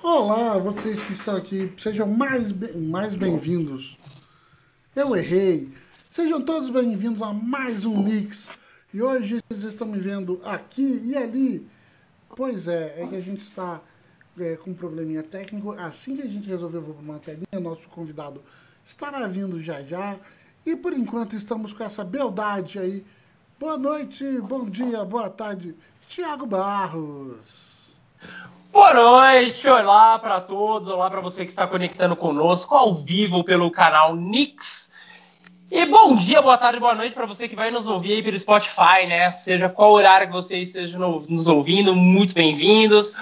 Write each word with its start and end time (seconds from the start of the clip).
Olá, 0.00 0.58
vocês 0.58 1.02
que 1.02 1.12
estão 1.12 1.34
aqui, 1.34 1.72
sejam 1.76 2.06
mais, 2.06 2.52
mais 2.76 3.16
bem-vindos. 3.16 3.98
Eu 4.94 5.16
errei. 5.16 5.72
Sejam 6.08 6.40
todos 6.40 6.70
bem-vindos 6.70 7.20
a 7.20 7.32
mais 7.32 7.84
um 7.84 8.00
Mix. 8.00 8.52
E 8.94 9.02
hoje 9.02 9.40
vocês 9.48 9.64
estão 9.64 9.88
me 9.88 9.98
vendo 9.98 10.40
aqui 10.44 11.02
e 11.04 11.16
ali. 11.16 11.66
Pois 12.36 12.68
é, 12.68 13.02
é 13.02 13.06
que 13.08 13.16
a 13.16 13.20
gente 13.20 13.42
está 13.42 13.80
é, 14.38 14.54
com 14.54 14.70
um 14.70 14.74
probleminha 14.74 15.24
técnico. 15.24 15.72
Assim 15.72 16.14
que 16.14 16.22
a 16.22 16.28
gente 16.28 16.48
resolver 16.48 16.80
para 16.80 16.92
uma 16.92 17.18
telinha, 17.18 17.58
nosso 17.60 17.88
convidado 17.88 18.40
estará 18.84 19.26
vindo 19.26 19.60
já 19.60 19.82
já. 19.82 20.16
E 20.64 20.76
por 20.76 20.92
enquanto 20.92 21.34
estamos 21.34 21.72
com 21.72 21.82
essa 21.82 22.04
beldade 22.04 22.78
aí. 22.78 23.04
Boa 23.60 23.76
noite, 23.76 24.24
bom 24.40 24.64
dia, 24.64 25.04
boa 25.04 25.28
tarde, 25.28 25.74
Tiago 26.08 26.46
Barros. 26.46 27.90
Boa 28.72 28.94
noite, 28.94 29.68
olá 29.68 30.18
para 30.18 30.40
todos, 30.40 30.88
olá 30.88 31.10
para 31.10 31.20
você 31.20 31.44
que 31.44 31.50
está 31.50 31.66
conectando 31.66 32.16
conosco 32.16 32.74
ao 32.74 32.94
vivo 32.94 33.44
pelo 33.44 33.70
canal 33.70 34.16
Nix. 34.16 34.90
E 35.70 35.84
bom 35.84 36.16
dia, 36.16 36.40
boa 36.40 36.56
tarde, 36.56 36.80
boa 36.80 36.94
noite 36.94 37.14
para 37.14 37.26
você 37.26 37.46
que 37.46 37.54
vai 37.54 37.70
nos 37.70 37.86
ouvir 37.86 38.14
aí 38.14 38.22
pelo 38.22 38.38
Spotify, 38.38 39.06
né? 39.06 39.30
Seja 39.30 39.68
qual 39.68 39.92
horário 39.92 40.28
que 40.28 40.32
você 40.32 40.56
esteja 40.56 40.98
nos 40.98 41.46
ouvindo, 41.46 41.94
muito 41.94 42.32
bem-vindos. 42.32 43.14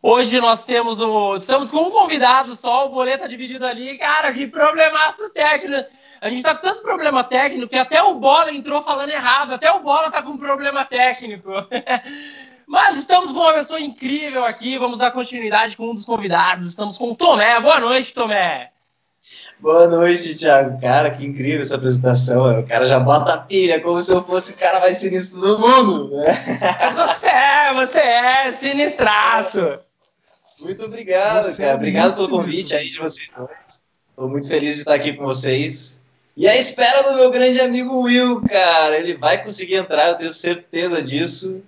Hoje 0.00 0.40
nós 0.40 0.64
temos 0.64 0.98
o. 1.02 1.36
Estamos 1.36 1.70
com 1.70 1.88
um 1.88 1.90
convidado 1.90 2.54
só, 2.54 2.86
o 2.86 2.88
boleto 2.88 3.28
dividido 3.28 3.66
ali. 3.66 3.98
Cara, 3.98 4.32
que 4.32 4.46
problemaço 4.46 5.28
técnico. 5.28 5.86
A 6.24 6.30
gente 6.30 6.42
tá 6.42 6.54
com 6.54 6.62
tanto 6.62 6.80
problema 6.80 7.22
técnico 7.22 7.68
que 7.68 7.76
até 7.76 8.02
o 8.02 8.14
Bola 8.14 8.50
entrou 8.50 8.80
falando 8.80 9.10
errado, 9.10 9.52
até 9.52 9.70
o 9.70 9.80
Bola 9.80 10.10
tá 10.10 10.22
com 10.22 10.38
problema 10.38 10.82
técnico. 10.82 11.50
Mas 12.66 12.96
estamos 12.96 13.30
com 13.30 13.40
uma 13.40 13.52
pessoa 13.52 13.78
incrível 13.78 14.42
aqui. 14.42 14.78
Vamos 14.78 15.00
dar 15.00 15.10
continuidade 15.10 15.76
com 15.76 15.90
um 15.90 15.92
dos 15.92 16.06
convidados. 16.06 16.66
Estamos 16.66 16.96
com 16.96 17.10
o 17.10 17.14
Tomé. 17.14 17.60
Boa 17.60 17.78
noite, 17.78 18.14
Tomé. 18.14 18.70
Boa 19.60 19.86
noite, 19.86 20.34
Thiago. 20.38 20.80
Cara, 20.80 21.10
que 21.10 21.26
incrível 21.26 21.60
essa 21.60 21.74
apresentação. 21.74 22.58
O 22.58 22.66
cara 22.66 22.86
já 22.86 22.98
bota 22.98 23.34
a 23.34 23.38
pilha 23.42 23.78
como 23.82 24.00
se 24.00 24.10
eu 24.10 24.24
fosse 24.24 24.52
o 24.52 24.56
cara 24.56 24.80
mais 24.80 24.96
sinistro 24.96 25.42
do 25.42 25.58
mundo. 25.58 26.10
Você 26.94 27.26
é, 27.26 27.74
você 27.74 28.00
é 28.00 28.50
sinistraço. 28.50 29.78
Muito 30.58 30.86
obrigado, 30.86 31.50
você 31.50 31.58
cara. 31.58 31.72
É 31.72 31.74
obrigado 31.74 32.14
pelo 32.14 32.30
convite 32.30 32.74
aí 32.74 32.88
de 32.88 32.98
vocês 32.98 33.30
dois. 33.36 33.82
Estou 34.08 34.26
muito 34.26 34.48
feliz 34.48 34.76
de 34.76 34.80
estar 34.80 34.94
aqui 34.94 35.12
com 35.12 35.22
vocês. 35.22 36.02
E 36.36 36.48
a 36.48 36.56
espera 36.56 37.02
do 37.02 37.16
meu 37.16 37.30
grande 37.30 37.60
amigo 37.60 38.02
Will, 38.02 38.42
cara. 38.42 38.98
Ele 38.98 39.14
vai 39.14 39.42
conseguir 39.42 39.76
entrar, 39.76 40.08
eu 40.08 40.16
tenho 40.16 40.32
certeza 40.32 41.00
disso. 41.00 41.62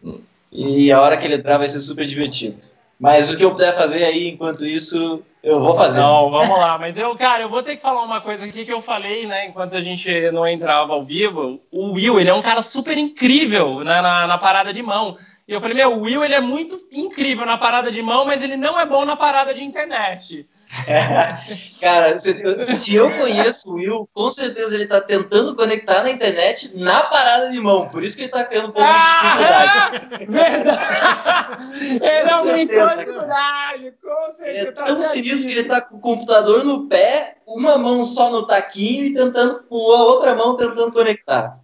E 0.50 0.91
a 0.91 1.00
hora 1.00 1.17
que 1.17 1.25
ele 1.25 1.34
entrar 1.34 1.59
vai 1.59 1.69
ser 1.69 1.81
super 1.81 2.05
divertido. 2.05 2.56
Mas 2.98 3.31
o 3.31 3.37
que 3.37 3.44
eu 3.44 3.53
puder 3.53 3.77
fazer 3.77 4.05
aí 4.05 4.28
enquanto 4.28 4.64
isso, 4.64 5.22
eu 5.42 5.61
vou 5.61 5.77
fazer. 5.77 6.00
Não, 6.00 6.31
vamos 6.31 6.59
lá. 6.59 6.78
Mas 6.78 6.97
eu, 6.97 7.14
cara, 7.14 7.42
eu 7.42 7.48
vou 7.48 7.62
ter 7.62 7.77
que 7.77 7.83
falar 7.83 8.03
uma 8.03 8.20
coisa 8.20 8.44
aqui 8.47 8.64
que 8.64 8.72
eu 8.72 8.81
falei, 8.81 9.27
né, 9.27 9.47
enquanto 9.47 9.77
a 9.77 9.81
gente 9.81 10.31
não 10.31 10.47
entrava 10.47 10.92
ao 10.92 11.05
vivo. 11.05 11.61
O 11.70 11.92
Will, 11.92 12.19
ele 12.19 12.31
é 12.31 12.34
um 12.34 12.42
cara 12.42 12.62
super 12.62 12.97
incrível 12.97 13.84
na, 13.84 14.00
na, 14.00 14.27
na 14.27 14.39
parada 14.39 14.72
de 14.72 14.83
mão. 14.83 15.17
E 15.47 15.53
eu 15.53 15.61
falei, 15.61 15.77
meu, 15.77 15.92
o 15.92 16.00
Will, 16.00 16.25
ele 16.25 16.34
é 16.34 16.41
muito 16.41 16.77
incrível 16.91 17.47
na 17.47 17.56
parada 17.56 17.92
de 17.92 18.03
mão, 18.03 18.25
mas 18.25 18.42
ele 18.42 18.56
não 18.56 18.81
é 18.81 18.84
bom 18.84 19.05
na 19.05 19.14
parada 19.14 19.55
de 19.55 19.62
internet. 19.62 20.48
Cara, 21.80 22.19
se, 22.19 22.64
se, 22.64 22.94
eu 22.94 23.10
conheço 23.10 23.70
o 23.70 23.74
Will, 23.74 24.08
com 24.12 24.30
certeza 24.30 24.74
ele 24.74 24.86
tá 24.86 25.00
tentando 25.00 25.55
conectar 25.55 26.02
na 26.02 26.10
internet 26.10 26.77
na 26.77 27.02
parada 27.05 27.50
de 27.50 27.60
mão. 27.60 27.88
Por 27.88 28.02
isso 28.02 28.16
que 28.16 28.24
ele 28.24 28.32
tá 28.32 28.44
tendo 28.44 28.69
um 28.69 28.72
pouco 28.72 28.82
ah, 28.82 29.91
de 29.97 30.08
dificuldade. 30.08 30.27
Verdade! 30.27 32.04
ele 32.04 32.30
aumentou 32.30 32.82
a 32.82 32.94
dificuldade, 32.97 33.94
com 34.02 34.32
certeza. 34.36 34.69
É 34.69 34.72
tão 34.72 35.02
sinistro 35.02 35.48
que 35.48 35.58
ele 35.58 35.64
tá 35.64 35.80
com 35.80 35.97
o 35.97 36.00
computador 36.00 36.64
no 36.64 36.86
pé, 36.88 37.37
uma 37.47 37.78
mão 37.78 38.04
só 38.04 38.31
no 38.31 38.47
taquinho 38.47 39.04
e 39.04 39.14
tentando, 39.14 39.62
com 39.69 39.76
a 39.76 40.03
outra 40.04 40.34
mão 40.34 40.56
tentando 40.56 40.93
conectar. 40.93 41.58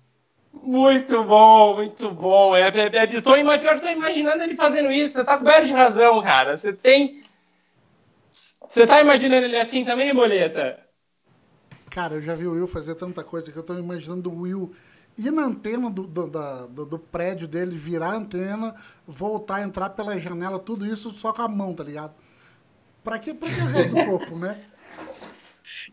Muito 0.62 1.24
bom, 1.24 1.74
muito 1.74 2.10
bom. 2.10 2.54
É, 2.54 2.68
é, 2.68 2.90
é, 2.92 3.06
tô, 3.20 3.32
pior, 3.32 3.80
tô 3.80 3.88
imaginando 3.88 4.42
ele 4.44 4.54
fazendo 4.54 4.92
isso. 4.92 5.14
Você 5.14 5.24
tá 5.24 5.36
coberto 5.36 5.66
de 5.66 5.72
razão, 5.72 6.22
cara. 6.22 6.56
Você 6.56 6.72
tem 6.72 7.21
você 8.72 8.86
tá 8.86 9.02
imaginando 9.02 9.44
ele 9.44 9.58
assim 9.58 9.84
também, 9.84 10.14
Boleta? 10.14 10.80
Cara, 11.90 12.14
eu 12.14 12.22
já 12.22 12.34
vi 12.34 12.46
o 12.46 12.52
Will 12.52 12.66
fazer 12.66 12.94
tanta 12.94 13.22
coisa 13.22 13.52
que 13.52 13.58
eu 13.58 13.62
tô 13.62 13.74
imaginando 13.74 14.30
o 14.30 14.40
Will 14.40 14.72
ir 15.18 15.30
na 15.30 15.44
antena 15.44 15.90
do, 15.90 16.04
do, 16.06 16.26
do, 16.26 16.86
do 16.86 16.98
prédio 16.98 17.46
dele, 17.46 17.76
virar 17.76 18.12
a 18.12 18.16
antena, 18.16 18.74
voltar, 19.06 19.60
entrar 19.60 19.90
pela 19.90 20.18
janela, 20.18 20.58
tudo 20.58 20.86
isso 20.86 21.10
só 21.10 21.34
com 21.34 21.42
a 21.42 21.48
mão, 21.48 21.74
tá 21.74 21.84
ligado? 21.84 22.14
Pra 23.04 23.18
que, 23.18 23.34
pra 23.34 23.46
que 23.46 23.60
o 23.60 23.66
resto 23.66 23.94
do 23.94 24.04
corpo, 24.08 24.38
né? 24.38 24.58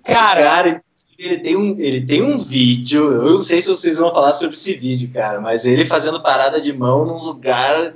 Cara, 0.06 0.42
cara, 0.42 0.84
ele 1.18 1.40
tem, 1.40 1.58
um, 1.58 1.78
ele 1.78 2.06
tem 2.06 2.22
um 2.22 2.38
vídeo, 2.38 3.12
eu 3.12 3.32
não 3.34 3.40
sei 3.42 3.60
se 3.60 3.68
vocês 3.68 3.98
vão 3.98 4.14
falar 4.14 4.32
sobre 4.32 4.56
esse 4.56 4.74
vídeo, 4.76 5.12
cara, 5.12 5.42
mas 5.42 5.66
ele 5.66 5.84
fazendo 5.84 6.24
parada 6.24 6.62
de 6.62 6.72
mão 6.72 7.06
num 7.06 7.22
lugar 7.22 7.94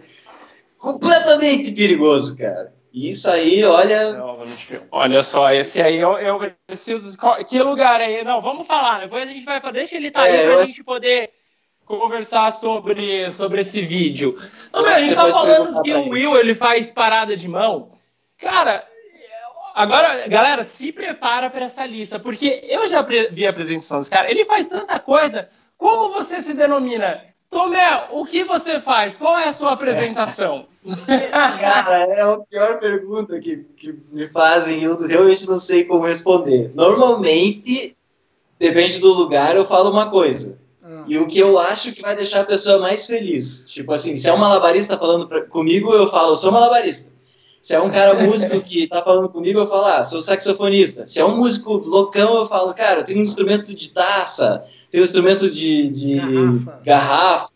completamente 0.78 1.72
perigoso, 1.72 2.38
cara. 2.38 2.83
Isso 2.94 3.28
aí, 3.28 3.64
olha. 3.64 4.24
olha 4.92 5.24
só, 5.24 5.52
esse 5.52 5.82
aí 5.82 5.98
eu, 5.98 6.16
eu 6.20 6.40
preciso. 6.68 7.18
Que 7.48 7.60
lugar 7.60 8.00
aí? 8.00 8.24
Não, 8.24 8.40
vamos 8.40 8.68
falar. 8.68 9.00
Depois 9.00 9.24
a 9.24 9.34
gente 9.34 9.44
vai. 9.44 9.60
Deixa 9.72 9.96
ele 9.96 10.10
estar 10.10 10.22
tá 10.22 10.28
é, 10.28 10.38
aí 10.38 10.44
pra 10.44 10.54
eu... 10.54 10.66
gente 10.66 10.84
poder 10.84 11.32
conversar 11.86 12.52
sobre, 12.52 13.32
sobre 13.32 13.62
esse 13.62 13.82
vídeo. 13.82 14.38
Não, 14.72 14.86
a 14.86 14.94
gente 14.94 15.16
tá 15.16 15.28
falando 15.32 15.82
que 15.82 15.92
o 15.92 16.10
Will 16.10 16.38
ele 16.38 16.54
faz 16.54 16.92
parada 16.92 17.36
de 17.36 17.48
mão. 17.48 17.92
Cara, 18.38 18.88
agora, 19.74 20.28
galera, 20.28 20.64
se 20.64 20.92
prepara 20.92 21.50
para 21.50 21.66
essa 21.66 21.86
lista, 21.88 22.20
porque 22.20 22.64
eu 22.70 22.86
já 22.86 23.02
vi 23.32 23.48
a 23.48 23.50
apresentação 23.50 24.00
desse 24.00 24.12
cara. 24.12 24.30
Ele 24.30 24.46
faz 24.46 24.68
tanta 24.68 25.00
coisa. 25.00 25.50
Como 25.78 26.14
você 26.14 26.44
se 26.44 26.54
denomina? 26.54 27.33
Tomé, 27.54 28.08
o 28.12 28.26
que 28.26 28.44
você 28.44 28.82
faz? 28.82 29.16
Qual 29.16 29.38
é 29.38 29.48
a 29.48 29.54
sua 29.54 29.74
apresentação? 29.74 30.66
Cara, 31.62 32.00
é 32.00 32.22
a 32.22 32.38
pior 32.38 32.80
pergunta 32.80 33.40
que, 33.40 33.66
que 33.78 33.98
me 34.12 34.28
fazem 34.28 34.80
e 34.80 34.84
eu 34.84 35.00
realmente 35.00 35.48
não 35.48 35.60
sei 35.60 35.86
como 35.86 36.06
responder. 36.06 36.72
Normalmente, 36.74 37.96
depende 38.60 39.00
do 39.00 39.14
lugar, 39.14 39.56
eu 39.56 39.64
falo 39.64 39.92
uma 39.92 40.10
coisa. 40.10 40.60
Ah. 40.84 41.06
E 41.08 41.18
o 41.18 41.28
que 41.28 41.40
eu 41.40 41.58
acho 41.60 41.94
que 41.94 42.02
vai 42.02 42.16
deixar 42.16 42.42
a 42.42 42.46
pessoa 42.46 42.80
mais 42.80 43.06
feliz. 43.06 43.66
Tipo 43.68 43.94
assim, 43.94 44.18
se 44.18 44.28
é 44.28 44.34
um 44.34 44.38
malabarista 44.38 44.98
falando 44.98 45.28
pra, 45.28 45.46
comigo, 45.46 45.94
eu 45.94 46.08
falo, 46.08 46.36
sou 46.36 46.52
malabarista. 46.52 47.14
Se 47.62 47.76
é 47.76 47.80
um 47.80 47.90
cara 47.90 48.16
músico 48.16 48.60
que 48.60 48.88
tá 48.88 49.02
falando 49.02 49.30
comigo, 49.30 49.58
eu 49.58 49.68
falo, 49.68 49.86
ah, 49.86 50.04
sou 50.04 50.22
saxofonista. 50.22 51.08
Se 51.08 51.22
é 51.22 51.26
um 51.26 51.38
músico 51.38 51.76
loucão, 51.76 52.36
eu 52.36 52.46
falo, 52.46 52.74
cara, 52.74 53.00
eu 53.00 53.04
tenho 53.06 53.20
um 53.20 53.22
instrumento 53.22 53.74
de 53.74 53.90
taça, 53.90 54.66
tenho 54.94 55.02
um 55.02 55.06
instrumento 55.06 55.50
de, 55.50 55.90
de 55.90 56.16
garrafa. 56.18 56.82
garrafa. 56.86 57.50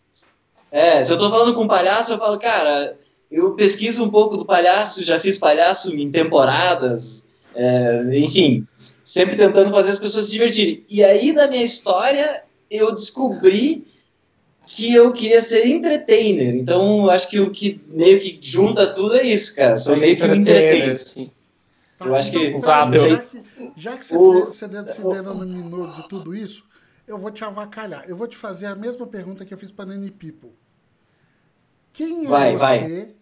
É, 0.72 1.02
se 1.04 1.12
eu 1.12 1.16
tô 1.16 1.30
falando 1.30 1.54
com 1.54 1.62
um 1.62 1.68
palhaço, 1.68 2.12
eu 2.12 2.18
falo, 2.18 2.36
cara, 2.36 2.98
eu 3.30 3.54
pesquiso 3.54 4.04
um 4.04 4.10
pouco 4.10 4.36
do 4.36 4.44
palhaço, 4.44 5.04
já 5.04 5.20
fiz 5.20 5.38
palhaço 5.38 5.94
em 5.94 6.10
temporadas, 6.10 7.28
é, 7.54 8.02
enfim, 8.12 8.66
sempre 9.04 9.36
tentando 9.36 9.70
fazer 9.70 9.92
as 9.92 10.00
pessoas 10.00 10.24
se 10.24 10.32
divertirem. 10.32 10.84
E 10.90 11.04
aí, 11.04 11.32
na 11.32 11.46
minha 11.46 11.62
história, 11.62 12.42
eu 12.68 12.92
descobri 12.92 13.86
que 14.66 14.92
eu 14.92 15.12
queria 15.12 15.40
ser 15.40 15.64
entertainer. 15.68 16.56
Então, 16.56 17.08
acho 17.08 17.30
que 17.30 17.38
o 17.38 17.52
que 17.52 17.80
meio 17.86 18.18
que 18.18 18.36
junta 18.42 18.84
tudo 18.88 19.14
é 19.14 19.22
isso, 19.22 19.54
cara. 19.54 19.76
Sou 19.76 19.96
meio 19.96 20.16
que 20.16 20.24
um 20.24 20.34
entertainer. 20.34 21.00
Sim. 21.00 21.30
Eu 22.00 22.16
acho 22.16 22.32
que. 22.32 22.46
Então, 22.48 22.90
já, 22.90 23.18
que 23.18 23.42
já 23.76 23.96
que 23.96 24.06
você, 24.06 24.16
o, 24.16 24.32
fez, 24.32 24.56
você 24.56 24.92
se 24.92 25.02
denominou 25.02 25.86
de 25.92 26.08
tudo 26.08 26.34
isso, 26.34 26.67
eu 27.08 27.18
vou 27.18 27.30
te 27.30 27.42
avacalhar. 27.42 28.08
Eu 28.08 28.16
vou 28.16 28.28
te 28.28 28.36
fazer 28.36 28.66
a 28.66 28.74
mesma 28.74 29.06
pergunta 29.06 29.44
que 29.44 29.52
eu 29.52 29.58
fiz 29.58 29.72
para 29.72 29.86
Nani 29.86 30.10
People. 30.10 30.52
Quem 31.92 32.26
é 32.26 32.28
vai, 32.28 32.52
você 32.52 32.58
vai 32.58 33.14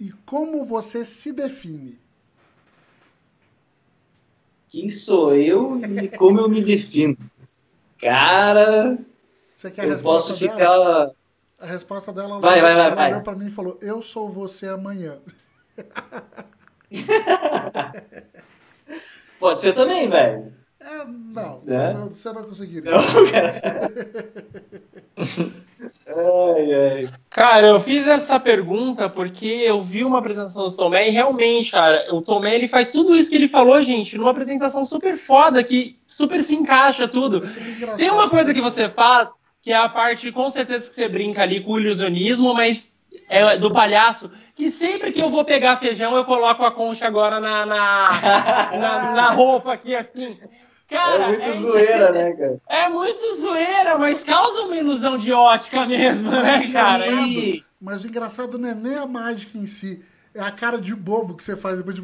e 0.00 0.10
como 0.24 0.64
você 0.64 1.04
se 1.04 1.32
define? 1.32 2.00
Quem 4.68 4.88
sou 4.88 5.36
eu 5.36 5.78
e 5.84 6.08
como 6.08 6.40
eu 6.40 6.48
me 6.48 6.62
defino? 6.62 7.16
Cara, 8.00 8.98
você 9.54 9.70
quer 9.70 9.86
eu 9.86 10.00
posso 10.00 10.36
ficar. 10.36 10.56
Dela? 10.56 11.14
A 11.60 11.66
resposta 11.66 12.12
dela 12.12 12.40
vai, 12.40 12.60
vai, 12.60 12.74
vai, 12.74 12.94
vai. 12.94 13.10
olhou 13.10 13.22
para 13.22 13.36
mim 13.36 13.46
e 13.46 13.50
falou: 13.50 13.78
Eu 13.80 14.02
sou 14.02 14.28
você 14.28 14.66
amanhã. 14.66 15.20
Pode 19.38 19.60
ser 19.60 19.74
também, 19.74 20.08
velho. 20.08 20.52
É, 20.84 21.04
não, 21.04 21.42
é? 21.68 21.94
Você, 22.10 22.32
não, 22.32 22.44
conseguiria. 22.44 22.90
Não, 22.90 23.30
cara. 23.30 23.52
ai, 26.06 26.74
ai. 26.74 27.10
cara, 27.30 27.66
eu 27.68 27.80
fiz 27.80 28.06
essa 28.06 28.38
pergunta 28.40 29.08
porque 29.08 29.46
eu 29.46 29.82
vi 29.82 30.04
uma 30.04 30.18
apresentação 30.18 30.68
do 30.68 30.76
Tomé 30.76 31.08
e 31.08 31.12
realmente, 31.12 31.72
cara, 31.72 32.06
o 32.14 32.20
Tomé 32.20 32.54
ele 32.54 32.68
faz 32.68 32.90
tudo 32.90 33.16
isso 33.16 33.30
que 33.30 33.36
ele 33.36 33.48
falou, 33.48 33.80
gente, 33.82 34.18
numa 34.18 34.30
apresentação 34.30 34.84
super 34.84 35.16
foda 35.16 35.62
que 35.62 35.98
super 36.06 36.42
se 36.42 36.54
encaixa 36.54 37.06
tudo. 37.06 37.42
É 37.82 37.96
Tem 37.96 38.10
uma 38.10 38.28
coisa 38.28 38.52
que 38.52 38.60
você 38.60 38.88
faz 38.88 39.30
que 39.62 39.70
é 39.70 39.76
a 39.76 39.88
parte, 39.88 40.32
com 40.32 40.50
certeza, 40.50 40.88
que 40.88 40.94
você 40.94 41.08
brinca 41.08 41.42
ali 41.42 41.60
com 41.60 41.72
o 41.72 41.80
ilusionismo, 41.80 42.52
mas 42.52 42.94
é 43.28 43.56
do 43.56 43.70
palhaço, 43.70 44.30
que 44.56 44.70
sempre 44.70 45.12
que 45.12 45.22
eu 45.22 45.30
vou 45.30 45.44
pegar 45.44 45.76
feijão, 45.76 46.16
eu 46.16 46.24
coloco 46.24 46.64
a 46.64 46.70
concha 46.70 47.06
agora 47.06 47.38
na, 47.38 47.64
na, 47.64 48.08
na, 48.76 49.12
na 49.12 49.30
roupa 49.30 49.72
aqui, 49.72 49.94
assim. 49.94 50.36
Cara, 50.92 51.24
é 51.24 51.28
muito 51.28 51.42
é, 51.42 51.52
zoeira, 51.52 52.12
né, 52.12 52.32
cara? 52.36 52.60
É 52.68 52.88
muito 52.88 53.34
zoeira, 53.36 53.98
mas 53.98 54.22
causa 54.22 54.62
uma 54.62 54.76
ilusão 54.76 55.16
de 55.16 55.32
ótica 55.32 55.86
mesmo, 55.86 56.30
né, 56.30 56.70
cara? 56.72 57.06
E... 57.06 57.64
Mas 57.80 58.04
o 58.04 58.06
engraçado 58.06 58.58
não 58.58 58.68
é 58.68 58.74
nem 58.74 58.96
a 58.96 59.06
mágica 59.06 59.58
em 59.58 59.66
si, 59.66 60.04
é 60.34 60.40
a 60.40 60.50
cara 60.50 60.78
de 60.78 60.94
bobo 60.94 61.34
que 61.34 61.44
você 61.44 61.56
faz 61.56 61.76
depois 61.76 61.96
de 61.96 62.02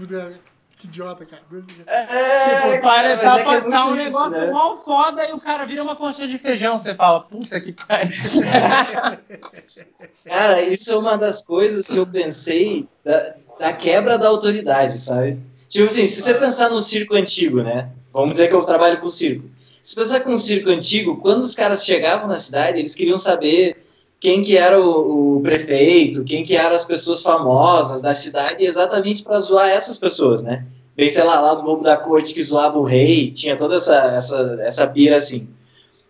que 0.79 0.87
idiota, 0.87 1.27
cara. 1.27 1.43
É, 1.87 2.71
tipo, 2.71 2.83
parece 2.83 3.27
é 3.27 3.45
tá, 3.45 3.55
é 3.55 3.61
tá 3.63 3.87
um 3.87 3.97
negócio 3.97 4.31
né? 4.31 4.51
mal 4.53 4.83
foda 4.85 5.29
e 5.29 5.33
o 5.33 5.41
cara 5.41 5.67
vira 5.67 5.83
uma 5.83 5.97
concha 5.97 6.27
de 6.27 6.39
feijão. 6.39 6.79
Você 6.79 6.95
fala, 6.95 7.21
puta 7.21 7.61
que 7.61 7.73
pariu. 7.73 8.17
cara, 10.25 10.63
isso 10.63 10.93
é 10.93 10.97
uma 10.97 11.19
das 11.19 11.43
coisas 11.43 11.89
que 11.89 11.97
eu 11.97 12.07
pensei 12.07 12.89
da, 13.05 13.35
da 13.59 13.73
quebra 13.73 14.17
da 14.17 14.29
autoridade, 14.29 14.99
sabe? 14.99 15.41
Tipo 15.69 15.87
assim, 15.87 16.07
se 16.07 16.23
você 16.23 16.35
pensar 16.35 16.71
no 16.71 16.81
circo 16.81 17.15
antigo, 17.15 17.63
né? 17.63 17.91
Vamos 18.13 18.33
dizer 18.33 18.49
que 18.49 18.55
eu 18.55 18.65
trabalho 18.65 19.01
com 19.01 19.11
circo. 19.11 19.45
Se 19.83 19.95
pensar 19.95 20.21
com 20.21 20.33
o 20.33 20.37
circo 20.37 20.71
antigo, 20.71 21.19
quando 21.19 21.43
os 21.43 21.55
caras 21.55 21.85
chegavam 21.85 22.27
na 22.27 22.37
cidade, 22.37 22.79
eles 22.79 22.95
queriam 22.95 23.19
saber 23.19 23.77
quem 24.19 24.43
que 24.43 24.57
era 24.57 24.81
o, 24.81 25.37
o, 25.37 25.41
prefeito, 25.41 26.25
quem 26.25 26.43
que 26.43 26.57
eram 26.57 26.75
as 26.75 26.85
pessoas 26.85 27.23
famosas 27.23 28.03
da 28.03 28.13
cidade, 28.13 28.65
exatamente 28.65 29.23
para 29.23 29.39
zoar 29.39 29.69
essas 29.69 29.99
pessoas, 29.99 30.43
né? 30.43 30.67
Bem, 30.97 31.09
sei 31.09 31.23
lá, 31.23 31.41
lá 31.41 31.55
do 31.55 31.63
Lobo 31.63 31.85
da 31.85 31.97
Corte 31.97 32.35
que 32.35 32.43
zoava 32.43 32.77
o 32.77 32.83
rei, 32.83 33.31
tinha 33.31 33.55
toda 33.55 33.77
essa, 33.77 34.13
essa, 34.15 34.59
essa 34.63 34.87
pira 34.89 35.17
assim. 35.17 35.49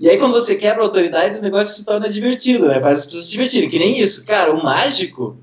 E 0.01 0.09
aí, 0.09 0.17
quando 0.17 0.33
você 0.33 0.55
quebra 0.55 0.83
a 0.83 0.87
autoridade, 0.87 1.39
o 1.39 1.43
negócio 1.43 1.75
se 1.75 1.85
torna 1.85 2.09
divertido, 2.09 2.69
né? 2.69 2.81
Faz 2.81 3.01
as 3.01 3.07
pessoas 3.07 3.25
se 3.27 3.33
divertirem. 3.33 3.69
Que 3.69 3.79
nem 3.79 4.01
isso. 4.01 4.25
Cara, 4.25 4.55
o 4.55 4.63
mágico 4.63 5.37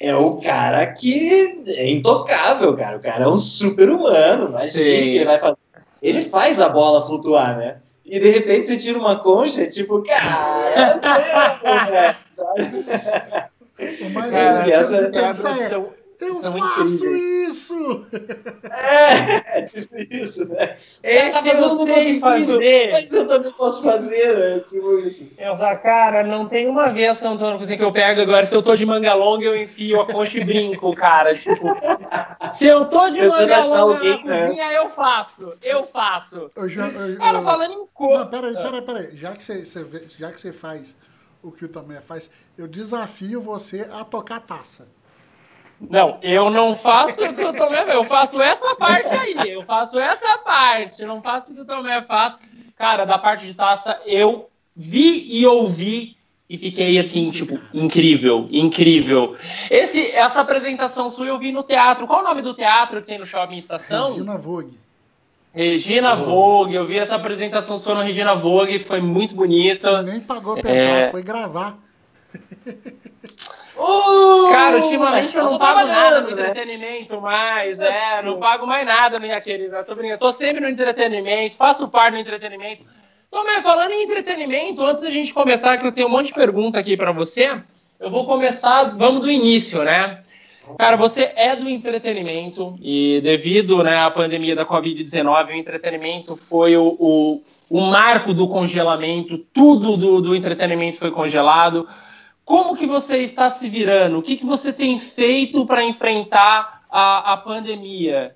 é 0.00 0.16
o 0.16 0.36
cara 0.36 0.86
que 0.86 1.62
é 1.68 1.90
intocável, 1.90 2.74
cara. 2.74 2.96
O 2.96 3.00
cara 3.00 3.24
é 3.24 3.28
um 3.28 3.36
super-humano, 3.36 4.48
imagina, 4.48 4.84
ele 4.84 5.24
vai 5.24 5.38
fazer. 5.38 5.56
Ele 6.02 6.22
faz 6.22 6.60
a 6.60 6.68
bola 6.70 7.06
flutuar, 7.06 7.58
né? 7.58 7.76
e 8.10 8.18
de 8.18 8.28
repente 8.28 8.66
você 8.66 8.76
tira 8.76 8.98
uma 8.98 9.16
concha, 9.20 9.64
tipo, 9.68 10.02
cara, 10.02 11.00
é, 11.94 12.16
sabe? 12.32 12.84
O 14.02 14.10
mais 14.10 14.58
é, 14.58 14.70
essa, 14.72 14.96
é, 14.96 15.82
eu 16.20 16.42
São 16.42 16.58
faço 16.58 17.06
isso! 17.16 18.06
É, 18.70 19.58
é 19.58 19.62
tipo 19.62 19.96
isso, 20.10 20.48
né? 20.48 20.76
É, 21.02 21.30
tá 21.30 21.42
fazendo 21.42 21.88
eu 21.88 22.20
fazer. 22.20 22.90
Mas 22.92 23.12
eu 23.12 23.28
também 23.28 23.52
posso 23.52 23.82
fazer, 23.82 24.36
né? 24.36 24.60
Tipo 24.60 24.98
isso. 24.98 25.30
Eu 25.38 25.56
falo, 25.56 25.78
cara, 25.78 26.22
não 26.22 26.48
tem 26.48 26.68
uma 26.68 26.92
vez 26.92 27.18
que 27.18 27.26
eu 27.26 27.30
não 27.30 27.38
tô 27.38 27.50
na 27.50 27.58
cozinha 27.58 27.78
que 27.78 27.84
eu 27.84 27.92
pego 27.92 28.20
agora. 28.20 28.46
Se 28.46 28.54
eu 28.54 28.62
tô 28.62 28.76
de 28.76 28.86
manga 28.86 29.14
longa, 29.14 29.44
eu 29.44 29.60
enfio 29.60 30.00
a 30.00 30.06
concha 30.06 30.38
e 30.38 30.44
brinco, 30.44 30.94
cara. 30.94 31.34
Tipo, 31.36 31.66
se 32.54 32.66
eu 32.66 32.86
tô 32.86 33.08
de 33.10 33.26
manga 33.26 33.64
longa 33.64 33.78
alguém, 33.78 34.24
na 34.24 34.30
né? 34.30 34.46
cozinha, 34.46 34.72
eu 34.72 34.88
faço. 34.88 35.52
Eu 35.62 35.86
faço. 35.86 36.50
Eu 36.54 36.68
já, 36.68 36.86
eu, 36.88 37.18
cara, 37.18 37.38
eu, 37.38 37.42
falando 37.42 37.72
em 37.72 37.86
cor. 37.92 38.18
Não, 38.18 38.26
peraí, 38.26 38.54
peraí, 38.54 38.82
peraí. 38.82 39.16
Já 39.16 39.32
que 39.32 39.42
você, 39.42 39.64
você, 39.64 40.04
já 40.18 40.30
que 40.30 40.40
você 40.40 40.52
faz 40.52 40.94
o 41.42 41.50
que 41.50 41.64
o 41.64 41.68
Tomé 41.68 42.00
faz, 42.00 42.30
eu 42.56 42.68
desafio 42.68 43.40
você 43.40 43.88
a 43.92 44.04
tocar 44.04 44.40
taça. 44.40 44.88
Não, 45.88 46.18
eu 46.22 46.50
não 46.50 46.74
faço 46.74 47.24
o 47.24 47.34
que 47.34 47.44
o 47.44 47.52
Tomé 47.54 47.84
eu 47.94 48.04
faço 48.04 48.40
essa 48.40 48.74
parte 48.74 49.08
aí, 49.14 49.50
eu 49.50 49.62
faço 49.62 49.98
essa 49.98 50.36
parte, 50.38 51.04
não 51.04 51.22
faço 51.22 51.52
o 51.52 51.54
que 51.54 51.60
o 51.62 51.64
Tomé 51.64 52.02
faz. 52.02 52.34
Cara, 52.76 53.04
da 53.04 53.18
parte 53.18 53.46
de 53.46 53.54
taça, 53.54 53.98
eu 54.04 54.50
vi 54.76 55.26
e 55.30 55.46
ouvi 55.46 56.16
e 56.48 56.58
fiquei 56.58 56.98
assim, 56.98 57.30
tipo, 57.30 57.58
incrível, 57.72 58.48
incrível. 58.50 59.36
Esse, 59.70 60.10
essa 60.10 60.40
apresentação 60.40 61.08
sua 61.08 61.26
eu 61.26 61.38
vi 61.38 61.52
no 61.52 61.62
teatro. 61.62 62.06
Qual 62.06 62.20
o 62.20 62.24
nome 62.24 62.42
do 62.42 62.52
teatro 62.52 63.00
que 63.00 63.06
tem 63.06 63.18
no 63.18 63.24
Shopping 63.24 63.56
Estação? 63.56 64.10
Regina 64.10 64.36
Vogue. 64.36 64.78
Regina 65.54 66.14
Vogue, 66.14 66.74
eu 66.74 66.84
vi 66.84 66.98
essa 66.98 67.16
apresentação 67.16 67.78
sua 67.78 67.94
no 67.94 68.02
Regina 68.02 68.34
Vogue, 68.34 68.78
foi 68.78 69.00
muito 69.00 69.34
bonita. 69.34 70.02
Nem 70.02 70.20
pagou 70.20 70.56
pra 70.56 70.70
é... 70.70 71.10
foi 71.10 71.22
gravar. 71.22 71.78
Uh, 73.80 74.52
Cara, 74.52 74.76
ultimamente 74.76 75.34
eu 75.34 75.44
não 75.44 75.58
pago 75.58 75.86
nada 75.86 76.20
no 76.20 76.26
né? 76.26 76.32
entretenimento 76.32 77.18
mais, 77.18 77.80
é, 77.80 78.20
não 78.22 78.38
pago 78.38 78.66
mais 78.66 78.86
nada, 78.86 79.18
minha 79.18 79.40
querida. 79.40 79.82
Tô 79.82 79.94
brincando, 79.94 80.20
tô 80.20 80.32
sempre 80.32 80.60
no 80.60 80.68
entretenimento, 80.68 81.56
faço 81.56 81.88
parte 81.88 82.14
do 82.14 82.20
entretenimento. 82.20 82.84
Tô 83.30 83.42
me 83.42 83.62
falando 83.62 83.92
em 83.92 84.02
entretenimento, 84.02 84.84
antes 84.84 85.02
da 85.02 85.10
gente 85.10 85.32
começar, 85.32 85.78
que 85.78 85.86
eu 85.86 85.92
tenho 85.92 86.08
um 86.08 86.10
monte 86.10 86.26
de 86.26 86.34
pergunta 86.34 86.78
aqui 86.78 86.94
para 86.94 87.10
você, 87.10 87.58
eu 87.98 88.10
vou 88.10 88.26
começar, 88.26 88.84
vamos 88.96 89.22
do 89.22 89.30
início, 89.30 89.82
né? 89.82 90.22
Cara, 90.78 90.96
você 90.96 91.32
é 91.34 91.56
do 91.56 91.68
entretenimento 91.68 92.78
e 92.82 93.20
devido 93.22 93.82
né, 93.82 93.98
à 93.98 94.10
pandemia 94.10 94.54
da 94.54 94.66
Covid-19, 94.66 95.48
o 95.48 95.52
entretenimento 95.52 96.36
foi 96.36 96.76
o, 96.76 96.96
o, 96.98 97.42
o 97.70 97.80
marco 97.80 98.34
do 98.34 98.46
congelamento, 98.46 99.38
tudo 99.38 99.96
do, 99.96 100.20
do 100.20 100.34
entretenimento 100.34 100.98
foi 100.98 101.10
congelado. 101.10 101.88
Como 102.50 102.74
que 102.74 102.84
você 102.84 103.18
está 103.18 103.48
se 103.48 103.68
virando? 103.68 104.18
O 104.18 104.22
que, 104.22 104.36
que 104.36 104.44
você 104.44 104.72
tem 104.72 104.98
feito 104.98 105.64
para 105.64 105.84
enfrentar 105.84 106.82
a, 106.90 107.34
a 107.34 107.36
pandemia? 107.36 108.34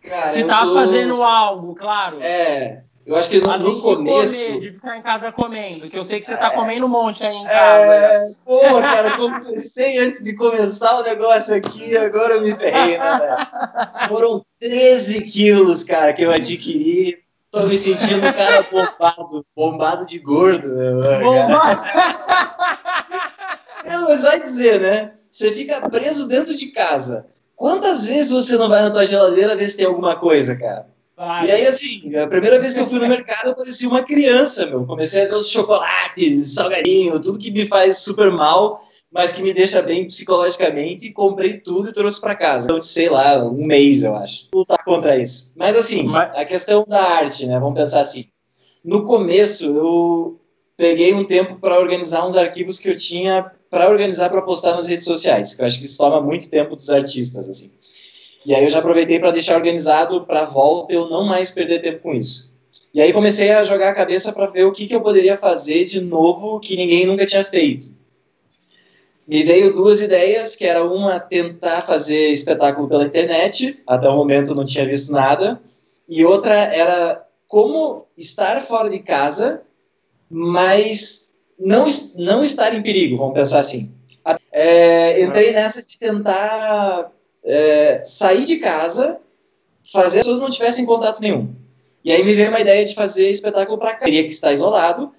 Cara, 0.00 0.28
Se 0.28 0.40
está 0.40 0.62
tô... 0.62 0.72
fazendo 0.72 1.22
algo, 1.22 1.74
claro. 1.74 2.16
É, 2.22 2.82
eu 3.04 3.14
acho 3.14 3.28
que 3.28 3.38
no, 3.38 3.58
no 3.58 3.82
começo. 3.82 4.38
De, 4.38 4.46
comer, 4.46 4.60
de 4.60 4.72
ficar 4.72 4.96
em 4.96 5.02
casa 5.02 5.30
comendo, 5.32 5.90
que 5.90 5.98
eu 5.98 6.02
sei 6.02 6.18
que 6.18 6.24
você 6.24 6.32
está 6.32 6.46
é, 6.46 6.54
comendo 6.54 6.86
um 6.86 6.88
monte 6.88 7.22
aí 7.22 7.36
em 7.36 7.44
casa. 7.44 7.84
É, 7.84 8.24
né? 8.24 8.34
pô, 8.42 8.58
cara, 8.80 9.14
comecei 9.18 9.98
antes 9.98 10.24
de 10.24 10.32
começar 10.32 11.00
o 11.00 11.02
negócio 11.02 11.54
aqui, 11.54 11.94
agora 11.98 12.36
eu 12.36 12.40
me 12.40 12.54
ferrei, 12.54 12.96
né, 12.96 13.18
velho? 13.18 14.08
Foram 14.08 14.46
13 14.60 15.30
quilos, 15.30 15.84
cara, 15.84 16.14
que 16.14 16.22
eu 16.22 16.30
adquiri 16.30 17.18
Tô 17.50 17.66
me 17.66 17.76
sentindo 17.76 18.18
um 18.18 18.32
cara 18.32 18.62
bombado, 18.62 19.46
bombado 19.56 20.06
de 20.06 20.18
gordo, 20.18 20.68
né? 20.68 21.20
Bombado. 21.20 21.82
É, 23.84 23.98
mas 23.98 24.22
vai 24.22 24.40
dizer, 24.40 24.80
né? 24.80 25.14
Você 25.30 25.50
fica 25.50 25.88
preso 25.88 26.28
dentro 26.28 26.56
de 26.56 26.66
casa. 26.68 27.26
Quantas 27.56 28.06
vezes 28.06 28.30
você 28.30 28.56
não 28.56 28.68
vai 28.68 28.82
na 28.82 28.90
tua 28.90 29.04
geladeira 29.04 29.56
ver 29.56 29.68
se 29.68 29.76
tem 29.76 29.86
alguma 29.86 30.16
coisa, 30.16 30.56
cara? 30.56 30.86
Vai. 31.16 31.46
E 31.46 31.50
aí, 31.50 31.66
assim, 31.66 32.16
a 32.16 32.26
primeira 32.26 32.60
vez 32.60 32.72
que 32.72 32.80
eu 32.80 32.86
fui 32.86 32.98
no 32.98 33.08
mercado, 33.08 33.48
eu 33.48 33.54
parecia 33.54 33.88
uma 33.88 34.02
criança, 34.02 34.66
meu. 34.66 34.86
Comecei 34.86 35.24
a 35.24 35.28
ver 35.28 35.34
os 35.34 35.48
chocolates, 35.50 36.54
salgadinho, 36.54 37.20
tudo 37.20 37.38
que 37.38 37.50
me 37.50 37.66
faz 37.66 37.98
super 37.98 38.30
mal 38.30 38.80
mas 39.10 39.32
que 39.32 39.42
me 39.42 39.52
deixa 39.52 39.82
bem 39.82 40.06
psicologicamente, 40.06 41.12
comprei 41.12 41.54
tudo 41.54 41.90
e 41.90 41.92
trouxe 41.92 42.20
para 42.20 42.36
casa. 42.36 42.66
Então, 42.66 42.80
sei 42.80 43.08
lá, 43.08 43.44
um 43.44 43.66
mês, 43.66 44.04
eu 44.04 44.14
acho. 44.14 44.48
Lutar 44.54 44.84
contra 44.84 45.18
isso. 45.18 45.52
Mas 45.56 45.76
assim, 45.76 46.04
mas... 46.04 46.30
a 46.36 46.44
questão 46.44 46.84
da 46.86 47.02
arte, 47.02 47.46
né? 47.46 47.58
Vamos 47.58 47.74
pensar 47.74 48.00
assim. 48.00 48.26
No 48.84 49.04
começo, 49.04 49.64
eu 49.64 50.40
peguei 50.76 51.12
um 51.12 51.24
tempo 51.24 51.56
para 51.56 51.78
organizar 51.78 52.24
uns 52.24 52.36
arquivos 52.36 52.78
que 52.78 52.88
eu 52.88 52.96
tinha 52.96 53.50
para 53.68 53.88
organizar 53.88 54.30
para 54.30 54.42
postar 54.42 54.74
nas 54.74 54.86
redes 54.86 55.04
sociais, 55.04 55.54
que 55.54 55.62
eu 55.62 55.66
acho 55.66 55.78
que 55.78 55.84
isso 55.84 55.98
toma 55.98 56.20
muito 56.20 56.48
tempo 56.48 56.74
dos 56.74 56.90
artistas, 56.90 57.48
assim. 57.48 57.72
E 58.44 58.54
aí 58.54 58.64
eu 58.64 58.68
já 58.68 58.78
aproveitei 58.78 59.18
para 59.18 59.30
deixar 59.30 59.56
organizado 59.56 60.24
para 60.24 60.44
volta 60.44 60.92
eu 60.92 61.08
não 61.08 61.26
mais 61.26 61.50
perder 61.50 61.80
tempo 61.80 62.00
com 62.00 62.12
isso. 62.12 62.58
E 62.92 63.00
aí 63.00 63.12
comecei 63.12 63.50
a 63.50 63.64
jogar 63.64 63.90
a 63.90 63.94
cabeça 63.94 64.32
para 64.32 64.46
ver 64.46 64.64
o 64.64 64.72
que, 64.72 64.86
que 64.86 64.94
eu 64.94 65.00
poderia 65.00 65.36
fazer 65.36 65.84
de 65.84 66.00
novo 66.00 66.58
que 66.58 66.76
ninguém 66.76 67.06
nunca 67.06 67.26
tinha 67.26 67.44
feito 67.44 67.99
me 69.30 69.44
veio 69.44 69.72
duas 69.72 70.00
ideias, 70.00 70.56
que 70.56 70.66
era 70.66 70.82
uma 70.82 71.20
tentar 71.20 71.82
fazer 71.82 72.30
espetáculo 72.30 72.88
pela 72.88 73.04
internet, 73.04 73.80
até 73.86 74.08
o 74.08 74.16
momento 74.16 74.56
não 74.56 74.64
tinha 74.64 74.84
visto 74.84 75.12
nada, 75.12 75.62
e 76.08 76.24
outra 76.24 76.52
era 76.52 77.24
como 77.46 78.08
estar 78.18 78.60
fora 78.60 78.90
de 78.90 78.98
casa, 78.98 79.62
mas 80.28 81.32
não, 81.56 81.86
não 82.16 82.42
estar 82.42 82.74
em 82.74 82.82
perigo, 82.82 83.16
vamos 83.16 83.34
pensar 83.34 83.60
assim. 83.60 83.94
É, 84.50 85.22
entrei 85.22 85.52
nessa 85.52 85.80
de 85.80 85.96
tentar 85.96 87.12
é, 87.44 88.02
sair 88.04 88.44
de 88.44 88.56
casa, 88.56 89.18
fazer 89.92 90.20
as 90.20 90.26
pessoas 90.26 90.40
não 90.40 90.50
tivessem 90.50 90.84
contato 90.84 91.20
nenhum. 91.20 91.54
E 92.04 92.10
aí 92.10 92.24
me 92.24 92.34
veio 92.34 92.48
uma 92.48 92.58
ideia 92.58 92.84
de 92.84 92.96
fazer 92.96 93.28
espetáculo 93.28 93.78
para 93.78 93.94
cá. 93.94 94.06
Teria 94.06 94.24
que 94.24 94.32
estar 94.32 94.52
isolado, 94.52 95.12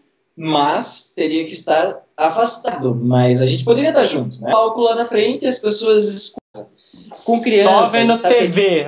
mas 0.43 1.13
teria 1.15 1.45
que 1.45 1.53
estar 1.53 2.01
afastado. 2.17 2.95
Mas 2.95 3.41
a 3.41 3.45
gente 3.45 3.63
poderia 3.63 3.89
estar 3.89 4.05
junto, 4.05 4.41
né? 4.41 4.51
Palco 4.51 4.81
lá 4.81 4.95
na 4.95 5.05
frente, 5.05 5.45
as 5.45 5.59
pessoas 5.59 6.05
escutam. 6.05 6.67
Com 7.25 7.39
crianças. 7.39 7.91
Só 7.91 7.97
vendo 7.97 8.17
TV. 8.23 8.87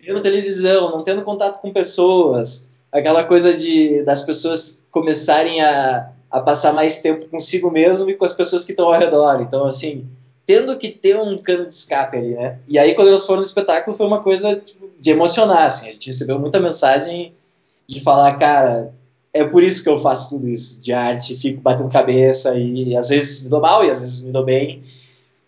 Vendo 0.00 0.22
televisão, 0.22 0.92
não 0.92 1.02
tendo 1.02 1.22
contato 1.22 1.60
com 1.60 1.72
pessoas. 1.72 2.68
Aquela 2.92 3.24
coisa 3.24 3.52
de 3.52 4.04
das 4.04 4.22
pessoas 4.22 4.84
começarem 4.92 5.60
a, 5.60 6.10
a 6.30 6.40
passar 6.40 6.72
mais 6.72 7.00
tempo 7.00 7.28
consigo 7.28 7.72
mesmo 7.72 8.08
e 8.08 8.14
com 8.14 8.24
as 8.24 8.32
pessoas 8.32 8.64
que 8.64 8.70
estão 8.70 8.86
ao 8.86 9.00
redor. 9.00 9.42
Então, 9.42 9.66
assim, 9.66 10.06
tendo 10.46 10.78
que 10.78 10.90
ter 10.90 11.18
um 11.18 11.38
cano 11.38 11.66
de 11.66 11.74
escape 11.74 12.16
ali, 12.16 12.34
né? 12.34 12.56
E 12.68 12.78
aí, 12.78 12.94
quando 12.94 13.08
elas 13.08 13.26
foram 13.26 13.40
no 13.40 13.46
espetáculo, 13.46 13.96
foi 13.96 14.06
uma 14.06 14.22
coisa 14.22 14.54
tipo, 14.54 14.88
de 14.96 15.10
emocionar, 15.10 15.66
assim. 15.66 15.88
A 15.88 15.92
gente 15.92 16.06
recebeu 16.06 16.38
muita 16.38 16.60
mensagem 16.60 17.34
de 17.84 18.00
falar, 18.00 18.36
cara, 18.36 18.92
é 19.32 19.44
por 19.44 19.62
isso 19.62 19.82
que 19.82 19.88
eu 19.88 19.98
faço 19.98 20.30
tudo 20.30 20.48
isso 20.48 20.82
de 20.82 20.92
arte, 20.92 21.36
fico 21.36 21.60
batendo 21.60 21.90
cabeça 21.90 22.56
e 22.56 22.96
às 22.96 23.08
vezes 23.08 23.44
me 23.44 23.50
dou 23.50 23.60
mal 23.60 23.84
e 23.84 23.90
às 23.90 24.00
vezes 24.00 24.24
me 24.24 24.32
dou 24.32 24.44
bem. 24.44 24.80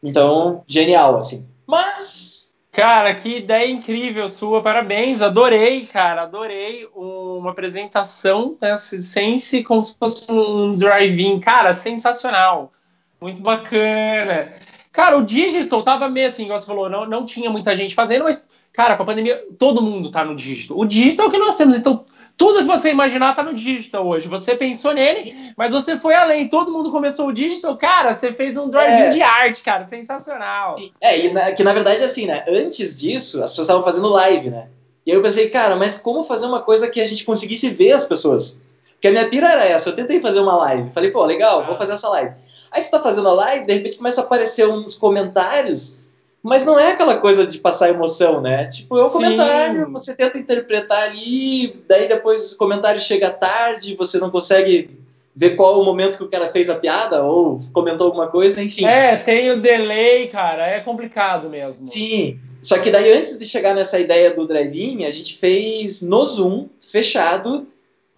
Então, 0.02 0.62
genial, 0.66 1.16
assim. 1.16 1.48
Mas. 1.66 2.50
Cara, 2.72 3.12
que 3.16 3.38
ideia 3.38 3.68
incrível 3.68 4.28
sua, 4.28 4.62
parabéns, 4.62 5.20
adorei, 5.20 5.86
cara, 5.86 6.22
adorei 6.22 6.88
uma 6.94 7.50
apresentação 7.50 8.56
né, 8.60 8.76
Sense 8.76 9.64
como 9.64 9.82
se 9.82 9.96
fosse 9.98 10.30
um 10.30 10.70
drive-in, 10.70 11.40
cara, 11.40 11.74
sensacional, 11.74 12.72
muito 13.20 13.42
bacana. 13.42 14.52
Cara, 14.92 15.18
o 15.18 15.24
digital 15.24 15.82
tava 15.82 16.08
meio 16.08 16.28
assim, 16.28 16.44
igual 16.44 16.60
você 16.60 16.66
falou, 16.66 16.88
não, 16.88 17.04
não 17.04 17.26
tinha 17.26 17.50
muita 17.50 17.74
gente 17.74 17.92
fazendo, 17.92 18.22
mas, 18.22 18.48
cara, 18.72 18.96
com 18.96 19.02
a 19.02 19.06
pandemia, 19.06 19.44
todo 19.58 19.82
mundo 19.82 20.08
tá 20.08 20.24
no 20.24 20.36
digital. 20.36 20.78
O 20.78 20.84
digital 20.84 21.26
é 21.26 21.28
o 21.28 21.32
que 21.32 21.38
nós 21.38 21.56
temos, 21.56 21.74
então 21.74 22.04
tudo 22.40 22.60
que 22.60 22.64
você 22.64 22.90
imaginar 22.90 23.36
tá 23.36 23.42
no 23.42 23.52
digital 23.52 24.06
hoje. 24.06 24.26
Você 24.26 24.56
pensou 24.56 24.94
nele, 24.94 25.52
mas 25.58 25.74
você 25.74 25.98
foi 25.98 26.14
além. 26.14 26.48
Todo 26.48 26.72
mundo 26.72 26.90
começou 26.90 27.26
o 27.26 27.32
digital. 27.34 27.76
Cara, 27.76 28.14
você 28.14 28.32
fez 28.32 28.56
um 28.56 28.70
drive 28.70 29.02
é. 29.02 29.08
de 29.08 29.20
arte, 29.20 29.62
cara. 29.62 29.84
Sensacional. 29.84 30.74
É, 31.02 31.20
e 31.20 31.34
na, 31.34 31.52
que 31.52 31.62
na 31.62 31.74
verdade, 31.74 32.02
assim, 32.02 32.24
né? 32.24 32.42
Antes 32.48 32.98
disso, 32.98 33.42
as 33.42 33.50
pessoas 33.50 33.66
estavam 33.66 33.84
fazendo 33.84 34.08
live, 34.08 34.48
né? 34.48 34.68
E 35.04 35.10
aí 35.10 35.18
eu 35.18 35.22
pensei, 35.22 35.50
cara, 35.50 35.76
mas 35.76 35.98
como 35.98 36.24
fazer 36.24 36.46
uma 36.46 36.62
coisa 36.62 36.88
que 36.88 36.98
a 36.98 37.04
gente 37.04 37.26
conseguisse 37.26 37.68
ver 37.74 37.92
as 37.92 38.06
pessoas? 38.06 38.64
Porque 38.92 39.08
a 39.08 39.10
minha 39.10 39.28
pira 39.28 39.46
era 39.46 39.66
essa. 39.66 39.90
Eu 39.90 39.96
tentei 39.96 40.18
fazer 40.18 40.40
uma 40.40 40.56
live. 40.56 40.88
Falei, 40.88 41.10
pô, 41.10 41.26
legal, 41.26 41.66
vou 41.66 41.76
fazer 41.76 41.92
essa 41.92 42.08
live. 42.08 42.32
Aí 42.70 42.80
você 42.80 42.90
tá 42.90 43.00
fazendo 43.00 43.28
a 43.28 43.34
live, 43.34 43.66
de 43.66 43.74
repente 43.74 43.98
começa 43.98 44.22
a 44.22 44.24
aparecer 44.24 44.66
uns 44.66 44.96
comentários 44.96 46.00
mas 46.42 46.64
não 46.64 46.78
é 46.78 46.92
aquela 46.92 47.18
coisa 47.18 47.46
de 47.46 47.58
passar 47.58 47.90
emoção, 47.90 48.40
né? 48.40 48.66
Tipo, 48.66 48.98
é 48.98 49.02
um 49.02 49.08
Sim. 49.08 49.12
comentário, 49.12 49.92
você 49.92 50.14
tenta 50.14 50.38
interpretar 50.38 51.02
ali, 51.02 51.82
daí 51.88 52.08
depois 52.08 52.52
o 52.52 52.56
comentário 52.56 53.00
chega 53.00 53.30
tarde, 53.30 53.96
você 53.96 54.18
não 54.18 54.30
consegue 54.30 54.98
ver 55.34 55.50
qual 55.50 55.80
o 55.80 55.84
momento 55.84 56.18
que 56.18 56.24
o 56.24 56.28
cara 56.28 56.48
fez 56.48 56.68
a 56.68 56.74
piada 56.74 57.22
ou 57.22 57.60
comentou 57.72 58.06
alguma 58.06 58.28
coisa, 58.28 58.62
enfim. 58.62 58.84
É, 58.84 59.16
tem 59.16 59.50
o 59.50 59.60
delay, 59.60 60.28
cara, 60.28 60.66
é 60.66 60.80
complicado 60.80 61.48
mesmo. 61.48 61.86
Sim. 61.86 62.38
Só 62.62 62.78
que 62.78 62.90
daí 62.90 63.12
antes 63.12 63.38
de 63.38 63.46
chegar 63.46 63.74
nessa 63.74 63.98
ideia 63.98 64.34
do 64.34 64.46
drive-in, 64.46 65.04
a 65.04 65.10
gente 65.10 65.36
fez 65.36 66.02
no 66.02 66.24
Zoom, 66.24 66.68
fechado, 66.80 67.66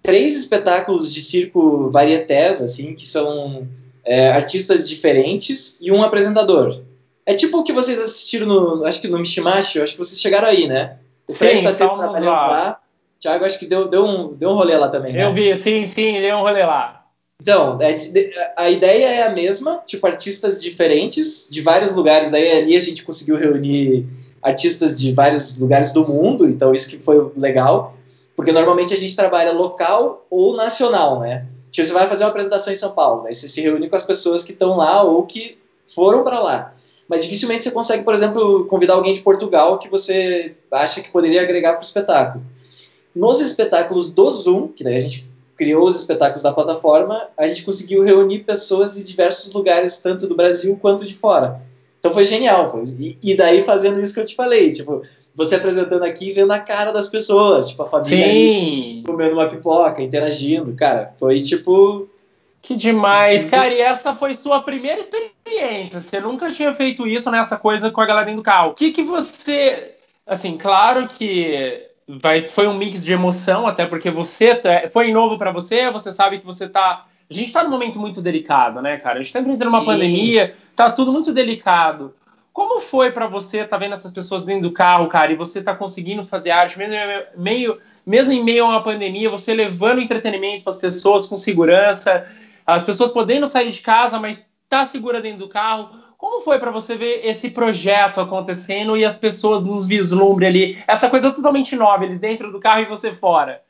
três 0.02 0.36
espetáculos 0.38 1.12
de 1.12 1.22
circo 1.22 1.90
varietés, 1.90 2.60
assim, 2.60 2.94
que 2.94 3.06
são 3.06 3.68
é, 4.04 4.30
artistas 4.30 4.88
diferentes 4.88 5.78
e 5.80 5.92
um 5.92 6.02
apresentador. 6.02 6.80
É 7.24 7.34
tipo 7.34 7.58
o 7.58 7.64
que 7.64 7.72
vocês 7.72 8.00
assistiram 8.00 8.46
no. 8.46 8.84
Acho 8.84 9.00
que 9.00 9.08
no 9.08 9.18
Mishimashi, 9.18 9.80
acho 9.80 9.92
que 9.92 9.98
vocês 9.98 10.20
chegaram 10.20 10.48
aí, 10.48 10.66
né? 10.66 10.96
O 11.28 11.32
Fred 11.32 11.54
está 11.54 11.72
sempre 11.72 11.96
trabalhando 11.96 12.26
lá. 12.26 12.46
lá. 12.46 12.78
Thiago, 13.20 13.44
acho 13.44 13.58
que 13.58 13.66
deu, 13.66 13.86
deu, 13.86 14.04
um, 14.04 14.34
deu 14.34 14.50
um 14.50 14.54
rolê 14.54 14.76
lá 14.76 14.88
também. 14.88 15.12
Né? 15.12 15.24
Eu 15.24 15.32
vi, 15.32 15.56
sim, 15.56 15.86
sim, 15.86 16.20
deu 16.20 16.36
um 16.36 16.40
rolê 16.40 16.64
lá. 16.64 17.06
Então, 17.40 17.78
é, 17.80 17.94
a 18.56 18.68
ideia 18.68 19.06
é 19.06 19.22
a 19.22 19.30
mesma, 19.30 19.80
tipo, 19.86 20.04
artistas 20.06 20.60
diferentes, 20.60 21.48
de 21.48 21.60
vários 21.60 21.92
lugares. 21.92 22.32
Daí 22.32 22.50
ali 22.50 22.76
a 22.76 22.80
gente 22.80 23.04
conseguiu 23.04 23.36
reunir 23.36 24.06
artistas 24.42 24.98
de 24.98 25.12
vários 25.12 25.56
lugares 25.56 25.92
do 25.92 26.06
mundo, 26.06 26.48
então 26.48 26.74
isso 26.74 26.90
que 26.90 26.98
foi 26.98 27.30
legal. 27.36 27.96
Porque 28.34 28.50
normalmente 28.50 28.92
a 28.92 28.96
gente 28.96 29.14
trabalha 29.14 29.52
local 29.52 30.26
ou 30.28 30.56
nacional, 30.56 31.20
né? 31.20 31.46
Tipo, 31.70 31.86
você 31.86 31.92
vai 31.92 32.08
fazer 32.08 32.24
uma 32.24 32.30
apresentação 32.30 32.72
em 32.72 32.76
São 32.76 32.92
Paulo, 32.92 33.22
daí 33.22 33.34
você 33.34 33.48
se 33.48 33.60
reúne 33.60 33.88
com 33.88 33.96
as 33.96 34.04
pessoas 34.04 34.42
que 34.42 34.52
estão 34.52 34.76
lá 34.76 35.02
ou 35.02 35.22
que 35.24 35.58
foram 35.86 36.24
para 36.24 36.40
lá 36.40 36.74
mas 37.12 37.22
dificilmente 37.22 37.62
você 37.62 37.70
consegue, 37.70 38.04
por 38.04 38.14
exemplo, 38.14 38.64
convidar 38.64 38.94
alguém 38.94 39.12
de 39.12 39.20
Portugal 39.20 39.78
que 39.78 39.86
você 39.86 40.54
acha 40.70 41.02
que 41.02 41.10
poderia 41.10 41.42
agregar 41.42 41.72
para 41.72 41.80
o 41.80 41.84
espetáculo. 41.84 42.42
Nos 43.14 43.38
espetáculos 43.42 44.08
do 44.08 44.30
Zoom, 44.30 44.68
que 44.68 44.82
daí 44.82 44.96
a 44.96 45.00
gente 45.00 45.30
criou 45.54 45.86
os 45.86 45.94
espetáculos 45.94 46.42
da 46.42 46.54
plataforma, 46.54 47.28
a 47.36 47.46
gente 47.46 47.64
conseguiu 47.64 48.02
reunir 48.02 48.44
pessoas 48.44 48.94
de 48.94 49.04
diversos 49.04 49.52
lugares, 49.52 49.98
tanto 49.98 50.26
do 50.26 50.34
Brasil 50.34 50.78
quanto 50.80 51.04
de 51.04 51.12
fora. 51.12 51.60
Então 51.98 52.10
foi 52.14 52.24
genial. 52.24 52.66
Foi. 52.70 52.82
E, 52.98 53.18
e, 53.22 53.36
daí 53.36 53.62
fazendo 53.62 54.00
isso 54.00 54.14
que 54.14 54.20
eu 54.20 54.24
te 54.24 54.34
falei, 54.34 54.72
tipo, 54.72 55.02
você 55.34 55.56
apresentando 55.56 56.04
aqui 56.04 56.30
e 56.30 56.32
vendo 56.32 56.52
a 56.52 56.60
cara 56.60 56.92
das 56.92 57.08
pessoas, 57.08 57.68
tipo, 57.68 57.82
a 57.82 57.86
família 57.86 58.24
aí, 58.24 59.02
comendo 59.04 59.34
uma 59.34 59.50
pipoca, 59.50 60.00
interagindo, 60.00 60.72
cara, 60.72 61.14
foi 61.18 61.42
tipo 61.42 62.08
que 62.62 62.76
demais, 62.76 63.44
cara. 63.44 63.74
E 63.74 63.80
essa 63.80 64.14
foi 64.14 64.34
sua 64.34 64.62
primeira 64.62 65.00
experiência. 65.00 66.00
Você 66.00 66.20
nunca 66.20 66.50
tinha 66.50 66.72
feito 66.72 67.06
isso 67.06 67.28
nessa 67.28 67.56
coisa 67.56 67.90
com 67.90 68.00
a 68.00 68.06
galera 68.06 68.26
dentro 68.26 68.40
do 68.40 68.44
carro. 68.44 68.70
O 68.70 68.74
que 68.74 68.92
que 68.92 69.02
você. 69.02 69.96
Assim, 70.24 70.56
claro 70.56 71.08
que 71.08 71.82
vai, 72.06 72.46
foi 72.46 72.68
um 72.68 72.78
mix 72.78 73.04
de 73.04 73.12
emoção, 73.12 73.66
até 73.66 73.84
porque 73.84 74.10
você 74.10 74.54
tá, 74.54 74.88
foi 74.92 75.12
novo 75.12 75.36
para 75.36 75.50
você, 75.50 75.90
você 75.90 76.12
sabe 76.12 76.38
que 76.38 76.46
você 76.46 76.68
tá. 76.68 77.06
A 77.28 77.34
gente 77.34 77.52
tá 77.52 77.64
num 77.64 77.70
momento 77.70 77.98
muito 77.98 78.22
delicado, 78.22 78.80
né, 78.80 78.96
cara? 78.98 79.18
A 79.18 79.22
gente 79.22 79.32
tá 79.32 79.40
enfrentando 79.40 79.70
uma 79.70 79.80
Sim. 79.80 79.86
pandemia, 79.86 80.54
tá 80.76 80.90
tudo 80.90 81.12
muito 81.12 81.32
delicado. 81.32 82.14
Como 82.52 82.80
foi 82.80 83.10
para 83.10 83.26
você 83.26 83.64
tá 83.64 83.78
vendo 83.78 83.94
essas 83.94 84.12
pessoas 84.12 84.44
dentro 84.44 84.68
do 84.68 84.72
carro, 84.72 85.08
cara, 85.08 85.32
e 85.32 85.36
você 85.36 85.62
tá 85.62 85.74
conseguindo 85.74 86.24
fazer 86.26 86.50
arte, 86.50 86.78
mesmo, 86.78 86.94
meio, 87.34 87.78
mesmo 88.06 88.32
em 88.32 88.44
meio 88.44 88.66
a 88.66 88.68
uma 88.68 88.82
pandemia, 88.82 89.30
você 89.30 89.54
levando 89.54 90.02
entretenimento 90.02 90.62
para 90.62 90.72
as 90.72 90.78
pessoas 90.78 91.26
com 91.26 91.36
segurança? 91.36 92.26
As 92.66 92.84
pessoas 92.84 93.12
podendo 93.12 93.46
sair 93.46 93.70
de 93.70 93.80
casa, 93.80 94.18
mas 94.18 94.44
tá 94.68 94.86
segura 94.86 95.20
dentro 95.20 95.40
do 95.40 95.48
carro. 95.48 95.90
Como 96.16 96.40
foi 96.40 96.58
para 96.58 96.70
você 96.70 96.94
ver 96.94 97.20
esse 97.24 97.50
projeto 97.50 98.20
acontecendo 98.20 98.96
e 98.96 99.04
as 99.04 99.18
pessoas 99.18 99.62
nos 99.62 99.86
vislumbre 99.86 100.46
ali? 100.46 100.78
Essa 100.86 101.10
coisa 101.10 101.32
totalmente 101.32 101.74
nova, 101.74 102.04
eles 102.04 102.20
dentro 102.20 102.52
do 102.52 102.60
carro 102.60 102.82
e 102.82 102.86
você 102.86 103.12
fora. 103.12 103.60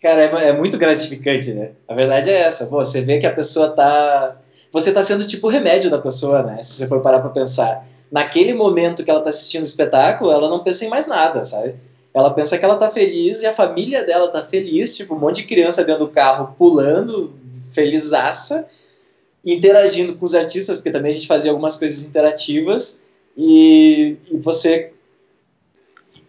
Cara, 0.00 0.22
é, 0.22 0.48
é 0.48 0.52
muito 0.52 0.78
gratificante, 0.78 1.52
né? 1.52 1.70
A 1.88 1.94
verdade 1.94 2.30
é 2.30 2.40
essa. 2.40 2.66
Você 2.66 3.00
vê 3.00 3.18
que 3.18 3.26
a 3.26 3.32
pessoa 3.32 3.70
tá. 3.70 4.36
Você 4.70 4.92
tá 4.92 5.02
sendo 5.02 5.26
tipo 5.26 5.46
o 5.46 5.50
remédio 5.50 5.90
da 5.90 5.98
pessoa, 5.98 6.42
né? 6.42 6.62
Se 6.62 6.74
você 6.74 6.86
for 6.86 7.00
parar 7.02 7.20
pra 7.20 7.30
pensar. 7.30 7.84
Naquele 8.10 8.54
momento 8.54 9.04
que 9.04 9.10
ela 9.10 9.20
tá 9.20 9.28
assistindo 9.28 9.62
o 9.62 9.66
espetáculo, 9.66 10.30
ela 10.30 10.48
não 10.48 10.62
pensa 10.62 10.84
em 10.84 10.88
mais 10.88 11.06
nada, 11.06 11.44
sabe? 11.44 11.74
Ela 12.14 12.32
pensa 12.32 12.56
que 12.56 12.64
ela 12.64 12.76
tá 12.76 12.90
feliz 12.90 13.42
e 13.42 13.46
a 13.46 13.52
família 13.52 14.04
dela 14.04 14.28
tá 14.28 14.42
feliz, 14.42 14.96
tipo, 14.96 15.14
um 15.14 15.18
monte 15.18 15.42
de 15.42 15.48
criança 15.48 15.84
dentro 15.84 16.06
do 16.06 16.10
carro 16.10 16.54
pulando, 16.56 17.34
felizaça, 17.72 18.68
interagindo 19.44 20.14
com 20.16 20.24
os 20.24 20.34
artistas, 20.34 20.76
porque 20.76 20.90
também 20.90 21.10
a 21.10 21.14
gente 21.14 21.26
fazia 21.26 21.50
algumas 21.50 21.76
coisas 21.76 22.04
interativas, 22.08 23.02
e, 23.36 24.16
e 24.30 24.36
você 24.38 24.92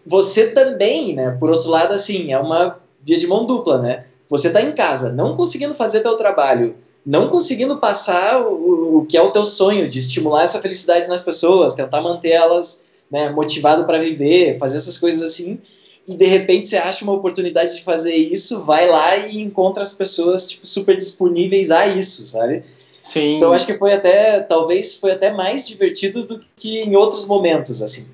você 0.06 0.52
também, 0.52 1.14
né, 1.14 1.36
por 1.40 1.52
outro 1.52 1.70
lado, 1.70 1.94
assim, 1.94 2.34
é 2.34 2.40
uma 2.40 2.80
via 3.02 3.18
de 3.18 3.28
mão 3.28 3.46
dupla, 3.46 3.80
né? 3.80 4.06
Você 4.28 4.48
está 4.48 4.62
em 4.62 4.72
casa, 4.72 5.12
não 5.12 5.36
conseguindo 5.36 5.76
fazer 5.76 6.02
teu 6.02 6.16
trabalho, 6.18 6.76
não 7.06 7.28
conseguindo 7.28 7.78
passar 7.78 8.42
o, 8.42 8.98
o 8.98 9.06
que 9.06 9.18
é 9.18 9.22
o 9.22 9.32
teu 9.32 9.46
sonho 9.46 9.88
de 9.88 10.00
estimular 10.00 10.44
essa 10.44 10.62
felicidade 10.62 11.08
nas 11.08 11.24
pessoas, 11.24 11.76
tentar 11.76 12.02
manter 12.02 12.30
elas 12.30 12.86
né, 13.10 13.30
motivado 13.30 13.86
para 13.86 13.98
viver, 13.98 14.58
fazer 14.58 14.78
essas 14.78 14.98
coisas 14.98 15.22
assim, 15.22 15.60
e 16.10 16.18
de 16.18 16.26
repente 16.26 16.68
você 16.68 16.78
acha 16.78 17.04
uma 17.04 17.14
oportunidade 17.14 17.76
de 17.76 17.84
fazer 17.84 18.16
isso, 18.16 18.66
vai 18.66 18.90
lá 18.90 19.16
e 19.18 19.40
encontra 19.42 19.84
as 19.84 19.94
pessoas 19.94 20.50
tipo, 20.50 20.66
super 20.66 20.98
disponíveis 20.98 21.70
a 21.70 21.86
isso, 21.86 22.26
sabe? 22.26 22.64
Sim. 23.04 23.36
Então 23.36 23.54
acho 23.54 23.68
que 23.68 23.78
foi 23.78 23.94
até, 23.94 24.40
talvez 24.40 24.96
foi 24.96 25.12
até 25.12 25.32
mais 25.32 25.68
divertido 25.68 26.24
do 26.24 26.42
que 26.56 26.80
em 26.80 26.96
outros 26.96 27.28
momentos, 27.28 27.84
assim. 27.84 28.08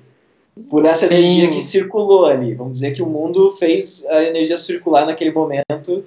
Por 0.68 0.84
essa 0.84 1.06
Sim. 1.06 1.14
energia 1.14 1.48
que 1.48 1.62
circulou 1.62 2.26
ali. 2.26 2.54
Vamos 2.54 2.74
dizer 2.74 2.94
que 2.94 3.02
o 3.02 3.06
mundo 3.06 3.50
fez 3.52 4.04
a 4.06 4.24
energia 4.24 4.58
circular 4.58 5.06
naquele 5.06 5.32
momento 5.32 6.04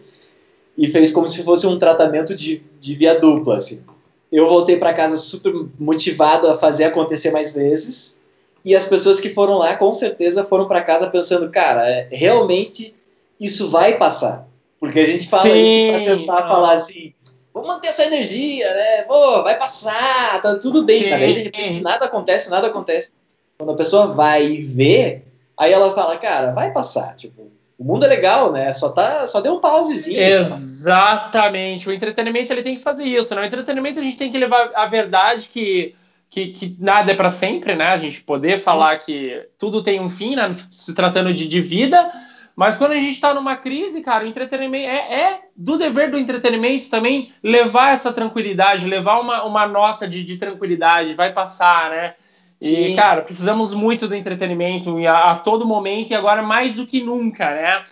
e 0.78 0.88
fez 0.88 1.12
como 1.12 1.28
se 1.28 1.44
fosse 1.44 1.66
um 1.66 1.80
tratamento 1.80 2.36
de, 2.36 2.62
de 2.80 2.94
via 2.94 3.20
dupla, 3.20 3.58
assim. 3.58 3.84
Eu 4.32 4.48
voltei 4.48 4.78
para 4.78 4.94
casa 4.94 5.18
super 5.18 5.54
motivado 5.80 6.48
a 6.48 6.56
fazer 6.56 6.84
acontecer 6.84 7.32
mais 7.32 7.54
vezes 7.54 8.19
e 8.64 8.76
as 8.76 8.88
pessoas 8.88 9.20
que 9.20 9.30
foram 9.30 9.58
lá, 9.58 9.76
com 9.76 9.92
certeza, 9.94 10.44
foram 10.44 10.68
para 10.68 10.82
casa 10.82 11.10
pensando, 11.10 11.50
cara, 11.52 11.90
é, 11.90 12.08
realmente 12.12 12.96
isso 13.40 13.70
vai 13.70 13.98
passar. 13.98 14.48
Porque 14.80 15.00
a 15.00 15.06
gente 15.06 15.28
fala 15.28 15.44
Sim. 15.44 15.62
isso 15.62 15.92
para 15.92 16.16
tentar 16.16 16.48
falar 16.48 16.74
assim, 16.74 17.14
vamos 17.54 17.70
manter 17.70 17.88
essa 17.88 18.06
energia, 18.06 18.74
né? 18.74 19.02
Pô, 19.04 19.44
vai 19.44 19.58
passar, 19.58 20.42
tá 20.42 20.56
tudo 20.56 20.84
bem, 20.84 21.04
Sim. 21.04 21.10
cara. 21.10 21.24
Aí, 21.24 21.34
de 21.34 21.44
repente, 21.44 21.82
nada 21.82 22.06
acontece, 22.06 22.50
nada 22.50 22.68
acontece. 22.68 23.12
Quando 23.58 23.72
a 23.72 23.76
pessoa 23.76 24.08
vai 24.08 24.46
e 24.46 24.62
vê, 24.62 25.22
aí 25.58 25.74
ela 25.74 25.94
fala, 25.94 26.18
cara, 26.18 26.52
vai 26.52 26.72
passar, 26.72 27.16
tipo, 27.16 27.52
o 27.78 27.84
mundo 27.84 28.04
é 28.04 28.10
legal, 28.10 28.52
né? 28.52 28.72
Só 28.74 28.90
tá, 28.90 29.26
só 29.26 29.40
deu 29.40 29.54
um 29.54 29.60
pausezinho. 29.62 30.22
Exatamente. 30.22 31.86
Só. 31.86 31.90
O 31.90 31.94
entretenimento 31.94 32.52
ele 32.52 32.62
tem 32.62 32.76
que 32.76 32.84
fazer 32.84 33.06
isso, 33.06 33.34
né? 33.34 33.42
O 33.42 33.46
entretenimento 33.46 34.00
a 34.00 34.04
gente 34.04 34.18
tem 34.18 34.30
que 34.30 34.38
levar 34.38 34.72
a 34.76 34.86
verdade 34.86 35.48
que 35.48 35.96
que, 36.30 36.48
que 36.48 36.76
nada 36.80 37.12
é 37.12 37.16
para 37.16 37.32
sempre, 37.32 37.76
né? 37.76 37.88
A 37.88 37.98
gente 37.98 38.22
poder 38.22 38.62
falar 38.62 38.98
que 38.98 39.46
tudo 39.58 39.82
tem 39.82 40.00
um 40.00 40.10
fim, 40.10 40.36
né? 40.36 40.54
Se 40.70 40.94
tratando 40.94 41.34
de, 41.34 41.48
de 41.48 41.62
vida, 41.62 42.12
mas 42.56 42.78
quando 42.78 42.92
a 42.92 43.00
gente 43.00 43.14
está 43.14 43.34
numa 43.34 43.56
crise, 43.56 44.02
cara, 44.02 44.26
o 44.26 44.28
entretenimento 44.28 44.90
é, 44.90 45.22
é, 45.22 45.42
do 45.56 45.78
dever 45.78 46.12
do 46.12 46.20
entretenimento 46.20 46.90
também 46.90 47.34
levar 47.42 47.94
essa 47.94 48.12
tranquilidade, 48.12 48.86
levar 48.86 49.20
uma, 49.20 49.44
uma 49.46 49.66
nota 49.66 50.08
de, 50.08 50.24
de 50.24 50.38
tranquilidade, 50.38 51.14
vai 51.14 51.32
passar, 51.32 51.90
né? 51.90 52.16
E, 52.62 52.66
Sim. 52.68 52.96
cara, 52.96 53.22
precisamos 53.22 53.74
muito 53.74 54.08
do 54.08 54.14
entretenimento 54.14 54.98
a, 55.08 55.32
a, 55.32 55.36
todo 55.36 55.66
momento 55.66 56.12
e 56.12 56.16
agora 56.16 56.42
mais 56.42 56.74
do 56.74 56.86
que 56.86 57.02
nunca, 57.02 57.50
né? 57.50 57.84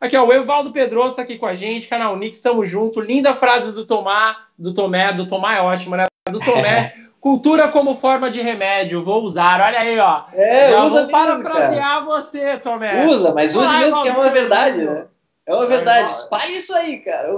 Aqui, 0.00 0.16
ó, 0.16 0.24
o 0.24 0.32
Evaldo 0.32 0.72
Pedroso 0.72 1.16
tá 1.16 1.22
aqui 1.22 1.36
com 1.36 1.46
a 1.46 1.54
gente, 1.54 1.86
canal 1.86 2.16
Nix, 2.16 2.40
tamo 2.40 2.64
junto. 2.64 3.00
Linda 3.00 3.34
frase 3.34 3.74
do 3.74 3.86
Tomá, 3.86 4.36
do 4.58 4.72
Tomé, 4.72 5.12
do 5.12 5.26
Tomá 5.26 5.56
é 5.56 5.60
ótimo, 5.60 5.96
né? 5.96 6.06
Do 6.30 6.40
Tomé. 6.40 6.94
Cultura 7.24 7.68
como 7.68 7.94
forma 7.94 8.30
de 8.30 8.42
remédio, 8.42 9.02
vou 9.02 9.22
usar. 9.22 9.58
Olha 9.58 9.80
aí, 9.80 9.98
ó. 9.98 10.24
É, 10.34 10.72
Já 10.72 10.84
usa 10.84 11.00
vou 11.04 11.10
parafrasear 11.10 12.04
você, 12.04 12.58
Tomé. 12.58 13.06
Usa, 13.06 13.32
mas 13.32 13.56
use 13.56 13.66
Vai, 13.66 13.84
mesmo, 13.84 14.02
que 14.02 14.08
é 14.10 14.12
uma 14.12 14.28
verdade, 14.28 14.84
né? 14.84 15.06
É 15.46 15.54
uma 15.54 15.64
verdade. 15.64 16.10
Espalhe 16.10 16.56
isso 16.56 16.74
aí, 16.76 16.98
cara. 16.98 17.30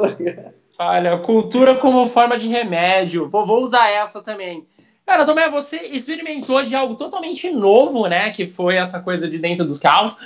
Olha, 0.77 1.19
cultura 1.19 1.77
como 1.77 2.09
forma 2.09 2.37
de 2.37 2.49
remédio. 2.49 3.31
Vou, 3.31 3.47
vou 3.47 3.63
usar 3.63 3.89
essa 3.89 4.21
também. 4.21 4.67
Cara, 5.07 5.25
Tomé, 5.25 5.49
você 5.49 5.77
experimentou 5.77 6.65
de 6.65 6.75
algo 6.75 6.97
totalmente 6.97 7.49
novo, 7.53 8.09
né? 8.09 8.31
Que 8.31 8.49
foi 8.49 8.75
essa 8.75 8.99
coisa 8.99 9.29
de 9.29 9.39
dentro 9.39 9.65
dos 9.65 9.79
carros. 9.79 10.19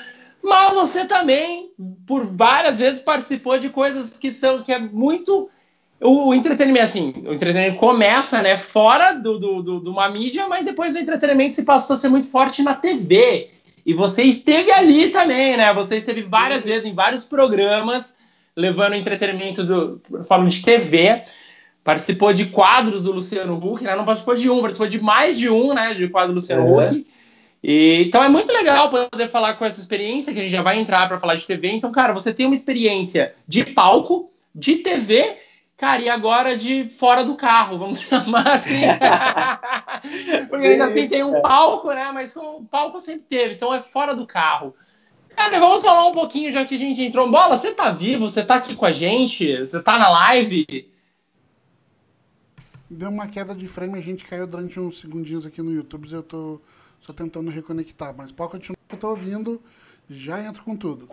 Mas 0.42 0.72
você 0.72 1.04
também, 1.04 1.70
por 2.06 2.24
várias 2.24 2.78
vezes, 2.78 3.02
participou 3.02 3.58
de 3.58 3.68
coisas 3.68 4.16
que 4.16 4.32
são 4.32 4.62
que 4.62 4.72
é 4.72 4.78
muito. 4.78 5.50
O, 6.00 6.32
entretenimento, 6.34 6.84
assim, 6.84 7.12
o 7.26 7.32
entretenimento 7.32 7.78
começa, 7.78 8.40
né, 8.40 8.56
fora 8.56 9.12
do, 9.12 9.38
do, 9.38 9.62
do- 9.62 9.80
de 9.80 9.88
uma 9.88 10.08
mídia, 10.08 10.48
mas 10.48 10.64
depois 10.64 10.94
o 10.94 10.98
entretenimento 10.98 11.54
se 11.56 11.64
passou 11.64 11.94
a 11.94 11.98
ser 11.98 12.08
muito 12.08 12.30
forte 12.30 12.62
na 12.62 12.74
TV. 12.74 13.50
E 13.84 13.92
você 13.92 14.22
esteve 14.22 14.70
ali 14.72 15.10
também, 15.10 15.56
né? 15.56 15.72
Você 15.74 15.96
esteve 15.98 16.22
várias 16.22 16.64
vezes 16.64 16.86
em 16.86 16.94
vários 16.94 17.24
programas, 17.24 18.14
levando 18.56 18.94
entretenimento 18.94 19.62
do 19.64 20.00
forma 20.26 20.48
de 20.48 20.62
TV. 20.62 21.22
Participou 21.82 22.32
de 22.32 22.46
quadros 22.46 23.04
do 23.04 23.12
Luciano 23.12 23.56
Huck, 23.56 23.82
né? 23.82 23.96
Não 23.96 24.04
participou 24.04 24.34
de 24.34 24.50
um, 24.50 24.60
participou 24.60 24.86
de 24.86 25.02
mais 25.02 25.38
de 25.38 25.48
um, 25.48 25.72
né? 25.74 25.94
De 25.94 26.08
quadro 26.08 26.32
do 26.32 26.36
Luciano 26.36 26.80
É. 26.80 26.86
Huck. 26.86 27.06
E, 27.62 28.04
então 28.04 28.22
é 28.22 28.28
muito 28.28 28.50
legal 28.52 28.88
poder 28.88 29.28
falar 29.28 29.54
com 29.54 29.64
essa 29.64 29.80
experiência, 29.80 30.32
que 30.32 30.38
a 30.38 30.42
gente 30.42 30.52
já 30.52 30.62
vai 30.62 30.78
entrar 30.78 31.08
para 31.08 31.18
falar 31.18 31.34
de 31.34 31.46
TV. 31.46 31.68
Então, 31.68 31.90
cara, 31.92 32.12
você 32.12 32.32
tem 32.32 32.46
uma 32.46 32.54
experiência 32.54 33.34
de 33.46 33.64
palco, 33.64 34.30
de 34.54 34.76
TV, 34.76 35.36
cara, 35.80 36.02
e 36.02 36.10
agora 36.10 36.58
de 36.58 36.90
fora 36.90 37.24
do 37.24 37.34
carro, 37.34 37.78
vamos 37.78 38.00
chamar 38.04 38.46
assim. 38.46 38.82
Porque 40.50 40.66
ainda 40.66 40.84
assim 40.84 41.08
tem 41.08 41.24
um 41.24 41.40
palco, 41.40 41.88
né? 41.88 42.10
Mas 42.12 42.36
o 42.36 42.62
palco 42.70 43.00
sempre 43.00 43.22
teve, 43.22 43.54
então 43.54 43.72
é 43.72 43.80
fora 43.80 44.14
do 44.14 44.26
carro. 44.26 44.76
Cara, 45.34 45.58
vamos 45.58 45.80
falar 45.80 46.06
um 46.06 46.12
pouquinho, 46.12 46.52
já 46.52 46.66
que 46.66 46.74
a 46.74 46.78
gente 46.78 47.02
entrou. 47.02 47.30
Bola, 47.30 47.56
você 47.56 47.72
tá 47.72 47.90
vivo? 47.90 48.28
Você 48.28 48.44
tá 48.44 48.56
aqui 48.56 48.76
com 48.76 48.84
a 48.84 48.92
gente? 48.92 49.56
Você 49.56 49.80
tá 49.80 49.98
na 49.98 50.10
live? 50.10 50.92
Deu 52.90 53.08
uma 53.08 53.26
queda 53.26 53.54
de 53.54 53.66
frame, 53.66 53.96
a 53.96 54.02
gente 54.02 54.24
caiu 54.26 54.46
durante 54.46 54.78
uns 54.78 55.00
segundinhos 55.00 55.46
aqui 55.46 55.62
no 55.62 55.72
YouTube, 55.72 56.12
eu 56.12 56.22
tô 56.22 56.60
só 57.00 57.12
tentando 57.12 57.48
reconectar, 57.48 58.12
mas 58.14 58.32
pode 58.32 58.50
continuar 58.50 58.76
que 58.86 58.96
eu 58.96 58.98
tô 58.98 59.10
ouvindo, 59.10 59.62
já 60.10 60.42
entro 60.42 60.62
com 60.62 60.76
tudo. 60.76 61.08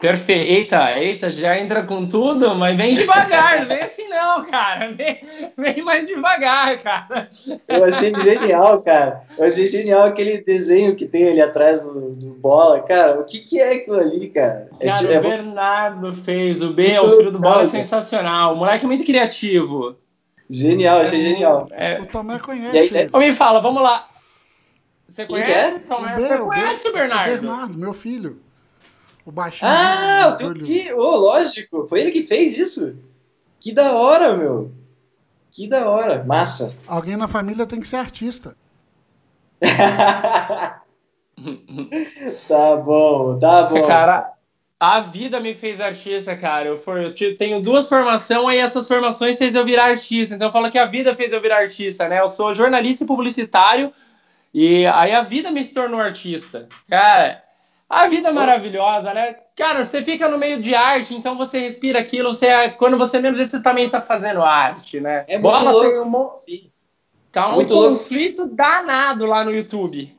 Perfeito. 0.00 0.50
Eita, 0.50 0.98
eita, 0.98 1.30
já 1.30 1.58
entra 1.58 1.82
com 1.82 2.06
tudo, 2.06 2.54
mas 2.54 2.74
vem 2.74 2.94
devagar, 2.94 3.60
não 3.60 3.66
vem 3.68 3.80
assim 3.82 4.08
não, 4.08 4.44
cara. 4.46 4.90
Vem, 4.92 5.20
vem 5.56 5.82
mais 5.82 6.06
devagar, 6.06 6.78
cara. 6.82 7.30
Eu 7.68 7.84
achei 7.84 8.14
genial, 8.18 8.80
cara. 8.80 9.20
Eu 9.36 9.44
achei 9.46 9.66
genial 9.66 10.04
aquele 10.06 10.38
desenho 10.38 10.96
que 10.96 11.06
tem 11.06 11.28
ali 11.28 11.40
atrás 11.42 11.82
do, 11.82 12.12
do 12.12 12.34
bola. 12.36 12.80
Cara, 12.82 13.20
o 13.20 13.24
que, 13.24 13.40
que 13.40 13.60
é 13.60 13.74
aquilo 13.74 13.98
ali, 13.98 14.28
cara? 14.30 14.70
É, 14.80 14.86
Cara, 14.86 14.98
tipo- 14.98 15.10
o 15.10 15.14
é 15.14 15.20
Bernardo 15.20 16.12
fez, 16.14 16.62
o 16.62 16.72
B, 16.72 16.98
o 16.98 17.10
filho 17.18 17.30
do 17.32 17.38
Bola 17.38 17.64
é 17.64 17.66
sensacional. 17.66 18.54
O 18.54 18.56
moleque 18.56 18.84
é 18.86 18.88
muito 18.88 19.04
criativo. 19.04 19.96
genial, 20.48 21.00
achei 21.00 21.20
genial. 21.20 21.68
É, 21.72 22.00
O 22.00 22.06
Tomé 22.06 22.34
E 22.34 22.36
aí, 22.36 22.40
conhece 22.40 22.96
é- 22.96 23.18
me 23.18 23.32
fala, 23.32 23.60
vamos 23.60 23.82
lá. 23.82 24.08
Você 25.06 25.26
Quem 25.26 25.36
conhece? 25.42 25.80
Tomé? 25.80 26.14
O 26.16 26.20
Você 26.20 26.34
o 26.34 26.44
conhece 26.46 26.88
o 26.88 26.92
Bernardo? 26.92 27.28
O 27.28 27.40
Bernardo, 27.40 27.78
meu 27.78 27.92
filho. 27.92 28.40
O 29.30 29.32
baixinho. 29.32 29.70
Ah, 29.70 30.32
o 30.34 30.36
teu 30.36 30.52
filho. 30.56 30.98
Ô, 30.98 31.14
lógico. 31.16 31.86
Foi 31.88 32.00
ele 32.00 32.10
que 32.10 32.24
fez 32.24 32.58
isso. 32.58 32.96
Que 33.60 33.72
da 33.72 33.92
hora, 33.94 34.36
meu. 34.36 34.72
Que 35.52 35.68
da 35.68 35.88
hora. 35.88 36.24
Massa. 36.24 36.76
Alguém 36.84 37.16
na 37.16 37.28
família 37.28 37.64
tem 37.64 37.78
que 37.78 37.86
ser 37.86 37.94
artista. 37.96 38.56
Tá 42.48 42.76
bom, 42.76 43.38
tá 43.38 43.62
bom. 43.64 43.86
Cara, 43.86 44.32
a 44.78 45.00
vida 45.00 45.38
me 45.40 45.54
fez 45.54 45.80
artista, 45.80 46.36
cara. 46.36 46.66
Eu, 46.68 46.78
for- 46.78 46.98
eu 47.00 47.14
tenho 47.38 47.62
duas 47.62 47.88
formações, 47.88 48.48
aí 48.48 48.58
essas 48.58 48.86
formações 48.88 49.38
fez 49.38 49.54
eu 49.54 49.64
virar 49.64 49.84
artista. 49.86 50.34
Então 50.34 50.48
eu 50.48 50.52
falo 50.52 50.70
que 50.70 50.78
a 50.78 50.86
vida 50.86 51.14
fez 51.14 51.32
eu 51.32 51.40
virar 51.40 51.58
artista, 51.58 52.08
né? 52.08 52.20
Eu 52.20 52.28
sou 52.28 52.52
jornalista 52.52 53.04
e 53.04 53.06
publicitário, 53.06 53.92
e 54.52 54.84
aí 54.86 55.12
a 55.12 55.22
vida 55.22 55.50
me 55.50 55.64
tornou 55.64 56.00
artista. 56.00 56.68
Cara, 56.88 57.42
a 57.90 58.06
vida 58.06 58.28
é 58.28 58.32
maravilhosa, 58.32 59.12
né? 59.12 59.36
Cara, 59.56 59.84
você 59.86 60.00
fica 60.02 60.28
no 60.28 60.38
meio 60.38 60.62
de 60.62 60.74
arte, 60.74 61.14
então 61.14 61.36
você 61.36 61.58
respira 61.58 61.98
aquilo, 61.98 62.32
você, 62.32 62.70
quando 62.70 62.96
você 62.96 63.18
menos 63.20 63.36
vê, 63.36 63.44
você 63.44 63.60
também 63.60 63.90
tá 63.90 64.00
fazendo 64.00 64.42
arte, 64.42 65.00
né? 65.00 65.24
É 65.26 65.34
muito 65.36 65.42
Bola 65.42 65.70
louco. 65.72 65.88
tem 65.90 66.00
um, 66.00 66.04
mo-. 66.04 66.32
Tá 67.32 67.48
um 67.48 67.52
Muito 67.56 67.74
louco. 67.74 67.98
conflito 67.98 68.46
danado 68.46 69.26
lá 69.26 69.44
no 69.44 69.52
YouTube. 69.52 70.16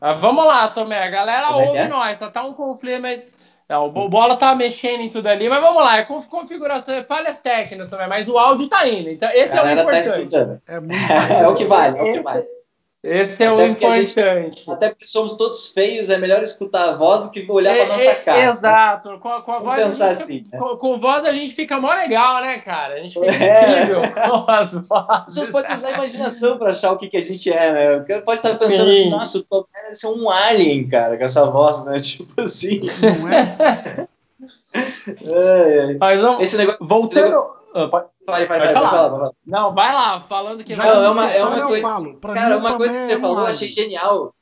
Mas 0.00 0.18
vamos 0.18 0.44
lá, 0.44 0.68
Tomé. 0.68 1.02
A 1.04 1.10
galera 1.10 1.46
Como 1.48 1.60
é 1.60 1.66
ouve 1.68 1.78
é? 1.78 1.88
nós. 1.88 2.18
Só 2.18 2.28
tá 2.30 2.42
um 2.42 2.52
conflito, 2.52 3.00
mas. 3.00 3.20
Não, 3.68 3.86
o 3.86 3.90
Bo- 3.90 4.08
Bola 4.08 4.36
tá 4.36 4.54
mexendo 4.54 5.00
em 5.00 5.08
tudo 5.08 5.26
ali, 5.28 5.48
mas 5.48 5.60
vamos 5.62 5.82
lá. 5.82 5.96
É 5.98 6.02
conf- 6.02 6.26
configuração, 6.28 6.94
é 6.94 7.04
falhas 7.04 7.38
técnicas 7.40 7.88
também, 7.88 8.08
mas 8.08 8.28
o 8.28 8.36
áudio 8.36 8.68
tá 8.68 8.86
indo. 8.86 9.08
Então, 9.08 9.30
esse 9.30 9.56
é 9.56 9.60
o 9.60 9.64
tá 9.64 9.72
importante. 9.72 10.08
escutando. 10.08 10.60
É 10.68 10.80
muito. 10.80 10.92
É 11.32 11.48
o 11.48 11.54
que 11.54 11.64
vale, 11.64 11.98
é 11.98 12.02
o 12.02 12.12
que 12.12 12.20
vale. 12.20 12.40
Esse 12.40 12.61
é 13.04 13.22
Até 13.22 13.50
o 13.52 13.54
a 13.56 13.58
gente- 13.66 14.12
importante. 14.12 14.70
Até 14.70 14.88
porque 14.90 15.04
somos 15.06 15.34
todos 15.36 15.68
feios, 15.68 16.08
é 16.08 16.18
melhor 16.18 16.40
escutar 16.42 16.90
a 16.90 16.92
voz 16.94 17.24
do 17.24 17.30
que 17.30 17.44
olhar 17.50 17.74
pra 17.74 17.84
É, 17.84 17.88
nossa 17.88 18.04
é, 18.04 18.14
cara. 18.16 18.50
Exato. 18.50 19.18
Com, 19.18 19.28
a- 19.28 19.42
com 19.42 19.50
a 19.52 19.58
Vamos 19.58 19.64
voz. 19.68 19.80
a 19.80 19.84
pensar 19.84 20.08
gente 20.14 20.22
assim, 20.22 20.44
fica- 20.44 20.56
né? 20.56 20.62
com, 20.62 20.76
com 20.76 20.98
voz 21.00 21.24
a 21.24 21.32
gente 21.32 21.52
fica 21.52 21.80
mó 21.80 21.92
legal, 21.92 22.40
né, 22.42 22.58
cara? 22.60 22.94
A 22.94 22.98
gente 22.98 23.14
fica 23.14 23.26
É. 23.44 23.82
incrível 23.82 24.02
com 24.02 24.50
as 24.50 24.74
As 24.74 25.24
pessoas 25.24 25.34
vozes. 25.36 25.50
podem 25.50 25.74
usar 25.74 25.88
a 25.88 25.92
imaginação 25.92 26.58
pra 26.58 26.70
achar 26.70 26.92
o 26.92 26.96
que, 26.98 27.08
que 27.08 27.16
a 27.16 27.22
gente 27.22 27.52
é, 27.52 27.72
né? 27.72 27.96
O 27.96 28.06
cara 28.06 28.22
pode 28.22 28.38
estar 28.38 28.54
pensando 28.56 28.92
Sim. 28.92 29.00
assim, 29.00 29.10
nossa, 29.10 29.38
o 29.38 29.42
Tomé 29.44 29.64
deve 29.84 29.94
ser 29.96 30.06
um 30.08 30.30
alien, 30.30 30.86
cara, 30.88 31.18
com 31.18 31.24
essa 31.24 31.44
voz, 31.50 31.84
né? 31.84 31.98
Tipo 32.00 32.40
assim. 32.40 32.82
Não 33.20 33.28
é? 33.28 34.06
Ai, 34.74 35.78
ai. 35.80 35.96
Mas 35.98 36.20
vamos. 36.20 36.42
Esse 36.42 36.56
negócio. 36.56 36.78
Voltando. 36.86 37.46
Ah, 37.74 37.88
pode- 37.88 38.06
Vai, 38.26 38.46
vai, 38.46 38.58
vai, 38.58 38.66
vai, 38.68 38.74
falar. 38.74 39.08
vai, 39.08 39.18
vai. 39.20 39.30
Não, 39.46 39.74
vai 39.74 39.92
lá, 39.92 40.20
falando 40.28 40.62
que 40.62 40.76
Não, 40.76 40.84
é 40.84 41.08
uma- 41.10 41.30
é 41.32 41.42
uma 41.44 41.58
eu 41.58 41.68
coisa- 41.68 42.16
Cara, 42.34 42.56
uma 42.58 42.76
coisa 42.76 42.98
que 42.98 43.06
você 43.06 43.12
é 43.14 43.18
falou, 43.18 43.40
eu 43.40 43.46
achei 43.46 43.72
genial. 43.72 44.32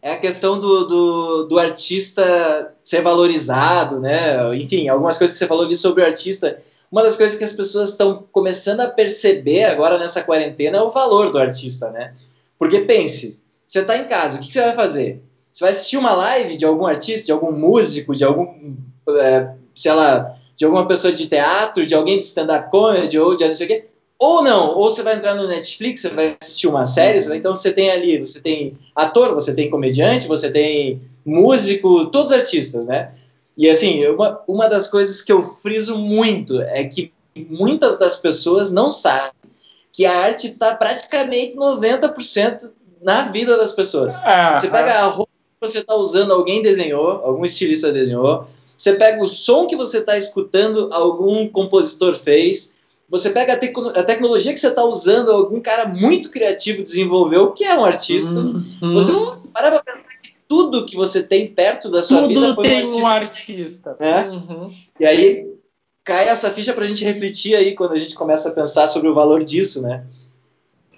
É 0.00 0.12
a 0.12 0.16
questão 0.18 0.60
do, 0.60 0.86
do, 0.86 1.42
do 1.48 1.58
artista 1.58 2.72
ser 2.84 3.02
valorizado, 3.02 3.98
né? 4.00 4.54
Enfim, 4.56 4.88
algumas 4.88 5.18
coisas 5.18 5.34
que 5.36 5.38
você 5.40 5.48
falou 5.48 5.64
ali 5.64 5.74
sobre 5.74 6.02
o 6.02 6.06
artista. 6.06 6.62
Uma 6.92 7.02
das 7.02 7.16
coisas 7.16 7.36
que 7.36 7.42
as 7.42 7.52
pessoas 7.52 7.90
estão 7.90 8.24
começando 8.30 8.80
a 8.80 8.88
perceber 8.88 9.64
agora 9.64 9.98
nessa 9.98 10.22
quarentena 10.22 10.78
é 10.78 10.80
o 10.82 10.90
valor 10.90 11.32
do 11.32 11.38
artista, 11.38 11.90
né? 11.90 12.14
Porque 12.58 12.80
pense, 12.80 13.42
você 13.66 13.80
está 13.80 13.96
em 13.96 14.04
casa, 14.04 14.36
o 14.36 14.40
que, 14.40 14.46
que 14.46 14.52
você 14.52 14.62
vai 14.62 14.74
fazer? 14.74 15.20
Você 15.52 15.64
vai 15.64 15.70
assistir 15.70 15.96
uma 15.96 16.12
live 16.12 16.56
de 16.56 16.64
algum 16.64 16.86
artista, 16.86 17.26
de 17.26 17.32
algum 17.32 17.50
músico, 17.50 18.14
de 18.14 18.24
algum, 18.24 18.76
é, 19.08 19.54
sei 19.74 19.92
lá, 19.92 20.32
de 20.56 20.64
alguma 20.64 20.86
pessoa 20.88 21.12
de 21.12 21.26
teatro, 21.28 21.84
de 21.86 21.94
alguém 21.94 22.18
de 22.18 22.24
stand-up 22.24 22.70
comedy 22.70 23.18
ou 23.18 23.36
de 23.36 23.46
não 23.46 23.54
sei 23.54 23.66
o 23.66 23.68
quê? 23.68 23.84
Ou 24.18 24.42
não, 24.42 24.74
ou 24.74 24.90
você 24.90 25.02
vai 25.02 25.14
entrar 25.16 25.34
no 25.34 25.46
Netflix, 25.46 26.00
você 26.00 26.08
vai 26.08 26.36
assistir 26.40 26.66
uma 26.66 26.86
série, 26.86 27.20
você 27.20 27.28
vai- 27.28 27.38
então 27.38 27.54
você 27.54 27.70
tem 27.70 27.90
ali, 27.90 28.18
você 28.18 28.40
tem 28.40 28.72
ator, 28.94 29.34
você 29.34 29.54
tem 29.54 29.68
comediante, 29.70 30.26
você 30.26 30.50
tem 30.50 31.02
músico, 31.24 32.06
todos 32.06 32.32
artistas, 32.32 32.86
né? 32.86 33.10
E 33.58 33.68
assim, 33.68 34.06
uma, 34.06 34.40
uma 34.48 34.68
das 34.68 34.88
coisas 34.88 35.20
que 35.22 35.30
eu 35.32 35.42
friso 35.42 35.98
muito 35.98 36.60
é 36.62 36.84
que 36.84 37.12
muitas 37.50 37.98
das 37.98 38.16
pessoas 38.16 38.72
não 38.72 38.90
sabem 38.90 39.32
que 39.92 40.06
a 40.06 40.18
arte 40.18 40.46
está 40.48 40.74
praticamente 40.74 41.54
90% 41.56 42.70
na 43.02 43.22
vida 43.22 43.56
das 43.56 43.72
pessoas. 43.74 44.14
É, 44.24 44.58
Você 44.58 44.68
pega 44.68 44.94
a 45.00 45.06
roupa 45.08 45.30
que 45.60 45.68
você 45.68 45.80
está 45.80 45.94
usando, 45.94 46.32
alguém 46.32 46.62
desenhou, 46.62 47.10
algum 47.24 47.44
estilista 47.44 47.92
desenhou. 47.92 48.46
Você 48.76 48.94
pega 48.94 49.22
o 49.22 49.28
som 49.28 49.66
que 49.66 49.76
você 49.76 49.98
está 49.98 50.16
escutando, 50.16 50.90
algum 50.92 51.48
compositor 51.48 52.14
fez. 52.14 52.76
Você 53.08 53.30
pega 53.30 53.52
a, 53.54 54.00
a 54.00 54.04
tecnologia 54.04 54.52
que 54.52 54.58
você 54.58 54.68
está 54.68 54.84
usando, 54.84 55.30
algum 55.30 55.60
cara 55.60 55.86
muito 55.86 56.30
criativo 56.30 56.82
desenvolveu, 56.82 57.52
que 57.52 57.64
é 57.64 57.74
um 57.74 57.84
artista. 57.84 58.32
Uhum. 58.32 58.92
Você 58.92 59.12
para 59.52 59.70
pra 59.70 59.82
pensar 59.82 60.10
que 60.22 60.34
tudo 60.48 60.84
que 60.84 60.96
você 60.96 61.26
tem 61.26 61.48
perto 61.48 61.90
da 61.90 62.02
sua 62.02 62.26
vida 62.26 62.40
Tudo 62.40 62.54
foi 62.54 62.66
um 62.66 62.68
tem 62.68 62.82
artista. 62.82 63.02
um 63.02 63.06
artista. 63.06 63.96
É. 64.00 64.28
Uhum. 64.28 64.74
E 65.00 65.06
aí 65.06 65.56
cai 66.04 66.28
essa 66.28 66.50
ficha 66.50 66.72
pra 66.72 66.86
gente 66.86 67.04
refletir 67.04 67.56
aí 67.56 67.74
quando 67.74 67.92
a 67.92 67.98
gente 67.98 68.14
começa 68.14 68.48
a 68.50 68.52
pensar 68.52 68.86
sobre 68.86 69.08
o 69.08 69.14
valor 69.14 69.42
disso, 69.42 69.82
né? 69.82 70.04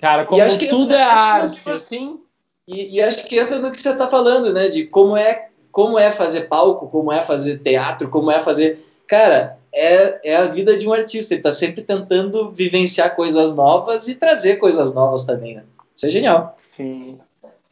Cara, 0.00 0.26
como 0.26 0.42
acho 0.42 0.58
que 0.58 0.66
tudo 0.66 0.94
é 0.94 1.02
arte, 1.02 1.60
assim. 1.68 2.20
E, 2.66 2.96
e 2.96 3.02
acho 3.02 3.26
que 3.26 3.38
entra 3.38 3.58
no 3.58 3.70
que 3.70 3.80
você 3.80 3.90
está 3.90 4.06
falando, 4.06 4.52
né? 4.52 4.68
De 4.68 4.84
como 4.84 5.16
é, 5.16 5.47
como 5.78 5.96
é 5.96 6.10
fazer 6.10 6.48
palco, 6.48 6.88
como 6.88 7.12
é 7.12 7.22
fazer 7.22 7.58
teatro, 7.58 8.10
como 8.10 8.32
é 8.32 8.40
fazer. 8.40 8.84
Cara, 9.06 9.58
é, 9.72 10.32
é 10.32 10.36
a 10.36 10.46
vida 10.46 10.76
de 10.76 10.88
um 10.88 10.92
artista. 10.92 11.34
Ele 11.34 11.38
está 11.38 11.52
sempre 11.52 11.82
tentando 11.82 12.50
vivenciar 12.50 13.14
coisas 13.14 13.54
novas 13.54 14.08
e 14.08 14.16
trazer 14.16 14.56
coisas 14.56 14.92
novas 14.92 15.24
também, 15.24 15.54
né? 15.54 15.62
Isso 15.94 16.06
é 16.06 16.10
genial. 16.10 16.52
Sim. 16.56 17.20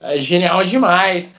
É 0.00 0.20
genial 0.20 0.62
demais. 0.62 1.32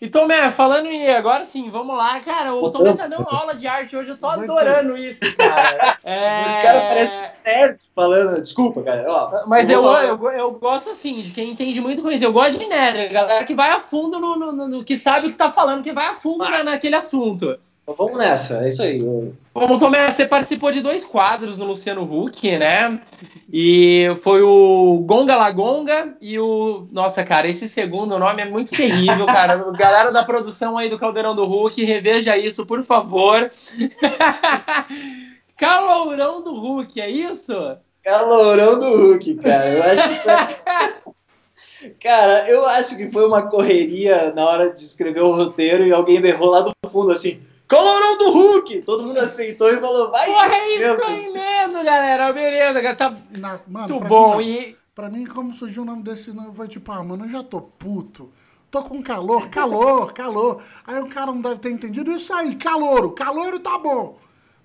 E 0.00 0.08
Tomé, 0.08 0.48
falando 0.52 0.86
em 0.86 1.08
agora 1.08 1.44
sim, 1.44 1.70
vamos 1.70 1.96
lá, 1.96 2.20
cara. 2.20 2.54
O 2.54 2.70
Tomé 2.70 2.92
tá 2.92 3.08
dando 3.08 3.26
aula 3.28 3.52
de 3.52 3.66
arte 3.66 3.96
hoje, 3.96 4.10
eu 4.10 4.16
tô 4.16 4.28
adorando 4.28 4.96
isso, 4.96 5.20
cara. 5.36 5.98
É... 6.08 6.40
O 6.40 6.62
cara 6.62 6.80
parece 6.80 7.42
certo 7.42 7.86
falando. 7.94 8.40
Desculpa, 8.40 8.82
cara. 8.82 9.04
Ó, 9.08 9.46
Mas 9.46 9.68
eu, 9.68 9.84
eu, 9.84 10.16
eu, 10.16 10.30
eu, 10.30 10.52
gosto 10.52 10.90
assim, 10.90 11.22
de 11.22 11.32
quem 11.32 11.50
entende 11.50 11.80
muito 11.80 12.00
com 12.00 12.10
isso. 12.10 12.24
Eu 12.24 12.32
gosto 12.32 12.58
de 12.58 12.66
nerd, 12.66 13.12
galera 13.12 13.44
que 13.44 13.54
vai 13.54 13.70
a 13.70 13.80
fundo 13.80 14.18
no, 14.18 14.36
no, 14.36 14.52
no, 14.52 14.68
no 14.68 14.84
que 14.84 14.96
sabe 14.96 15.26
o 15.26 15.30
que 15.30 15.36
tá 15.36 15.50
falando, 15.50 15.82
que 15.82 15.92
vai 15.92 16.06
a 16.06 16.14
fundo 16.14 16.48
na, 16.48 16.64
naquele 16.64 16.94
assunto. 16.94 17.58
Então 17.88 18.06
vamos 18.06 18.18
nessa, 18.18 18.62
é 18.62 18.68
isso 18.68 18.82
aí. 18.82 18.98
Bom, 19.54 19.78
Tomé, 19.78 20.10
você 20.10 20.26
participou 20.26 20.70
de 20.70 20.82
dois 20.82 21.06
quadros 21.06 21.56
no 21.56 21.64
Luciano 21.64 22.02
Huck, 22.02 22.58
né? 22.58 23.00
E 23.50 24.12
foi 24.20 24.42
o 24.42 25.02
Gonga 25.06 25.34
Lagonga 25.34 26.14
e 26.20 26.38
o. 26.38 26.86
Nossa, 26.92 27.24
cara, 27.24 27.48
esse 27.48 27.66
segundo 27.66 28.18
nome 28.18 28.42
é 28.42 28.44
muito 28.44 28.72
terrível, 28.72 29.24
cara. 29.24 29.56
Galera 29.72 30.12
da 30.12 30.22
produção 30.22 30.76
aí 30.76 30.90
do 30.90 30.98
Caldeirão 30.98 31.34
do 31.34 31.46
Hulk, 31.46 31.82
reveja 31.82 32.36
isso, 32.36 32.66
por 32.66 32.82
favor. 32.82 33.50
Calourão 35.56 36.44
do 36.44 36.54
Hulk, 36.60 37.00
é 37.00 37.08
isso? 37.08 37.54
Calourão 38.04 38.78
do 38.78 38.96
Hulk, 38.98 39.34
cara. 39.36 39.66
Eu 39.66 39.82
acho 39.82 40.02
que. 40.02 41.08
Cara, 42.02 42.48
eu 42.48 42.66
acho 42.66 42.96
que 42.96 43.08
foi 43.08 43.24
uma 43.24 43.48
correria 43.48 44.32
na 44.34 44.44
hora 44.44 44.72
de 44.72 44.80
escrever 44.80 45.22
o 45.22 45.30
roteiro 45.30 45.86
e 45.86 45.92
alguém 45.92 46.20
berrou 46.20 46.50
lá 46.50 46.60
do 46.60 46.72
fundo 46.90 47.12
assim: 47.12 47.40
Colorão 47.68 48.16
do 48.16 48.30
Hulk! 48.30 48.82
Todo 48.82 49.04
mundo 49.04 49.18
aceitou 49.18 49.70
e 49.70 49.78
falou, 49.78 50.10
vai 50.10 50.26
Porra, 50.26 50.54
é 50.54 50.74
isso 50.74 51.04
aí 51.04 51.30
mesmo, 51.30 51.84
galera. 51.84 52.32
Beleza, 52.32 52.80
cara. 52.80 52.96
Tá 52.96 53.14
Na, 53.30 53.60
mano, 53.68 53.88
muito 53.90 54.00
bom. 54.08 54.38
Mim, 54.38 54.50
e... 54.50 54.76
Pra 54.94 55.08
mim, 55.08 55.26
como 55.26 55.52
surgiu 55.52 55.82
o 55.82 55.86
nome 55.86 56.02
desse 56.02 56.32
nome, 56.32 56.52
foi 56.54 56.66
tipo, 56.66 56.90
ah, 56.90 57.04
mano, 57.04 57.26
eu 57.26 57.28
já 57.28 57.42
tô 57.42 57.60
puto. 57.60 58.32
Tô 58.70 58.82
com 58.82 59.02
calor, 59.02 59.48
calor, 59.48 60.12
calor. 60.12 60.62
Aí 60.86 60.98
o 61.00 61.06
cara 61.06 61.26
não 61.26 61.40
deve 61.40 61.60
ter 61.60 61.70
entendido 61.70 62.10
isso 62.10 62.34
aí, 62.34 62.54
calor, 62.56 63.14
calor 63.14 63.58
tá 63.60 63.78
bom. 63.78 64.18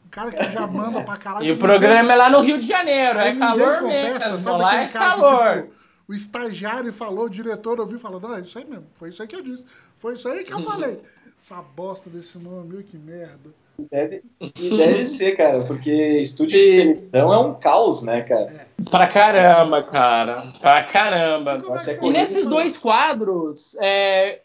O 0.05 0.09
cara 0.09 0.31
que 0.31 0.51
já 0.51 0.65
manda 0.65 1.03
pra 1.03 1.17
caralho. 1.17 1.45
E 1.45 1.51
o 1.51 1.57
programa 1.57 2.09
tem... 2.09 2.11
é 2.11 2.15
lá 2.15 2.29
no 2.29 2.41
Rio 2.41 2.59
de 2.59 2.67
Janeiro, 2.67 3.19
é 3.19 3.35
calor 3.35 3.79
contesta, 3.79 4.29
mesmo. 4.29 4.41
Sabe 4.41 4.61
lá 4.61 4.81
é 4.81 4.87
calor. 4.87 5.53
Que, 5.53 5.61
tipo, 5.61 5.73
o 6.07 6.13
estagiário 6.13 6.91
falou, 6.91 7.25
o 7.25 7.29
diretor 7.29 7.79
ouviu 7.79 7.97
e 7.97 8.01
falou, 8.01 8.19
não, 8.19 8.35
é 8.35 8.41
isso 8.41 8.57
aí 8.57 8.65
mesmo, 8.65 8.87
foi 8.95 9.09
isso 9.09 9.21
aí 9.21 9.27
que 9.27 9.35
eu 9.35 9.41
disse. 9.41 9.65
Foi 9.97 10.15
isso 10.15 10.27
aí 10.27 10.43
que 10.43 10.53
eu 10.53 10.59
falei. 10.61 10.99
Essa 11.43 11.61
bosta 11.75 12.09
desse 12.09 12.37
nome, 12.37 12.81
que 12.83 12.95
merda. 12.95 13.49
Deve, 13.91 14.23
e 14.39 14.77
deve 14.77 15.03
ser, 15.05 15.35
cara, 15.35 15.65
porque 15.65 15.91
estúdio 15.91 16.57
de 16.57 16.71
televisão 16.73 17.33
é 17.33 17.37
um 17.37 17.53
caos, 17.55 18.01
né, 18.01 18.21
cara? 18.21 18.65
É. 18.79 18.83
Pra 18.89 19.07
caramba, 19.07 19.83
cara. 19.83 20.53
Pra 20.61 20.83
caramba. 20.83 21.61
E, 22.01 22.05
e 22.05 22.09
nesses 22.11 22.47
dois 22.47 22.77
quadros, 22.77 23.75
é, 23.81 24.39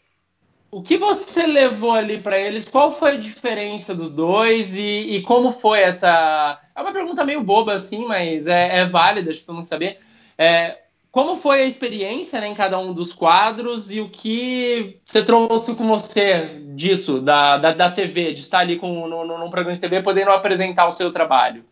o 0.69 0.81
que 0.81 0.97
você 0.97 1.47
levou 1.47 1.93
ali 1.93 2.19
para 2.19 2.37
eles? 2.37 2.67
Qual 2.67 2.91
foi 2.91 3.11
a 3.11 3.17
diferença 3.17 3.95
dos 3.95 4.11
dois 4.11 4.75
e, 4.75 4.81
e, 5.15 5.21
como 5.21 5.53
foi 5.53 5.79
essa. 5.79 6.59
É 6.75 6.81
uma 6.81 6.91
pergunta 6.91 7.23
meio 7.23 7.41
boba, 7.41 7.75
assim, 7.75 8.05
mas 8.05 8.45
é, 8.45 8.79
é 8.79 8.85
válida, 8.85 9.29
acho 9.29 9.39
que 9.39 9.45
todo 9.45 9.55
mundo 9.55 9.65
saber. 9.65 9.99
É, 10.37 10.77
como 11.11 11.35
foi 11.35 11.63
a 11.63 11.65
experiência 11.65 12.39
né, 12.39 12.47
em 12.47 12.53
cada 12.53 12.77
um 12.77 12.93
dos 12.93 13.11
quadros 13.11 13.89
e 13.89 13.99
o 13.99 14.09
que 14.09 14.97
você 15.03 15.23
trouxe 15.23 15.73
com 15.73 15.87
você 15.87 16.61
disso, 16.75 17.19
da, 17.19 17.57
da, 17.57 17.73
da 17.73 17.91
TV, 17.91 18.33
de 18.33 18.41
estar 18.41 18.59
ali 18.59 18.77
com, 18.77 19.07
no, 19.07 19.25
no, 19.25 19.37
num 19.37 19.49
programa 19.49 19.75
de 19.75 19.81
TV, 19.81 20.01
podendo 20.01 20.29
apresentar 20.31 20.85
o 20.85 20.91
seu 20.91 21.11
trabalho? 21.11 21.63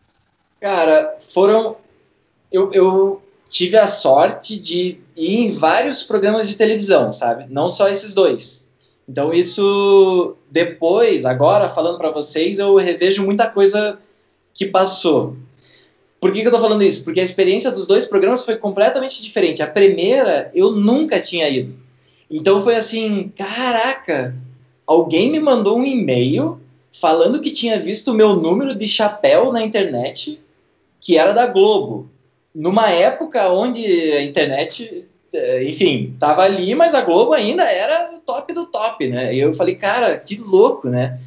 Cara, 0.60 1.16
foram. 1.20 1.76
Eu, 2.50 2.72
eu 2.72 3.22
tive 3.48 3.76
a 3.76 3.86
sorte 3.86 4.58
de 4.58 4.98
ir 5.16 5.46
em 5.46 5.50
vários 5.50 6.02
programas 6.02 6.48
de 6.48 6.56
televisão, 6.56 7.12
sabe? 7.12 7.46
Não 7.48 7.70
só 7.70 7.88
esses 7.88 8.14
dois. 8.14 8.68
Então, 9.08 9.32
isso 9.32 10.36
depois, 10.50 11.24
agora 11.24 11.68
falando 11.68 11.96
para 11.96 12.10
vocês, 12.10 12.58
eu 12.58 12.76
revejo 12.76 13.24
muita 13.24 13.48
coisa 13.48 13.98
que 14.52 14.66
passou. 14.66 15.36
Por 16.20 16.32
que, 16.32 16.42
que 16.42 16.48
eu 16.48 16.52
tô 16.52 16.60
falando 16.60 16.82
isso? 16.82 17.04
Porque 17.04 17.20
a 17.20 17.24
experiência 17.24 17.70
dos 17.70 17.86
dois 17.86 18.06
programas 18.06 18.44
foi 18.44 18.56
completamente 18.56 19.22
diferente. 19.22 19.62
A 19.62 19.66
primeira, 19.66 20.50
eu 20.54 20.72
nunca 20.72 21.20
tinha 21.20 21.48
ido. 21.48 21.74
Então 22.30 22.62
foi 22.62 22.74
assim, 22.74 23.32
caraca, 23.36 24.34
alguém 24.86 25.30
me 25.30 25.40
mandou 25.40 25.78
um 25.78 25.84
e-mail 25.84 26.60
falando 26.92 27.40
que 27.40 27.50
tinha 27.50 27.78
visto 27.78 28.10
o 28.10 28.14
meu 28.14 28.34
número 28.34 28.74
de 28.74 28.88
chapéu 28.88 29.52
na 29.52 29.62
internet, 29.62 30.42
que 31.00 31.16
era 31.16 31.32
da 31.32 31.46
Globo. 31.46 32.10
Numa 32.54 32.90
época 32.90 33.48
onde 33.50 33.84
a 34.12 34.22
internet, 34.22 35.06
eh, 35.32 35.62
enfim, 35.64 36.16
tava 36.18 36.42
ali, 36.42 36.74
mas 36.74 36.94
a 36.94 37.02
Globo 37.02 37.32
ainda 37.32 37.62
era 37.62 38.10
o 38.16 38.20
top 38.20 38.52
do 38.52 38.66
top, 38.66 39.06
né? 39.06 39.32
E 39.32 39.38
eu 39.38 39.52
falei, 39.52 39.76
cara, 39.76 40.18
que 40.18 40.36
louco, 40.36 40.88
né? 40.88 41.18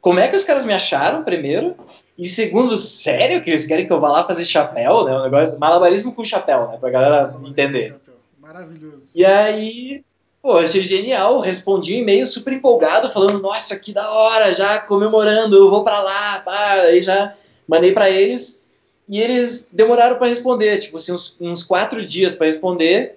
Como 0.00 0.20
é 0.20 0.28
que 0.28 0.36
os 0.36 0.44
caras 0.44 0.64
me 0.64 0.72
acharam, 0.72 1.24
primeiro? 1.24 1.74
E 2.18 2.26
segundo, 2.26 2.76
sério 2.76 3.40
que 3.40 3.48
eles 3.48 3.64
querem 3.64 3.86
que 3.86 3.92
eu 3.92 4.00
vá 4.00 4.10
lá 4.10 4.24
fazer 4.24 4.44
chapéu, 4.44 5.04
né? 5.04 5.16
Um 5.16 5.22
negócio, 5.22 5.56
malabarismo 5.56 6.12
com 6.12 6.24
chapéu, 6.24 6.66
né? 6.68 6.76
Pra 6.76 6.90
galera 6.90 7.32
entender. 7.46 7.94
Maravilhoso. 8.40 9.02
E 9.14 9.24
aí, 9.24 10.02
pô, 10.42 10.56
achei 10.56 10.82
genial. 10.82 11.38
Respondi 11.38 11.94
um 11.94 11.98
e-mail 11.98 12.26
super 12.26 12.52
empolgado, 12.52 13.08
falando, 13.10 13.40
nossa, 13.40 13.78
que 13.78 13.92
da 13.92 14.10
hora, 14.10 14.52
já 14.52 14.80
comemorando, 14.80 15.54
eu 15.54 15.70
vou 15.70 15.84
pra 15.84 16.00
lá, 16.00 16.40
pá. 16.40 16.72
Aí 16.82 17.00
já 17.00 17.34
mandei 17.68 17.92
para 17.92 18.10
eles. 18.10 18.68
E 19.08 19.20
eles 19.20 19.70
demoraram 19.72 20.18
para 20.18 20.26
responder, 20.26 20.76
tipo 20.78 20.96
assim, 20.96 21.12
uns, 21.12 21.36
uns 21.40 21.62
quatro 21.62 22.04
dias 22.04 22.34
para 22.34 22.46
responder. 22.46 23.16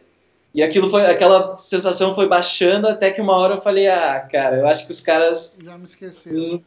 E 0.53 0.61
aquilo 0.61 0.91
foi, 0.91 1.07
aquela 1.07 1.57
sensação 1.57 2.13
foi 2.13 2.27
baixando 2.27 2.87
até 2.87 3.09
que 3.09 3.19
uma 3.19 3.35
hora 3.35 3.55
eu 3.55 3.61
falei, 3.61 3.87
ah, 3.87 4.19
cara, 4.31 4.57
eu 4.57 4.67
acho 4.67 4.85
que 4.85 4.91
os 4.91 5.01
caras. 5.01 5.57
Já 5.63 5.75
me 5.75 5.85
esqueceram. 5.85 6.61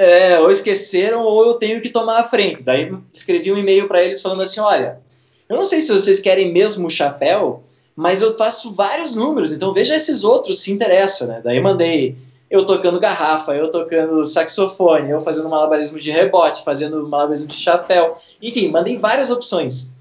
É, 0.00 0.38
ou 0.38 0.48
esqueceram 0.48 1.24
ou 1.24 1.44
eu 1.44 1.54
tenho 1.54 1.80
que 1.80 1.90
tomar 1.90 2.20
a 2.20 2.24
frente. 2.24 2.62
Daí 2.62 2.94
escrevi 3.12 3.50
um 3.50 3.58
e-mail 3.58 3.88
para 3.88 4.00
eles 4.00 4.22
falando 4.22 4.42
assim: 4.42 4.60
olha, 4.60 5.00
eu 5.48 5.56
não 5.56 5.64
sei 5.64 5.80
se 5.80 5.92
vocês 5.92 6.20
querem 6.20 6.52
mesmo 6.52 6.86
o 6.86 6.90
chapéu, 6.90 7.64
mas 7.96 8.22
eu 8.22 8.36
faço 8.36 8.74
vários 8.74 9.16
números, 9.16 9.52
então 9.52 9.72
veja 9.72 9.96
esses 9.96 10.22
outros 10.22 10.60
se 10.60 10.70
interessa, 10.70 11.26
né? 11.26 11.40
Daí 11.42 11.60
mandei 11.60 12.16
eu 12.48 12.64
tocando 12.64 13.00
garrafa, 13.00 13.54
eu 13.54 13.70
tocando 13.70 14.24
saxofone, 14.24 15.10
eu 15.10 15.20
fazendo 15.20 15.48
malabarismo 15.48 15.98
de 15.98 16.12
rebote, 16.12 16.64
fazendo 16.64 17.06
malabarismo 17.08 17.48
de 17.48 17.54
chapéu. 17.54 18.16
Enfim, 18.40 18.70
mandei 18.70 18.96
várias 18.96 19.30
opções. 19.32 19.94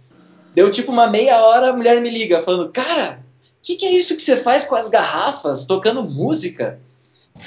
Deu 0.54 0.72
tipo 0.72 0.92
uma 0.92 1.08
meia 1.08 1.42
hora, 1.42 1.70
a 1.70 1.74
mulher 1.74 2.00
me 2.02 2.10
liga 2.10 2.40
falando: 2.40 2.70
Cara, 2.70 3.24
o 3.44 3.64
que, 3.64 3.76
que 3.76 3.86
é 3.86 3.92
isso 3.92 4.16
que 4.16 4.22
você 4.22 4.38
faz 4.38 4.66
com 4.66 4.76
as 4.76 4.90
garrafas, 4.90 5.66
tocando 5.66 6.04
música? 6.04 6.80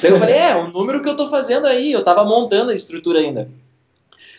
Daí 0.03 0.11
eu 0.11 0.19
falei, 0.19 0.35
é, 0.35 0.57
o 0.57 0.69
número 0.69 1.03
que 1.03 1.09
eu 1.09 1.17
tô 1.17 1.29
fazendo 1.29 1.67
aí, 1.67 1.93
eu 1.93 2.05
tava 2.05 2.25
montando 2.25 2.71
a 2.71 2.75
estrutura 2.75 3.21
ainda. 3.21 3.51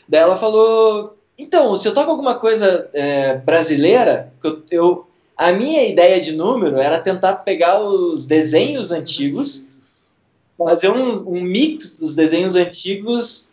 Daí 0.08 0.22
ela 0.22 0.36
falou, 0.36 1.18
então, 1.38 1.76
se 1.76 1.88
eu 1.88 1.94
toco 1.94 2.12
alguma 2.12 2.36
coisa 2.36 2.90
é, 2.94 3.36
brasileira, 3.36 4.32
eu, 4.44 4.64
eu, 4.70 5.08
a 5.36 5.52
minha 5.52 5.88
ideia 5.88 6.20
de 6.20 6.34
número 6.34 6.78
era 6.78 7.00
tentar 7.00 7.38
pegar 7.38 7.80
os 7.82 8.26
desenhos 8.26 8.92
antigos, 8.92 9.70
fazer 10.58 10.90
um, 10.90 11.10
um 11.28 11.42
mix 11.42 11.98
dos 11.98 12.14
desenhos 12.14 12.56
antigos, 12.56 13.52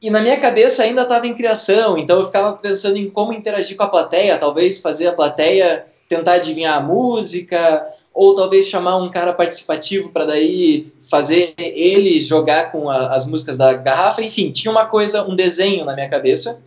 e 0.00 0.10
na 0.10 0.20
minha 0.20 0.38
cabeça 0.40 0.82
ainda 0.82 1.02
estava 1.02 1.26
em 1.26 1.34
criação, 1.34 1.98
então 1.98 2.20
eu 2.20 2.26
ficava 2.26 2.56
pensando 2.56 2.96
em 2.96 3.10
como 3.10 3.32
interagir 3.32 3.76
com 3.76 3.82
a 3.82 3.88
plateia, 3.88 4.38
talvez 4.38 4.80
fazer 4.80 5.08
a 5.08 5.12
plateia 5.12 5.86
tentar 6.08 6.34
adivinhar 6.34 6.76
a 6.76 6.80
música, 6.80 7.84
ou 8.18 8.34
talvez 8.34 8.66
chamar 8.66 8.96
um 8.96 9.08
cara 9.08 9.32
participativo 9.32 10.08
para 10.08 10.24
daí 10.24 10.92
fazer 11.08 11.54
ele 11.56 12.18
jogar 12.18 12.72
com 12.72 12.90
a, 12.90 13.14
as 13.14 13.28
músicas 13.28 13.56
da 13.56 13.72
garrafa, 13.74 14.20
enfim, 14.20 14.50
tinha 14.50 14.72
uma 14.72 14.86
coisa, 14.86 15.22
um 15.22 15.36
desenho 15.36 15.84
na 15.84 15.94
minha 15.94 16.10
cabeça, 16.10 16.66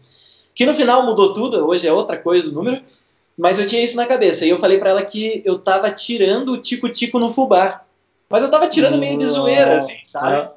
que 0.56 0.66
no 0.66 0.74
final 0.74 1.06
mudou 1.06 1.34
tudo, 1.34 1.68
hoje 1.68 1.86
é 1.86 1.92
outra 1.92 2.18
coisa 2.18 2.50
o 2.50 2.54
número, 2.54 2.82
mas 3.38 3.60
eu 3.60 3.68
tinha 3.68 3.84
isso 3.84 3.98
na 3.98 4.06
cabeça, 4.06 4.46
e 4.46 4.50
eu 4.50 4.58
falei 4.58 4.78
para 4.78 4.92
ela 4.92 5.04
que 5.04 5.42
eu 5.44 5.60
tava 5.60 5.92
tirando 5.92 6.54
o 6.54 6.58
tico-tico 6.58 7.20
no 7.20 7.34
fubá, 7.34 7.84
mas 8.30 8.44
eu 8.44 8.50
tava 8.50 8.70
tirando 8.70 8.98
meio 8.98 9.18
de 9.18 9.26
zoeira, 9.26 9.76
assim, 9.76 10.00
sabe? 10.06 10.50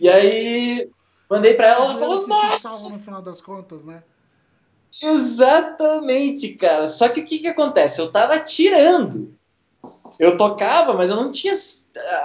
E 0.00 0.08
aí, 0.08 0.88
mandei 1.28 1.52
para 1.52 1.66
ela, 1.66 1.84
ela 1.84 1.98
falou, 1.98 2.26
nossa! 2.26 2.88
no 2.88 2.98
final 2.98 3.20
das 3.20 3.42
contas, 3.42 3.84
né? 3.84 4.02
Exatamente, 5.02 6.54
cara. 6.54 6.88
Só 6.88 7.10
que 7.10 7.20
o 7.20 7.24
que, 7.24 7.38
que 7.38 7.48
acontece? 7.48 8.00
Eu 8.00 8.10
tava 8.10 8.38
tirando 8.38 9.34
eu 10.18 10.36
tocava, 10.36 10.94
mas 10.94 11.10
eu 11.10 11.16
não 11.16 11.30
tinha 11.30 11.54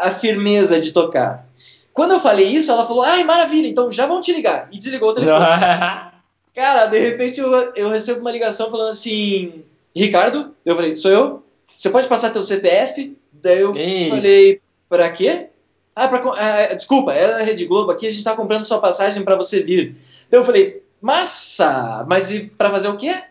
a 0.02 0.12
firmeza 0.12 0.80
de 0.80 0.92
tocar. 0.92 1.48
Quando 1.94 2.12
eu 2.12 2.20
falei 2.20 2.48
isso, 2.48 2.72
ela 2.72 2.86
falou: 2.86 3.04
ai, 3.04 3.24
maravilha, 3.24 3.68
então 3.68 3.92
já 3.92 4.06
vão 4.06 4.22
te 4.22 4.32
ligar. 4.32 4.68
E 4.72 4.78
desligou 4.78 5.10
o 5.10 5.14
telefone. 5.14 5.46
Cara, 6.54 6.86
de 6.86 7.00
repente 7.00 7.40
eu, 7.40 7.52
eu 7.76 7.90
recebo 7.90 8.22
uma 8.22 8.32
ligação 8.32 8.70
falando 8.70 8.90
assim: 8.90 9.64
Ricardo, 9.96 10.56
eu 10.66 10.76
falei: 10.76 10.96
sou 10.96 11.12
eu? 11.12 11.44
Você 11.76 11.90
pode 11.90 12.08
passar 12.08 12.32
teu 12.32 12.44
CPF? 12.44 13.18
Daí 13.32 13.62
eu 13.62 13.76
Ei. 13.76 14.10
falei: 14.10 14.62
pra 14.90 15.10
quê? 15.10 15.48
Ah, 15.96 16.08
pra, 16.08 16.40
é, 16.40 16.76
desculpa, 16.76 17.14
é 17.14 17.42
a 17.42 17.44
Rede 17.44 17.66
Globo 17.66 17.92
aqui, 17.92 18.06
a 18.06 18.12
gente 18.12 18.24
tá 18.24 18.36
comprando 18.36 18.66
sua 18.66 18.80
passagem 18.80 19.24
para 19.24 19.36
você 19.36 19.64
vir. 19.64 19.96
Daí 20.30 20.40
eu 20.40 20.46
falei: 20.46 20.84
massa, 21.02 22.06
mas 22.08 22.32
e 22.32 22.52
pra 22.52 22.70
fazer 22.70 22.90
o 22.90 22.98
quê? 22.98 23.24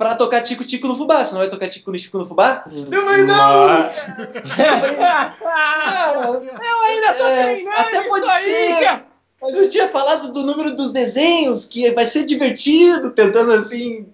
Pra 0.00 0.14
tocar 0.14 0.40
Tico 0.40 0.64
Tico 0.64 0.88
no 0.88 0.96
Fubá. 0.96 1.22
Você 1.22 1.32
não 1.32 1.40
vai 1.42 1.50
tocar 1.50 1.68
Tico 1.68 1.92
Tico 1.92 2.16
no 2.16 2.24
Fubá? 2.24 2.64
Eu 2.90 3.04
falei, 3.04 3.24
não! 3.24 3.68
eu 6.64 6.80
ainda 6.80 7.12
tô 7.18 7.26
é, 7.26 7.42
treinando 7.42 7.76
Até 7.76 8.08
pode 8.08 8.26
ser. 8.40 8.86
Aí, 8.86 9.02
mas 9.42 9.58
eu 9.58 9.68
tinha 9.68 9.88
falado 9.88 10.32
do 10.32 10.42
número 10.42 10.74
dos 10.74 10.90
desenhos, 10.90 11.66
que 11.66 11.90
vai 11.90 12.06
ser 12.06 12.24
divertido, 12.24 13.10
tentando 13.10 13.52
assim, 13.52 14.06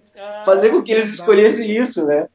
fazer 0.43 0.71
com 0.71 0.83
que 0.83 0.91
eles 0.91 1.07
escolhessem 1.13 1.71
isso, 1.71 2.05
né? 2.05 2.27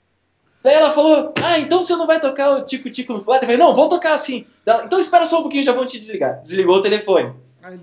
Daí 0.62 0.72
ela 0.72 0.90
falou: 0.92 1.34
Ah, 1.44 1.58
então 1.58 1.82
você 1.82 1.94
não 1.94 2.06
vai 2.06 2.20
tocar 2.20 2.56
o 2.56 2.62
Tico 2.62 2.88
Tico 2.88 3.12
no 3.12 3.20
Fubá? 3.20 3.36
Eu 3.36 3.40
falei: 3.40 3.58
Não, 3.58 3.74
vou 3.74 3.86
tocar 3.86 4.14
assim. 4.14 4.46
Então 4.62 4.98
espera 4.98 5.26
só 5.26 5.40
um 5.40 5.42
pouquinho, 5.42 5.62
já 5.62 5.72
vão 5.72 5.84
te 5.84 5.98
desligar. 5.98 6.40
Desligou 6.40 6.76
o 6.76 6.82
telefone. 6.82 7.34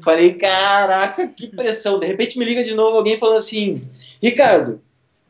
Falei: 0.04 0.34
Caraca, 0.34 1.28
que 1.28 1.48
pressão. 1.48 2.00
De 2.00 2.08
repente 2.08 2.40
me 2.40 2.46
liga 2.46 2.64
de 2.64 2.74
novo 2.74 2.98
alguém 2.98 3.20
falando 3.20 3.38
assim: 3.38 3.80
Ricardo, 4.20 4.82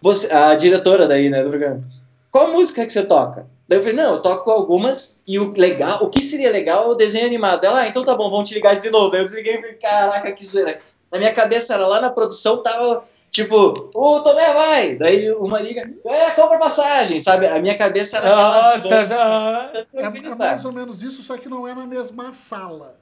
você, 0.02 0.32
a 0.32 0.56
diretora 0.56 1.08
daí, 1.08 1.30
né, 1.30 1.44
do 1.44 1.50
programa, 1.50 1.84
qual 2.32 2.52
música 2.52 2.86
que 2.86 2.92
você 2.92 3.06
toca? 3.06 3.48
Daí 3.68 3.78
eu 3.78 3.84
falei, 3.84 3.96
não, 3.96 4.14
eu 4.14 4.22
toco 4.22 4.50
algumas 4.50 5.22
e 5.28 5.38
o 5.38 5.54
legal, 5.56 6.04
o 6.04 6.10
que 6.10 6.22
seria 6.22 6.52
legal 6.52 6.86
é 6.86 6.88
o 6.88 6.96
desenho 6.96 7.26
animado. 7.26 7.64
Ela, 7.64 7.82
ah, 7.82 7.88
então 7.88 8.04
tá 8.04 8.16
bom, 8.16 8.30
vamos 8.30 8.50
te 8.50 8.56
ligar 8.56 8.80
de 8.80 8.90
novo. 8.90 9.12
Daí 9.12 9.22
eu 9.22 9.26
desliguei 9.26 9.56
e 9.56 9.62
falei, 9.62 9.76
caraca, 9.76 10.32
que 10.32 10.46
zoeira. 10.46 10.80
Na 11.12 11.20
minha 11.20 11.34
cabeça 11.34 11.74
era 11.74 11.86
lá 11.86 12.02
na 12.02 12.10
produção, 12.10 12.64
tava 12.64 13.04
tipo, 13.30 13.92
o 13.94 14.20
Tomé 14.22 14.54
vai! 14.54 14.96
Daí 14.96 15.32
uma 15.32 15.60
liga, 15.60 15.90
é, 16.06 16.32
compra 16.32 16.58
passagem, 16.58 17.20
sabe? 17.20 17.48
A 17.48 17.60
minha 17.62 17.78
cabeça 17.78 18.18
era 18.18 18.58
ah, 18.58 18.82
tá, 18.82 19.08
tá. 19.08 19.72
É, 19.94 20.02
é, 20.02 20.36
mais 20.36 20.66
ou 20.66 20.72
menos 20.72 21.04
isso, 21.04 21.22
só 21.22 21.38
que 21.38 21.48
não 21.48 21.68
é 21.68 21.76
na 21.76 21.86
mesma 21.86 22.34
sala. 22.34 23.00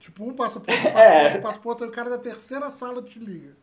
Tipo, 0.00 0.24
um 0.24 0.32
passa 0.32 0.60
pro 0.60 0.72
outro, 0.72 0.92
passa 0.92 1.04
é. 1.04 1.18
pro 1.18 1.24
outro, 1.24 1.42
passa 1.42 1.58
pro 1.58 1.68
outro, 1.68 1.86
e 1.86 1.88
o 1.88 1.92
cara 1.92 2.10
da 2.10 2.18
terceira 2.18 2.70
sala 2.70 3.02
te 3.02 3.18
liga. 3.18 3.54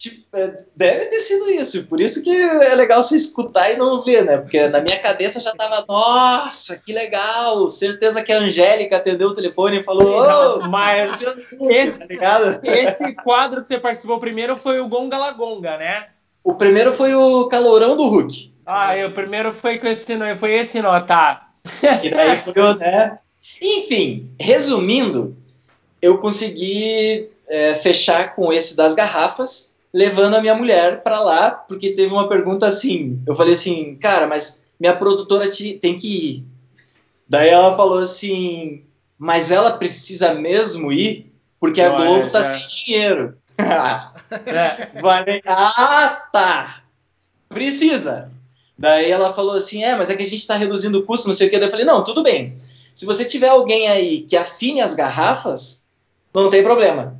Tipo, 0.00 0.28
deve 0.74 1.04
ter 1.04 1.18
sido 1.18 1.50
isso, 1.50 1.86
por 1.86 2.00
isso 2.00 2.22
que 2.22 2.30
é 2.30 2.74
legal 2.74 3.02
você 3.02 3.16
escutar 3.16 3.70
e 3.70 3.76
não 3.76 4.02
ver, 4.02 4.24
né? 4.24 4.38
Porque 4.38 4.66
na 4.66 4.80
minha 4.80 4.98
cabeça 4.98 5.38
já 5.40 5.52
tava, 5.52 5.84
nossa, 5.86 6.82
que 6.82 6.90
legal, 6.90 7.68
certeza 7.68 8.22
que 8.22 8.32
a 8.32 8.38
Angélica 8.38 8.96
atendeu 8.96 9.28
o 9.28 9.34
telefone 9.34 9.80
e 9.80 9.82
falou, 9.82 10.06
oh, 10.08 10.68
mas 10.68 11.20
esse, 11.68 11.98
tá 12.16 12.60
esse 12.64 13.12
quadro 13.16 13.60
que 13.60 13.68
você 13.68 13.78
participou 13.78 14.18
primeiro 14.18 14.56
foi 14.56 14.80
o 14.80 14.88
Gonga 14.88 15.18
Lagonga, 15.18 15.76
né? 15.76 16.06
O 16.42 16.54
primeiro 16.54 16.94
foi 16.94 17.14
o 17.14 17.46
Calorão 17.48 17.94
do 17.94 18.08
Hulk. 18.08 18.54
Ah, 18.64 18.96
e 18.96 19.04
o 19.04 19.12
primeiro 19.12 19.52
foi 19.52 19.76
com 19.76 19.86
esse 19.86 20.06
foi 20.38 20.54
esse 20.54 20.80
nó, 20.80 20.98
tá. 21.02 21.50
E 22.02 22.08
daí 22.08 22.40
foi 22.40 22.62
o, 22.62 22.74
né? 22.74 23.18
Enfim, 23.60 24.30
resumindo, 24.40 25.36
eu 26.00 26.16
consegui 26.16 27.28
é, 27.46 27.74
fechar 27.74 28.34
com 28.34 28.50
esse 28.50 28.74
das 28.74 28.94
garrafas, 28.94 29.69
levando 29.92 30.36
a 30.36 30.40
minha 30.40 30.54
mulher 30.54 31.02
para 31.02 31.20
lá, 31.20 31.50
porque 31.50 31.90
teve 31.90 32.12
uma 32.12 32.28
pergunta 32.28 32.66
assim. 32.66 33.20
Eu 33.26 33.34
falei 33.34 33.54
assim, 33.54 33.96
cara, 33.96 34.26
mas 34.26 34.64
minha 34.78 34.96
produtora 34.96 35.50
te, 35.50 35.74
tem 35.74 35.96
que 35.96 36.08
ir. 36.08 36.44
Daí 37.28 37.48
ela 37.48 37.76
falou 37.76 37.98
assim, 37.98 38.84
mas 39.18 39.50
ela 39.52 39.72
precisa 39.72 40.34
mesmo 40.34 40.92
ir, 40.92 41.32
porque 41.58 41.80
a 41.80 41.90
Globo 41.90 42.26
é, 42.26 42.30
tá 42.30 42.42
sem 42.42 42.66
dinheiro. 42.66 43.36
é. 43.58 45.00
Vai, 45.00 45.42
ah, 45.46 46.28
tá. 46.32 46.82
Precisa. 47.48 48.30
Daí 48.78 49.10
ela 49.10 49.32
falou 49.32 49.54
assim, 49.54 49.84
é, 49.84 49.94
mas 49.94 50.08
é 50.08 50.16
que 50.16 50.22
a 50.22 50.26
gente 50.26 50.40
está 50.40 50.56
reduzindo 50.56 50.98
o 50.98 51.02
custo, 51.02 51.26
não 51.26 51.34
sei 51.34 51.48
o 51.48 51.50
que. 51.50 51.58
Daí 51.58 51.68
eu 51.68 51.70
falei, 51.70 51.84
não, 51.84 52.02
tudo 52.02 52.22
bem. 52.22 52.56
Se 52.94 53.04
você 53.04 53.24
tiver 53.24 53.48
alguém 53.48 53.88
aí 53.88 54.22
que 54.22 54.36
afine 54.36 54.80
as 54.80 54.94
garrafas, 54.94 55.84
não 56.32 56.48
tem 56.48 56.62
problema 56.62 57.19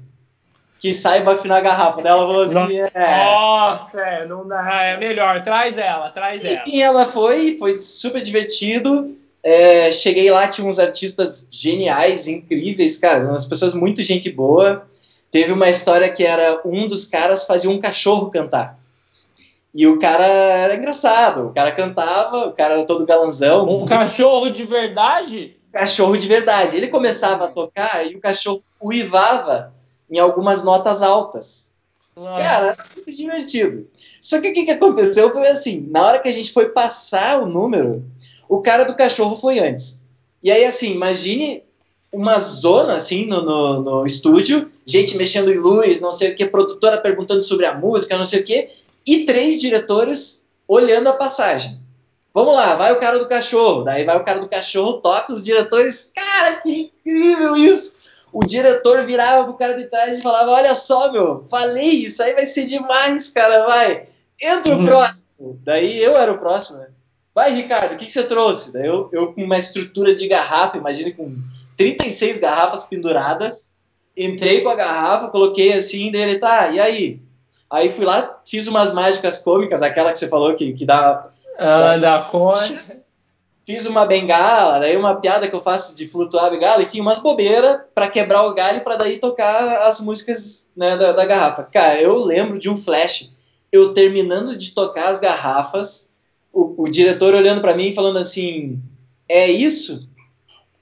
que 0.80 0.94
saiba 0.94 1.34
afinar 1.34 1.58
a 1.58 1.60
garrafa. 1.60 2.00
Daí 2.02 2.10
ela 2.10 2.26
falou 2.26 2.42
assim: 2.42 2.78
é. 2.78 3.24
Nossa, 3.24 4.00
é, 4.00 4.26
não 4.26 4.48
dá, 4.48 4.82
é 4.82 4.96
melhor, 4.96 5.44
traz 5.44 5.76
ela, 5.76 6.10
traz 6.10 6.42
ela. 6.42 6.54
Enfim, 6.54 6.80
ela 6.80 7.04
foi, 7.04 7.56
foi 7.58 7.74
super 7.74 8.22
divertido. 8.22 9.14
É, 9.42 9.92
cheguei 9.92 10.30
lá, 10.30 10.48
tinha 10.48 10.66
uns 10.66 10.78
artistas 10.78 11.46
geniais, 11.50 12.26
incríveis, 12.26 12.98
cara, 12.98 13.24
umas 13.24 13.46
pessoas 13.46 13.74
muito 13.74 14.02
gente 14.02 14.30
boa. 14.30 14.86
Teve 15.30 15.52
uma 15.52 15.68
história 15.68 16.10
que 16.10 16.24
era 16.24 16.60
um 16.64 16.88
dos 16.88 17.06
caras 17.06 17.46
fazia 17.46 17.70
um 17.70 17.78
cachorro 17.78 18.30
cantar. 18.30 18.78
E 19.72 19.86
o 19.86 19.98
cara 19.98 20.26
era 20.26 20.74
engraçado, 20.74 21.46
o 21.46 21.52
cara 21.52 21.70
cantava, 21.72 22.46
o 22.48 22.52
cara 22.52 22.74
era 22.74 22.84
todo 22.84 23.06
galanzão. 23.06 23.68
Um 23.68 23.86
cachorro 23.86 24.50
de 24.50 24.64
verdade? 24.64 25.56
Cachorro 25.72 26.16
de 26.16 26.26
verdade. 26.26 26.76
Ele 26.76 26.88
começava 26.88 27.44
a 27.44 27.48
tocar 27.48 28.04
e 28.04 28.16
o 28.16 28.20
cachorro 28.20 28.62
uivava 28.82 29.72
em 30.10 30.18
algumas 30.18 30.64
notas 30.64 31.02
altas. 31.02 31.70
Nossa. 32.16 32.42
Cara, 32.42 32.76
muito 32.96 33.16
divertido. 33.16 33.86
Só 34.20 34.40
que 34.40 34.50
o 34.50 34.52
que, 34.52 34.64
que 34.64 34.70
aconteceu 34.70 35.32
foi 35.32 35.46
assim: 35.46 35.86
na 35.90 36.04
hora 36.04 36.18
que 36.18 36.28
a 36.28 36.32
gente 36.32 36.52
foi 36.52 36.70
passar 36.70 37.40
o 37.40 37.46
número, 37.46 38.04
o 38.48 38.60
cara 38.60 38.84
do 38.84 38.94
cachorro 38.94 39.36
foi 39.36 39.58
antes. 39.58 40.02
E 40.42 40.50
aí, 40.50 40.64
assim, 40.64 40.92
imagine 40.92 41.62
uma 42.12 42.38
zona 42.38 42.94
assim 42.94 43.26
no, 43.26 43.42
no, 43.42 43.82
no, 43.82 44.06
estúdio, 44.06 44.70
gente 44.84 45.16
mexendo 45.16 45.52
em 45.52 45.58
luz, 45.58 46.00
não 46.00 46.12
sei 46.12 46.32
o 46.32 46.36
que, 46.36 46.44
produtora 46.44 46.98
perguntando 46.98 47.40
sobre 47.40 47.66
a 47.66 47.74
música, 47.74 48.18
não 48.18 48.24
sei 48.24 48.40
o 48.40 48.44
que, 48.44 48.68
e 49.06 49.24
três 49.24 49.60
diretores 49.60 50.44
olhando 50.66 51.08
a 51.08 51.12
passagem. 51.12 51.78
Vamos 52.34 52.54
lá, 52.54 52.74
vai 52.74 52.92
o 52.92 52.98
cara 52.98 53.18
do 53.18 53.26
cachorro, 53.26 53.82
daí 53.82 54.04
vai 54.04 54.16
o 54.16 54.24
cara 54.24 54.40
do 54.40 54.48
cachorro, 54.48 55.00
toca 55.00 55.32
os 55.32 55.42
diretores, 55.42 56.12
cara, 56.14 56.56
que 56.56 56.92
incrível 57.04 57.56
isso! 57.56 57.99
O 58.32 58.44
diretor 58.44 59.04
virava 59.04 59.44
pro 59.44 59.54
cara 59.54 59.74
de 59.74 59.84
trás 59.84 60.18
e 60.18 60.22
falava: 60.22 60.50
Olha 60.50 60.74
só, 60.74 61.12
meu, 61.12 61.44
falei, 61.44 62.04
isso 62.04 62.22
aí 62.22 62.34
vai 62.34 62.46
ser 62.46 62.66
demais, 62.66 63.30
cara, 63.30 63.66
vai. 63.66 64.08
Entra 64.40 64.74
o 64.74 64.78
uhum. 64.78 64.84
próximo. 64.84 65.26
Daí 65.64 66.02
eu 66.02 66.16
era 66.16 66.32
o 66.32 66.38
próximo, 66.38 66.78
né? 66.78 66.88
Vai, 67.34 67.54
Ricardo, 67.54 67.94
o 67.94 67.96
que, 67.96 68.06
que 68.06 68.12
você 68.12 68.24
trouxe? 68.24 68.72
Daí 68.72 68.86
eu, 68.86 69.08
eu 69.12 69.32
com 69.32 69.42
uma 69.42 69.58
estrutura 69.58 70.14
de 70.14 70.26
garrafa, 70.28 70.76
imagine 70.76 71.12
com 71.12 71.36
36 71.76 72.38
garrafas 72.38 72.84
penduradas, 72.84 73.70
entrei 74.16 74.62
com 74.62 74.68
a 74.68 74.74
garrafa, 74.74 75.28
coloquei 75.28 75.72
assim, 75.72 76.10
daí 76.10 76.22
ele, 76.22 76.38
tá, 76.38 76.68
e 76.68 76.80
aí? 76.80 77.22
Aí 77.70 77.88
fui 77.88 78.04
lá, 78.04 78.40
fiz 78.44 78.66
umas 78.66 78.92
mágicas 78.92 79.38
cômicas, 79.38 79.82
aquela 79.82 80.12
que 80.12 80.18
você 80.18 80.28
falou 80.28 80.54
que, 80.54 80.72
que 80.72 80.84
dá. 80.84 81.30
Ah, 81.56 81.96
dá 81.96 82.22
conta 82.22 83.00
fiz 83.70 83.86
uma 83.86 84.04
bengala, 84.04 84.80
daí 84.80 84.96
uma 84.96 85.14
piada 85.14 85.46
que 85.46 85.54
eu 85.54 85.60
faço 85.60 85.96
de 85.96 86.08
flutuar 86.08 86.46
a 86.46 86.50
bengala, 86.50 86.82
enfim, 86.82 87.00
umas 87.00 87.20
bobeiras 87.20 87.82
para 87.94 88.08
quebrar 88.08 88.44
o 88.44 88.52
galho 88.52 88.80
para 88.80 88.96
daí 88.96 89.18
tocar 89.18 89.82
as 89.82 90.00
músicas 90.00 90.68
né, 90.76 90.96
da, 90.96 91.12
da, 91.12 91.24
garrafa. 91.24 91.62
Cara, 91.62 92.00
eu 92.00 92.24
lembro 92.24 92.58
de 92.58 92.68
um 92.68 92.76
flash, 92.76 93.32
eu 93.70 93.94
terminando 93.94 94.58
de 94.58 94.72
tocar 94.72 95.08
as 95.08 95.20
garrafas, 95.20 96.10
o, 96.52 96.82
o 96.82 96.88
diretor 96.88 97.32
olhando 97.32 97.60
para 97.60 97.76
mim 97.76 97.90
e 97.90 97.94
falando 97.94 98.18
assim, 98.18 98.82
é 99.28 99.48
isso? 99.48 100.08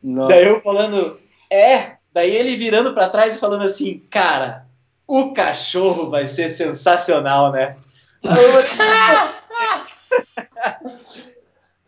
Não. 0.03 0.27
Daí 0.27 0.46
eu 0.46 0.62
falando, 0.62 1.20
é. 1.51 1.98
Daí 2.11 2.35
ele 2.35 2.57
virando 2.57 2.94
para 2.94 3.11
trás 3.11 3.37
e 3.37 3.38
falando 3.38 3.64
assim, 3.64 3.98
cara, 4.11 4.64
o 5.07 5.35
cachorro 5.35 6.09
vai 6.09 6.27
ser 6.27 6.48
sensacional, 6.48 7.53
né? 7.53 7.77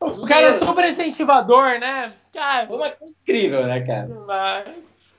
O 0.03 0.27
cara 0.27 0.47
é 0.47 0.55
super 0.55 0.89
incentivador, 0.89 1.79
né? 1.79 2.15
Cara, 2.33 2.67
Foi 2.67 2.77
uma 2.77 2.91
coisa 2.91 3.15
incrível, 3.23 3.67
né, 3.67 3.81
cara? 3.81 4.09
Mas, 4.27 4.69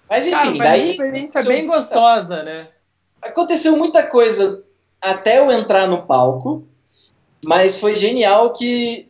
mas 0.10 0.28
enfim, 0.28 0.58
cara, 0.58 0.70
daí. 0.70 0.82
Uma 0.82 0.91
experiência 0.91 1.44
bem 1.44 1.67
gostosa, 1.67 2.41
né? 2.41 2.67
Aconteceu 3.22 3.78
muita 3.78 4.02
coisa 4.08 4.63
até 5.00 5.39
eu 5.39 5.52
entrar 5.52 5.88
no 5.88 6.02
palco, 6.08 6.67
mas 7.44 7.80
foi 7.80 7.96
genial 7.96 8.52
que. 8.54 9.08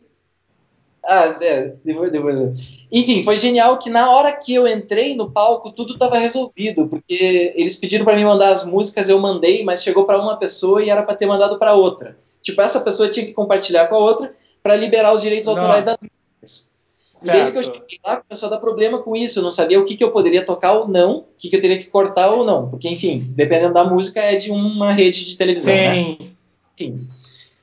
Ah, 1.04 1.34
é, 1.42 1.74
depois, 1.84 2.12
depois. 2.12 2.86
Enfim, 2.92 3.24
foi 3.24 3.38
genial 3.38 3.80
que 3.80 3.90
na 3.90 4.12
hora 4.12 4.34
que 4.34 4.54
eu 4.54 4.68
entrei 4.68 5.16
no 5.16 5.32
palco, 5.32 5.72
tudo 5.72 5.94
estava 5.94 6.18
resolvido, 6.18 6.88
porque 6.88 7.54
eles 7.56 7.78
pediram 7.78 8.04
para 8.04 8.16
mim 8.16 8.26
mandar 8.26 8.50
as 8.50 8.66
músicas, 8.66 9.08
eu 9.08 9.18
mandei, 9.18 9.64
mas 9.64 9.82
chegou 9.82 10.06
para 10.06 10.22
uma 10.22 10.38
pessoa 10.38 10.84
e 10.84 10.90
era 10.90 11.02
para 11.02 11.16
ter 11.16 11.26
mandado 11.26 11.58
para 11.58 11.74
outra. 11.74 12.18
Tipo, 12.42 12.62
essa 12.62 12.82
pessoa 12.82 13.10
tinha 13.10 13.26
que 13.26 13.34
compartilhar 13.34 13.88
com 13.88 13.96
a 13.96 14.00
outra, 14.00 14.36
para 14.62 14.76
liberar 14.76 15.14
os 15.14 15.22
direitos 15.22 15.48
autorais 15.48 15.84
das 15.84 15.98
músicas. 15.98 16.72
E 17.22 17.32
desde 17.32 17.54
que 17.54 17.60
eu 17.60 17.64
cheguei 17.64 18.00
lá, 18.04 18.18
começou 18.18 18.48
a 18.48 18.50
dar 18.50 18.58
problema 18.60 19.00
com 19.00 19.16
isso. 19.16 19.40
Eu 19.40 19.44
não 19.44 19.52
sabia 19.52 19.80
o 19.80 19.86
que, 19.86 19.96
que 19.96 20.04
eu 20.04 20.12
poderia 20.12 20.44
tocar 20.44 20.74
ou 20.74 20.88
não, 20.88 21.18
o 21.18 21.26
que, 21.38 21.50
que 21.50 21.56
eu 21.56 21.62
teria 21.62 21.78
que 21.78 21.86
cortar 21.86 22.32
ou 22.32 22.44
não. 22.44 22.68
Porque, 22.68 22.90
enfim, 22.90 23.24
dependendo 23.36 23.74
da 23.74 23.84
música, 23.84 24.22
é 24.22 24.36
de 24.36 24.50
uma 24.50 24.92
rede 24.92 25.26
de 25.26 25.38
televisão. 25.38 25.74
Né? 25.74 25.94
Sim. 25.94 26.18
Né? 26.20 26.28
Enfim. 26.74 27.08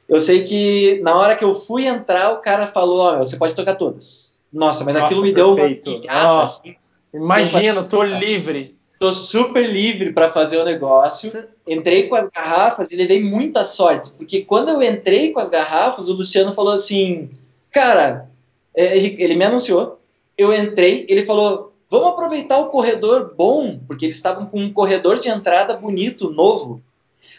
Eu 0.08 0.20
sei 0.20 0.44
que 0.44 1.00
na 1.02 1.16
hora 1.16 1.36
que 1.36 1.44
eu 1.44 1.54
fui 1.54 1.86
entrar, 1.86 2.32
o 2.32 2.38
cara 2.38 2.66
falou: 2.66 3.00
Ó, 3.00 3.18
você 3.18 3.36
pode 3.36 3.54
tocar 3.54 3.74
todas. 3.74 4.38
Nossa, 4.52 4.84
mas 4.84 4.94
Nossa, 4.94 5.06
aquilo 5.06 5.22
me 5.22 5.34
perfeito. 5.34 5.84
deu 5.84 5.94
uma. 5.94 6.00
Pirata, 6.00 6.42
assim. 6.42 6.76
Imagina, 7.12 7.82
tô 7.84 8.02
livre. 8.02 8.77
Tô 8.98 9.12
super 9.12 9.64
livre 9.68 10.12
para 10.12 10.28
fazer 10.28 10.58
o 10.58 10.64
negócio. 10.64 11.48
Entrei 11.66 12.08
com 12.08 12.16
as 12.16 12.28
garrafas 12.28 12.90
e 12.90 12.96
levei 12.96 13.22
muita 13.22 13.64
sorte, 13.64 14.10
porque 14.12 14.42
quando 14.42 14.70
eu 14.70 14.82
entrei 14.82 15.32
com 15.32 15.38
as 15.38 15.48
garrafas, 15.48 16.08
o 16.08 16.14
Luciano 16.14 16.52
falou 16.52 16.72
assim: 16.72 17.30
Cara, 17.70 18.28
é, 18.74 18.96
ele 18.96 19.36
me 19.36 19.44
anunciou. 19.44 20.00
Eu 20.36 20.52
entrei, 20.52 21.06
ele 21.08 21.24
falou: 21.24 21.72
Vamos 21.90 22.10
aproveitar 22.10 22.58
o 22.58 22.70
corredor 22.70 23.34
bom, 23.36 23.78
porque 23.86 24.06
eles 24.06 24.16
estavam 24.16 24.46
com 24.46 24.60
um 24.60 24.72
corredor 24.72 25.16
de 25.16 25.30
entrada 25.30 25.76
bonito, 25.76 26.30
novo. 26.30 26.82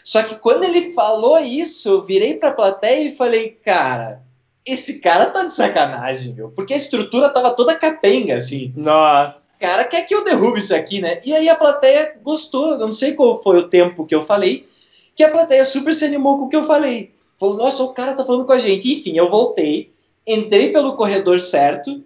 Só 0.02 0.22
que 0.22 0.36
quando 0.36 0.64
ele 0.64 0.92
falou 0.92 1.38
isso, 1.38 1.88
eu 1.88 2.02
virei 2.02 2.34
pra 2.34 2.52
plateia 2.52 3.08
e 3.08 3.14
falei, 3.14 3.50
cara, 3.62 4.22
esse 4.66 5.00
cara 5.00 5.26
tá 5.26 5.44
de 5.44 5.52
sacanagem, 5.52 6.34
meu. 6.34 6.50
Porque 6.50 6.74
a 6.74 6.76
estrutura 6.76 7.28
tava 7.28 7.52
toda 7.52 7.76
capenga, 7.76 8.36
assim. 8.36 8.72
Nossa. 8.76 9.39
Cara, 9.60 9.84
quer 9.84 10.06
que 10.06 10.14
eu 10.14 10.24
derrube 10.24 10.58
isso 10.58 10.74
aqui, 10.74 11.02
né? 11.02 11.20
E 11.22 11.34
aí 11.34 11.46
a 11.46 11.54
plateia 11.54 12.16
gostou. 12.22 12.70
Eu 12.70 12.78
não 12.78 12.90
sei 12.90 13.12
qual 13.12 13.42
foi 13.42 13.58
o 13.58 13.68
tempo 13.68 14.06
que 14.06 14.14
eu 14.14 14.22
falei, 14.22 14.66
que 15.14 15.22
a 15.22 15.30
plateia 15.30 15.64
super 15.66 15.92
se 15.92 16.06
animou 16.06 16.38
com 16.38 16.46
o 16.46 16.48
que 16.48 16.56
eu 16.56 16.64
falei. 16.64 17.12
Falou, 17.38 17.58
nossa, 17.58 17.82
o 17.82 17.92
cara 17.92 18.14
tá 18.14 18.24
falando 18.24 18.46
com 18.46 18.52
a 18.52 18.58
gente. 18.58 18.90
Enfim, 18.90 19.18
eu 19.18 19.28
voltei, 19.28 19.92
entrei 20.26 20.72
pelo 20.72 20.96
corredor 20.96 21.38
certo, 21.38 22.02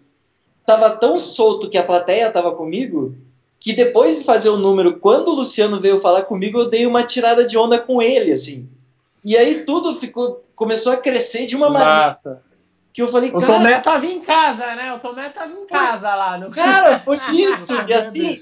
tava 0.67 0.91
tão 0.91 1.17
solto 1.17 1.71
que 1.71 1.79
a 1.79 1.85
plateia 1.85 2.29
tava 2.29 2.53
comigo, 2.53 3.15
que 3.61 3.73
depois 3.73 4.19
de 4.19 4.25
fazer 4.25 4.49
o 4.49 4.57
número, 4.57 4.99
quando 4.99 5.29
o 5.29 5.35
Luciano 5.35 5.81
veio 5.81 5.99
falar 5.99 6.23
comigo, 6.23 6.59
eu 6.59 6.69
dei 6.69 6.87
uma 6.87 7.05
tirada 7.05 7.47
de 7.47 7.57
onda 7.57 7.79
com 7.79 8.03
ele, 8.03 8.33
assim. 8.33 8.69
E 9.25 9.37
aí 9.37 9.65
tudo 9.65 9.95
ficou, 9.95 10.45
começou 10.57 10.93
a 10.93 10.97
crescer 10.97 11.47
de 11.47 11.55
uma 11.55 11.71
maneira 11.71 12.43
que 12.95 13.03
eu 13.03 13.09
falei, 13.09 13.31
o 13.31 13.41
cara... 13.41 13.45
O 13.45 13.57
Tomé 13.57 13.81
tava 13.81 14.07
em 14.07 14.21
casa, 14.21 14.77
né? 14.77 14.95
O 14.95 15.01
Tomé 15.01 15.29
tava 15.29 15.53
em 15.53 15.67
casa 15.67 16.15
lá. 16.15 16.39
No... 16.39 16.49
Cara, 16.49 17.01
foi 17.05 17.19
isso. 17.33 17.75
e 17.89 17.93
assim, 17.93 18.39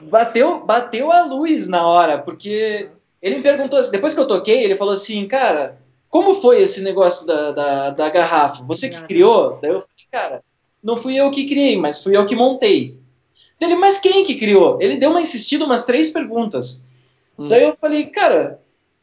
bateu, 0.00 0.64
bateu 0.64 1.10
a 1.10 1.24
luz 1.24 1.66
na 1.66 1.84
hora, 1.84 2.18
porque 2.18 2.88
ele 3.20 3.38
me 3.38 3.42
perguntou, 3.42 3.82
depois 3.90 4.14
que 4.14 4.20
eu 4.20 4.28
toquei, 4.28 4.62
ele 4.62 4.76
falou 4.76 4.94
assim, 4.94 5.26
cara, 5.26 5.76
como 6.08 6.34
foi 6.34 6.62
esse 6.62 6.82
negócio 6.84 7.26
da, 7.26 7.50
da, 7.50 7.90
da 7.90 8.08
garrafa? 8.10 8.62
Você 8.62 8.88
que 8.88 9.02
criou? 9.08 9.58
Daí 9.60 9.72
eu 9.72 9.80
falei, 9.80 10.06
cara, 10.12 10.44
não 10.80 10.96
fui 10.96 11.16
eu 11.16 11.28
que 11.32 11.44
criei, 11.44 11.76
mas 11.76 12.00
fui 12.00 12.16
eu 12.16 12.24
que 12.24 12.36
montei. 12.36 12.96
Ele, 13.60 13.74
mas 13.74 13.98
quem 13.98 14.22
que 14.22 14.36
criou? 14.36 14.78
Ele 14.80 14.98
deu 14.98 15.10
uma 15.10 15.20
insistida 15.20 15.64
umas 15.64 15.84
três 15.84 16.10
perguntas. 16.10 16.86
Hum. 17.36 17.48
Daí 17.48 17.64
eu 17.64 17.76
falei, 17.80 18.06
cara, 18.06 18.60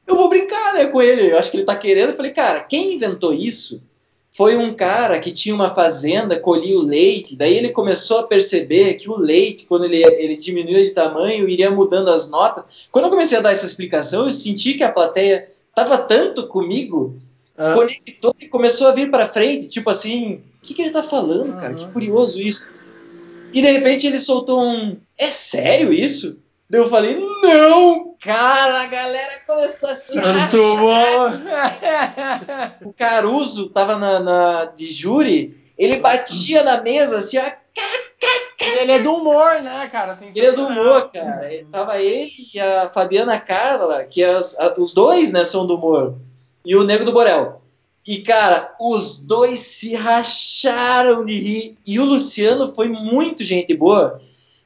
eu 0.07 0.15
vou 0.15 0.29
brincar 0.29 0.75
né, 0.75 0.85
com 0.85 1.01
ele. 1.01 1.29
Eu 1.29 1.37
acho 1.37 1.51
que 1.51 1.57
ele 1.57 1.65
tá 1.65 1.75
querendo. 1.75 2.11
Eu 2.11 2.15
falei, 2.15 2.31
cara, 2.31 2.61
quem 2.61 2.93
inventou 2.93 3.33
isso 3.33 3.88
foi 4.35 4.55
um 4.55 4.73
cara 4.73 5.19
que 5.19 5.31
tinha 5.31 5.53
uma 5.55 5.73
fazenda, 5.73 6.39
colhia 6.39 6.77
o 6.77 6.83
leite. 6.83 7.35
Daí 7.35 7.57
ele 7.57 7.69
começou 7.69 8.19
a 8.19 8.27
perceber 8.27 8.93
que 8.95 9.09
o 9.09 9.17
leite, 9.17 9.65
quando 9.65 9.85
ele, 9.85 10.03
ele 10.03 10.35
diminuía 10.35 10.83
de 10.83 10.91
tamanho, 10.91 11.49
iria 11.49 11.71
mudando 11.71 12.09
as 12.09 12.29
notas. 12.29 12.63
Quando 12.91 13.05
eu 13.05 13.11
comecei 13.11 13.37
a 13.37 13.41
dar 13.41 13.51
essa 13.51 13.65
explicação, 13.65 14.25
eu 14.25 14.31
senti 14.31 14.75
que 14.75 14.83
a 14.83 14.91
plateia 14.91 15.49
tava 15.73 15.97
tanto 15.97 16.47
comigo, 16.47 17.15
ah. 17.57 17.73
conectou 17.73 18.35
e 18.39 18.47
começou 18.47 18.87
a 18.87 18.91
vir 18.91 19.09
para 19.09 19.27
frente, 19.27 19.67
tipo 19.67 19.89
assim, 19.89 20.41
o 20.61 20.65
que, 20.65 20.73
que 20.73 20.81
ele 20.81 20.91
tá 20.91 21.03
falando, 21.03 21.53
cara? 21.59 21.73
Que 21.73 21.91
curioso 21.91 22.39
isso. 22.39 22.63
E 23.53 23.61
de 23.61 23.71
repente 23.71 24.05
ele 24.05 24.19
soltou 24.19 24.61
um: 24.61 24.97
É 25.17 25.31
sério 25.31 25.91
isso? 25.91 26.39
Daí 26.69 26.81
eu 26.81 26.87
falei: 26.87 27.19
Não, 27.41 28.15
cara, 28.19 28.81
a 28.81 28.85
galera 28.85 29.41
começou 29.47 29.89
a 29.89 29.95
se 29.95 30.21
Muito 30.21 30.77
bom. 30.77 31.29
O 32.89 32.93
Caruso 32.93 33.69
tava 33.69 33.97
na, 33.97 34.19
na, 34.19 34.65
de 34.65 34.85
júri, 34.85 35.57
ele 35.77 35.97
batia 35.97 36.63
na 36.63 36.81
mesa 36.81 37.17
assim, 37.17 37.37
ó. 37.39 37.59
Ele 38.61 38.91
é 38.91 38.99
do 38.99 39.13
humor, 39.13 39.61
né, 39.61 39.89
cara? 39.89 40.17
Ele 40.21 40.45
é 40.45 40.51
do 40.51 40.67
humor, 40.67 41.09
cara. 41.11 41.51
Ele, 41.51 41.65
tava 41.71 41.97
ele 41.97 42.31
e 42.53 42.59
a 42.59 42.89
Fabiana 42.89 43.39
Carla, 43.39 44.03
que 44.03 44.23
as, 44.23 44.59
a, 44.59 44.75
os 44.77 44.93
dois, 44.93 45.31
né, 45.31 45.45
são 45.45 45.65
do 45.65 45.75
humor. 45.75 46.15
E 46.65 46.75
o 46.75 46.83
Nego 46.83 47.05
do 47.05 47.13
Borel. 47.13 47.61
E, 48.05 48.19
cara, 48.19 48.75
os 48.79 49.25
dois 49.25 49.59
se 49.59 49.95
racharam 49.95 51.25
de 51.25 51.39
rir. 51.39 51.77
E 51.85 51.99
o 51.99 52.05
Luciano 52.05 52.67
foi 52.75 52.89
muito 52.89 53.43
gente 53.43 53.73
boa, 53.73 54.21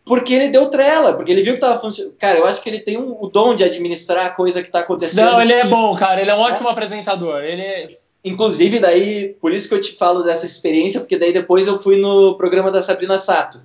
porque 0.05 0.33
ele 0.33 0.49
deu 0.49 0.69
trela, 0.69 1.13
porque 1.13 1.31
ele 1.31 1.43
viu 1.43 1.53
que 1.53 1.59
tava 1.59 1.79
funcionando. 1.79 2.15
Cara, 2.17 2.37
eu 2.37 2.45
acho 2.45 2.61
que 2.61 2.69
ele 2.69 2.79
tem 2.79 2.97
um, 2.97 3.17
o 3.21 3.29
dom 3.29 3.55
de 3.55 3.63
administrar 3.63 4.25
a 4.25 4.31
coisa 4.31 4.61
que 4.61 4.69
tá 4.69 4.79
acontecendo. 4.79 5.31
Não, 5.31 5.41
ele 5.41 5.53
é 5.53 5.65
bom, 5.65 5.95
cara. 5.95 6.21
Ele 6.21 6.29
é 6.29 6.35
um 6.35 6.39
ótimo 6.39 6.67
é. 6.67 6.71
apresentador. 6.71 7.41
Ele 7.41 7.61
é... 7.61 7.97
Inclusive, 8.25 8.79
daí, 8.79 9.35
por 9.41 9.53
isso 9.53 9.67
que 9.67 9.75
eu 9.75 9.81
te 9.81 9.93
falo 9.93 10.23
dessa 10.23 10.45
experiência, 10.45 10.99
porque 10.99 11.17
daí 11.17 11.33
depois 11.33 11.67
eu 11.67 11.77
fui 11.77 11.97
no 11.97 12.35
programa 12.35 12.71
da 12.71 12.81
Sabrina 12.81 13.17
Sato. 13.17 13.61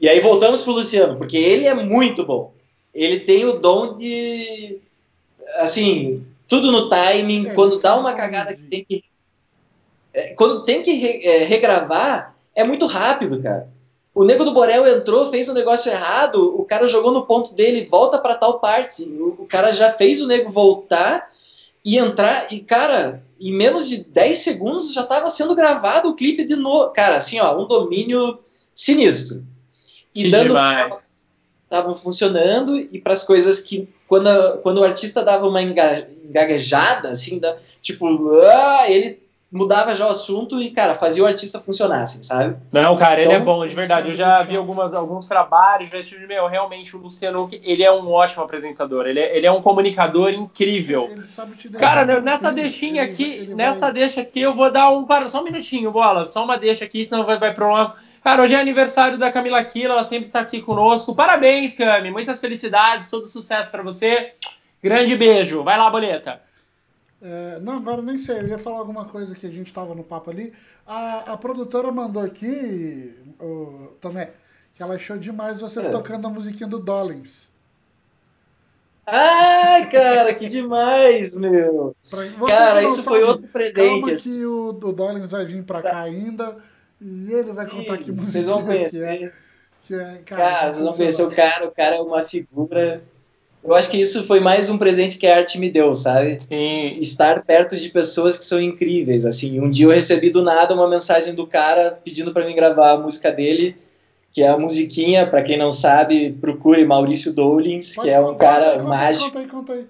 E 0.00 0.08
aí 0.08 0.18
voltamos 0.20 0.62
pro 0.62 0.72
Luciano, 0.72 1.16
porque 1.16 1.36
ele 1.36 1.66
é 1.66 1.74
muito 1.74 2.24
bom. 2.24 2.52
Ele 2.94 3.20
tem 3.20 3.44
o 3.44 3.54
dom 3.54 3.92
de. 3.92 4.78
Assim, 5.56 6.24
tudo 6.48 6.72
no 6.72 6.88
timing, 6.88 7.48
é, 7.48 7.54
quando 7.54 7.80
dá 7.80 7.96
uma 7.96 8.12
cagada 8.14 8.54
que 8.54 8.62
tem 8.62 8.84
que. 8.84 9.04
É, 10.12 10.34
quando 10.34 10.64
tem 10.64 10.82
que 10.82 10.92
re, 10.94 11.20
é, 11.24 11.44
regravar, 11.44 12.34
é 12.54 12.64
muito 12.64 12.86
rápido, 12.86 13.40
cara. 13.42 13.68
O 14.14 14.24
Nego 14.24 14.44
do 14.44 14.52
Borel 14.52 14.86
entrou, 14.86 15.30
fez 15.30 15.48
um 15.48 15.54
negócio 15.54 15.90
errado, 15.90 16.58
o 16.58 16.64
cara 16.64 16.88
jogou 16.88 17.12
no 17.12 17.26
ponto 17.26 17.54
dele, 17.54 17.86
volta 17.86 18.18
para 18.18 18.34
tal 18.34 18.58
parte. 18.58 19.04
O, 19.04 19.42
o, 19.42 19.46
cara 19.46 19.72
já 19.72 19.92
fez 19.92 20.20
o 20.20 20.26
Nego 20.26 20.50
voltar 20.50 21.30
e 21.84 21.96
entrar, 21.96 22.52
e 22.52 22.60
cara, 22.60 23.22
em 23.40 23.52
menos 23.52 23.88
de 23.88 24.04
10 24.04 24.38
segundos 24.38 24.92
já 24.92 25.02
estava 25.02 25.30
sendo 25.30 25.54
gravado 25.54 26.08
o 26.08 26.14
clipe 26.14 26.44
de 26.44 26.56
novo. 26.56 26.90
Cara, 26.90 27.16
assim, 27.16 27.38
ó, 27.40 27.56
um 27.56 27.66
domínio 27.66 28.38
sinistro. 28.74 29.44
E 30.14 30.24
que 30.24 30.30
dando. 30.30 30.48
Demais 30.48 31.10
estavam 31.70 31.94
funcionando 31.94 32.76
e 32.76 33.00
para 33.00 33.12
as 33.12 33.22
coisas 33.22 33.60
que 33.60 33.88
quando, 34.08 34.26
a, 34.26 34.58
quando 34.58 34.78
o 34.78 34.84
artista 34.84 35.22
dava 35.22 35.46
uma 35.46 35.62
engaguejada 35.62 37.10
assim 37.10 37.38
da, 37.38 37.56
tipo 37.80 38.08
ah, 38.42 38.90
ele 38.90 39.22
mudava 39.50 39.94
já 39.94 40.06
o 40.06 40.10
assunto 40.10 40.60
e 40.60 40.70
cara 40.70 40.94
fazia 40.94 41.24
o 41.24 41.26
artista 41.26 41.58
funcionar 41.58 42.02
assim, 42.02 42.22
sabe 42.22 42.56
não 42.70 42.96
cara 42.96 43.20
então, 43.20 43.32
ele 43.32 43.32
é 43.32 43.42
então, 43.42 43.44
bom 43.44 43.66
de 43.66 43.74
verdade 43.74 44.10
eu 44.10 44.14
já 44.14 44.42
vi 44.42 44.56
algumas, 44.56 44.94
alguns 44.94 45.26
trabalhos 45.26 45.88
já 45.88 45.98
meu 46.26 46.46
realmente 46.46 46.94
o 46.94 47.00
Luciano 47.00 47.48
ele 47.50 47.82
é 47.82 47.90
um 47.90 48.08
ótimo 48.10 48.44
apresentador 48.44 49.06
ele 49.06 49.18
é, 49.18 49.36
ele 49.36 49.46
é 49.46 49.50
um 49.50 49.60
comunicador 49.60 50.30
incrível 50.30 51.08
cara 51.78 52.20
nessa 52.20 52.52
deixinha 52.52 53.02
aqui 53.02 53.24
ele, 53.24 53.36
ele 53.38 53.54
nessa 53.54 53.80
vai... 53.80 53.92
deixa 53.92 54.20
aqui 54.20 54.40
eu 54.40 54.54
vou 54.54 54.70
dar 54.70 54.90
um 54.90 55.04
para 55.04 55.28
só 55.28 55.40
um 55.40 55.44
minutinho 55.44 55.90
bola 55.90 56.26
só 56.26 56.44
uma 56.44 56.56
deixa 56.56 56.84
aqui 56.84 57.04
senão 57.04 57.24
vai 57.24 57.38
vai 57.38 57.52
para 57.52 57.66
uma 57.66 57.96
Cara, 58.22 58.42
hoje 58.42 58.54
é 58.54 58.60
aniversário 58.60 59.16
da 59.16 59.32
Camila 59.32 59.64
Kila, 59.64 59.94
ela 59.94 60.04
sempre 60.04 60.26
está 60.26 60.40
aqui 60.40 60.60
conosco. 60.60 61.14
Parabéns, 61.14 61.74
Cami, 61.74 62.10
muitas 62.10 62.38
felicidades, 62.38 63.08
todo 63.08 63.24
sucesso 63.24 63.70
para 63.70 63.82
você. 63.82 64.34
Grande 64.82 65.16
beijo. 65.16 65.62
Vai 65.62 65.78
lá, 65.78 65.88
boleta. 65.88 66.38
É, 67.22 67.60
não, 67.60 67.74
agora 67.74 68.00
nem 68.00 68.18
sei, 68.18 68.38
eu 68.38 68.48
ia 68.48 68.58
falar 68.58 68.78
alguma 68.78 69.04
coisa 69.04 69.34
que 69.34 69.46
a 69.46 69.50
gente 69.50 69.66
estava 69.66 69.94
no 69.94 70.02
papo 70.02 70.30
ali. 70.30 70.52
A, 70.86 71.32
a 71.32 71.36
produtora 71.36 71.92
mandou 71.92 72.22
aqui, 72.22 73.14
o, 73.38 73.92
também, 74.00 74.28
que 74.74 74.82
ela 74.82 74.94
achou 74.94 75.18
demais 75.18 75.60
você 75.60 75.80
é. 75.80 75.90
tocando 75.90 76.26
a 76.26 76.30
musiquinha 76.30 76.68
do 76.68 76.78
Dollins. 76.78 77.50
Ai, 79.06 79.90
cara, 79.90 80.32
que 80.34 80.46
demais, 80.46 81.36
meu! 81.36 81.96
Cara, 82.46 82.82
isso 82.82 82.96
sabe, 82.96 83.08
foi 83.08 83.22
outro 83.24 83.48
presente. 83.48 83.74
Calma 83.74 84.14
que 84.14 84.46
o, 84.46 84.68
o 84.68 84.92
Dollins 84.92 85.30
vai 85.32 85.44
vir 85.44 85.64
para 85.64 85.82
tá. 85.82 85.90
cá 85.90 86.00
ainda. 86.02 86.56
E 87.00 87.32
ele 87.32 87.52
vai 87.52 87.66
contar 87.66 87.98
que 87.98 88.10
música 88.10 88.30
Vocês 88.30 88.46
vão 88.46 88.64
conhecer. 88.64 88.90
Que 88.90 89.02
é, 89.02 89.32
que 89.86 89.94
é, 89.94 90.22
cara, 90.24 90.42
cara 90.42 90.72
vocês 90.72 90.84
vão 90.84 90.96
conhecer 90.96 91.22
o 91.22 91.34
cara, 91.34 91.66
o 91.66 91.72
cara 91.72 91.96
é 91.96 92.00
uma 92.00 92.22
figura. 92.22 93.02
Eu 93.62 93.74
acho 93.74 93.90
que 93.90 94.00
isso 94.00 94.24
foi 94.26 94.40
mais 94.40 94.70
um 94.70 94.78
presente 94.78 95.18
que 95.18 95.26
a 95.26 95.36
arte 95.36 95.58
me 95.58 95.70
deu, 95.70 95.94
sabe? 95.94 96.38
Sim. 96.48 96.94
Estar 96.98 97.42
perto 97.42 97.76
de 97.76 97.90
pessoas 97.90 98.38
que 98.38 98.44
são 98.44 98.60
incríveis, 98.60 99.26
assim. 99.26 99.60
Um 99.60 99.68
dia 99.68 99.86
eu 99.86 99.90
recebi 99.90 100.30
do 100.30 100.42
nada 100.42 100.74
uma 100.74 100.88
mensagem 100.88 101.34
do 101.34 101.46
cara 101.46 102.00
pedindo 102.02 102.32
para 102.32 102.46
mim 102.46 102.54
gravar 102.54 102.92
a 102.92 102.96
música 102.98 103.30
dele, 103.30 103.76
que 104.32 104.42
é 104.42 104.48
a 104.48 104.56
musiquinha, 104.56 105.26
para 105.26 105.42
quem 105.42 105.58
não 105.58 105.70
sabe, 105.70 106.32
procure 106.40 106.84
Maurício 106.86 107.34
Dolins, 107.34 107.96
que 107.96 108.08
é 108.08 108.18
um 108.18 108.34
cara 108.34 108.72
conta, 108.72 108.82
mágico. 108.84 109.26
Conta 109.26 109.38
aí, 109.38 109.46
conta 109.46 109.72
aí. 109.74 109.86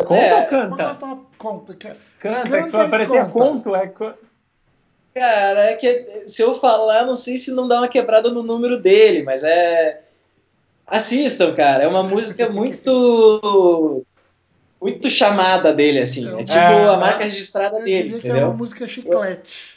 Conta 0.00 0.14
é, 0.16 0.34
ou 0.34 0.46
canta? 0.46 0.68
Conta, 0.68 1.18
conta, 1.38 1.74
canta, 1.74 1.96
canta, 2.18 2.62
que 2.62 2.70
vai 2.70 2.88
parecer 2.90 3.30
conto, 3.30 3.74
é 3.74 3.92
Cara, 5.14 5.60
é 5.70 5.74
que 5.76 6.24
se 6.26 6.42
eu 6.42 6.54
falar, 6.56 7.06
não 7.06 7.14
sei 7.14 7.38
se 7.38 7.50
não 7.52 7.66
dá 7.66 7.78
uma 7.78 7.88
quebrada 7.88 8.30
no 8.30 8.42
número 8.42 8.78
dele, 8.78 9.22
mas 9.22 9.44
é. 9.44 10.02
Assistam, 10.86 11.54
cara. 11.54 11.84
É 11.84 11.88
uma 11.88 12.02
música 12.02 12.48
muito. 12.48 14.04
Muito 14.80 15.08
chamada 15.10 15.72
dele, 15.72 16.00
assim. 16.00 16.28
É 16.38 16.44
tipo 16.44 16.58
é, 16.58 16.94
a 16.94 16.96
marca 16.96 17.24
registrada 17.24 17.80
dele. 17.80 18.16
entendeu? 18.16 18.36
é 18.36 18.44
uma 18.44 18.54
música 18.54 18.86
chiclete. 18.86 19.76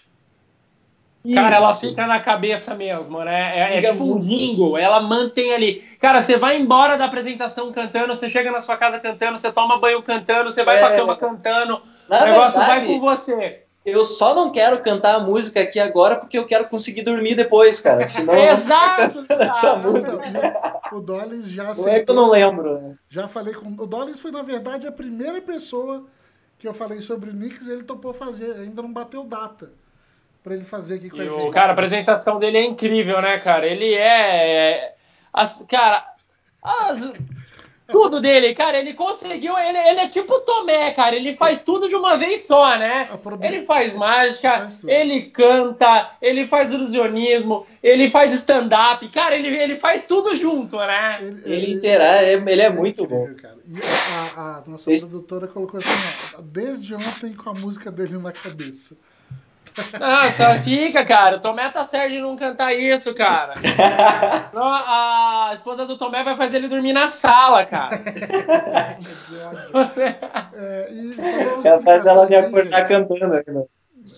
Cara, 1.34 1.58
ela 1.58 1.76
fica 1.76 2.08
na 2.08 2.20
cabeça 2.20 2.76
mesmo, 2.76 3.24
né? 3.24 3.58
É, 3.58 3.78
é 3.78 3.92
tipo 3.92 4.04
um 4.04 4.18
jingle, 4.20 4.78
ela 4.78 5.02
mantém 5.02 5.54
ali. 5.54 5.84
Cara, 6.00 6.22
você 6.22 6.38
vai 6.38 6.58
embora 6.58 6.98
da 6.98 7.06
apresentação 7.06 7.72
cantando, 7.74 8.16
você 8.16 8.30
chega 8.30 8.52
na 8.52 8.62
sua 8.62 8.78
casa 8.78 9.00
cantando, 9.00 9.38
você 9.38 9.52
toma 9.52 9.80
banho 9.80 10.02
cantando, 10.02 10.50
você 10.50 10.64
vai 10.64 10.78
é. 10.78 10.80
pra 10.80 10.96
cama 10.96 11.18
cantando, 11.18 11.82
na 12.08 12.24
o 12.24 12.26
negócio 12.26 12.60
verdade, 12.60 12.86
vai 12.86 12.88
com 12.88 13.00
você. 13.02 13.64
Eu 13.86 14.04
só 14.04 14.36
não 14.36 14.52
quero 14.52 14.82
cantar 14.82 15.16
a 15.16 15.20
música 15.20 15.62
aqui 15.62 15.80
agora 15.80 16.18
porque 16.18 16.38
eu 16.38 16.46
quero 16.46 16.68
conseguir 16.68 17.04
dormir 17.04 17.36
depois, 17.36 17.80
cara. 17.82 18.08
Senão 18.08 18.36
Exato! 18.38 19.26
essa 19.30 19.76
música. 19.78 20.20
O 20.92 21.00
Dollins 21.00 21.50
já 21.50 21.74
Não 21.74 21.88
é 21.88 22.00
que 22.02 22.12
eu 22.12 22.16
não 22.16 22.30
lembro. 22.30 22.98
Já 23.10 23.28
falei 23.28 23.54
com. 23.54 23.68
O 23.82 23.88
Dollins 23.88 24.20
foi, 24.20 24.32
na 24.32 24.44
verdade, 24.44 24.86
a 24.86 24.92
primeira 24.92 25.42
pessoa 25.42 26.06
que 26.58 26.68
eu 26.68 26.74
falei 26.74 27.02
sobre 27.02 27.30
o 27.30 27.34
Knicks 27.34 27.68
ele 27.68 27.84
topou 27.84 28.14
fazer. 28.14 28.52
Ainda 28.60 28.82
não 28.82 28.92
bateu 28.92 29.24
data 29.24 29.72
para 30.44 30.54
ele 30.54 30.66
fazer 30.66 30.96
aqui 30.96 31.10
com 31.10 31.18
e 31.18 31.22
a 31.22 31.32
gente. 31.32 31.52
Cara, 31.52 31.70
a 31.70 31.74
apresentação 31.74 32.38
dele 32.38 32.58
é 32.58 32.66
incrível, 32.66 33.22
né, 33.22 33.38
cara? 33.40 33.66
Ele 33.66 33.94
é. 33.94 34.78
é 34.78 34.96
as, 35.32 35.64
cara, 35.70 36.06
as, 36.62 37.00
tudo 37.92 38.20
dele, 38.22 38.54
cara. 38.54 38.78
Ele 38.78 38.94
conseguiu. 38.94 39.58
Ele, 39.58 39.78
ele 39.78 40.00
é 40.00 40.08
tipo 40.08 40.34
o 40.34 40.42
Tomé, 40.42 40.92
cara. 40.92 41.16
Ele 41.16 41.36
faz 41.36 41.62
tudo 41.62 41.88
de 41.88 41.96
uma 41.96 42.18
vez 42.18 42.46
só, 42.46 42.78
né? 42.78 43.10
Ele 43.42 43.62
faz 43.62 43.94
mágica, 43.94 44.52
faz 44.60 44.80
ele 44.86 45.24
canta, 45.24 46.12
ele 46.22 46.48
faz 46.48 46.72
ilusionismo, 46.72 47.66
ele 47.82 48.10
faz 48.10 48.34
stand-up. 48.34 49.08
Cara, 49.10 49.36
ele, 49.36 49.48
ele 49.48 49.76
faz 49.76 50.04
tudo 50.06 50.36
junto, 50.36 50.78
né? 50.78 51.20
Ele, 51.22 51.42
ele, 51.46 51.88
ele 51.88 51.88
é, 51.88 52.34
ele 52.34 52.62
é 52.62 52.70
muito 52.70 53.06
bom. 53.08 53.28
Cara. 53.36 53.58
E 53.68 53.80
a, 54.12 54.42
a, 54.42 54.58
a 54.58 54.64
nossa 54.68 54.92
Esse... 54.92 55.08
produtora 55.08 55.48
colocou 55.48 55.80
assim, 55.80 55.90
ó, 56.38 56.42
desde 56.42 56.96
ontem 56.96 57.34
com 57.34 57.50
a 57.50 57.54
música 57.54 57.92
dele 57.92 58.18
na 58.18 58.32
cabeça. 58.32 58.98
Nossa, 60.00 60.60
fica, 60.60 61.06
cara. 61.06 61.38
O 61.38 61.40
Tomé 61.40 61.70
tá 61.70 61.84
certo 61.84 62.12
de 62.12 62.20
não 62.20 62.36
cantar 62.36 62.74
isso, 62.74 63.14
cara. 63.14 63.54
a 64.54 65.52
esposa 65.54 65.86
do 65.86 65.98
Tomé 65.98 66.24
vai 66.24 66.36
fazer 66.36 66.58
ele 66.58 66.68
dormir 66.68 66.94
na 66.94 67.08
sala, 67.08 67.66
cara. 67.66 67.96
é, 70.54 70.90
ela 71.64 71.82
faz 71.82 72.06
ela 72.06 72.28
me 72.28 72.36
acordar 72.36 72.88
cantando. 72.88 73.28
Né? 73.28 73.44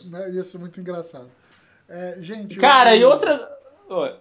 né? 0.09 0.29
Isso 0.31 0.57
é 0.57 0.59
muito 0.59 0.79
engraçado. 0.79 1.29
É, 1.89 2.17
gente, 2.19 2.57
cara, 2.57 2.95
e 2.95 3.03
outra. 3.03 3.49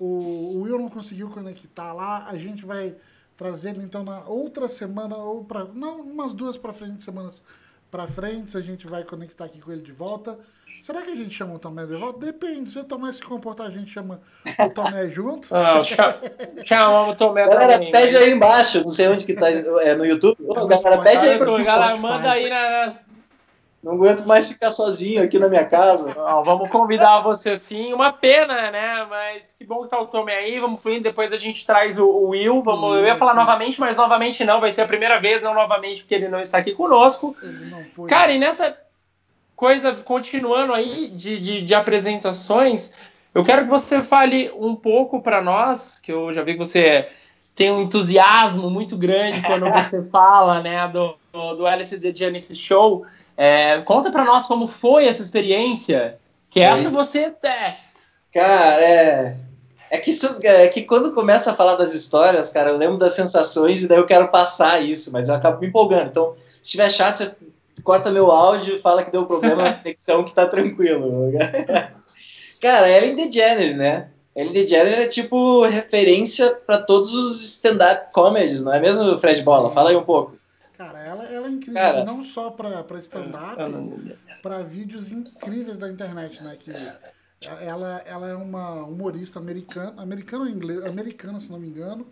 O, 0.01 0.05
o 0.05 0.63
Will 0.63 0.79
não 0.79 0.89
conseguiu 0.89 1.31
conectar 1.31 1.93
lá. 1.93 2.27
A 2.27 2.37
gente 2.37 2.67
vai 2.67 2.97
trazer 3.37 3.71
ele 3.71 3.83
então 3.83 4.03
na 4.03 4.25
outra 4.25 4.67
semana, 4.69 5.17
ou 5.17 5.45
para. 5.45 5.65
Não, 5.65 6.01
umas 6.01 6.35
duas 6.35 6.57
para 6.57 6.73
frente, 6.73 7.05
semanas 7.05 7.43
para 7.91 8.07
frente. 8.07 8.57
A 8.57 8.61
gente 8.61 8.87
vai 8.87 9.05
conectar 9.05 9.45
aqui 9.45 9.61
com 9.61 9.71
ele 9.71 9.83
de 9.83 9.93
volta. 9.93 10.39
Será 10.83 11.03
que 11.03 11.11
a 11.11 11.17
gente 11.17 11.35
chama 11.35 11.55
o 11.55 11.59
Tomé 11.59 11.85
de 11.85 11.95
volta? 11.95 12.19
Depende. 12.19 12.71
Se 12.71 12.79
o 12.79 12.85
Tomé 12.85 13.13
se 13.13 13.23
comportar, 13.23 13.67
a 13.67 13.71
gente 13.71 13.91
chama 13.91 14.21
o 14.59 14.71
Tomé 14.71 15.11
junto. 15.11 15.49
Não, 15.53 15.85
chama 16.65 17.09
o 17.09 17.15
Tomé 17.15 17.47
Galera, 17.47 17.75
também, 17.75 17.93
pede 17.93 18.15
né? 18.15 18.21
aí 18.21 18.33
embaixo. 18.33 18.83
Não 18.83 18.91
sei 18.91 19.09
onde 19.09 19.27
que 19.27 19.35
tá. 19.35 19.51
É 19.51 19.95
no 19.95 20.07
YouTube? 20.07 20.37
Ô, 20.47 20.67
galera, 20.67 21.03
pede 21.03 21.29
aí. 21.29 21.39
Pro 21.39 21.63
galera, 21.63 21.97
manda 21.97 22.31
aí 22.31 22.49
na... 22.49 22.95
Não 23.83 23.95
aguento 23.95 24.27
mais 24.27 24.47
ficar 24.47 24.71
sozinho 24.71 25.23
aqui 25.23 25.39
na 25.39 25.49
minha 25.49 25.65
casa. 25.65 26.15
Não, 26.15 26.45
vamos 26.45 26.71
convidar 26.71 27.21
você 27.21 27.57
sim. 27.57 27.95
Uma 27.95 28.13
pena, 28.13 28.71
né? 28.71 29.07
Mas 29.09 29.55
que 29.57 29.65
bom 29.65 29.83
que 29.83 29.89
tá 29.89 29.99
o 29.99 30.07
Tomé 30.07 30.37
aí. 30.37 30.61
Vamos 30.61 30.83
fluindo. 30.83 31.03
Depois 31.03 31.33
a 31.33 31.39
gente 31.39 31.65
traz 31.65 31.99
o, 31.99 32.07
o 32.07 32.29
Will. 32.29 32.63
Vamos, 32.63 32.99
eu 32.99 33.07
ia 33.07 33.17
falar 33.17 33.35
novamente, 33.35 33.81
mas 33.81 33.97
novamente 33.97 34.45
não. 34.45 34.61
Vai 34.61 34.71
ser 34.71 34.83
a 34.83 34.87
primeira 34.87 35.19
vez, 35.19 35.43
não 35.43 35.55
novamente, 35.55 36.03
porque 36.03 36.15
ele 36.15 36.29
não 36.29 36.41
está 36.41 36.59
aqui 36.59 36.73
conosco. 36.73 37.35
Cara, 38.07 38.33
e 38.33 38.39
nessa 38.39 38.77
coisa, 39.61 39.93
continuando 39.93 40.73
aí 40.73 41.09
de, 41.09 41.39
de, 41.39 41.61
de 41.61 41.75
apresentações, 41.75 42.93
eu 43.35 43.45
quero 43.45 43.65
que 43.65 43.71
você 43.71 44.01
fale 44.03 44.51
um 44.57 44.75
pouco 44.75 45.21
para 45.21 45.43
nós, 45.43 46.01
que 46.01 46.11
eu 46.11 46.33
já 46.33 46.43
vi 46.43 46.55
que 46.55 46.59
você 46.59 47.07
tem 47.55 47.71
um 47.71 47.83
entusiasmo 47.83 48.71
muito 48.71 48.97
grande 48.97 49.43
quando 49.43 49.69
você 49.71 50.03
fala 50.03 50.63
né, 50.63 50.89
do, 50.89 51.15
do 51.57 51.67
LSD 51.67 52.17
Genesis 52.17 52.57
Show. 52.57 53.05
É, 53.37 53.83
conta 53.83 54.11
para 54.11 54.25
nós 54.25 54.47
como 54.47 54.67
foi 54.67 55.07
essa 55.07 55.23
experiência, 55.23 56.19
que 56.49 56.61
essa 56.61 56.89
você 56.89 57.31
é. 57.43 57.77
Cara, 58.33 58.83
é. 58.83 59.37
É 59.91 59.99
que, 59.99 60.11
isso, 60.11 60.39
é 60.43 60.69
que 60.69 60.83
quando 60.83 61.13
começa 61.13 61.51
a 61.51 61.55
falar 61.55 61.75
das 61.75 61.95
histórias, 61.95 62.49
cara, 62.49 62.71
eu 62.71 62.77
lembro 62.79 62.97
das 62.97 63.13
sensações 63.13 63.83
e 63.83 63.89
daí 63.89 63.99
eu 63.99 64.07
quero 64.07 64.29
passar 64.29 64.81
isso, 64.81 65.13
mas 65.13 65.29
eu 65.29 65.35
acabo 65.35 65.61
me 65.61 65.67
empolgando. 65.67 66.09
Então, 66.09 66.35
se 66.63 66.71
tiver 66.71 66.89
chato, 66.89 67.17
você 67.17 67.37
corta 67.83 68.11
meu 68.11 68.31
áudio, 68.31 68.81
fala 68.81 69.05
que 69.05 69.11
deu 69.11 69.27
problema 69.27 69.63
na 69.63 69.73
conexão, 69.75 70.25
que 70.25 70.35
tá 70.35 70.47
tranquilo. 70.47 71.33
Cara, 72.61 72.89
Ellen 72.89 73.17
DeGeneres, 73.17 73.77
né? 73.77 74.11
Ellen 74.37 74.53
DeGeneres 74.53 74.99
é 74.99 75.07
tipo 75.07 75.65
referência 75.65 76.55
para 76.67 76.79
todos 76.79 77.15
os 77.15 77.43
stand-up 77.57 78.13
comedies, 78.13 78.63
não 78.63 78.75
é 78.75 78.81
mesmo, 78.81 79.17
Fred 79.19 79.43
Bola? 79.43 79.73
Fala 79.73 79.91
aí 79.91 79.97
um 79.97 80.05
pouco. 80.05 80.39
Cara, 80.77 81.01
ela, 81.01 81.25
ela 81.25 81.47
é 81.47 81.51
incrível, 81.51 81.75
Cara, 81.75 82.05
não 82.05 82.25
só 82.25 82.51
para 82.51 82.99
stand-up, 82.99 83.57
para 84.43 84.63
vídeos 84.63 85.13
incríveis 85.13 85.77
da 85.77 85.89
internet, 85.89 86.43
né? 86.43 86.57
Que 86.59 86.73
ela, 87.61 88.03
ela 88.07 88.29
é 88.29 88.35
uma 88.35 88.85
humorista 88.85 89.39
americana, 89.39 90.01
americana 90.03 90.45
ou 90.45 90.51
inglês, 90.51 90.85
americana, 90.85 91.41
se 91.41 91.51
não 91.51 91.59
me 91.59 91.69
engano. 91.69 92.07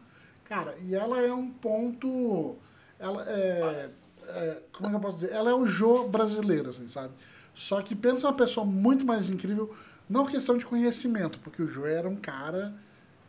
Cara, 0.45 0.75
e 0.83 0.95
ela 0.95 1.21
é 1.21 1.33
um 1.33 1.51
ponto. 1.51 2.57
Ela 2.99 3.25
é 3.29 3.91
é, 4.29 4.59
como 4.73 4.87
é 4.87 4.91
que 4.91 4.97
eu 4.97 5.01
posso 5.01 5.15
dizer? 5.15 5.33
Ela 5.33 5.51
é 5.51 5.55
o 5.55 5.67
Jô 5.67 6.09
brasileiro, 6.09 6.71
assim, 6.71 6.89
sabe? 6.89 7.13
Só 7.55 7.83
que 7.83 7.95
pensa 7.95 8.27
uma 8.27 8.35
pessoa 8.35 8.65
muito 8.65 9.05
mais 9.05 9.31
incrível, 9.31 9.75
não 10.09 10.25
questão 10.27 10.57
de 10.57 10.65
conhecimento, 10.65 11.39
porque 11.41 11.63
o 11.63 11.67
Jô 11.67 11.87
era 11.87 12.09
um 12.09 12.17
cara 12.17 12.73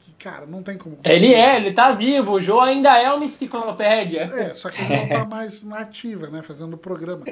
que, 0.02 0.14
cara, 0.14 0.46
não 0.46 0.62
tem 0.62 0.78
como. 0.78 1.00
Ele 1.04 1.34
é, 1.34 1.56
ele 1.58 1.72
tá 1.72 1.92
vivo, 1.92 2.34
o 2.34 2.42
Jô 2.42 2.60
ainda 2.60 2.98
é 2.98 3.12
uma 3.12 3.26
enciclopédia. 3.26 4.30
É, 4.34 4.54
só 4.56 4.70
que 4.70 4.82
ele 4.82 4.98
não 4.98 5.10
tá 5.10 5.26
mais 5.26 5.64
nativa, 5.64 6.28
né? 6.28 6.42
Fazendo 6.44 6.74
o 6.74 6.78
programa. 6.78 7.26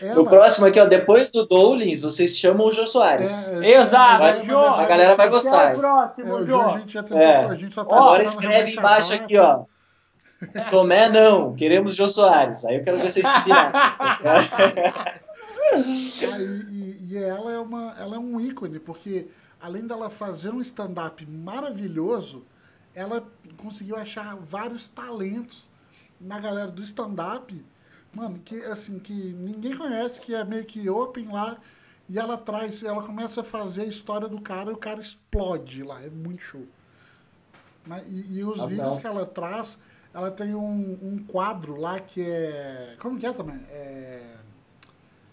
Ela... 0.00 0.20
O 0.20 0.24
próximo 0.24 0.66
aqui, 0.66 0.80
ó, 0.80 0.86
depois 0.86 1.30
do 1.30 1.46
Doulins, 1.46 2.02
vocês 2.02 2.38
chamam 2.38 2.66
o 2.66 2.70
Jô 2.70 2.86
Soares. 2.86 3.48
É, 3.50 3.72
é, 3.72 3.80
Exato, 3.80 4.24
é, 4.24 4.32
Jô. 4.44 4.58
A 4.58 4.86
galera 4.86 5.14
vai 5.14 5.28
gostar. 5.28 5.70
É 5.70 5.74
o 5.74 5.78
próximo, 5.78 6.28
é, 6.28 6.32
o 6.32 6.46
Jô. 6.46 6.60
A 6.60 6.78
gente, 6.78 6.92
já 6.94 7.02
tentou, 7.02 7.18
é. 7.18 7.44
a 7.44 7.54
gente 7.54 7.74
só 7.74 7.84
tá 7.84 7.96
Agora 7.96 8.22
escreve 8.22 8.72
embaixo 8.72 9.12
aqui, 9.12 9.36
ó. 9.36 9.64
Tomé 10.70 11.08
não, 11.08 11.54
queremos 11.54 11.94
Jô 11.94 12.08
Soares. 12.08 12.64
Aí 12.64 12.76
eu 12.76 12.84
quero 12.84 12.98
ver 12.98 13.10
vocês 13.10 13.26
se 13.26 13.40
virar. 13.40 15.20
e, 16.70 17.06
e, 17.10 17.18
ela 17.18 17.52
é 17.52 17.58
uma, 17.58 17.94
ela 17.98 18.16
é 18.16 18.18
um 18.18 18.40
ícone, 18.40 18.78
porque 18.78 19.28
além 19.60 19.86
dela 19.86 20.08
fazer 20.08 20.50
um 20.50 20.60
stand-up 20.60 21.24
maravilhoso, 21.26 22.44
ela 22.94 23.26
conseguiu 23.56 23.96
achar 23.96 24.36
vários 24.36 24.86
talentos 24.88 25.68
na 26.20 26.38
galera 26.38 26.70
do 26.70 26.82
stand-up, 26.82 27.64
mano, 28.14 28.38
que 28.44 28.62
assim, 28.64 28.98
que 28.98 29.12
ninguém 29.12 29.76
conhece, 29.76 30.20
que 30.20 30.34
é 30.34 30.44
meio 30.44 30.64
que 30.64 30.88
open 30.88 31.28
lá, 31.32 31.58
e 32.08 32.18
ela 32.18 32.38
traz, 32.38 32.82
ela 32.82 33.02
começa 33.02 33.42
a 33.42 33.44
fazer 33.44 33.82
a 33.82 33.86
história 33.86 34.28
do 34.28 34.40
cara 34.40 34.70
e 34.70 34.74
o 34.74 34.78
cara 34.78 35.00
explode 35.00 35.82
lá, 35.82 36.02
é 36.02 36.08
muito 36.08 36.42
show. 36.42 36.64
E, 38.08 38.38
e 38.38 38.44
os 38.44 38.60
ah, 38.60 38.66
vídeos 38.66 38.88
não. 38.88 39.00
que 39.00 39.06
ela 39.06 39.26
traz 39.26 39.78
ela 40.18 40.32
tem 40.32 40.52
um, 40.52 40.98
um 41.00 41.24
quadro 41.28 41.80
lá 41.80 42.00
que 42.00 42.28
é. 42.28 42.94
Como 42.98 43.18
que 43.18 43.26
é 43.26 43.32
também? 43.32 43.60
É... 43.70 44.20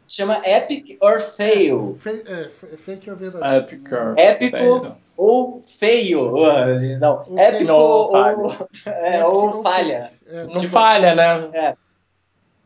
Chama 0.08 0.42
Epic 0.46 0.98
or 1.02 1.20
Fail. 1.20 1.98
Fe, 2.00 2.24
é, 2.28 2.50
fake 2.78 3.10
ou 3.10 3.18
verdadeiro. 3.18 3.56
Epic 3.58 3.92
or 3.92 4.14
Épico 4.16 4.58
fail. 4.58 4.96
ou 5.18 5.64
feio. 5.66 6.32
Não, 7.00 7.26
o 7.28 7.40
épico 7.40 7.72
ou, 7.72 8.16
ou, 8.16 8.68
é, 8.86 9.26
ou 9.26 9.64
falha. 9.64 10.12
É, 10.28 10.44
não 10.44 10.58
tipo, 10.58 10.74
falha, 10.74 11.16
né? 11.16 11.50
É. 11.54 11.76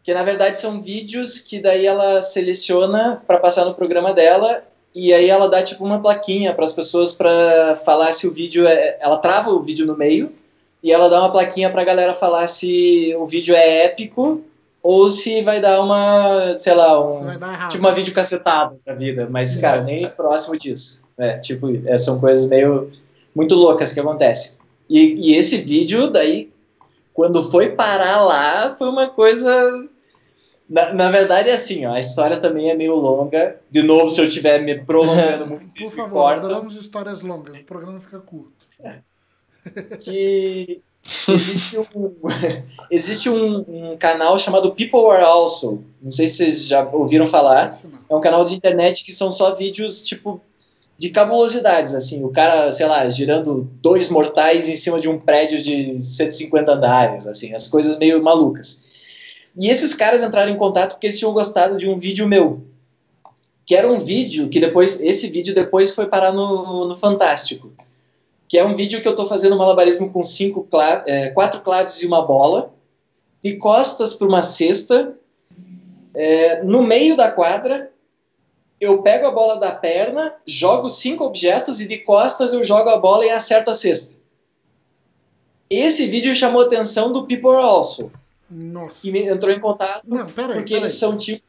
Que 0.04 0.14
na 0.14 0.24
verdade 0.24 0.60
são 0.60 0.82
vídeos 0.82 1.40
que 1.40 1.62
daí 1.62 1.86
ela 1.86 2.22
seleciona 2.22 3.24
para 3.26 3.40
passar 3.40 3.64
no 3.64 3.74
programa 3.74 4.14
dela 4.14 4.64
e 4.94 5.14
aí 5.14 5.30
ela 5.30 5.48
dá 5.48 5.64
tipo 5.64 5.86
uma 5.86 6.02
plaquinha 6.02 6.54
para 6.54 6.66
as 6.66 6.74
pessoas 6.74 7.14
para 7.14 7.78
falar 7.78 8.12
se 8.12 8.28
o 8.28 8.34
vídeo 8.34 8.68
é. 8.68 8.98
Ela 9.00 9.18
trava 9.20 9.52
o 9.52 9.64
vídeo 9.64 9.86
no 9.86 9.96
meio 9.96 10.34
e 10.82 10.92
ela 10.92 11.10
dá 11.10 11.20
uma 11.20 11.32
plaquinha 11.32 11.70
pra 11.70 11.84
galera 11.84 12.14
falar 12.14 12.48
se 12.48 13.14
o 13.18 13.28
vídeo 13.28 13.56
é 13.56 13.86
épico 13.86 14.44
ou 14.82 15.12
se 15.12 15.42
vai 15.42 15.60
dar 15.60 15.82
uma, 15.82 16.54
sei 16.58 16.74
lá, 16.74 17.00
um, 17.02 17.28
tipo 17.70 17.84
uma 17.84 17.92
vídeo 17.92 18.14
cacetada 18.14 18.78
pra 18.84 18.94
vida, 18.94 19.28
mas, 19.30 19.58
é. 19.58 19.62
cara, 19.62 19.82
nem 19.84 20.10
próximo 20.10 20.58
disso. 20.58 21.04
É, 21.18 21.38
tipo, 21.38 21.68
é, 21.86 21.98
são 21.98 22.20
coisas 22.20 22.48
meio 22.48 22.90
muito 23.36 23.56
loucas 23.56 23.94
que 23.94 24.00
acontecem. 24.00 24.60
E, 24.90 25.32
e 25.32 25.36
esse 25.36 25.58
vídeo, 25.58 26.10
daí, 26.10 26.52
quando 27.14 27.52
foi 27.52 27.72
parar 27.72 28.24
lá, 28.24 28.70
foi 28.70 28.88
uma 28.88 29.08
coisa 29.08 29.52
na, 30.70 30.94
na, 30.94 31.12
verdade, 31.12 31.50
é 31.50 31.54
assim, 31.54 31.86
ó, 31.86 31.94
a 31.94 32.00
história 32.00 32.38
também 32.38 32.70
é 32.70 32.76
meio 32.76 32.96
longa. 32.96 33.60
De 33.70 33.84
novo, 33.84 34.10
se 34.10 34.22
eu 34.22 34.26
estiver 34.26 34.62
me 34.62 34.80
prolongando 34.86 35.46
muito, 35.46 35.74
Por 35.74 35.92
favor, 35.92 36.34
adoramos 36.34 36.76
histórias 36.76 37.22
longas, 37.22 37.58
o 37.60 37.64
programa 37.66 38.00
fica 38.00 38.20
curto. 38.20 38.54
É 38.82 39.09
que 40.00 40.82
existe 41.28 41.78
um, 41.78 42.16
existe 42.92 43.30
um, 43.30 43.60
um, 43.68 43.98
canal 43.98 44.38
chamado 44.38 44.74
People 44.76 45.10
Are 45.12 45.24
Also. 45.24 45.84
Não 46.02 46.12
sei 46.12 46.28
se 46.28 46.38
vocês 46.38 46.68
já 46.68 46.88
ouviram 46.88 47.28
falar. 47.28 47.80
É 48.10 48.16
um 48.16 48.22
canal 48.22 48.46
de 48.46 48.56
internet 48.56 49.04
que 49.04 49.12
são 49.12 49.32
só 49.32 49.56
vídeos, 49.56 50.04
tipo, 50.04 50.42
de 50.98 51.10
cabulosidades, 51.10 51.96
assim. 51.96 52.24
O 52.24 52.30
cara, 52.30 52.72
sei 52.72 52.86
lá, 52.86 53.10
girando 53.10 53.70
dois 53.82 54.10
mortais 54.10 54.68
em 54.68 54.76
cima 54.76 55.00
de 55.00 55.10
um 55.10 55.20
prédio 55.20 55.62
de 55.62 56.02
150 56.04 56.72
andares, 56.72 57.28
assim. 57.28 57.54
As 57.54 57.68
coisas 57.68 57.98
meio 57.98 58.22
malucas. 58.22 58.88
E 59.58 59.70
esses 59.70 59.96
caras 59.96 60.24
entraram 60.24 60.52
em 60.52 60.58
contato 60.58 60.92
porque 60.92 61.08
eles 61.08 61.18
tinham 61.18 61.34
gostado 61.34 61.78
de 61.78 61.90
um 61.90 61.98
vídeo 61.98 62.28
meu. 62.28 62.64
Que 63.66 63.76
era 63.76 63.88
um 63.88 64.00
vídeo 64.00 64.50
que 64.50 64.60
depois, 64.60 65.00
esse 65.02 65.28
vídeo 65.28 65.54
depois 65.54 65.94
foi 65.94 66.08
parar 66.08 66.32
no, 66.32 66.88
no 66.88 66.96
Fantástico 66.96 67.72
que 68.50 68.58
é 68.58 68.66
um 68.66 68.74
vídeo 68.74 69.00
que 69.00 69.08
eu 69.08 69.12
estou 69.12 69.28
fazendo 69.28 69.56
malabarismo 69.56 70.12
com 70.12 70.24
cinco 70.24 70.68
é, 71.06 71.30
quatro 71.30 71.62
claves 71.62 72.02
e 72.02 72.08
uma 72.08 72.26
bola, 72.26 72.74
de 73.44 73.56
costas 73.58 74.16
para 74.16 74.28
uma 74.28 74.42
cesta, 74.42 75.16
é, 76.16 76.64
no 76.64 76.82
meio 76.82 77.16
da 77.16 77.32
quadra, 77.32 77.92
eu 78.82 79.04
pego 79.04 79.28
a 79.28 79.32
bola 79.32 79.60
da 79.60 79.72
perna, 79.72 80.34
jogo 80.48 80.90
cinco 80.90 81.26
objetos 81.26 81.80
e 81.80 81.88
de 81.88 82.00
costas 82.00 82.52
eu 82.52 82.64
jogo 82.64 82.90
a 82.90 82.98
bola 82.98 83.24
e 83.24 83.30
acerto 83.30 83.70
a 83.70 83.76
cesta. 83.76 84.20
Esse 85.70 86.08
vídeo 86.08 86.34
chamou 86.34 86.64
a 86.64 86.66
atenção 86.66 87.14
do 87.14 87.28
People 87.28 87.52
Also. 87.52 88.12
Nossa. 88.50 88.96
Que 89.02 89.16
entrou 89.16 89.54
em 89.54 89.60
contato. 89.60 90.02
Não, 90.08 90.26
peraí. 90.26 90.56
Porque 90.56 90.74
pera 90.74 90.86
eles 90.86 90.94
são 90.94 91.16
tipo. 91.16 91.46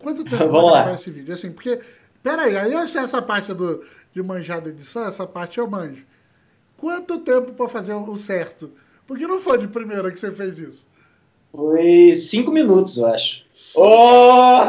Quanto 0.00 0.24
tempo 0.28 0.48
Vamos 0.48 0.72
vai 0.72 0.86
lá. 0.86 0.94
esse 0.94 1.08
vídeo? 1.08 1.32
Assim, 1.32 1.52
porque. 1.52 1.80
Peraí, 2.20 2.56
aí 2.56 2.72
eu 2.72 2.88
sei 2.88 3.02
essa 3.02 3.22
parte 3.22 3.54
do, 3.54 3.84
de 4.12 4.22
manjar 4.22 4.60
da 4.60 4.70
edição, 4.70 5.06
essa 5.06 5.24
parte 5.24 5.58
eu 5.58 5.70
manjo. 5.70 6.04
Quanto 6.82 7.20
tempo 7.20 7.52
para 7.52 7.68
fazer 7.68 7.94
o 7.94 8.16
certo? 8.16 8.72
Porque 9.06 9.24
não 9.24 9.38
foi 9.38 9.56
de 9.56 9.68
primeira 9.68 10.10
que 10.10 10.18
você 10.18 10.32
fez 10.32 10.58
isso. 10.58 10.88
Foi 11.52 12.12
cinco 12.16 12.50
minutos, 12.50 12.98
eu 12.98 13.06
acho. 13.06 13.44
Oh! 13.76 14.62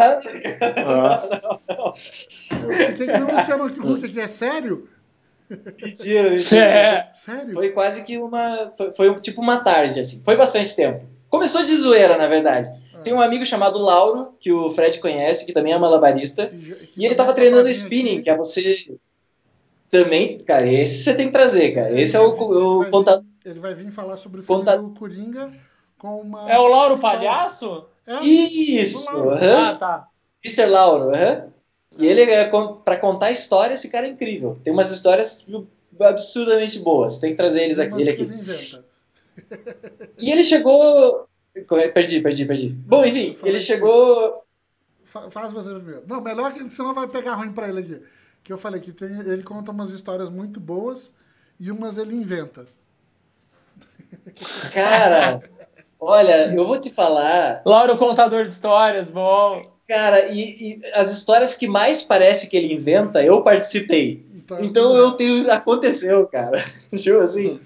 Eu 2.52 2.72
fiquei 2.92 3.08
que 3.08 3.18
não, 3.18 3.26
você 3.26 4.10
que 4.10 4.20
é 4.20 4.28
sério? 4.28 4.88
Mentira, 5.82 6.30
mentira. 6.30 6.66
É. 6.66 7.10
Sério? 7.16 7.54
Foi 7.56 7.72
quase 7.72 8.04
que 8.04 8.20
uma. 8.20 8.72
Foi, 8.78 8.94
foi, 8.94 9.16
tipo 9.16 9.42
uma 9.42 9.64
tarde, 9.64 10.00
assim. 10.00 10.22
Foi 10.24 10.38
bastante 10.38 10.76
tempo. 10.76 11.04
Começou 11.30 11.64
de 11.64 11.76
zoeira, 11.76 12.16
na 12.16 12.28
verdade. 12.28 12.70
Ah. 12.94 13.00
Tem 13.00 13.12
um 13.12 13.22
amigo 13.22 13.44
chamado 13.44 13.80
Lauro, 13.80 14.36
que 14.40 14.52
o 14.52 14.70
Fred 14.70 15.00
conhece, 15.00 15.48
que 15.48 15.52
também 15.52 15.74
é 15.74 15.80
malabarista. 15.80 16.46
Que, 16.46 16.92
e 16.96 17.06
ele 17.08 17.16
tava 17.16 17.34
treinando 17.34 17.70
spinning, 17.70 18.18
aqui. 18.18 18.24
que 18.24 18.30
é 18.30 18.38
você. 18.38 18.86
Também, 19.94 20.40
cara, 20.40 20.66
esse 20.66 21.04
você 21.04 21.14
tem 21.14 21.28
que 21.28 21.34
trazer, 21.34 21.72
cara. 21.72 22.02
Esse 22.02 22.18
é 22.18 22.20
o, 22.20 22.30
o 22.32 22.90
contato. 22.90 23.24
Ele 23.46 23.60
vai 23.60 23.76
vir 23.76 23.92
falar 23.92 24.18
sobre 24.18 24.42
o 24.42 24.44
Conta... 24.44 24.76
Coringa 24.98 25.54
com 26.00 26.20
uma. 26.20 26.52
É 26.52 26.58
o 26.58 26.66
Lauro 26.66 26.98
Palhaço? 26.98 27.86
É? 28.08 28.24
Isso! 28.24 29.14
Uhum. 29.14 29.34
Ah, 29.34 29.76
tá. 29.76 30.08
Mr. 30.44 30.66
Lauro, 30.66 31.10
uhum. 31.10 31.52
E 32.00 32.08
ele, 32.08 32.24
é, 32.24 32.50
para 32.84 32.98
contar 32.98 33.30
histórias, 33.30 33.82
esse 33.82 33.92
cara 33.92 34.08
é 34.08 34.10
incrível. 34.10 34.60
Tem 34.64 34.74
umas 34.74 34.90
histórias 34.90 35.48
absurdamente 36.02 36.80
boas. 36.80 37.20
Tem 37.20 37.30
que 37.30 37.38
trazer 37.38 37.62
eles 37.62 37.78
aqui. 37.78 38.02
Ele 38.02 38.10
aqui. 38.10 38.24
Ele 38.24 38.84
e 40.20 40.32
ele 40.32 40.44
chegou. 40.44 41.28
Perdi, 41.94 42.20
perdi, 42.20 42.46
perdi. 42.46 42.70
Bom, 42.70 43.06
enfim, 43.06 43.38
ele 43.44 43.60
chegou. 43.60 44.44
Faz 45.04 45.54
você 45.54 45.70
primeiro. 45.70 46.04
Não, 46.08 46.20
melhor 46.20 46.52
que 46.52 46.68
senão 46.72 46.96
vai 46.96 47.08
pegar 47.08 47.36
ruim 47.36 47.54
pra 47.54 47.70
ele 47.70 47.82
aqui. 47.82 48.02
Que 48.44 48.52
eu 48.52 48.58
falei 48.58 48.82
que 48.82 48.92
tem, 48.92 49.20
ele 49.20 49.44
conta 49.44 49.72
umas 49.72 49.92
histórias 49.92 50.30
muito 50.30 50.60
boas 50.60 51.12
e 51.60 51.72
umas 51.72 51.98
ele 51.98 52.16
inventa. 52.16 52.66
Cara, 54.74 55.42
olha, 56.00 56.54
eu 56.54 56.68
vou 56.68 56.80
te 56.80 56.90
falar. 56.90 57.62
Lauro, 57.66 57.98
contador 57.98 58.44
de 58.44 58.50
histórias, 58.50 59.10
bom. 59.10 59.72
Cara, 59.88 60.28
e, 60.28 60.74
e, 60.74 60.82
as 60.94 61.12
histórias 61.12 61.56
que 61.56 61.68
mais 61.68 62.04
parece 62.04 62.48
que 62.50 62.58
ele 62.58 62.74
inventa, 62.74 63.24
eu 63.24 63.44
participei. 63.44 64.26
Então, 64.34 64.64
então 64.64 64.96
eu 64.96 65.12
tenho. 65.12 65.52
Aconteceu, 65.52 66.26
cara. 66.28 66.64
Tipo 66.96 67.20
assim, 67.20 67.60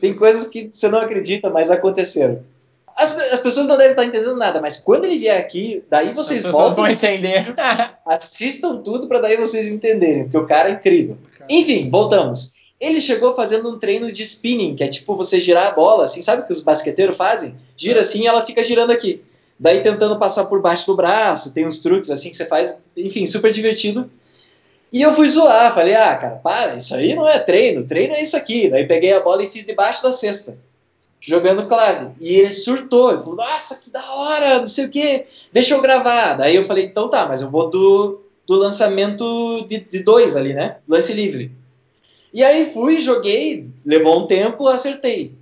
tem 0.00 0.14
coisas 0.14 0.48
que 0.48 0.70
você 0.72 0.88
não 0.88 1.00
acredita, 1.00 1.50
mas 1.50 1.70
aconteceram. 1.70 2.44
As, 3.00 3.16
as 3.16 3.40
pessoas 3.40 3.66
não 3.66 3.76
devem 3.76 3.92
estar 3.92 4.04
entendendo 4.04 4.36
nada, 4.36 4.60
mas 4.60 4.78
quando 4.78 5.06
ele 5.06 5.18
vier 5.18 5.38
aqui, 5.38 5.82
daí 5.88 6.12
vocês 6.12 6.44
as 6.44 6.52
voltam. 6.52 6.76
vão 6.76 6.88
entender. 6.88 7.54
assistam 8.06 8.76
tudo 8.78 9.08
para 9.08 9.20
daí 9.20 9.36
vocês 9.36 9.68
entenderem, 9.68 10.24
porque 10.24 10.38
o 10.38 10.46
cara 10.46 10.68
é 10.68 10.72
incrível. 10.72 11.16
Enfim, 11.48 11.88
voltamos. 11.90 12.52
Ele 12.78 13.00
chegou 13.00 13.32
fazendo 13.32 13.70
um 13.70 13.78
treino 13.78 14.10
de 14.12 14.22
spinning, 14.22 14.74
que 14.74 14.84
é 14.84 14.88
tipo 14.88 15.16
você 15.16 15.40
girar 15.40 15.66
a 15.66 15.70
bola, 15.70 16.04
assim, 16.04 16.22
sabe 16.22 16.42
o 16.42 16.46
que 16.46 16.52
os 16.52 16.62
basqueteiros 16.62 17.16
fazem? 17.16 17.54
Gira 17.76 18.00
assim 18.00 18.22
e 18.22 18.26
ela 18.26 18.44
fica 18.44 18.62
girando 18.62 18.90
aqui 18.90 19.22
daí 19.60 19.82
tentando 19.82 20.18
passar 20.18 20.46
por 20.46 20.62
baixo 20.62 20.86
do 20.86 20.96
braço, 20.96 21.52
tem 21.52 21.66
uns 21.66 21.78
truques 21.78 22.10
assim 22.10 22.30
que 22.30 22.36
você 22.36 22.46
faz, 22.46 22.78
enfim, 22.96 23.26
super 23.26 23.52
divertido. 23.52 24.10
E 24.90 25.02
eu 25.02 25.12
fui 25.12 25.28
zoar, 25.28 25.72
falei, 25.74 25.94
ah, 25.94 26.16
cara, 26.16 26.36
para, 26.36 26.74
isso 26.74 26.94
aí 26.94 27.14
não 27.14 27.28
é 27.28 27.38
treino, 27.38 27.86
treino 27.86 28.14
é 28.14 28.22
isso 28.22 28.36
aqui. 28.36 28.70
Daí 28.70 28.86
peguei 28.86 29.12
a 29.12 29.20
bola 29.20 29.44
e 29.44 29.46
fiz 29.46 29.66
debaixo 29.66 30.02
da 30.02 30.12
cesta, 30.12 30.58
jogando 31.20 31.66
clave. 31.66 32.10
E 32.20 32.34
ele 32.36 32.50
surtou, 32.50 33.10
ele 33.10 33.20
falou, 33.20 33.36
nossa, 33.36 33.82
que 33.82 33.90
da 33.90 34.02
hora, 34.12 34.58
não 34.60 34.66
sei 34.66 34.86
o 34.86 34.90
que, 34.90 35.26
deixa 35.52 35.74
eu 35.74 35.80
gravar. 35.80 36.34
Daí 36.34 36.56
eu 36.56 36.64
falei, 36.64 36.84
então 36.84 37.08
tá, 37.08 37.26
mas 37.26 37.40
eu 37.42 37.50
vou 37.50 37.68
do, 37.68 38.20
do 38.46 38.54
lançamento 38.54 39.66
de, 39.68 39.80
de 39.80 40.02
dois 40.02 40.36
ali, 40.36 40.54
né? 40.54 40.76
Lance 40.88 41.12
livre. 41.12 41.52
E 42.32 42.42
aí 42.42 42.72
fui, 42.72 43.00
joguei, 43.00 43.68
levou 43.84 44.20
um 44.22 44.26
tempo, 44.26 44.68
acertei. 44.68 45.34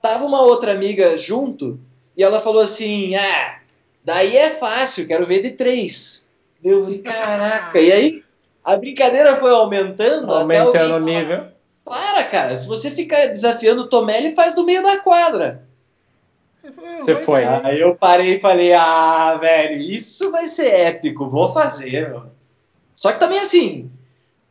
Tava 0.00 0.24
uma 0.24 0.40
outra 0.42 0.72
amiga 0.72 1.16
junto, 1.16 1.78
e 2.16 2.22
ela 2.22 2.40
falou 2.40 2.62
assim: 2.62 3.14
Ah, 3.14 3.60
Daí 4.04 4.36
é 4.36 4.50
fácil, 4.50 5.06
quero 5.06 5.26
ver 5.26 5.42
de 5.42 5.50
três. 5.50 6.28
Eu 6.64 6.84
falei, 6.84 6.98
caraca. 6.98 7.78
E 7.80 7.92
aí 7.92 8.24
a 8.64 8.76
brincadeira 8.76 9.36
foi 9.36 9.50
aumentando. 9.50 10.32
Aumentando 10.32 10.94
o 10.94 11.00
nível. 11.00 11.44
Para, 11.90 12.22
cara. 12.22 12.56
Se 12.56 12.68
você 12.68 12.88
ficar 12.88 13.26
desafiando 13.26 13.82
o 13.82 13.86
Tomelli, 13.88 14.36
faz 14.36 14.54
do 14.54 14.64
meio 14.64 14.80
da 14.80 15.00
quadra. 15.00 15.64
Você 17.00 17.16
foi. 17.16 17.44
Aí 17.44 17.80
eu 17.80 17.96
parei 17.96 18.36
e 18.36 18.40
falei, 18.40 18.72
ah, 18.72 19.36
velho, 19.40 19.76
isso 19.76 20.30
vai 20.30 20.46
ser 20.46 20.68
épico, 20.68 21.28
vou 21.28 21.52
fazer. 21.52 22.08
Meu. 22.08 22.22
Só 22.94 23.10
que 23.10 23.18
também 23.18 23.40
assim, 23.40 23.90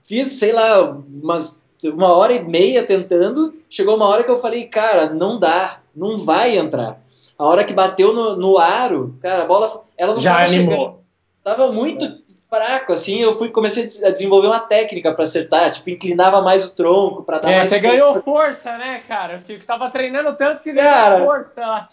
fiz, 0.04 0.28
sei 0.34 0.52
lá, 0.52 0.90
umas, 0.92 1.64
uma 1.86 2.12
hora 2.12 2.34
e 2.34 2.44
meia 2.44 2.84
tentando, 2.84 3.54
chegou 3.70 3.96
uma 3.96 4.08
hora 4.08 4.26
que 4.26 4.32
eu 4.32 4.42
falei, 4.42 4.66
cara, 4.66 5.14
não 5.14 5.40
dá, 5.40 5.80
não 5.96 6.18
vai 6.18 6.58
entrar. 6.58 7.02
A 7.38 7.46
hora 7.46 7.64
que 7.64 7.74
bateu 7.74 8.14
no, 8.14 8.36
no 8.36 8.58
aro, 8.58 9.16
cara, 9.22 9.44
a 9.44 9.46
bola. 9.46 9.86
Ela 9.98 10.14
não 10.16 10.22
Já 10.22 10.34
tava 10.34 10.44
animou. 10.44 10.76
Chegando. 10.76 11.00
Tava 11.42 11.72
muito 11.72 12.19
fraco, 12.50 12.94
assim. 12.94 13.22
Eu 13.22 13.38
fui 13.38 13.50
comecei 13.50 13.88
a 14.06 14.10
desenvolver 14.10 14.48
uma 14.48 14.60
técnica 14.60 15.14
para 15.14 15.24
acertar, 15.24 15.72
tipo, 15.72 15.90
inclinava 15.90 16.42
mais 16.42 16.66
o 16.66 16.76
tronco 16.76 17.24
para 17.24 17.40
dar 17.40 17.52
é, 17.52 17.58
mais. 17.58 17.70
Você 17.70 17.80
força. 17.80 17.92
ganhou 17.92 18.22
força, 18.24 18.78
né, 18.78 19.04
cara? 19.08 19.34
Eu 19.36 19.42
fico, 19.42 19.66
tava 19.66 19.90
treinando 19.90 20.36
tanto 20.36 20.64
que 20.64 20.74
ganhou 20.74 21.26
força. 21.26 21.88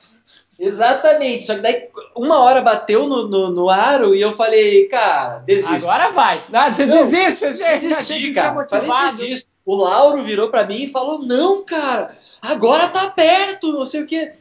Exatamente, 0.59 1.43
só 1.43 1.55
que 1.55 1.61
daí 1.61 1.89
uma 2.17 2.39
hora 2.39 2.63
bateu 2.63 3.07
no, 3.07 3.29
no, 3.29 3.51
no, 3.51 3.69
aro 3.69 4.15
e 4.15 4.23
eu 4.23 4.33
falei, 4.33 4.89
cara, 4.89 5.41
desisto. 5.41 5.87
Agora 5.87 6.11
vai. 6.13 6.45
Não, 6.49 6.73
você 6.73 6.87
não, 6.87 7.07
desiste, 7.07 7.55
gente. 7.55 7.89
Desisti, 7.89 8.33
cara. 8.33 8.67
Falei, 8.67 8.91
desisto. 9.11 9.51
O 9.67 9.75
Lauro 9.75 10.23
virou 10.23 10.49
para 10.49 10.65
mim 10.65 10.85
e 10.85 10.91
falou, 10.91 11.21
não, 11.23 11.63
cara, 11.63 12.09
agora 12.41 12.89
tá 12.89 13.11
perto, 13.11 13.71
não 13.71 13.85
sei 13.85 14.03
o 14.03 14.07
que. 14.07 14.33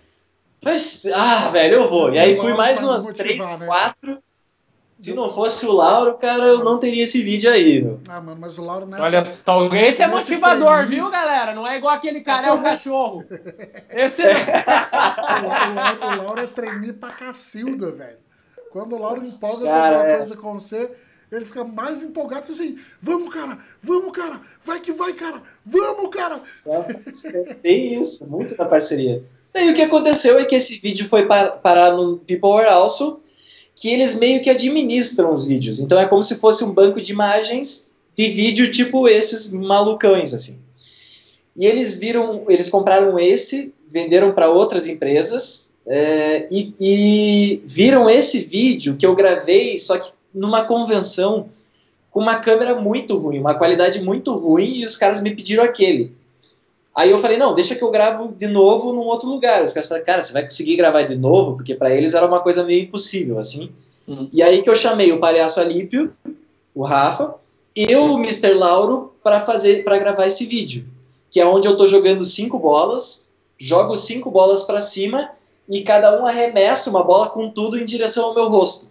Mas, 0.64 1.06
ah, 1.14 1.50
velho, 1.50 1.76
eu 1.76 1.90
vou. 1.90 2.14
E 2.14 2.18
aí 2.18 2.36
fui 2.36 2.54
mais 2.54 2.82
umas 2.82 3.06
três, 3.08 3.38
né? 3.38 3.66
quatro. 3.66 4.18
Se 5.00 5.14
não 5.14 5.30
fosse 5.30 5.66
o 5.66 5.74
Lauro, 5.74 6.14
cara, 6.16 6.44
eu 6.46 6.64
não 6.64 6.80
teria 6.80 7.04
esse 7.04 7.22
vídeo 7.22 7.52
aí, 7.52 7.82
meu. 7.82 8.00
Ah, 8.08 8.22
mano, 8.22 8.40
mas 8.40 8.58
o 8.58 8.64
Lauro 8.64 8.86
não 8.86 8.98
é. 8.98 9.02
Olha 9.02 9.26
só, 9.26 9.74
esse 9.76 10.02
é 10.02 10.08
motivador, 10.08 10.86
viu, 10.88 11.10
galera? 11.10 11.54
Não 11.54 11.68
é 11.68 11.78
igual 11.78 11.94
aquele 11.94 12.22
cara, 12.22 12.48
é 12.48 12.52
o 12.52 12.62
cachorro. 12.62 13.24
Esse 13.92 14.24
é. 14.24 14.34
o, 15.44 15.76
Lauro, 15.76 16.00
o 16.00 16.24
Lauro 16.24 16.42
é 16.42 16.48
treininho 16.48 16.94
pra 16.94 17.10
cacilda, 17.10 17.92
velho. 17.92 18.18
Quando 18.72 18.96
o 18.96 19.00
Lauro 19.00 19.26
empolga 19.26 19.66
cara, 19.66 19.98
alguma 19.98 20.14
é. 20.14 20.18
coisa 20.18 20.36
com 20.38 20.54
você, 20.54 20.92
ele 21.32 21.46
fica 21.46 21.64
mais 21.64 22.02
empolgado 22.02 22.46
que 22.46 22.54
assim: 22.54 22.80
vamos, 23.02 23.34
cara, 23.34 23.60
vamos, 23.82 24.12
cara, 24.12 24.42
vai 24.64 24.80
que 24.80 24.92
vai, 24.92 25.14
cara, 25.14 25.42
vamos, 25.66 26.10
cara. 26.10 26.42
É, 26.66 27.54
tem 27.56 28.00
isso, 28.00 28.26
muito 28.26 28.56
na 28.58 28.66
parceria. 28.66 29.24
Daí 29.54 29.70
o 29.70 29.74
que 29.74 29.82
aconteceu 29.82 30.38
é 30.40 30.46
que 30.46 30.56
esse 30.56 30.80
vídeo 30.80 31.06
foi 31.06 31.26
parar 31.26 31.94
no 31.94 32.18
People 32.20 32.52
Are 32.52 32.70
Also, 32.70 33.24
que 33.76 33.90
eles 33.90 34.18
meio 34.18 34.42
que 34.42 34.50
administram 34.50 35.34
os 35.34 35.46
vídeos. 35.46 35.80
Então 35.80 36.00
é 36.00 36.08
como 36.08 36.24
se 36.24 36.36
fosse 36.36 36.64
um 36.64 36.74
banco 36.74 37.02
de 37.02 37.12
imagens 37.12 37.94
de 38.16 38.30
vídeo 38.30 38.72
tipo 38.72 39.08
esses 39.08 39.52
malucões, 39.52 40.34
assim. 40.34 40.60
E 41.56 41.66
eles 41.66 41.98
viram, 41.98 42.46
eles 42.48 42.70
compraram 42.70 43.20
esse, 43.20 43.74
venderam 43.90 44.32
para 44.32 44.50
outras 44.50 44.88
empresas 44.88 45.74
é, 45.86 46.48
e, 46.50 46.74
e 46.80 47.64
viram 47.66 48.10
esse 48.10 48.40
vídeo 48.40 48.96
que 48.96 49.06
eu 49.06 49.16
gravei, 49.16 49.78
só 49.78 49.98
que 49.98 50.12
numa 50.34 50.64
convenção 50.64 51.50
com 52.10 52.22
uma 52.22 52.36
câmera 52.36 52.80
muito 52.80 53.18
ruim, 53.18 53.40
uma 53.40 53.56
qualidade 53.56 54.02
muito 54.02 54.34
ruim, 54.34 54.80
e 54.80 54.86
os 54.86 54.96
caras 54.96 55.22
me 55.22 55.36
pediram 55.36 55.64
aquele. 55.64 56.14
Aí 56.96 57.12
eu 57.12 57.20
falei, 57.20 57.38
não, 57.38 57.54
deixa 57.54 57.76
que 57.76 57.84
eu 57.84 57.92
gravo 57.92 58.34
de 58.38 58.48
novo 58.48 58.94
num 58.94 59.02
outro 59.02 59.30
lugar. 59.30 59.64
Os 59.64 59.74
caras 59.74 59.90
falaram, 59.90 60.06
cara, 60.06 60.22
você 60.22 60.32
vai 60.32 60.46
conseguir 60.46 60.78
gravar 60.78 61.02
de 61.02 61.16
novo? 61.16 61.56
Porque 61.56 61.76
para 61.76 61.94
eles 61.94 62.14
era 62.14 62.26
uma 62.26 62.40
coisa 62.40 62.64
meio 62.64 62.84
impossível, 62.84 63.38
assim. 63.38 63.70
Uhum. 64.08 64.30
E 64.32 64.42
aí 64.42 64.62
que 64.62 64.70
eu 64.70 64.76
chamei 64.76 65.12
o 65.12 65.20
palhaço 65.20 65.60
Alípio, 65.60 66.14
o 66.74 66.84
Rafa, 66.84 67.36
e 67.76 67.94
o 67.96 68.18
Mr. 68.18 68.54
Lauro 68.54 69.14
para 69.22 69.42
fazer, 69.42 69.84
para 69.84 69.98
gravar 69.98 70.26
esse 70.28 70.46
vídeo, 70.46 70.86
que 71.30 71.42
é 71.42 71.46
onde 71.46 71.68
eu 71.68 71.76
tô 71.76 71.86
jogando 71.86 72.24
cinco 72.24 72.58
bolas, 72.58 73.34
jogo 73.58 73.98
cinco 73.98 74.32
bolas 74.32 74.64
para 74.64 74.80
cima 74.80 75.32
e 75.68 75.82
cada 75.82 76.22
um 76.22 76.26
arremessa 76.26 76.90
uma 76.90 77.04
bola 77.04 77.30
com 77.30 77.50
tudo 77.50 77.78
em 77.78 77.84
direção 77.84 78.26
ao 78.26 78.36
meu 78.36 78.48
rosto. 78.48 78.90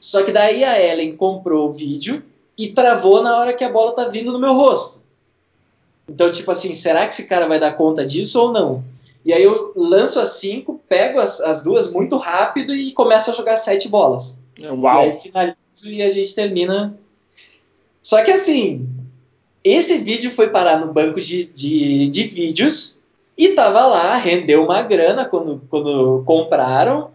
Só 0.00 0.24
que 0.24 0.32
daí 0.32 0.64
a 0.64 0.80
Ellen 0.80 1.16
comprou 1.16 1.68
o 1.68 1.72
vídeo 1.72 2.24
e 2.58 2.70
travou 2.70 3.22
na 3.22 3.38
hora 3.38 3.52
que 3.52 3.62
a 3.62 3.70
bola 3.70 3.92
tá 3.92 4.08
vindo 4.08 4.32
no 4.32 4.38
meu 4.40 4.54
rosto. 4.54 5.01
Então, 6.08 6.30
tipo 6.30 6.50
assim, 6.50 6.74
será 6.74 7.06
que 7.06 7.14
esse 7.14 7.28
cara 7.28 7.46
vai 7.46 7.58
dar 7.58 7.72
conta 7.72 8.04
disso 8.04 8.40
ou 8.40 8.52
não? 8.52 8.84
E 9.24 9.32
aí 9.32 9.42
eu 9.42 9.72
lanço 9.76 10.18
as 10.18 10.28
cinco, 10.34 10.80
pego 10.88 11.20
as, 11.20 11.40
as 11.40 11.62
duas 11.62 11.90
muito 11.92 12.16
rápido 12.16 12.74
e 12.74 12.92
começo 12.92 13.30
a 13.30 13.34
jogar 13.34 13.56
sete 13.56 13.88
bolas. 13.88 14.40
Uau! 14.60 15.06
E 15.06 15.10
aí 15.10 15.20
finalizo 15.20 15.56
e 15.86 16.02
a 16.02 16.08
gente 16.08 16.34
termina. 16.34 16.98
Só 18.02 18.22
que 18.24 18.32
assim, 18.32 18.86
esse 19.62 19.98
vídeo 19.98 20.30
foi 20.30 20.48
parar 20.48 20.80
no 20.84 20.92
banco 20.92 21.20
de, 21.20 21.44
de, 21.44 22.08
de 22.08 22.22
vídeos 22.24 23.00
E 23.36 23.50
tava 23.50 23.86
lá, 23.86 24.16
rendeu 24.16 24.64
uma 24.64 24.82
grana 24.82 25.24
quando, 25.24 25.62
quando 25.68 26.22
compraram 26.24 27.10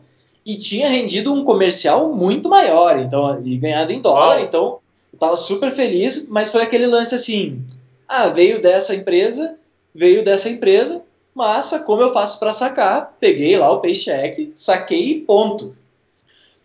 e 0.46 0.56
tinha 0.56 0.90
rendido 0.90 1.34
um 1.34 1.44
comercial 1.44 2.14
muito 2.14 2.50
maior, 2.50 3.00
então, 3.00 3.42
e 3.46 3.58
ganhado 3.58 3.92
em 3.92 4.00
dólar, 4.00 4.42
então 4.42 4.80
eu 5.12 5.20
tava 5.20 5.36
super 5.36 5.70
feliz, 5.72 6.30
mas 6.30 6.50
foi 6.50 6.62
aquele 6.62 6.88
lance 6.88 7.14
assim, 7.14 7.62
ah, 8.08 8.30
veio 8.30 8.62
dessa 8.62 8.96
empresa, 8.96 9.58
veio 9.94 10.24
dessa 10.24 10.50
empresa, 10.50 11.04
massa, 11.34 11.80
como 11.80 12.02
eu 12.02 12.14
faço 12.14 12.40
para 12.40 12.54
sacar? 12.54 13.16
Peguei 13.20 13.58
lá 13.58 13.72
o 13.72 13.80
paycheck, 13.80 14.52
saquei 14.56 15.12
e 15.12 15.22
ponto. 15.22 15.76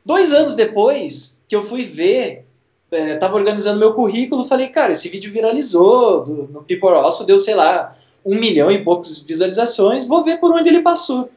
Dois 0.05 0.33
anos 0.33 0.57
depois 0.57 1.43
que 1.49 1.55
eu 1.55 1.63
fui 1.63 1.85
ver, 1.85 2.45
é, 2.91 3.17
tava 3.17 3.37
organizando 3.37 3.79
meu 3.79 3.93
currículo, 3.93 4.45
falei, 4.45 4.69
cara, 4.69 4.93
esse 4.93 5.09
vídeo 5.09 5.33
viralizou 5.33 6.25
do, 6.25 6.49
no 6.49 6.63
Piporosso, 6.63 7.27
deu, 7.27 7.39
sei 7.39 7.55
lá, 7.55 7.95
um 8.25 8.35
milhão 8.37 8.71
e 8.71 8.83
poucos 8.83 9.21
visualizações, 9.23 10.07
vou 10.07 10.25
ver 10.25 10.39
por 10.39 10.55
onde 10.55 10.69
ele 10.69 10.81
passou. 10.81 11.31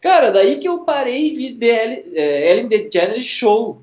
Cara, 0.00 0.30
daí 0.30 0.58
que 0.58 0.68
eu 0.68 0.80
parei 0.80 1.26
e 1.26 1.36
vi 1.36 1.54
The 1.54 2.02
é, 2.14 2.50
Ellen 2.50 2.68
DeGeneres 2.68 3.24
Show. 3.24 3.78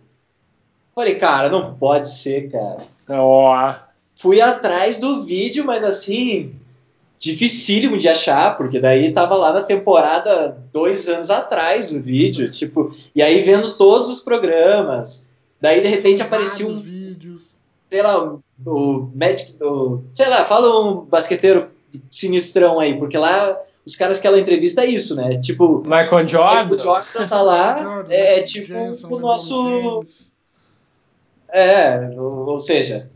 Falei, 0.95 1.15
cara, 1.15 1.47
não 1.49 1.75
pode 1.75 2.09
ser, 2.11 2.51
cara. 2.51 2.79
Oh. 3.07 3.86
Fui 4.17 4.41
atrás 4.41 4.99
do 4.99 5.23
vídeo, 5.23 5.63
mas 5.63 5.83
assim, 5.83 6.53
dificílimo 7.19 7.97
de 7.97 8.09
achar, 8.09 8.57
porque 8.57 8.79
daí 8.79 9.11
tava 9.11 9.35
lá 9.35 9.53
na 9.53 9.61
temporada 9.61 10.57
dois 10.71 11.07
anos 11.07 11.29
atrás 11.29 11.91
o 11.91 12.01
vídeo, 12.01 12.49
tipo, 12.49 12.93
e 13.15 13.21
aí 13.21 13.39
vendo 13.39 13.75
todos 13.75 14.07
os 14.09 14.21
programas, 14.21 15.31
daí 15.59 15.81
de 15.81 15.87
repente 15.87 16.21
aparecia 16.21 16.67
um 16.67 16.79
vídeos. 16.79 17.55
sei 17.89 18.01
lá, 18.01 18.37
o 18.65 19.09
Magic, 19.15 19.63
o, 19.63 20.03
sei 20.13 20.27
lá, 20.27 20.45
fala 20.45 20.81
um 20.81 21.05
basqueteiro 21.05 21.67
sinistrão 22.09 22.79
aí, 22.79 22.97
porque 22.97 23.17
lá 23.17 23.57
os 23.85 23.95
caras 23.95 24.19
que 24.19 24.27
ela 24.27 24.39
entrevista 24.39 24.83
é 24.83 24.87
isso, 24.87 25.15
né? 25.15 25.39
Tipo, 25.39 25.81
Michael 25.83 26.27
Jordan, 26.27 26.75
o 26.75 26.79
Jordan 26.79 27.27
tá 27.27 27.41
lá, 27.41 27.83
Jordan, 27.83 28.13
é, 28.13 28.39
é 28.39 28.41
tipo 28.43 28.67
Jameson, 28.67 29.07
o 29.07 29.19
nosso, 29.19 30.05
é, 31.49 32.09
ou, 32.17 32.49
ou 32.49 32.59
seja, 32.59 33.09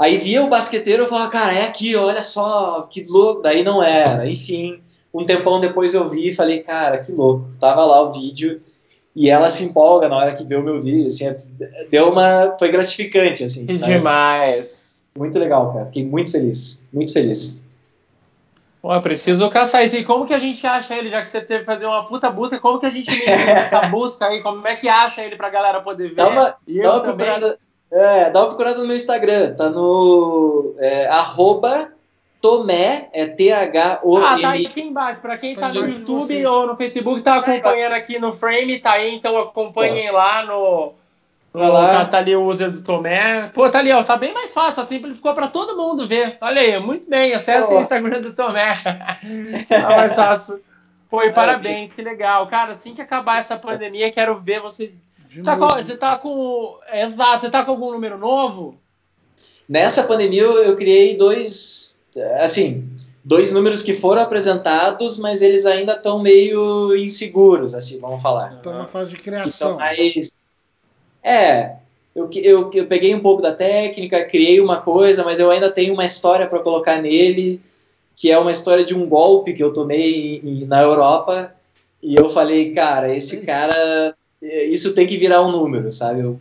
aí 0.00 0.16
via 0.16 0.42
o 0.42 0.48
basqueteiro 0.48 1.04
e 1.04 1.06
falava, 1.06 1.30
cara, 1.30 1.52
é 1.52 1.66
aqui, 1.66 1.94
olha 1.94 2.22
só, 2.22 2.88
que 2.90 3.04
louco, 3.04 3.42
daí 3.42 3.62
não 3.62 3.82
era, 3.82 4.26
enfim, 4.26 4.80
um 5.12 5.26
tempão 5.26 5.60
depois 5.60 5.92
eu 5.92 6.08
vi 6.08 6.30
e 6.30 6.34
falei, 6.34 6.60
cara, 6.60 6.98
que 6.98 7.12
louco, 7.12 7.46
tava 7.60 7.84
lá 7.84 8.00
o 8.00 8.10
vídeo 8.10 8.58
e 9.14 9.28
ela 9.28 9.50
se 9.50 9.62
empolga 9.62 10.08
na 10.08 10.16
hora 10.16 10.32
que 10.32 10.42
vê 10.42 10.56
o 10.56 10.62
meu 10.62 10.80
vídeo, 10.80 11.06
assim, 11.06 11.26
deu 11.90 12.10
uma, 12.10 12.56
foi 12.58 12.70
gratificante, 12.70 13.44
assim, 13.44 13.66
que 13.66 13.78
sabe? 13.78 13.92
demais. 13.92 15.02
muito 15.18 15.38
legal, 15.38 15.70
cara, 15.74 15.84
fiquei 15.84 16.06
muito 16.06 16.32
feliz, 16.32 16.88
muito 16.90 17.12
feliz. 17.12 17.62
Pô, 18.80 18.98
preciso 19.02 19.50
caçar 19.50 19.84
isso. 19.84 19.94
E 19.94 20.02
como 20.02 20.26
que 20.26 20.32
a 20.32 20.38
gente 20.38 20.66
acha 20.66 20.96
ele, 20.96 21.10
já 21.10 21.20
que 21.20 21.30
você 21.30 21.42
teve 21.42 21.60
que 21.60 21.66
fazer 21.66 21.84
uma 21.84 22.06
puta 22.06 22.30
busca, 22.30 22.58
como 22.58 22.80
que 22.80 22.86
a 22.86 22.90
gente 22.90 23.10
essa 23.28 23.82
busca 23.92 24.24
aí? 24.24 24.40
Como 24.40 24.66
é 24.66 24.74
que 24.74 24.88
acha 24.88 25.20
ele 25.20 25.36
pra 25.36 25.50
galera 25.50 25.82
poder 25.82 26.08
ver? 26.08 26.14
Dá 26.14 26.28
uma, 26.30 26.54
e 26.66 26.78
dá 26.78 26.84
eu 26.84 26.92
uma 26.92 27.00
procurada. 27.00 27.58
É, 27.92 28.30
dá 28.30 28.40
uma 28.40 28.48
procurada 28.48 28.78
no 28.78 28.86
meu 28.86 28.96
Instagram. 28.96 29.54
Tá 29.54 29.68
no 29.68 30.74
é, 30.78 31.06
arroba 31.06 31.92
Tomé, 32.40 33.08
é 33.12 33.26
T-H-O-M. 33.26 34.24
Ah, 34.24 34.38
tá 34.40 34.52
aqui 34.52 34.80
embaixo. 34.80 35.20
Pra 35.20 35.36
quem 35.36 35.54
tá 35.54 35.68
no 35.68 35.86
YouTube 35.86 36.46
ou 36.46 36.66
no 36.66 36.76
Facebook, 36.76 37.20
tá 37.20 37.36
acompanhando 37.36 37.92
aqui 37.92 38.18
no 38.18 38.32
frame, 38.32 38.80
tá 38.80 38.92
aí, 38.92 39.14
então 39.14 39.36
acompanhem 39.38 40.10
lá 40.10 40.44
no. 40.44 40.94
no 41.52 41.60
Vai 41.60 41.68
lá. 41.68 41.90
Tá, 41.90 42.04
tá 42.06 42.18
ali 42.18 42.34
o 42.34 42.46
user 42.46 42.70
do 42.70 42.82
Tomé. 42.82 43.50
Pô, 43.52 43.68
tá 43.68 43.80
ali, 43.80 43.92
ó. 43.92 44.02
Tá 44.02 44.16
bem 44.16 44.32
mais 44.32 44.54
fácil, 44.54 44.82
assim, 44.82 44.96
simplificou 44.96 45.34
pra 45.34 45.48
todo 45.48 45.76
mundo 45.76 46.08
ver. 46.08 46.38
Olha 46.40 46.62
aí, 46.62 46.78
muito 46.80 47.10
bem. 47.10 47.34
Acesse 47.34 47.74
o 47.74 47.80
Instagram 47.80 48.22
do 48.22 48.32
Tomé. 48.32 48.72
tá 49.68 49.90
mais 49.90 50.16
fácil. 50.16 50.60
Pô, 51.10 51.22
e 51.22 51.32
parabéns, 51.32 51.92
que 51.92 52.00
legal. 52.00 52.46
Cara, 52.46 52.72
assim 52.72 52.94
que 52.94 53.02
acabar 53.02 53.40
essa 53.40 53.56
pandemia, 53.56 54.12
quero 54.12 54.38
ver 54.38 54.60
você. 54.60 54.94
De 55.30 55.42
Tá 55.42 55.56
com- 55.56 55.68
você 55.68 55.96
tá 55.96 56.16
com. 56.18 56.78
Exato, 56.92 57.40
você 57.42 57.50
tá 57.50 57.64
com 57.64 57.70
algum 57.70 57.92
número 57.92 58.18
novo? 58.18 58.74
Nessa 59.68 60.02
pandemia 60.02 60.42
eu, 60.42 60.64
eu 60.64 60.74
criei 60.76 61.16
dois, 61.16 62.00
assim, 62.40 62.88
dois 63.24 63.52
números 63.52 63.82
que 63.84 63.94
foram 63.94 64.22
apresentados, 64.22 65.16
mas 65.18 65.40
eles 65.40 65.64
ainda 65.64 65.92
estão 65.92 66.18
meio 66.18 66.96
inseguros, 66.96 67.72
assim, 67.74 68.00
vamos 68.00 68.20
falar. 68.20 68.60
Tá 68.60 68.72
na 68.72 68.86
fase 68.88 69.10
de 69.10 69.18
criação. 69.18 69.76
mais. 69.76 70.32
É, 71.22 71.76
eu, 72.16 72.28
eu, 72.34 72.70
eu 72.74 72.86
peguei 72.86 73.14
um 73.14 73.20
pouco 73.20 73.40
da 73.40 73.52
técnica, 73.54 74.24
criei 74.24 74.60
uma 74.60 74.80
coisa, 74.80 75.22
mas 75.24 75.38
eu 75.38 75.50
ainda 75.50 75.70
tenho 75.70 75.94
uma 75.94 76.04
história 76.04 76.48
para 76.48 76.58
colocar 76.58 77.00
nele, 77.00 77.60
que 78.16 78.30
é 78.32 78.38
uma 78.38 78.50
história 78.50 78.84
de 78.84 78.94
um 78.96 79.08
golpe 79.08 79.52
que 79.52 79.62
eu 79.62 79.72
tomei 79.72 80.38
em- 80.42 80.62
em- 80.62 80.66
na 80.66 80.82
Europa. 80.82 81.54
E 82.02 82.16
eu 82.16 82.28
falei, 82.28 82.72
cara, 82.74 83.14
esse 83.14 83.44
cara, 83.46 84.16
isso 84.42 84.94
tem 84.94 85.06
que 85.06 85.16
virar 85.16 85.42
um 85.42 85.50
número, 85.50 85.90
sabe? 85.92 86.20
Eu 86.20 86.40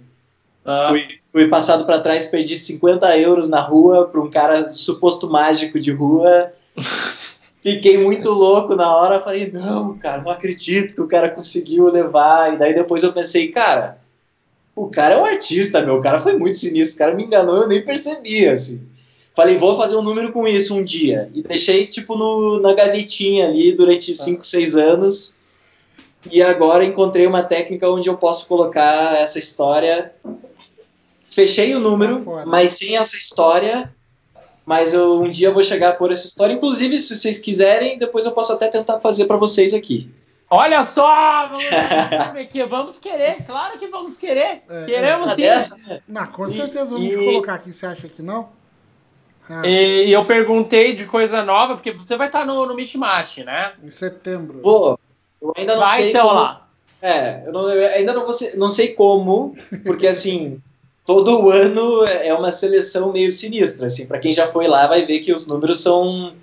Ah, 0.66 0.88
fui, 0.89 1.06
fui 1.32 1.47
passado 1.47 1.86
para 1.86 2.00
trás, 2.00 2.28
perdi 2.28 2.58
50 2.58 3.18
euros 3.18 3.50
na 3.50 3.60
rua 3.60 4.08
para 4.08 4.22
um 4.22 4.30
cara 4.30 4.72
suposto 4.72 5.30
mágico 5.30 5.80
de 5.80 5.91
rua. 5.91 6.52
Fiquei 7.62 7.97
muito 7.97 8.30
louco 8.32 8.74
na 8.74 8.95
hora, 8.95 9.20
falei, 9.20 9.52
não, 9.52 9.97
cara, 9.97 10.22
não 10.22 10.32
acredito 10.32 10.95
que 10.95 11.02
o 11.02 11.08
cara 11.08 11.30
conseguiu 11.30 11.91
levar. 11.91 12.54
E 12.54 12.58
daí 12.58 12.74
depois 12.74 13.04
eu 13.04 13.12
pensei, 13.12 13.50
cara, 13.50 13.97
o 14.74 14.88
cara 14.88 15.16
é 15.16 15.18
um 15.18 15.26
artista, 15.26 15.82
meu, 15.86 15.95
o 15.95 16.02
cara 16.02 16.22
foi 16.22 16.38
muito 16.38 16.56
sinistro, 16.56 16.95
o 16.95 17.00
cara 17.00 17.14
me 17.14 17.26
enganou, 17.26 17.58
eu 17.58 17.68
nem 17.68 17.84
percebi, 17.84 18.47
assim. 18.47 18.88
Falei, 19.36 19.58
vou 19.58 19.76
fazer 19.76 19.97
um 19.97 20.02
número 20.02 20.32
com 20.32 20.47
isso 20.47 20.74
um 20.74 20.84
dia. 20.84 21.30
E 21.34 21.41
deixei, 21.43 21.86
tipo, 21.86 22.18
no, 22.18 22.62
na 22.62 22.74
gavetinha 22.74 23.47
ali 23.47 23.74
durante 23.74 24.16
5, 24.16 24.45
6 24.45 24.78
anos. 24.78 25.36
E 26.32 26.42
agora 26.42 26.84
encontrei 26.84 27.26
uma 27.26 27.44
técnica 27.44 27.90
onde 27.90 28.10
eu 28.10 28.18
posso 28.18 28.48
colocar 28.48 29.16
essa 29.16 29.40
história. 29.40 30.14
Fechei 31.30 31.74
o 31.76 31.80
número, 31.80 32.24
Tá 32.26 32.46
mas 32.46 32.72
sem 32.72 32.98
essa 32.98 33.18
história. 33.18 33.94
Mas 34.66 34.94
eu, 34.94 35.22
um 35.22 35.30
dia 35.30 35.48
eu 35.48 35.54
vou 35.54 35.64
chegar 35.64 35.98
por 35.98 36.12
essa 36.12 36.28
história. 36.28 36.54
Inclusive, 36.54 36.98
se 37.00 37.16
vocês 37.16 37.40
quiserem, 37.40 37.98
depois 37.98 38.26
eu 38.26 38.32
posso 38.34 38.54
até 38.54 38.68
tentar 38.68 39.00
fazer 39.00 39.26
para 39.26 39.38
vocês 39.38 39.74
aqui. 39.74 40.12
Olha 40.50 40.84
só! 40.84 41.48
Vamos, 41.48 41.64
vamos 42.26 42.42
aqui, 42.42 42.64
vamos 42.64 43.00
querer, 43.00 43.44
claro 43.46 43.78
que 43.78 43.88
vamos 43.88 44.18
querer. 44.18 44.64
É, 44.70 44.86
Queremos 44.86 45.28
Uma 45.28 45.60
sim. 45.60 45.74
Não, 46.08 46.26
com 46.28 46.48
E- 46.50 46.54
certeza 46.54 46.86
vamos 46.86 47.16
te 47.16 47.22
e- 47.22 47.26
colocar 47.26 47.54
aqui. 47.56 47.72
Você 47.72 47.86
acha 47.86 48.08
que 48.10 48.22
não? 48.22 48.50
Ah, 49.50 49.66
E 49.68 50.12
eu 50.12 50.26
perguntei 50.26 50.96
de 50.96 51.06
coisa 51.06 51.44
nova, 51.44 51.76
porque 51.76 51.92
você 51.92 52.16
vai 52.18 52.28
estar 52.28 52.46
no, 52.46 52.66
no 52.66 52.76
Mishmash, 52.76 53.38
né? 53.40 53.74
Em 53.84 53.90
setembro. 53.90 54.60
Pô, 54.60 55.00
eu 55.42 55.54
ainda 55.56 55.74
não 55.76 55.86
Vai 55.86 55.98
sei 56.02 56.10
então 56.10 56.28
como- 56.28 56.40
lá. 56.40 56.68
É, 57.02 57.44
eu, 57.46 57.54
não- 57.54 57.70
eu 57.70 57.88
ainda 57.96 58.14
não, 58.14 58.24
vou 58.26 58.34
ser- 58.34 58.58
não 58.58 58.70
sei 58.70 58.90
como, 58.90 59.56
porque 59.86 60.06
assim, 60.06 60.60
todo 61.06 61.50
ano 61.50 62.06
é 62.06 62.34
uma 62.34 62.52
seleção 62.52 63.14
meio 63.14 63.32
sinistra, 63.32 63.86
assim, 63.86 64.06
para 64.06 64.20
quem 64.20 64.32
já 64.34 64.48
foi 64.48 64.68
lá 64.68 64.86
vai 64.88 65.06
ver 65.06 65.20
que 65.20 65.34
os 65.34 65.48
números 65.48 65.80
são 65.80 66.34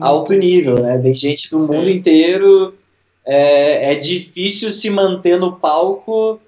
alto 0.00 0.32
nível, 0.34 0.80
né? 0.80 0.96
Vem 0.98 1.14
gente 1.14 1.50
do 1.50 1.58
Sim. 1.60 1.66
mundo 1.74 1.90
inteiro, 1.90 2.74
é, 3.24 3.92
é 3.92 3.94
difícil 3.96 4.70
se 4.70 4.90
manter 4.90 5.40
no 5.40 5.56
palco 5.56 6.40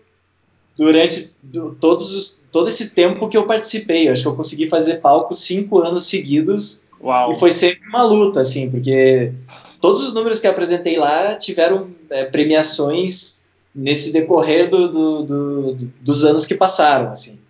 durante 0.76 1.32
do- 1.42 1.74
todos 1.74 2.14
os, 2.14 2.40
todo 2.52 2.68
esse 2.68 2.94
tempo 2.94 3.28
que 3.28 3.36
eu 3.36 3.44
participei. 3.46 4.06
Eu 4.08 4.12
acho 4.12 4.22
que 4.22 4.28
eu 4.28 4.36
consegui 4.36 4.68
fazer 4.68 4.96
palco 5.00 5.34
cinco 5.34 5.80
anos 5.80 6.06
seguidos 6.06 6.84
Uau. 7.00 7.32
e 7.32 7.34
foi 7.34 7.50
sempre 7.50 7.88
uma 7.88 8.04
luta, 8.04 8.40
assim, 8.40 8.70
porque 8.70 9.32
todos 9.80 10.02
os 10.06 10.14
números 10.14 10.38
que 10.40 10.46
eu 10.46 10.50
apresentei 10.50 10.96
lá 10.98 11.34
tiveram 11.34 11.90
é, 12.10 12.24
premiações 12.24 13.44
nesse 13.74 14.12
decorrer 14.12 14.68
do, 14.68 14.88
do- 14.88 15.22
do- 15.22 15.72
do- 15.74 15.92
dos 16.00 16.24
anos 16.24 16.46
que 16.46 16.54
passaram, 16.54 17.10
assim. 17.12 17.40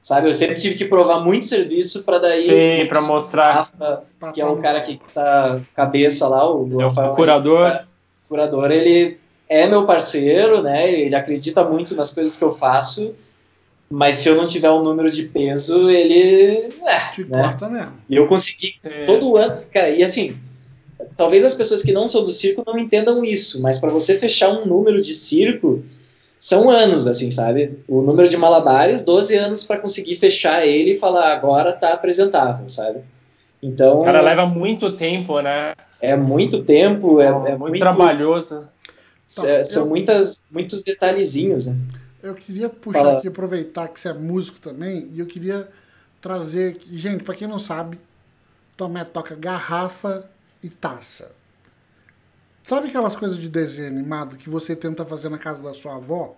Sabe, 0.00 0.28
eu 0.28 0.34
sempre 0.34 0.56
tive 0.56 0.74
que 0.74 0.84
provar 0.86 1.20
muito 1.20 1.44
serviço 1.44 2.02
para 2.04 2.18
daí 2.18 2.80
Sim, 2.82 2.88
pra 2.88 3.00
mostrar. 3.00 3.70
Rafa, 3.78 4.32
que 4.32 4.40
é 4.40 4.46
o 4.46 4.56
cara 4.56 4.80
que 4.80 4.98
tá 5.14 5.60
cabeça 5.76 6.26
lá, 6.28 6.50
o, 6.52 6.68
É 6.80 6.84
o 6.84 6.88
Rafael 6.88 7.14
curador. 7.14 7.80
o 8.24 8.28
curador, 8.28 8.70
ele 8.72 9.16
é 9.48 9.66
meu 9.68 9.86
parceiro, 9.86 10.60
né? 10.60 10.92
Ele 10.92 11.14
acredita 11.14 11.62
muito 11.64 11.94
nas 11.94 12.12
coisas 12.12 12.36
que 12.36 12.42
eu 12.42 12.50
faço, 12.50 13.14
mas 13.88 14.16
se 14.16 14.28
eu 14.28 14.34
não 14.34 14.44
tiver 14.46 14.70
um 14.70 14.82
número 14.82 15.08
de 15.08 15.22
peso, 15.24 15.88
ele. 15.88 16.68
É, 16.84 16.98
Te 17.14 17.24
né? 17.24 17.40
corta 17.42 17.68
mesmo. 17.68 17.92
E 18.10 18.16
eu 18.16 18.26
consegui 18.26 18.74
É. 18.82 19.04
todo 19.06 19.36
ano, 19.36 19.60
cara, 19.72 19.90
e 19.90 20.02
assim, 20.02 20.36
talvez 21.22 21.44
as 21.44 21.54
pessoas 21.54 21.84
que 21.84 21.92
não 21.92 22.08
são 22.08 22.24
do 22.24 22.32
circo 22.32 22.64
não 22.66 22.76
entendam 22.76 23.24
isso, 23.24 23.62
mas 23.62 23.78
para 23.78 23.90
você 23.90 24.16
fechar 24.16 24.48
um 24.50 24.66
número 24.66 25.00
de 25.00 25.14
circo, 25.14 25.80
são 26.36 26.68
anos, 26.68 27.06
assim, 27.06 27.30
sabe? 27.30 27.78
O 27.86 28.02
número 28.02 28.28
de 28.28 28.36
malabares, 28.36 29.04
12 29.04 29.36
anos 29.36 29.64
para 29.64 29.78
conseguir 29.78 30.16
fechar 30.16 30.66
ele 30.66 30.90
e 30.90 30.94
falar 30.96 31.30
agora 31.32 31.72
tá 31.72 31.92
apresentável, 31.92 32.66
sabe? 32.66 33.02
Então, 33.62 34.00
O 34.00 34.04
cara 34.04 34.20
leva 34.20 34.44
muito 34.46 34.90
tempo, 34.96 35.40
né? 35.40 35.74
é 36.00 36.16
muito 36.16 36.64
tempo, 36.64 37.20
é, 37.20 37.26
é 37.52 37.56
muito, 37.56 37.78
trabalhoso. 37.78 38.66
é- 39.46 39.62
são 39.62 39.84
Eu- 39.84 39.88
muitas, 39.88 40.42
muitos 40.50 40.82
detalhezinhos, 40.82 41.68
né? 41.68 41.76
Eu 42.20 42.34
queria 42.34 42.68
puxar 42.68 42.98
Fala. 42.98 43.18
aqui, 43.18 43.28
aproveitar 43.28 43.86
que 43.86 44.00
você 44.00 44.08
é 44.08 44.12
músico 44.12 44.58
também, 44.58 45.08
e 45.14 45.20
eu 45.20 45.26
queria 45.26 45.68
trazer. 46.20 46.80
Gente, 46.90 47.22
pra 47.22 47.32
quem 47.36 47.46
não 47.46 47.60
sabe, 47.60 47.96
Tomé 48.76 49.04
toca 49.04 49.36
garrafa 49.36 50.28
e 50.62 50.68
taça. 50.68 51.32
Sabe 52.64 52.88
aquelas 52.88 53.16
coisas 53.16 53.38
de 53.38 53.48
desenho 53.48 53.88
animado 53.88 54.36
que 54.36 54.48
você 54.48 54.76
tenta 54.76 55.04
fazer 55.04 55.28
na 55.28 55.38
casa 55.38 55.62
da 55.62 55.74
sua 55.74 55.96
avó 55.96 56.36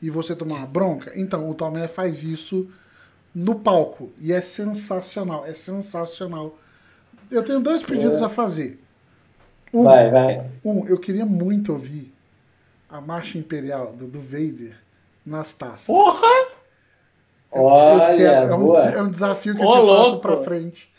e 0.00 0.08
você 0.08 0.34
toma 0.34 0.56
uma 0.56 0.66
bronca? 0.66 1.12
Então, 1.14 1.48
o 1.48 1.54
Tomé 1.54 1.86
faz 1.86 2.22
isso 2.22 2.68
no 3.34 3.56
palco 3.56 4.10
e 4.18 4.32
é 4.32 4.40
sensacional, 4.40 5.44
é 5.44 5.54
sensacional. 5.54 6.58
Eu 7.30 7.42
tenho 7.42 7.60
dois 7.60 7.82
pedidos 7.82 8.20
é. 8.20 8.24
a 8.24 8.28
fazer. 8.28 8.82
Um, 9.72 9.84
vai, 9.84 10.10
vai. 10.10 10.50
Um, 10.64 10.86
eu 10.86 10.98
queria 10.98 11.24
muito 11.24 11.72
ouvir 11.72 12.12
a 12.88 13.00
marcha 13.00 13.38
imperial 13.38 13.92
do, 13.92 14.06
do 14.06 14.20
Vader 14.20 14.76
nas 15.24 15.54
taças. 15.54 15.86
Porra! 15.86 16.28
Eu, 17.54 17.62
Olha, 17.62 18.12
eu 18.12 18.18
quero, 18.18 18.52
é, 18.52 18.54
um, 18.54 18.76
é, 18.76 19.02
um, 19.02 19.10
desafio 19.10 19.54
que 19.54 19.62
Ô, 19.62 19.76
eu 19.76 19.86
faço 19.86 20.18
pra 20.20 20.36
frente. 20.38 20.91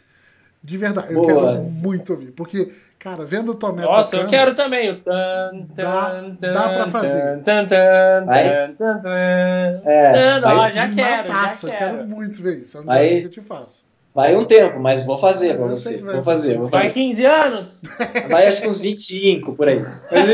De 0.64 0.78
verdade, 0.78 1.14
boa. 1.14 1.30
eu 1.30 1.36
quero 1.36 1.64
muito 1.64 2.14
ouvir. 2.14 2.32
Porque, 2.32 2.72
cara, 2.98 3.26
vendo 3.26 3.52
o 3.52 3.56
Tomé 3.56 3.82
Nossa, 3.82 4.12
tocando, 4.12 4.28
eu 4.28 4.30
quero 4.30 4.56
também. 4.56 4.92
O 4.92 4.96
tan, 5.02 5.68
tan, 5.76 6.38
dá, 6.40 6.52
dá 6.52 6.70
pra 6.70 6.88
fazer. 6.88 7.42
Tan, 7.44 7.66
tan, 7.66 8.26
vai. 8.26 8.74
Tan, 8.74 9.00
tan, 9.00 9.82
é, 9.84 10.40
vai, 10.40 10.74
já 10.74 10.90
quero, 10.90 11.28
taça, 11.28 11.68
já 11.68 11.76
quero. 11.76 11.98
quero 11.98 12.08
muito 12.08 12.42
ver 12.42 12.62
isso. 12.62 12.78
É 12.78 12.82
um 12.82 12.86
desafio 12.86 13.20
que 13.20 13.26
eu 13.26 13.32
te 13.32 13.42
faço. 13.42 13.84
Vai 14.16 14.36
um 14.36 14.46
tempo, 14.46 14.80
mas 14.80 15.06
vou 15.06 15.18
fazer 15.18 15.58
pra 15.58 15.66
você. 15.66 15.98
Vou 15.98 16.22
fazer, 16.22 16.58
vou 16.58 16.70
fazer. 16.70 16.84
Vai 16.84 16.94
15 16.94 17.26
anos? 17.26 17.82
Vai 18.30 18.48
acho 18.48 18.62
que 18.62 18.68
uns 18.68 18.80
25 18.80 19.54
por 19.56 19.68
aí. 19.68 19.84
Mas, 20.12 20.30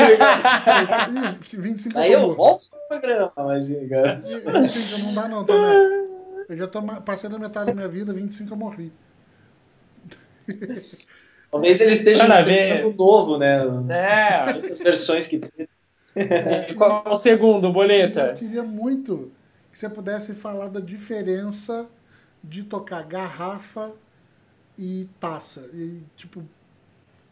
25 1.53 1.97
aí 1.97 2.11
eu 2.11 2.35
volto 2.35 2.65
pro 2.69 2.99
programa, 2.99 3.31
imagina. 3.37 4.19
25 4.19 4.99
não 5.05 5.13
dá 5.15 5.27
não 5.29 5.45
também. 5.45 6.07
Eu 6.49 6.57
já 6.57 6.67
tô 6.67 6.81
passei 6.81 7.29
da 7.29 7.39
metade 7.39 7.67
da 7.67 7.73
minha 7.73 7.87
vida, 7.87 8.13
25 8.13 8.51
eu 8.51 8.57
morri. 8.57 8.91
Talvez 11.51 11.81
eles 11.81 11.97
estejam 11.97 12.29
estreando 12.29 12.95
novo, 12.95 13.37
né? 13.37 13.59
É. 13.89 14.69
As 14.71 14.79
versões 14.79 15.27
que 15.27 15.39
tem. 15.39 15.67
Qual 16.77 17.03
é 17.05 17.09
o 17.09 17.15
segundo, 17.15 17.71
Boleta? 17.71 18.27
Eu 18.27 18.35
queria 18.35 18.63
muito 18.63 19.31
que 19.71 19.79
você 19.79 19.89
pudesse 19.89 20.33
falar 20.33 20.67
da 20.67 20.79
diferença 20.79 21.87
de 22.43 22.63
tocar 22.63 23.03
garrafa 23.03 23.91
e 24.77 25.07
taça. 25.19 25.69
E, 25.73 26.01
tipo, 26.15 26.43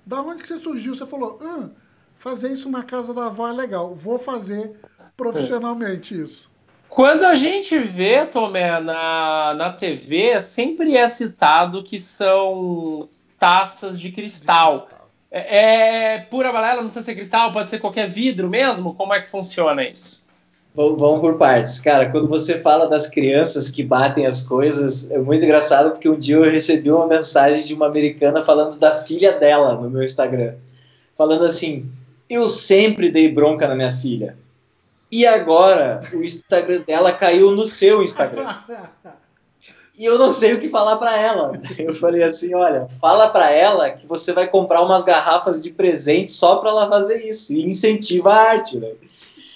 da 0.06 0.22
onde 0.22 0.42
que 0.42 0.48
você 0.48 0.58
surgiu? 0.58 0.96
Você 0.96 1.06
falou, 1.06 1.40
ah, 1.42 1.70
fazer 2.16 2.52
isso 2.52 2.70
na 2.70 2.84
casa 2.84 3.14
da 3.14 3.28
avó 3.28 3.48
é 3.48 3.54
legal, 3.54 3.94
vou 3.96 4.18
fazer 4.18 4.74
profissionalmente 5.16 6.20
isso. 6.20 6.52
Quando 6.90 7.26
a 7.26 7.36
gente 7.36 7.78
vê, 7.78 8.26
Tomé, 8.26 8.80
na, 8.80 9.54
na 9.54 9.74
TV, 9.74 10.42
sempre 10.42 10.98
é 10.98 11.08
citado 11.08 11.84
que 11.84 12.00
são 12.00 13.08
taças 13.40 14.00
de 14.00 14.12
cristal. 14.12 14.90
É, 15.30 16.16
é 16.16 16.20
pura 16.20 16.52
balela, 16.52 16.78
não 16.78 16.86
precisa 16.86 17.06
ser 17.06 17.16
cristal, 17.16 17.52
pode 17.52 17.70
ser 17.70 17.80
qualquer 17.80 18.10
vidro 18.10 18.50
mesmo? 18.50 18.94
Como 18.94 19.14
é 19.14 19.22
que 19.22 19.30
funciona 19.30 19.88
isso? 19.88 20.26
Vamos 20.74 21.22
por 21.22 21.40
partes. 21.40 21.80
Cara, 21.80 22.08
quando 22.12 22.28
você 22.28 22.60
fala 22.60 22.88
das 22.88 23.08
crianças 23.08 23.72
que 23.72 23.84
batem 23.84 24.28
as 24.28 24.44
coisas, 24.44 25.10
é 25.10 25.18
muito 25.18 25.44
engraçado 25.44 25.92
porque 25.92 26.08
um 26.08 26.18
dia 26.18 26.36
eu 26.36 26.44
recebi 26.44 26.92
uma 26.92 27.08
mensagem 27.08 27.64
de 27.64 27.74
uma 27.74 27.88
americana 27.88 28.44
falando 28.44 28.78
da 28.78 28.92
filha 28.92 29.40
dela 29.40 29.76
no 29.76 29.90
meu 29.90 30.04
Instagram. 30.04 30.54
Falando 31.16 31.46
assim: 31.46 31.92
Eu 32.30 32.48
sempre 32.48 33.10
dei 33.10 33.28
bronca 33.28 33.68
na 33.68 33.76
minha 33.76 33.92
filha. 33.92 34.38
E 35.12 35.26
agora 35.26 36.02
o 36.14 36.22
Instagram 36.24 36.82
dela 36.82 37.14
caiu 37.14 37.52
no 37.52 37.66
seu 37.66 38.02
Instagram. 38.02 38.56
E 39.98 40.06
eu 40.06 40.20
não 40.20 40.32
sei 40.32 40.54
o 40.54 40.60
que 40.60 40.70
falar 40.70 40.98
para 40.98 41.18
ela. 41.18 41.60
Eu 41.80 41.96
falei 41.96 42.22
assim: 42.22 42.54
olha, 42.54 42.88
fala 43.02 43.30
para 43.30 43.50
ela 43.50 43.90
que 43.90 44.06
você 44.06 44.32
vai 44.32 44.48
comprar 44.48 44.84
umas 44.84 45.04
garrafas 45.04 45.62
de 45.62 45.72
presente 45.72 46.30
só 46.32 46.58
para 46.58 46.70
ela 46.70 46.90
fazer 46.90 47.26
isso. 47.26 47.54
E 47.54 47.66
incentiva 47.66 48.32
a 48.32 48.50
arte, 48.50 48.78
né? 48.78 48.92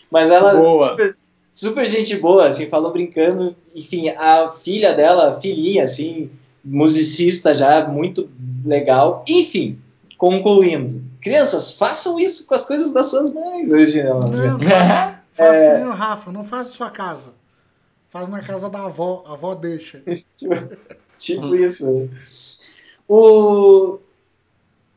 Mas 0.10 0.32
ela 0.32 0.54
super, 0.54 1.16
super, 1.54 1.86
gente 1.86 2.16
boa, 2.18 2.48
assim, 2.48 2.68
falou 2.68 2.92
brincando. 2.92 3.56
Enfim, 3.76 4.10
a 4.10 4.52
filha 4.52 4.94
dela, 4.94 5.40
filhinha, 5.40 5.84
assim, 5.84 6.32
musicista 6.66 7.54
já, 7.54 7.86
muito 7.86 8.28
legal. 8.66 9.24
Enfim, 9.28 9.80
concluindo. 10.18 11.04
Crianças, 11.22 11.74
façam 11.74 12.20
isso 12.20 12.48
com 12.48 12.56
as 12.56 12.66
coisas 12.66 12.92
das 12.92 13.08
suas 13.08 13.32
mães 13.32 13.70
hoje, 13.70 14.04
não. 14.04 14.22
não 14.22 14.60
faz, 15.48 15.62
é... 15.62 15.72
que 15.72 15.78
nem 15.78 15.88
o 15.88 15.94
Rafa, 15.94 16.32
não 16.32 16.44
faz 16.44 16.70
em 16.70 16.72
sua 16.72 16.90
casa. 16.90 17.34
Faz 18.10 18.28
na 18.28 18.42
casa 18.42 18.70
da 18.70 18.86
avó, 18.86 19.24
a 19.28 19.34
avó 19.34 19.56
deixa. 19.56 20.02
tipo, 21.18 21.56
isso. 21.56 21.92
Né? 21.92 22.10
O... 23.08 24.00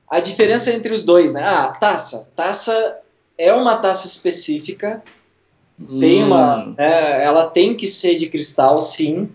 A 0.08 0.20
diferença 0.20 0.72
entre 0.72 0.92
os 0.92 1.04
dois, 1.04 1.32
né? 1.32 1.42
Ah, 1.42 1.68
taça. 1.68 2.28
Taça 2.36 3.00
é 3.36 3.52
uma 3.52 3.76
taça 3.76 4.06
específica, 4.06 5.02
hum. 5.80 5.98
tem 5.98 6.22
uma, 6.22 6.74
é, 6.78 7.24
ela 7.24 7.46
tem 7.46 7.74
que 7.74 7.86
ser 7.86 8.16
de 8.16 8.28
cristal, 8.28 8.80
sim. 8.80 9.28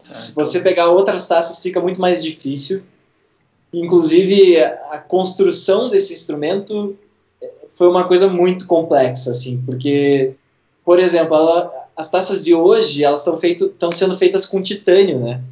Se 0.00 0.34
você 0.34 0.60
pegar 0.60 0.88
outras 0.88 1.26
taças, 1.26 1.60
fica 1.60 1.80
muito 1.80 2.00
mais 2.00 2.22
difícil. 2.22 2.84
Inclusive, 3.72 4.62
a 4.62 4.98
construção 4.98 5.90
desse 5.90 6.12
instrumento 6.14 6.96
é, 7.42 7.52
foi 7.68 7.88
uma 7.88 8.04
coisa 8.04 8.28
muito 8.28 8.66
complexa, 8.66 9.30
assim, 9.30 9.62
porque, 9.64 10.34
por 10.88 10.98
exemplo, 10.98 11.36
ela, 11.36 11.70
as 11.94 12.08
taças 12.08 12.42
de 12.42 12.54
hoje, 12.54 13.04
elas 13.04 13.20
estão 13.20 13.92
sendo 13.92 14.16
feitas 14.16 14.46
com 14.46 14.62
titânio, 14.62 15.20
né? 15.20 15.42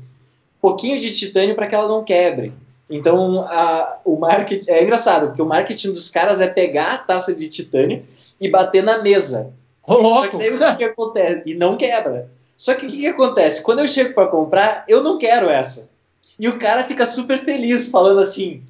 Pouquinho 0.62 0.98
de 0.98 1.14
titânio 1.14 1.54
para 1.54 1.66
que 1.66 1.74
ela 1.74 1.86
não 1.86 2.02
quebre. 2.02 2.54
Então, 2.88 3.42
a, 3.42 4.00
o 4.02 4.16
marketing. 4.16 4.70
É 4.70 4.82
engraçado, 4.82 5.26
porque 5.26 5.42
o 5.42 5.46
marketing 5.46 5.92
dos 5.92 6.10
caras 6.10 6.40
é 6.40 6.46
pegar 6.46 6.94
a 6.94 6.96
taça 6.96 7.34
de 7.34 7.50
titânio 7.50 8.02
e 8.40 8.48
bater 8.48 8.82
na 8.82 9.02
mesa. 9.02 9.52
Oh, 9.86 10.14
Só 10.14 10.28
que 10.28 10.38
daí 10.38 10.54
o 10.54 10.76
que, 10.78 10.84
acontece? 10.84 11.42
E 11.44 11.54
não 11.54 11.76
quebra. 11.76 12.30
Só 12.56 12.72
que 12.74 12.86
o 12.86 12.88
que, 12.88 12.96
que 12.96 13.06
acontece? 13.06 13.62
Quando 13.62 13.80
eu 13.80 13.88
chego 13.88 14.14
para 14.14 14.28
comprar, 14.28 14.86
eu 14.88 15.02
não 15.02 15.18
quero 15.18 15.50
essa. 15.50 15.90
E 16.38 16.48
o 16.48 16.58
cara 16.58 16.82
fica 16.82 17.04
super 17.04 17.36
feliz, 17.44 17.90
falando 17.90 18.20
assim: 18.20 18.62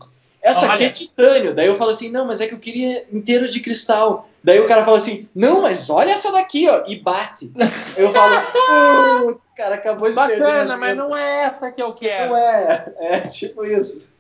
essa 0.43 0.67
Olha. 0.67 0.75
aqui 0.75 0.85
é 0.85 0.91
titânio. 0.91 1.55
Daí 1.55 1.67
eu 1.67 1.77
falo 1.77 1.91
assim: 1.91 2.11
não, 2.11 2.27
mas 2.27 2.41
é 2.41 2.47
que 2.47 2.55
eu 2.55 2.59
queria 2.59 3.05
inteiro 3.13 3.49
de 3.49 3.61
cristal. 3.61 4.29
Daí 4.43 4.61
o 4.61 4.67
cara 4.67 4.85
fala 4.85 4.97
assim: 4.97 5.29
não, 5.35 5.63
mas 5.63 5.91
olha 5.91 6.13
essa 6.13 6.31
daqui, 6.33 6.69
ó, 6.69 6.85
e 6.87 6.97
bate. 6.97 7.53
eu 7.97 8.13
falo: 8.13 9.41
cara, 9.57 9.75
acabou 9.75 10.09
de 10.09 10.15
Bacana, 10.15 10.37
perder. 10.37 10.53
Bacana, 10.53 10.77
mas 10.77 10.97
não 10.97 11.17
é 11.17 11.45
essa 11.45 11.73
que 11.73 11.83
eu 11.83 11.93
quero. 11.93 12.31
Não 12.31 12.37
é, 12.37 12.95
é 13.01 13.21
tipo 13.23 13.65
isso. 13.65 14.11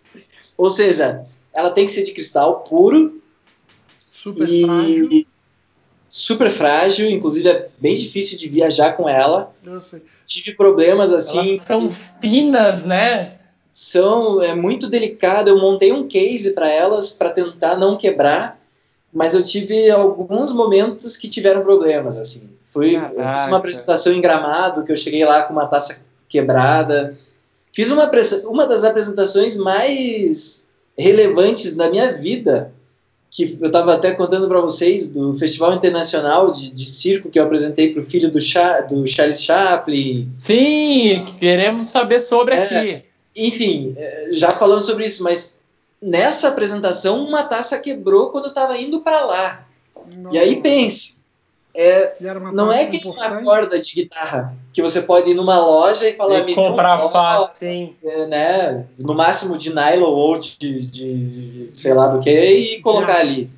Ou 0.56 0.70
seja, 0.70 1.26
ela 1.52 1.70
tem 1.70 1.86
que 1.86 1.92
ser 1.92 2.02
de 2.02 2.12
cristal 2.12 2.60
puro. 2.60 3.22
Super 3.98 4.48
e... 4.48 4.64
frágil. 4.64 5.26
Super 6.08 6.50
frágil, 6.50 7.10
inclusive 7.10 7.48
é 7.48 7.68
bem 7.78 7.94
difícil 7.94 8.38
de 8.38 8.48
viajar 8.48 8.92
com 8.92 9.08
ela. 9.08 9.54
Eu 9.64 9.80
sei. 9.80 10.02
Tive 10.24 10.54
problemas 10.54 11.12
assim. 11.12 11.50
Elas 11.50 11.62
são 11.62 11.94
finas, 12.20 12.84
né? 12.84 13.36
São, 13.77 14.43
é 14.43 14.55
muito 14.55 14.89
delicado. 14.89 15.51
Eu 15.51 15.59
montei 15.59 15.93
um 15.93 16.09
case 16.09 16.55
para 16.55 16.66
elas 16.66 17.11
para 17.11 17.29
tentar 17.29 17.77
não 17.77 17.99
quebrar, 17.99 18.59
mas 19.12 19.35
eu 19.35 19.45
tive 19.45 19.91
alguns 19.91 20.51
momentos 20.51 21.18
que 21.18 21.29
tiveram 21.29 21.62
problemas 21.62 22.18
assim. 22.18 22.49
Fui, 22.64 22.97
eu 22.97 23.29
fiz 23.35 23.47
uma 23.47 23.59
apresentação 23.59 24.14
em 24.14 24.20
Gramado, 24.22 24.83
que 24.83 24.91
eu 24.91 24.97
cheguei 24.97 25.22
lá 25.27 25.43
com 25.43 25.53
uma 25.53 25.66
taça 25.66 26.07
quebrada. 26.27 27.18
Fiz 27.70 27.91
uma, 27.91 28.11
uma 28.47 28.66
das 28.66 28.83
apresentações 28.83 29.59
mais 29.59 30.66
relevantes 30.97 31.77
da 31.77 31.91
minha 31.91 32.12
vida, 32.12 32.72
que 33.31 33.59
eu 33.61 33.66
estava 33.66 33.93
até 33.93 34.12
contando 34.12 34.49
para 34.49 34.62
vocês, 34.62 35.11
do 35.11 35.35
Festival 35.35 35.74
Internacional 35.74 36.51
de, 36.51 36.72
de 36.72 36.89
Circo 36.89 37.29
que 37.29 37.39
eu 37.39 37.45
apresentei 37.45 37.93
para 37.93 38.01
o 38.01 38.07
filho 38.07 38.31
do, 38.31 38.41
Cha, 38.41 38.81
do 38.81 39.07
Charles 39.07 39.43
Chaplin. 39.43 40.31
Sim, 40.41 41.27
queremos 41.39 41.83
saber 41.83 42.20
sobre 42.20 42.55
é, 42.55 42.62
aqui. 42.62 43.07
Enfim, 43.37 43.95
é, 43.99 44.28
já 44.32 44.51
falando 44.51 44.80
sobre 44.80 45.05
isso, 45.05 45.22
mas 45.22 45.61
nessa 46.01 46.49
apresentação 46.49 47.24
uma 47.24 47.45
taça 47.45 47.78
quebrou 47.78 48.30
quando 48.30 48.45
eu 48.45 48.51
estava 48.51 48.78
indo 48.78 49.03
para 49.03 49.24
lá. 49.24 49.66
Não. 50.16 50.32
E 50.32 50.39
aí 50.39 50.62
pense, 50.62 51.16
é, 51.78 52.16
não 52.55 52.72
é 52.72 52.87
que 52.87 53.07
uma 53.07 53.43
corda 53.43 53.78
de 53.78 53.93
guitarra 53.93 54.57
que 54.72 54.80
você 54.80 55.03
pode 55.03 55.30
ir 55.30 55.34
numa 55.34 55.61
loja 55.61 56.09
e 56.09 56.14
falar 56.14 56.49
e 56.49 56.55
comprar 56.55 56.99
fácil, 57.11 57.95
é, 58.03 58.26
né? 58.26 58.87
No 58.99 59.14
máximo 59.14 59.59
de 59.59 59.74
nylon 59.74 60.11
ou 60.11 60.39
de, 60.39 60.57
de, 60.57 60.78
de, 60.89 61.70
sei 61.74 61.93
lá 61.93 62.09
do 62.09 62.20
que 62.20 62.30
e 62.30 62.80
colocar 62.80 63.18
ali. 63.18 63.51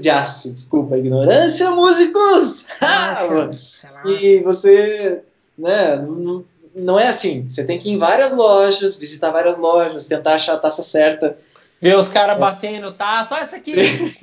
De 0.00 0.10
aço, 0.10 0.52
desculpa 0.52 0.96
a 0.96 0.98
ignorância, 0.98 1.70
músicos! 1.70 2.66
e 4.04 4.40
você, 4.40 5.22
né? 5.56 5.96
Não, 5.96 6.44
não 6.74 6.98
é 6.98 7.08
assim. 7.08 7.48
Você 7.48 7.64
tem 7.64 7.78
que 7.78 7.88
ir 7.88 7.92
em 7.92 7.98
várias 7.98 8.32
lojas, 8.32 8.96
visitar 8.96 9.30
várias 9.30 9.58
lojas, 9.58 10.06
tentar 10.06 10.34
achar 10.34 10.54
a 10.54 10.58
taça 10.58 10.82
certa. 10.82 11.38
Ver 11.80 11.96
os 11.96 12.08
caras 12.08 12.36
é. 12.36 12.40
batendo 12.40 12.92
taça, 12.92 13.34
olha 13.34 13.44
essa 13.44 13.56
aqui! 13.56 13.74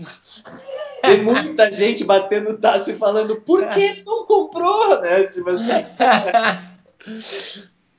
Tem 1.01 1.23
muita 1.23 1.71
gente 1.71 2.03
batendo 2.03 2.57
taça 2.57 2.91
e 2.91 2.95
falando 2.95 3.37
por 3.37 3.67
que 3.69 3.79
ele 3.79 4.03
não 4.05 4.25
comprou, 4.25 5.01
né? 5.01 5.23
Tipo 5.23 5.51
assim. 5.51 5.71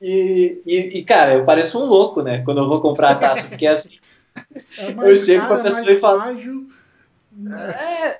E, 0.01 0.61
e, 0.65 0.99
e, 0.99 1.03
cara, 1.03 1.33
eu 1.33 1.43
pareço 1.43 1.77
um 1.77 1.83
louco, 1.83 2.21
né? 2.21 2.41
Quando 2.45 2.59
eu 2.59 2.69
vou 2.69 2.79
comprar 2.79 3.09
a 3.09 3.15
taça, 3.15 3.49
porque 3.49 3.67
é 3.67 3.71
assim. 3.71 3.99
É 4.77 4.91
eu 4.97 5.13
chego 5.13 5.41
cara, 5.41 5.55
pra 5.55 5.63
pessoa 5.63 5.89
é 5.89 5.93
e 5.93 5.99
falo. 5.99 6.21
Frágil, 6.21 6.69
É. 7.51 8.19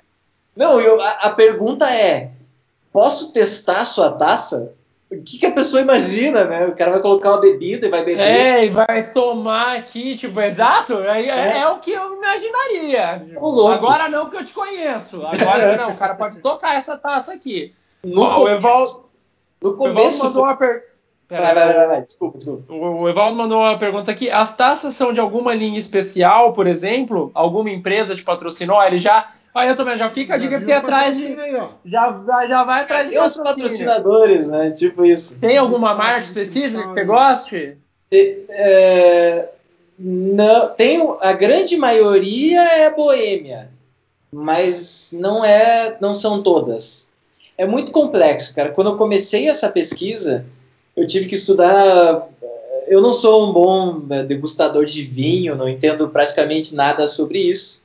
Não, 0.54 0.78
eu, 0.78 1.00
a, 1.00 1.10
a 1.10 1.30
pergunta 1.30 1.90
é: 1.90 2.32
posso 2.92 3.32
testar 3.32 3.80
a 3.80 3.84
sua 3.86 4.12
taça? 4.12 4.74
O 5.10 5.22
que, 5.24 5.38
que, 5.38 5.46
a 5.46 5.50
pessoa 5.50 5.82
imagina, 5.82 6.44
né? 6.44 6.66
O 6.66 6.76
cara 6.76 6.92
vai 6.92 7.00
colocar 7.00 7.32
uma 7.32 7.40
bebida 7.40 7.86
e 7.86 7.90
vai 7.90 8.04
beber. 8.04 8.22
É, 8.22 8.64
e 8.64 8.68
vai 8.68 9.10
tomar 9.10 9.76
aqui, 9.76 10.16
tipo, 10.16 10.40
exato. 10.40 11.00
É, 11.00 11.26
é. 11.26 11.58
é 11.58 11.68
o 11.68 11.80
que 11.80 11.90
eu 11.90 12.16
imaginaria. 12.16 13.26
Agora 13.74 14.08
não, 14.08 14.26
porque 14.26 14.36
eu 14.36 14.44
te 14.44 14.52
conheço. 14.52 15.26
Agora 15.26 15.76
não, 15.76 15.88
o 15.90 15.96
cara 15.96 16.14
pode 16.14 16.38
tocar 16.38 16.76
essa 16.76 16.96
taça 16.96 17.32
aqui. 17.32 17.74
No, 18.04 18.22
Ó, 18.22 18.34
começo, 18.34 18.56
Evaldo, 18.56 19.04
no 19.60 19.76
começo. 19.76 20.24
mandou 20.26 20.44
uma 20.44 20.56
per... 20.56 20.84
vai, 21.28 21.40
vai, 21.40 21.54
vai, 21.54 21.86
vai, 21.88 22.02
desculpa, 22.02 22.38
desculpa. 22.38 22.72
O 22.72 23.08
Evaldo 23.08 23.36
mandou 23.36 23.58
uma 23.58 23.78
pergunta 23.78 24.12
aqui. 24.12 24.30
As 24.30 24.56
taças 24.56 24.94
são 24.94 25.12
de 25.12 25.18
alguma 25.18 25.52
linha 25.52 25.80
especial, 25.80 26.52
por 26.52 26.68
exemplo? 26.68 27.32
Alguma 27.34 27.68
empresa 27.68 28.14
te 28.14 28.22
patrocinou? 28.22 28.80
Ele 28.80 28.96
já 28.96 29.28
Aí 29.54 29.68
eu 29.68 29.74
também 29.74 29.96
já 29.96 30.08
fica 30.08 30.34
a 30.34 30.38
dica 30.38 30.56
pra 30.56 30.64
você 30.64 30.72
atrás 30.72 31.18
de. 31.18 31.26
Aí, 31.26 31.60
já, 31.84 32.46
já 32.48 32.64
vai 32.64 32.82
atrás 32.82 33.10
de. 33.10 33.18
os 33.18 33.36
patrocinadores, 33.36 34.48
né? 34.48 34.70
Tipo 34.70 35.04
isso. 35.04 35.40
Tem 35.40 35.56
alguma 35.56 35.92
marca 35.94 36.26
específica 36.26 36.82
que 36.82 36.88
você 36.88 37.04
goste? 37.04 37.76
É, 38.12 39.48
não, 39.98 40.68
tem, 40.70 41.00
a 41.20 41.32
grande 41.32 41.76
maioria 41.76 42.62
é 42.62 42.90
boêmia, 42.90 43.70
mas 44.32 45.10
não 45.12 45.44
é, 45.44 45.96
não 46.00 46.14
são 46.14 46.42
todas. 46.42 47.12
É 47.58 47.66
muito 47.66 47.92
complexo, 47.92 48.54
cara. 48.54 48.70
Quando 48.70 48.90
eu 48.90 48.96
comecei 48.96 49.48
essa 49.48 49.68
pesquisa, 49.68 50.46
eu 50.96 51.06
tive 51.06 51.26
que 51.26 51.34
estudar. 51.34 52.28
Eu 52.88 53.02
não 53.02 53.12
sou 53.12 53.48
um 53.48 53.52
bom 53.52 54.02
é, 54.10 54.22
degustador 54.22 54.84
de 54.84 55.02
vinho, 55.02 55.54
não 55.54 55.68
entendo 55.68 56.08
praticamente 56.08 56.74
nada 56.74 57.06
sobre 57.06 57.38
isso. 57.38 57.84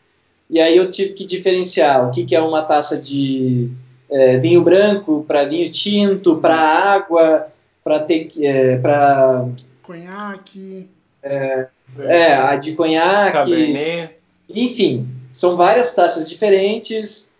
E 0.49 0.59
aí 0.59 0.77
eu 0.77 0.91
tive 0.91 1.13
que 1.13 1.25
diferenciar 1.25 2.07
o 2.07 2.11
que, 2.11 2.25
que 2.25 2.35
é 2.35 2.41
uma 2.41 2.61
taça 2.61 3.01
de 3.01 3.69
é, 4.09 4.37
vinho 4.37 4.61
branco 4.61 5.25
para 5.27 5.45
vinho 5.45 5.69
tinto, 5.71 6.37
para 6.37 6.55
água, 6.55 7.47
para 7.83 7.99
ter 7.99 8.27
é, 8.41 8.77
para 8.77 9.47
conhaque. 9.81 10.87
É, 11.23 11.67
é, 11.99 12.33
a 12.33 12.55
de 12.55 12.73
conhaque. 12.73 13.37
Cabernet. 13.37 14.15
Enfim, 14.49 15.07
são 15.31 15.55
várias 15.55 15.93
taças 15.93 16.29
diferentes. 16.29 17.33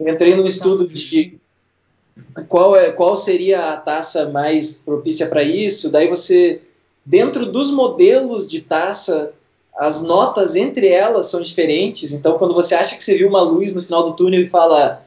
Entrei 0.00 0.34
no 0.34 0.46
estudo 0.46 0.88
de 0.88 1.38
qual, 2.48 2.76
é, 2.76 2.90
qual 2.90 3.16
seria 3.16 3.72
a 3.72 3.76
taça 3.76 4.30
mais 4.30 4.74
propícia 4.74 5.26
para 5.26 5.42
isso. 5.42 5.90
Daí 5.90 6.08
você, 6.08 6.60
dentro 7.04 7.50
dos 7.50 7.70
modelos 7.70 8.48
de 8.48 8.60
taça, 8.60 9.32
as 9.78 10.02
notas 10.02 10.56
entre 10.56 10.88
elas 10.88 11.26
são 11.26 11.40
diferentes. 11.40 12.12
Então, 12.12 12.36
quando 12.36 12.52
você 12.52 12.74
acha 12.74 12.96
que 12.96 13.04
você 13.04 13.16
viu 13.16 13.28
uma 13.28 13.42
luz 13.42 13.72
no 13.72 13.80
final 13.80 14.02
do 14.02 14.16
túnel 14.16 14.42
e 14.42 14.48
fala. 14.48 15.04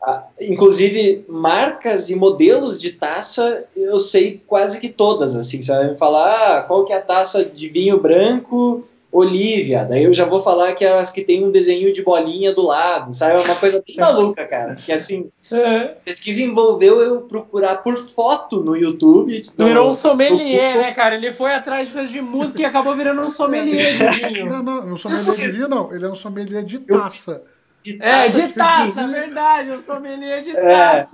Ah, 0.00 0.22
inclusive, 0.38 1.24
marcas 1.26 2.10
e 2.10 2.14
modelos 2.14 2.78
de 2.78 2.92
taça, 2.92 3.64
eu 3.74 3.98
sei 3.98 4.42
quase 4.46 4.78
que 4.78 4.90
todas. 4.90 5.34
Assim, 5.34 5.62
você 5.62 5.72
vai 5.72 5.90
me 5.90 5.96
falar 5.96 6.58
ah, 6.58 6.62
qual 6.62 6.84
que 6.84 6.92
é 6.92 6.96
a 6.96 7.02
taça 7.02 7.42
de 7.42 7.68
vinho 7.68 7.98
branco 7.98 8.86
Olivia. 9.14 9.84
Daí 9.84 10.02
eu 10.02 10.12
já 10.12 10.24
vou 10.24 10.40
falar 10.40 10.74
que 10.74 10.84
é 10.84 10.98
as 10.98 11.12
que 11.12 11.22
tem 11.22 11.44
um 11.44 11.50
desenho 11.52 11.92
de 11.92 12.02
bolinha 12.02 12.52
do 12.52 12.66
lado, 12.66 13.14
sabe? 13.14 13.34
É 13.34 13.44
uma 13.44 13.54
coisa 13.54 13.80
bem 13.86 13.94
maluca, 13.96 14.44
cara. 14.44 14.74
Que 14.74 14.90
assim, 14.90 15.30
é. 15.52 15.94
pesquisa 16.04 16.42
envolveu 16.42 17.00
eu 17.00 17.20
procurar 17.20 17.76
por 17.76 17.96
foto 17.96 18.64
no 18.64 18.76
YouTube. 18.76 19.40
Virou 19.56 19.90
um 19.90 19.94
sommelier, 19.94 20.78
né, 20.78 20.92
cara? 20.92 21.14
Ele 21.14 21.32
foi 21.32 21.54
atrás 21.54 21.86
de 21.86 21.94
coisas 21.94 22.10
de 22.10 22.20
música 22.20 22.62
e 22.62 22.64
acabou 22.64 22.96
virando 22.96 23.22
um 23.22 23.30
sommelier 23.30 23.96
de 23.96 24.26
vinho. 24.26 24.46
Não, 24.46 24.62
não, 24.64 24.86
não 24.86 24.96
sommelier 24.96 25.36
de 25.36 25.48
vinho, 25.48 25.68
não. 25.68 25.94
Ele 25.94 26.04
é 26.04 26.08
um 26.08 26.16
sommelier 26.16 26.64
de 26.64 26.80
taça. 26.80 27.44
De 27.84 27.98
taça 27.98 28.42
é, 28.42 28.46
de 28.46 28.52
taça, 28.52 29.06
verdade. 29.06 29.70
Um 29.70 29.80
sommelier 29.80 30.42
de 30.42 30.56
é. 30.56 31.06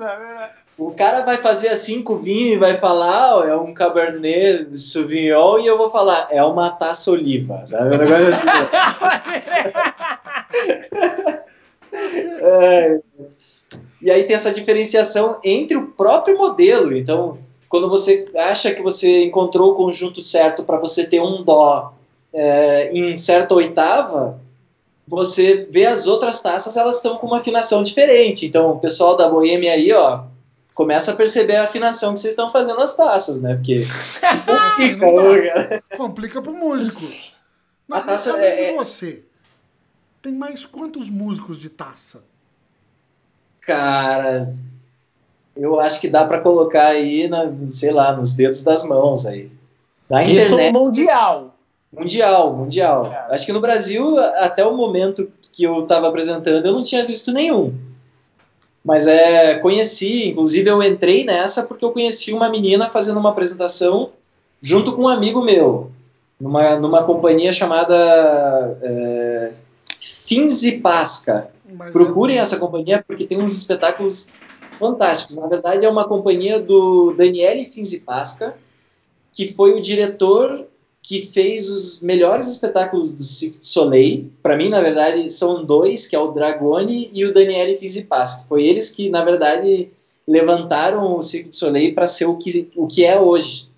O 0.81 0.93
cara 0.93 1.21
vai 1.21 1.37
fazer 1.37 1.69
assim 1.69 2.03
com 2.03 2.15
o 2.15 2.19
vinho 2.19 2.55
e 2.55 2.59
vai 2.59 2.75
falar, 2.79 3.47
é 3.47 3.55
um 3.55 3.75
Cabernet 3.75 4.79
Sauvignon, 4.81 5.59
e 5.59 5.67
eu 5.67 5.77
vou 5.77 5.91
falar, 5.91 6.29
é 6.31 6.43
uma 6.43 6.71
taça 6.71 7.11
oliva, 7.11 7.67
sabe? 7.67 7.97
Um 7.97 7.99
negócio 7.99 8.29
assim. 8.29 8.49
é. 12.41 12.99
E 14.01 14.11
aí 14.11 14.25
tem 14.25 14.35
essa 14.35 14.51
diferenciação 14.51 15.39
entre 15.45 15.77
o 15.77 15.89
próprio 15.89 16.39
modelo. 16.39 16.97
Então, 16.97 17.37
quando 17.69 17.87
você 17.87 18.31
acha 18.35 18.73
que 18.73 18.81
você 18.81 19.25
encontrou 19.25 19.73
o 19.73 19.77
conjunto 19.77 20.23
certo 20.23 20.65
para 20.65 20.79
você 20.79 21.07
ter 21.07 21.21
um 21.21 21.45
dó 21.45 21.93
é, 22.33 22.91
em 22.91 23.19
certa 23.19 23.55
oitava, 23.55 24.41
você 25.07 25.69
vê 25.71 25.85
as 25.85 26.07
outras 26.07 26.41
taças, 26.41 26.75
elas 26.79 26.97
estão 26.97 27.19
com 27.19 27.27
uma 27.27 27.37
afinação 27.37 27.83
diferente. 27.83 28.47
Então, 28.47 28.71
o 28.71 28.79
pessoal 28.79 29.15
da 29.15 29.29
Boêmia 29.29 29.75
aí, 29.75 29.93
ó, 29.93 30.23
começa 30.81 31.13
a 31.13 31.15
perceber 31.15 31.57
a 31.57 31.65
afinação 31.65 32.15
que 32.15 32.21
vocês 32.21 32.33
estão 32.33 32.51
fazendo 32.51 32.79
nas 32.79 32.97
taças, 32.97 33.43
né? 33.43 33.55
Porque 33.55 33.85
complica, 34.99 35.85
complica 35.95 36.41
pro 36.41 36.55
músico. 36.55 37.03
Mas 37.87 38.03
a 38.03 38.07
taça 38.07 38.39
é, 38.43 38.71
é... 38.71 38.75
você. 38.75 39.23
Tem 40.23 40.33
mais 40.33 40.65
quantos 40.65 41.11
músicos 41.11 41.59
de 41.59 41.69
taça? 41.69 42.25
Cara, 43.61 44.51
eu 45.55 45.79
acho 45.79 46.01
que 46.01 46.09
dá 46.09 46.25
para 46.25 46.41
colocar 46.41 46.87
aí, 46.87 47.29
na, 47.29 47.53
sei 47.67 47.91
lá, 47.91 48.17
nos 48.17 48.33
dedos 48.33 48.63
das 48.63 48.83
mãos 48.83 49.27
aí. 49.27 49.53
Na 50.09 50.25
Isso 50.25 50.55
internet. 50.55 50.73
mundial. 50.73 51.55
Mundial, 51.93 52.57
mundial. 52.57 53.27
Acho 53.29 53.45
que 53.45 53.53
no 53.53 53.61
Brasil, 53.61 54.19
até 54.19 54.65
o 54.65 54.75
momento 54.75 55.31
que 55.53 55.63
eu 55.63 55.83
estava 55.83 56.09
apresentando, 56.09 56.65
eu 56.65 56.73
não 56.73 56.83
tinha 56.83 57.05
visto 57.05 57.31
nenhum. 57.33 57.90
Mas 58.85 59.07
é, 59.07 59.57
conheci, 59.57 60.29
inclusive 60.29 60.71
eu 60.71 60.83
entrei 60.83 61.25
nessa 61.25 61.65
porque 61.65 61.85
eu 61.85 61.93
conheci 61.93 62.33
uma 62.33 62.49
menina 62.49 62.89
fazendo 62.89 63.21
uma 63.21 63.31
apresentação 63.31 64.11
junto 64.61 64.93
com 64.93 65.03
um 65.03 65.09
amigo 65.09 65.43
meu, 65.43 65.91
numa, 66.41 66.77
numa 66.77 67.03
companhia 67.05 67.53
chamada 67.53 68.79
é, 68.83 69.53
Fins 69.99 70.63
e 70.63 70.81
Pasca. 70.81 71.51
Mas 71.71 71.93
Procurem 71.93 72.39
é... 72.39 72.41
essa 72.41 72.59
companhia 72.59 73.05
porque 73.07 73.27
tem 73.27 73.39
uns 73.39 73.57
espetáculos 73.57 74.29
fantásticos. 74.79 75.37
Na 75.37 75.47
verdade, 75.47 75.85
é 75.85 75.89
uma 75.89 76.09
companhia 76.09 76.59
do 76.59 77.13
Daniele 77.13 77.67
Fins 77.67 77.93
e 77.93 78.01
Pasca, 78.01 78.57
que 79.33 79.53
foi 79.53 79.75
o 79.75 79.81
diretor 79.81 80.67
que 81.03 81.23
fez 81.23 81.71
os 81.71 82.03
melhores 82.03 82.49
espetáculos 82.49 83.13
do 83.13 83.25
Cirque 83.25 83.59
du 83.59 83.67
Soleil. 83.67 84.31
Para 84.43 84.57
mim, 84.57 84.69
na 84.69 84.81
verdade, 84.81 85.29
são 85.31 85.65
dois, 85.65 86.07
que 86.07 86.15
é 86.15 86.19
o 86.19 86.31
Dragone 86.31 87.11
e 87.13 87.25
o 87.25 87.33
Daniele 87.33 87.75
Fizipas. 87.75 88.45
Foi 88.49 88.65
eles 88.65 88.91
que, 88.91 89.09
na 89.09 89.25
verdade, 89.25 89.91
levantaram 90.27 91.17
o 91.17 91.23
Cirque 91.23 91.51
du 91.51 91.57
Soleil 91.57 91.95
para 91.95 92.07
ser 92.07 92.27
o 92.27 92.37
que, 92.37 92.69
o 92.77 92.87
que 92.87 93.05
é 93.05 93.19
hoje. 93.19 93.69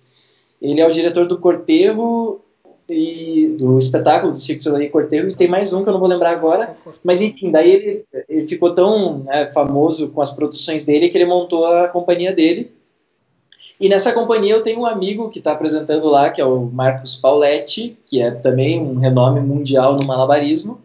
Ele 0.61 0.81
é 0.81 0.87
o 0.87 0.91
diretor 0.91 1.27
do 1.27 1.39
Cortejo 1.39 2.39
e 2.89 3.55
do 3.57 3.79
espetáculo 3.79 4.33
do 4.33 4.39
Cirque 4.39 4.63
du 4.63 4.69
Soleil 4.69 4.91
Cortejo 4.91 5.29
e 5.29 5.35
tem 5.35 5.47
mais 5.47 5.71
um 5.71 5.83
que 5.83 5.89
eu 5.89 5.93
não 5.93 5.99
vou 5.99 6.09
lembrar 6.09 6.31
agora. 6.31 6.75
Mas 7.03 7.21
enfim, 7.21 7.51
daí 7.51 7.71
ele, 7.71 8.05
ele 8.27 8.45
ficou 8.45 8.73
tão 8.73 9.19
né, 9.19 9.45
famoso 9.47 10.11
com 10.11 10.21
as 10.21 10.31
produções 10.31 10.85
dele 10.85 11.09
que 11.09 11.17
ele 11.17 11.25
montou 11.25 11.65
a 11.65 11.87
companhia 11.87 12.33
dele 12.33 12.71
e 13.79 13.89
nessa 13.89 14.13
companhia 14.13 14.53
eu 14.53 14.63
tenho 14.63 14.81
um 14.81 14.85
amigo 14.85 15.29
que 15.29 15.39
está 15.39 15.51
apresentando 15.51 16.07
lá, 16.07 16.29
que 16.29 16.39
é 16.39 16.45
o 16.45 16.65
Marcos 16.65 17.15
Pauletti, 17.15 17.97
que 18.05 18.21
é 18.21 18.31
também 18.31 18.79
um 18.79 18.97
renome 18.97 19.41
mundial 19.41 19.95
no 19.95 20.05
malabarismo, 20.05 20.79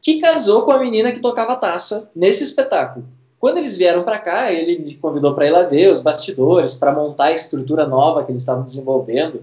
que 0.00 0.18
casou 0.18 0.62
com 0.62 0.72
a 0.72 0.78
menina 0.78 1.12
que 1.12 1.20
tocava 1.20 1.56
taça 1.56 2.10
nesse 2.14 2.42
espetáculo. 2.42 3.04
Quando 3.38 3.58
eles 3.58 3.76
vieram 3.76 4.02
para 4.02 4.18
cá, 4.18 4.52
ele 4.52 4.78
me 4.78 4.94
convidou 4.94 5.34
para 5.34 5.46
ir 5.46 5.50
lá 5.50 5.62
ver 5.64 5.92
os 5.92 6.00
bastidores, 6.00 6.74
para 6.74 6.92
montar 6.92 7.26
a 7.26 7.32
estrutura 7.32 7.86
nova 7.86 8.24
que 8.24 8.32
eles 8.32 8.42
estavam 8.42 8.64
desenvolvendo, 8.64 9.42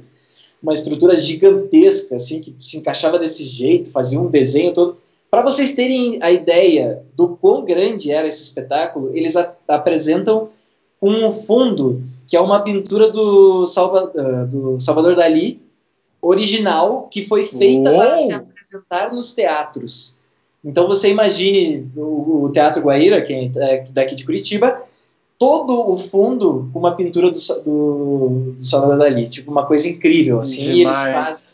uma 0.61 0.73
estrutura 0.73 1.15
gigantesca, 1.15 2.15
assim, 2.15 2.41
que 2.41 2.55
se 2.59 2.77
encaixava 2.77 3.17
desse 3.17 3.43
jeito, 3.43 3.91
fazia 3.91 4.19
um 4.19 4.27
desenho 4.27 4.73
todo. 4.73 4.97
Para 5.31 5.41
vocês 5.41 5.73
terem 5.73 6.17
a 6.21 6.31
ideia 6.31 7.03
do 7.15 7.29
quão 7.29 7.63
grande 7.63 8.11
era 8.11 8.27
esse 8.27 8.43
espetáculo, 8.43 9.11
eles 9.13 9.35
apresentam 9.67 10.49
um 11.01 11.31
fundo 11.31 12.03
que 12.29 12.37
é 12.37 12.39
uma 12.39 12.61
pintura 12.61 13.09
do, 13.09 13.65
Salva, 13.65 14.11
uh, 14.15 14.45
do 14.45 14.79
Salvador 14.79 15.15
Dali, 15.15 15.59
original, 16.21 17.07
que 17.09 17.25
foi 17.25 17.43
feita 17.43 17.89
Uou. 17.89 17.97
para 17.97 18.17
se 18.17 18.31
apresentar 18.31 19.11
nos 19.11 19.33
teatros. 19.33 20.19
Então 20.63 20.87
você 20.87 21.09
imagine 21.09 21.89
o, 21.95 22.43
o 22.43 22.51
Teatro 22.51 22.83
Guaíra, 22.83 23.19
que 23.23 23.51
é 23.57 23.83
daqui 23.91 24.13
de 24.13 24.25
Curitiba, 24.25 24.83
todo 25.39 25.89
o 25.89 25.97
fundo 25.97 26.69
com 26.71 26.77
uma 26.77 26.95
pintura 26.95 27.31
do, 27.31 27.39
do, 27.65 28.53
do, 28.57 28.63
Salvador 28.63 28.99
Dali, 28.99 29.27
tipo 29.27 29.49
uma 29.49 29.65
coisa 29.65 29.89
incrível, 29.89 30.39
assim, 30.39 30.71
Demais. 30.71 30.77
e 30.77 30.81
eles 30.81 31.03
fazem 31.03 31.49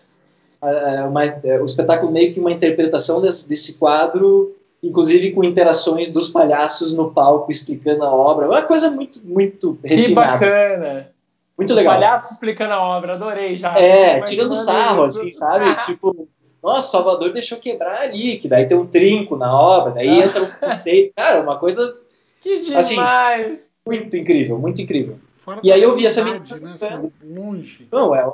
uh, 0.61 1.07
uma, 1.07 1.25
uh, 1.25 1.61
o 1.61 1.65
espetáculo 1.65 2.11
meio 2.11 2.33
que 2.33 2.39
uma 2.39 2.51
interpretação 2.51 3.21
desse, 3.21 3.47
desse 3.47 3.79
quadro 3.79 4.53
inclusive 4.81 5.31
com 5.31 5.43
interações 5.43 6.11
dos 6.11 6.29
palhaços 6.29 6.95
no 6.95 7.11
palco 7.11 7.51
explicando 7.51 8.03
a 8.03 8.13
obra. 8.13 8.47
Uma 8.47 8.61
coisa 8.61 8.91
muito, 8.91 9.19
muito 9.25 9.77
refinada. 9.83 10.07
Que 10.07 10.45
bacana! 10.45 11.11
Muito 11.57 11.73
legal. 11.73 11.93
Palhaço 11.93 12.33
explicando 12.33 12.73
a 12.73 12.81
obra, 12.81 13.13
adorei 13.13 13.55
já. 13.55 13.77
É, 13.79 14.21
tirando 14.21 14.53
sarro, 14.53 15.05
assim, 15.05 15.31
sabe? 15.31 15.73
tipo, 15.85 16.27
nossa, 16.61 16.91
Salvador 16.91 17.31
deixou 17.31 17.57
quebrar 17.59 18.01
ali, 18.01 18.37
que 18.37 18.47
daí 18.47 18.65
tem 18.65 18.77
um 18.77 18.85
trinco 18.85 19.37
na 19.37 19.57
obra, 19.57 19.93
daí 19.93 20.21
entra 20.21 20.43
um 20.43 20.47
conceito. 20.47 21.13
Cara, 21.15 21.41
uma 21.41 21.57
coisa. 21.57 21.97
Que 22.41 22.59
demais! 22.59 22.85
Assim, 22.85 23.59
muito 23.85 24.17
incrível, 24.17 24.57
muito 24.57 24.81
incrível. 24.81 25.17
Fora 25.37 25.59
e 25.63 25.71
aí 25.71 25.81
eu 25.81 25.95
vi 25.95 26.05
essa 26.05 26.23
menina. 26.23 26.43
Né, 26.59 26.75
assim, 26.75 27.11
longe. 27.23 27.87
Não, 27.91 28.15
é, 28.15 28.27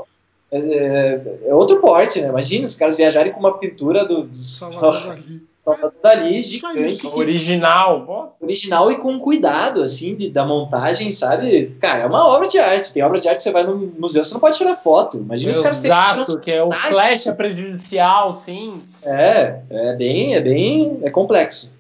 é, 0.50 1.22
é, 1.46 1.54
outro 1.54 1.82
porte, 1.82 2.22
né? 2.22 2.30
Imagina 2.30 2.66
os 2.66 2.76
caras 2.76 2.96
viajarem 2.96 3.34
com 3.34 3.40
uma 3.40 3.58
pintura 3.58 4.06
do, 4.06 4.24
do 4.24 4.32
Salvador 5.64 5.94
Dali. 6.02 6.42
Gigante. 6.42 7.08
Original. 7.08 8.36
Original 8.42 8.92
e 8.92 8.98
com 8.98 9.20
cuidado, 9.20 9.84
assim, 9.84 10.16
de, 10.16 10.30
da 10.30 10.46
montagem, 10.46 11.12
sabe? 11.12 11.76
Cara, 11.80 12.04
é 12.04 12.06
uma 12.06 12.28
obra 12.28 12.48
de 12.48 12.58
arte. 12.58 12.94
Tem 12.94 13.04
obra 13.04 13.20
de 13.20 13.30
arte 13.30 13.38
que 13.38 13.44
você 13.44 13.52
vai 13.52 13.64
no 13.64 13.78
museu, 13.98 14.24
você 14.24 14.34
não 14.34 14.42
pode 14.42 14.58
tirar 14.58 14.76
foto. 14.76 15.18
Imagina 15.18 15.52
Exato, 15.52 15.70
os 15.70 15.82
caras 15.82 15.86
Exato, 15.86 16.40
que 16.40 16.52
é 16.52 16.64
o 16.64 16.72
flash 16.72 17.26
prejudicial, 17.38 18.34
sim. 18.34 18.82
É, 19.04 19.60
é 19.70 19.94
bem, 19.94 20.36
é 20.36 20.42
bem, 20.42 21.00
é 21.04 21.10
complexo. 21.10 21.78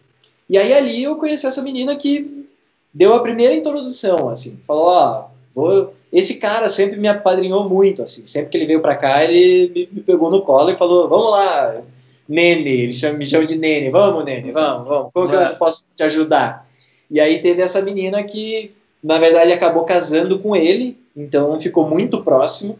E 0.47 0.57
aí 0.57 0.73
ali 0.73 1.03
eu 1.03 1.15
conheci 1.15 1.47
essa 1.47 1.61
menina 1.61 1.95
que 1.95 2.45
deu 2.93 3.15
a 3.15 3.21
primeira 3.21 3.53
introdução, 3.53 4.29
assim, 4.29 4.59
falou, 4.67 4.87
ó, 4.87 5.25
vou... 5.55 5.93
esse 6.11 6.39
cara 6.39 6.67
sempre 6.67 6.97
me 6.99 7.07
apadrinhou 7.07 7.69
muito, 7.69 8.03
assim, 8.03 8.27
sempre 8.27 8.49
que 8.49 8.57
ele 8.57 8.65
veio 8.65 8.81
para 8.81 8.95
cá, 8.95 9.23
ele 9.23 9.71
me, 9.73 9.89
me, 9.93 10.01
pegou 10.01 10.29
no 10.29 10.41
colo 10.41 10.69
e 10.69 10.75
falou, 10.75 11.07
vamos 11.07 11.31
lá, 11.31 11.81
Nene, 12.27 12.69
ele 12.69 12.93
chama, 12.93 13.17
me 13.17 13.25
chama 13.25 13.45
de 13.45 13.57
Nene, 13.57 13.89
vamos, 13.89 14.23
Nene, 14.23 14.51
vamos, 14.51 14.87
vamos, 14.87 15.11
como 15.13 15.29
que 15.29 15.35
eu 15.35 15.41
é. 15.41 15.55
posso 15.55 15.85
te 15.95 16.03
ajudar? 16.03 16.67
E 17.09 17.19
aí 17.19 17.41
teve 17.41 17.61
essa 17.61 17.81
menina 17.81 18.23
que, 18.23 18.73
na 19.03 19.17
verdade, 19.17 19.51
acabou 19.51 19.83
casando 19.83 20.39
com 20.39 20.55
ele, 20.55 20.97
então 21.15 21.59
ficou 21.59 21.87
muito 21.87 22.23
próximo, 22.23 22.79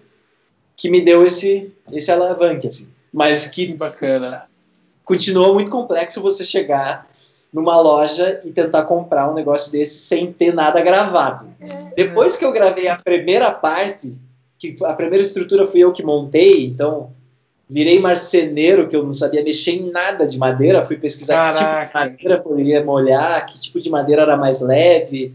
que 0.75 0.89
me 0.89 1.01
deu 1.01 1.25
esse, 1.25 1.71
esse 1.91 2.11
alavanque, 2.11 2.67
assim, 2.67 2.91
mas 3.11 3.47
que... 3.47 3.73
Bacana. 3.73 4.43
Continuou 5.03 5.53
muito 5.53 5.69
complexo 5.69 6.21
você 6.21 6.45
chegar 6.45 7.09
numa 7.51 7.79
loja 7.81 8.39
e 8.45 8.51
tentar 8.51 8.83
comprar 8.83 9.29
um 9.29 9.33
negócio 9.33 9.71
desse 9.71 10.05
sem 10.05 10.31
ter 10.31 10.53
nada 10.53 10.81
gravado. 10.81 11.49
É. 11.59 11.91
Depois 11.95 12.37
que 12.37 12.45
eu 12.45 12.51
gravei 12.51 12.87
a 12.87 12.95
primeira 12.95 13.51
parte, 13.51 14.17
que 14.57 14.75
a 14.83 14.93
primeira 14.93 15.21
estrutura 15.21 15.65
fui 15.65 15.81
eu 15.81 15.91
que 15.91 16.03
montei, 16.03 16.65
então 16.65 17.11
virei 17.71 17.99
marceneiro, 17.99 18.89
que 18.89 18.95
eu 18.95 19.03
não 19.03 19.13
sabia 19.13 19.41
mexer 19.41 19.71
em 19.71 19.89
nada 19.89 20.27
de 20.27 20.37
madeira, 20.37 20.83
fui 20.83 20.97
pesquisar 20.97 21.53
Caraca. 21.53 21.55
que 21.55 21.63
tipo 21.63 21.87
de 21.87 21.93
madeira 21.93 22.41
poderia 22.41 22.83
molhar, 22.83 23.45
que 23.45 23.59
tipo 23.59 23.79
de 23.79 23.89
madeira 23.89 24.23
era 24.23 24.35
mais 24.35 24.59
leve, 24.59 25.33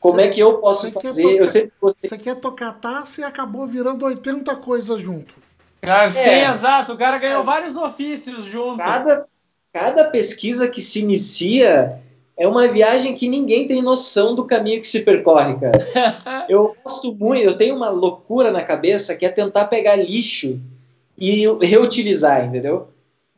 como 0.00 0.16
cê, 0.16 0.22
é 0.22 0.28
que 0.30 0.40
eu 0.40 0.54
posso 0.54 0.90
fazer? 0.90 1.22
Tocar, 1.22 1.36
eu 1.36 1.46
sempre 1.46 1.72
Você 1.80 2.16
quer 2.16 2.36
tocar 2.36 2.72
taça 2.72 3.20
e 3.20 3.24
acabou 3.24 3.66
virando 3.66 4.06
80 4.06 4.56
coisas 4.56 4.98
junto. 5.02 5.34
Ah, 5.82 6.08
sim, 6.08 6.18
é. 6.18 6.50
exato. 6.50 6.94
O 6.94 6.96
cara 6.96 7.18
ganhou 7.18 7.42
é. 7.42 7.44
vários 7.44 7.76
ofícios 7.76 8.46
junto. 8.46 8.78
Cada, 8.78 9.26
cada 9.70 10.04
pesquisa 10.04 10.66
que 10.66 10.80
se 10.80 11.00
inicia 11.00 12.00
é 12.38 12.48
uma 12.48 12.66
viagem 12.68 13.14
que 13.14 13.28
ninguém 13.28 13.68
tem 13.68 13.82
noção 13.82 14.34
do 14.34 14.46
caminho 14.46 14.80
que 14.80 14.86
se 14.86 15.04
percorre, 15.04 15.56
cara. 15.56 16.46
eu 16.48 16.74
gosto 16.82 17.14
muito, 17.14 17.44
eu 17.44 17.54
tenho 17.54 17.76
uma 17.76 17.90
loucura 17.90 18.50
na 18.50 18.62
cabeça 18.62 19.14
que 19.14 19.26
é 19.26 19.28
tentar 19.28 19.66
pegar 19.66 19.96
lixo 19.96 20.58
e 21.20 21.46
reutilizar, 21.64 22.44
entendeu? 22.44 22.88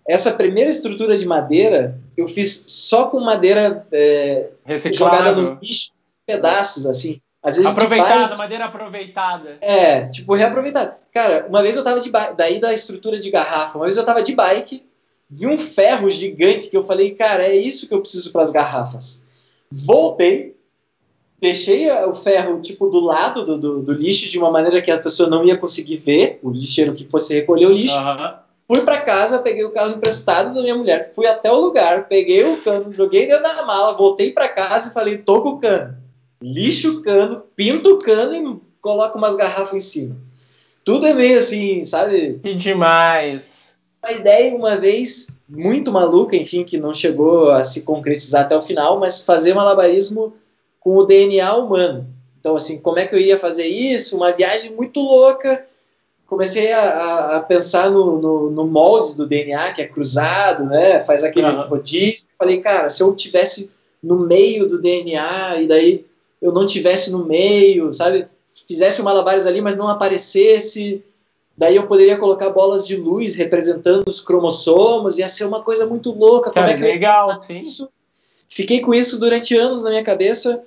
Essa 0.06 0.32
primeira 0.32 0.70
estrutura 0.70 1.16
de 1.16 1.26
madeira 1.26 1.98
eu 2.16 2.28
fiz 2.28 2.64
só 2.68 3.08
com 3.08 3.20
madeira 3.20 3.86
é, 3.90 4.50
jogada 4.92 5.32
no 5.32 5.58
lixo, 5.60 5.90
pedaços 6.26 6.86
assim. 6.86 7.20
Às 7.42 7.56
vezes 7.56 7.72
aproveitada, 7.72 8.26
bike, 8.26 8.38
madeira 8.38 8.64
aproveitada. 8.66 9.58
É, 9.60 10.06
tipo 10.06 10.34
reaproveitada. 10.34 10.96
Cara, 11.12 11.46
uma 11.48 11.62
vez 11.62 11.76
eu 11.76 11.82
tava 11.82 12.00
de 12.00 12.08
bike, 12.08 12.36
daí 12.36 12.60
da 12.60 12.72
estrutura 12.72 13.18
de 13.18 13.30
garrafa, 13.30 13.76
uma 13.76 13.84
vez 13.84 13.96
eu 13.96 14.04
tava 14.04 14.22
de 14.22 14.34
bike 14.34 14.84
vi 15.32 15.46
um 15.46 15.56
ferro 15.56 16.10
gigante 16.10 16.68
que 16.68 16.76
eu 16.76 16.82
falei, 16.82 17.14
cara, 17.14 17.44
é 17.44 17.56
isso 17.56 17.88
que 17.88 17.94
eu 17.94 18.00
preciso 18.00 18.30
para 18.32 18.42
as 18.42 18.52
garrafas. 18.52 19.24
Voltei, 19.70 20.54
deixei 21.42 21.90
o 21.90 22.14
ferro 22.14 22.60
tipo 22.60 22.88
do 22.88 23.00
lado 23.00 23.44
do, 23.44 23.58
do, 23.58 23.82
do, 23.82 23.92
lixo 23.92 24.30
de 24.30 24.38
uma 24.38 24.48
maneira 24.48 24.80
que 24.80 24.92
a 24.92 24.98
pessoa 24.98 25.28
não 25.28 25.44
ia 25.44 25.58
conseguir 25.58 25.96
ver, 25.96 26.38
o 26.40 26.50
lixeiro 26.50 26.94
que 26.94 27.08
fosse 27.10 27.34
recolher 27.34 27.66
o 27.66 27.72
lixo. 27.72 27.96
Uhum. 27.96 28.34
Fui 28.68 28.80
para 28.82 29.00
casa, 29.00 29.40
peguei 29.40 29.64
o 29.64 29.72
carro 29.72 29.90
emprestado 29.90 30.54
da 30.54 30.62
minha 30.62 30.76
mulher, 30.76 31.10
fui 31.12 31.26
até 31.26 31.50
o 31.50 31.60
lugar, 31.60 32.06
peguei 32.06 32.44
o 32.44 32.58
cano, 32.58 32.92
joguei 32.92 33.26
dentro 33.26 33.42
da 33.42 33.66
mala, 33.66 33.96
voltei 33.96 34.30
para 34.30 34.48
casa 34.48 34.88
e 34.88 34.94
falei, 34.94 35.18
tô 35.18 35.42
com 35.42 35.48
o 35.50 35.58
cano. 35.58 35.96
Lixo 36.40 37.00
o 37.00 37.02
cano, 37.02 37.42
pinto 37.56 37.94
o 37.94 37.98
cano 37.98 38.34
e 38.34 38.60
coloco 38.80 39.18
umas 39.18 39.34
garrafas 39.34 39.74
em 39.74 39.80
cima. 39.80 40.16
Tudo 40.84 41.08
é 41.08 41.12
meio 41.12 41.38
assim, 41.38 41.84
sabe? 41.84 42.38
Que 42.40 42.54
demais 42.54 43.62
uma 44.02 44.12
ideia 44.12 44.54
uma 44.54 44.76
vez 44.76 45.28
muito 45.48 45.92
maluca, 45.92 46.34
enfim, 46.34 46.64
que 46.64 46.76
não 46.76 46.92
chegou 46.92 47.50
a 47.50 47.62
se 47.62 47.82
concretizar 47.82 48.42
até 48.42 48.56
o 48.56 48.60
final, 48.60 48.98
mas 48.98 49.24
fazer 49.24 49.54
malabarismo 49.54 50.34
com 50.82 50.96
o 50.96 51.04
DNA 51.04 51.54
humano. 51.54 52.06
Então, 52.40 52.56
assim, 52.56 52.80
como 52.80 52.98
é 52.98 53.06
que 53.06 53.14
eu 53.14 53.18
iria 53.18 53.38
fazer 53.38 53.66
isso? 53.66 54.16
Uma 54.16 54.32
viagem 54.32 54.72
muito 54.72 55.00
louca. 55.00 55.64
Comecei 56.26 56.72
a, 56.72 57.36
a 57.36 57.40
pensar 57.40 57.90
no, 57.90 58.20
no, 58.20 58.50
no, 58.50 58.66
molde 58.66 59.16
do 59.16 59.26
DNA, 59.26 59.72
que 59.72 59.82
é 59.82 59.86
cruzado, 59.86 60.64
né? 60.64 60.98
Faz 61.00 61.22
aquele 61.22 61.46
uhum. 61.46 61.68
rodízio. 61.68 62.26
Falei, 62.38 62.60
cara, 62.60 62.88
se 62.88 63.02
eu 63.02 63.14
tivesse 63.14 63.72
no 64.02 64.18
meio 64.18 64.66
do 64.66 64.80
DNA 64.80 65.60
e 65.60 65.66
daí 65.66 66.04
eu 66.40 66.50
não 66.52 66.66
tivesse 66.66 67.12
no 67.12 67.26
meio, 67.26 67.92
sabe? 67.94 68.26
Fizesse 68.66 69.00
o 69.00 69.04
malabares 69.04 69.46
ali, 69.46 69.60
mas 69.60 69.76
não 69.76 69.88
aparecesse 69.88 71.04
Daí 71.56 71.76
eu 71.76 71.86
poderia 71.86 72.16
colocar 72.16 72.50
bolas 72.50 72.86
de 72.86 72.96
luz 72.96 73.34
representando 73.34 74.08
os 74.08 74.20
cromossomos, 74.20 75.18
ia 75.18 75.28
ser 75.28 75.44
uma 75.44 75.62
coisa 75.62 75.86
muito 75.86 76.10
louca. 76.10 76.50
Como 76.50 76.54
Cara, 76.54 76.72
é 76.72 76.76
que 76.76 76.82
legal, 76.82 77.40
sim. 77.42 77.60
Isso? 77.60 77.88
Fiquei 78.48 78.80
com 78.80 78.94
isso 78.94 79.20
durante 79.20 79.56
anos 79.56 79.82
na 79.82 79.90
minha 79.90 80.04
cabeça. 80.04 80.66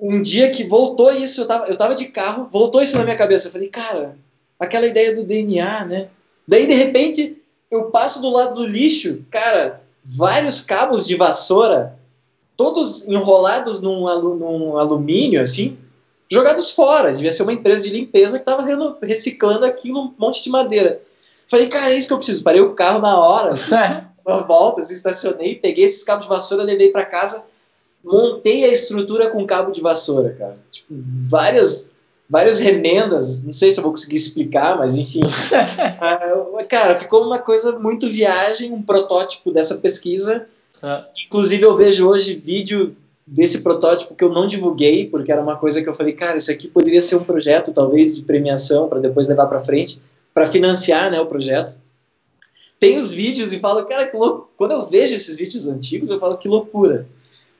Um 0.00 0.22
dia 0.22 0.50
que 0.50 0.64
voltou 0.64 1.12
isso, 1.12 1.40
eu 1.40 1.46
tava, 1.46 1.66
eu 1.66 1.76
tava 1.76 1.94
de 1.94 2.06
carro, 2.06 2.48
voltou 2.50 2.80
isso 2.80 2.96
na 2.96 3.04
minha 3.04 3.16
cabeça. 3.16 3.48
Eu 3.48 3.52
falei, 3.52 3.68
cara, 3.68 4.16
aquela 4.58 4.86
ideia 4.86 5.14
do 5.14 5.24
DNA, 5.24 5.84
né? 5.84 6.08
Daí, 6.46 6.66
de 6.66 6.74
repente, 6.74 7.42
eu 7.70 7.90
passo 7.90 8.22
do 8.22 8.30
lado 8.30 8.54
do 8.54 8.66
lixo, 8.66 9.24
cara, 9.30 9.82
vários 10.04 10.60
cabos 10.60 11.06
de 11.06 11.14
vassoura, 11.14 11.98
todos 12.56 13.06
enrolados 13.06 13.80
num, 13.80 14.06
num 14.36 14.78
alumínio, 14.78 15.40
assim, 15.40 15.78
jogados 16.30 16.70
fora. 16.70 17.12
Devia 17.12 17.32
ser 17.32 17.42
uma 17.42 17.52
empresa 17.52 17.82
de 17.82 17.90
limpeza 17.90 18.38
que 18.38 18.42
estava 18.42 18.64
reciclando 19.02 19.66
aquilo, 19.66 20.00
um 20.00 20.14
monte 20.18 20.42
de 20.42 20.50
madeira. 20.50 21.00
Falei, 21.46 21.68
cara, 21.68 21.92
é 21.92 21.96
isso 21.96 22.08
que 22.08 22.14
eu 22.14 22.18
preciso. 22.18 22.42
Parei 22.42 22.60
o 22.60 22.74
carro 22.74 23.00
na 23.00 23.18
hora, 23.18 23.52
assim, 23.52 23.74
uma 24.24 24.42
volta, 24.42 24.82
assim, 24.82 24.94
estacionei, 24.94 25.56
peguei 25.56 25.84
esses 25.84 26.04
cabos 26.04 26.24
de 26.24 26.28
vassoura, 26.28 26.62
levei 26.62 26.90
para 26.90 27.04
casa, 27.04 27.46
montei 28.04 28.64
a 28.64 28.68
estrutura 28.68 29.30
com 29.30 29.46
cabo 29.46 29.70
de 29.70 29.80
vassoura, 29.80 30.34
cara. 30.38 30.58
Tipo, 30.70 30.94
várias, 31.22 31.92
várias 32.28 32.58
remendas, 32.58 33.44
não 33.44 33.52
sei 33.52 33.70
se 33.70 33.78
eu 33.78 33.82
vou 33.82 33.92
conseguir 33.92 34.16
explicar, 34.16 34.76
mas 34.76 34.96
enfim. 34.96 35.20
Ah, 36.00 36.64
cara, 36.68 36.96
ficou 36.96 37.24
uma 37.24 37.38
coisa 37.38 37.78
muito 37.78 38.08
viagem, 38.08 38.72
um 38.72 38.82
protótipo 38.82 39.50
dessa 39.50 39.76
pesquisa. 39.76 40.46
Ah. 40.82 41.04
Inclusive, 41.26 41.62
eu 41.62 41.74
vejo 41.74 42.08
hoje 42.08 42.34
vídeo 42.34 42.96
desse 43.26 43.62
protótipo 43.62 44.14
que 44.14 44.24
eu 44.24 44.30
não 44.30 44.46
divulguei, 44.46 45.06
porque 45.06 45.30
era 45.30 45.42
uma 45.42 45.56
coisa 45.56 45.82
que 45.82 45.88
eu 45.88 45.94
falei, 45.94 46.14
cara, 46.14 46.38
isso 46.38 46.50
aqui 46.50 46.68
poderia 46.68 47.00
ser 47.00 47.16
um 47.16 47.24
projeto, 47.24 47.72
talvez, 47.72 48.16
de 48.16 48.22
premiação, 48.22 48.88
para 48.88 49.00
depois 49.00 49.28
levar 49.28 49.46
para 49.46 49.60
frente, 49.60 50.00
para 50.32 50.46
financiar 50.46 51.10
né, 51.10 51.20
o 51.20 51.26
projeto. 51.26 51.78
Tem 52.80 52.98
os 52.98 53.12
vídeos 53.12 53.52
e 53.52 53.58
falo, 53.58 53.84
cara, 53.84 54.06
que 54.06 54.16
louco. 54.16 54.50
Quando 54.56 54.72
eu 54.72 54.86
vejo 54.86 55.14
esses 55.14 55.36
vídeos 55.36 55.66
antigos, 55.66 56.10
eu 56.10 56.20
falo, 56.20 56.38
que 56.38 56.48
loucura. 56.48 57.06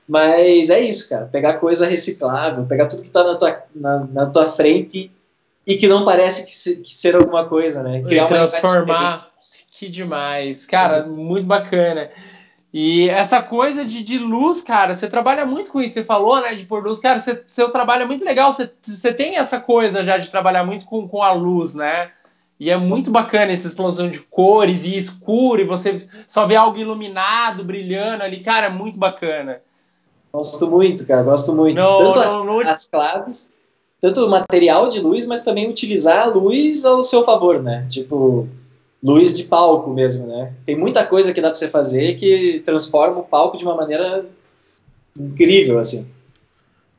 Mas 0.09 0.71
é 0.71 0.79
isso, 0.79 1.07
cara. 1.07 1.27
Pegar 1.27 1.59
coisa 1.59 1.85
reciclável, 1.85 2.65
pegar 2.65 2.87
tudo 2.87 3.03
que 3.03 3.09
está 3.09 3.23
na 3.23 3.35
tua, 3.35 3.63
na, 3.75 3.99
na, 4.05 4.25
tua 4.25 4.47
frente 4.47 5.11
e 5.67 5.77
que 5.77 5.87
não 5.87 6.03
parece 6.03 6.45
que, 6.45 6.51
se, 6.51 6.81
que 6.81 6.91
ser 6.91 7.15
alguma 7.15 7.45
coisa, 7.45 7.83
né? 7.83 8.01
Criar 8.01 8.25
uma 8.25 8.47
transformar. 8.47 9.29
Que 9.71 9.87
demais. 9.87 10.65
Cara, 10.65 11.05
muito 11.05 11.45
bacana. 11.45 12.09
E 12.73 13.07
essa 13.07 13.39
coisa 13.43 13.85
de, 13.85 14.03
de 14.03 14.17
luz, 14.17 14.63
cara, 14.63 14.95
você 14.95 15.07
trabalha 15.07 15.45
muito 15.45 15.71
com 15.71 15.79
isso. 15.79 15.93
Você 15.93 16.03
falou, 16.03 16.41
né, 16.41 16.55
de 16.55 16.65
pôr 16.65 16.83
luz. 16.83 16.99
Cara, 16.99 17.19
você, 17.19 17.43
seu 17.45 17.69
trabalho 17.69 18.01
é 18.01 18.07
muito 18.07 18.25
legal. 18.25 18.51
Você, 18.51 18.71
você 18.81 19.13
tem 19.13 19.37
essa 19.37 19.59
coisa 19.59 20.03
já 20.03 20.17
de 20.17 20.31
trabalhar 20.31 20.63
muito 20.63 20.85
com, 20.85 21.07
com 21.07 21.21
a 21.21 21.31
luz, 21.31 21.75
né? 21.75 22.09
E 22.59 22.71
é 22.71 22.77
muito 22.77 23.11
bacana 23.11 23.51
essa 23.51 23.67
explosão 23.67 24.09
de 24.09 24.19
cores 24.19 24.83
e 24.83 24.97
escuro, 24.97 25.61
e 25.61 25.65
você 25.65 26.05
só 26.27 26.45
vê 26.47 26.55
algo 26.55 26.77
iluminado, 26.77 27.63
brilhando 27.63 28.23
ali. 28.23 28.39
Cara, 28.39 28.65
é 28.65 28.69
muito 28.69 28.97
bacana. 28.97 29.61
Gosto 30.31 30.69
muito, 30.69 31.05
cara, 31.05 31.23
gosto 31.23 31.53
muito. 31.55 31.75
Não, 31.75 31.97
tanto 31.97 32.19
não, 32.19 32.25
as, 32.25 32.35
não... 32.35 32.59
as 32.61 32.87
claves, 32.87 33.51
tanto 33.99 34.25
o 34.25 34.29
material 34.29 34.87
de 34.87 34.99
luz, 34.99 35.25
mas 35.25 35.43
também 35.43 35.67
utilizar 35.67 36.23
a 36.23 36.25
luz 36.27 36.85
ao 36.85 37.03
seu 37.03 37.23
favor, 37.23 37.61
né? 37.61 37.85
Tipo, 37.89 38.47
luz 39.03 39.35
de 39.35 39.45
palco 39.45 39.89
mesmo, 39.91 40.27
né? 40.27 40.53
Tem 40.65 40.77
muita 40.77 41.05
coisa 41.05 41.33
que 41.33 41.41
dá 41.41 41.49
para 41.49 41.57
você 41.57 41.67
fazer 41.67 42.15
que 42.15 42.61
transforma 42.63 43.19
o 43.19 43.23
palco 43.23 43.57
de 43.57 43.65
uma 43.65 43.75
maneira 43.75 44.25
incrível, 45.17 45.79
assim. 45.79 46.09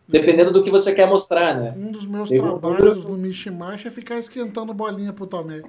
Dependendo 0.09 0.53
do 0.53 0.63
que 0.63 0.71
você 0.71 0.93
quer 0.93 1.09
mostrar, 1.09 1.55
né? 1.55 1.73
Um 1.77 1.93
dos 1.93 2.05
meus 2.05 2.31
Eu 2.31 2.43
trabalhos 2.43 3.05
no 3.05 3.17
Mishmash 3.17 3.87
é 3.87 3.91
ficar 3.91 4.19
esquentando 4.19 4.75
bolinha 4.75 5.13
pro 5.13 5.27
Tomé. 5.27 5.63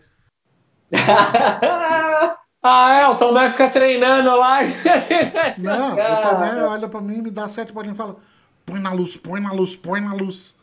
Ah, 2.64 3.00
é, 3.00 3.08
o 3.08 3.16
Tomé 3.16 3.50
fica 3.50 3.70
treinando 3.70 4.30
lá. 4.38 4.60
Não, 5.58 5.94
o 5.94 6.22
Tomé 6.22 6.64
olha 6.64 6.88
pra 6.88 7.02
mim, 7.02 7.22
me 7.22 7.32
dá 7.32 7.48
sete 7.48 7.74
bolinhas 7.74 7.96
e 7.96 7.98
fala: 7.98 8.18
põe 8.66 8.80
na 8.80 8.94
luz, 8.94 9.18
põe 9.18 9.42
na 9.42 9.52
luz, 9.52 9.76
põe 9.76 10.00
na 10.02 10.14
luz. 10.14 10.56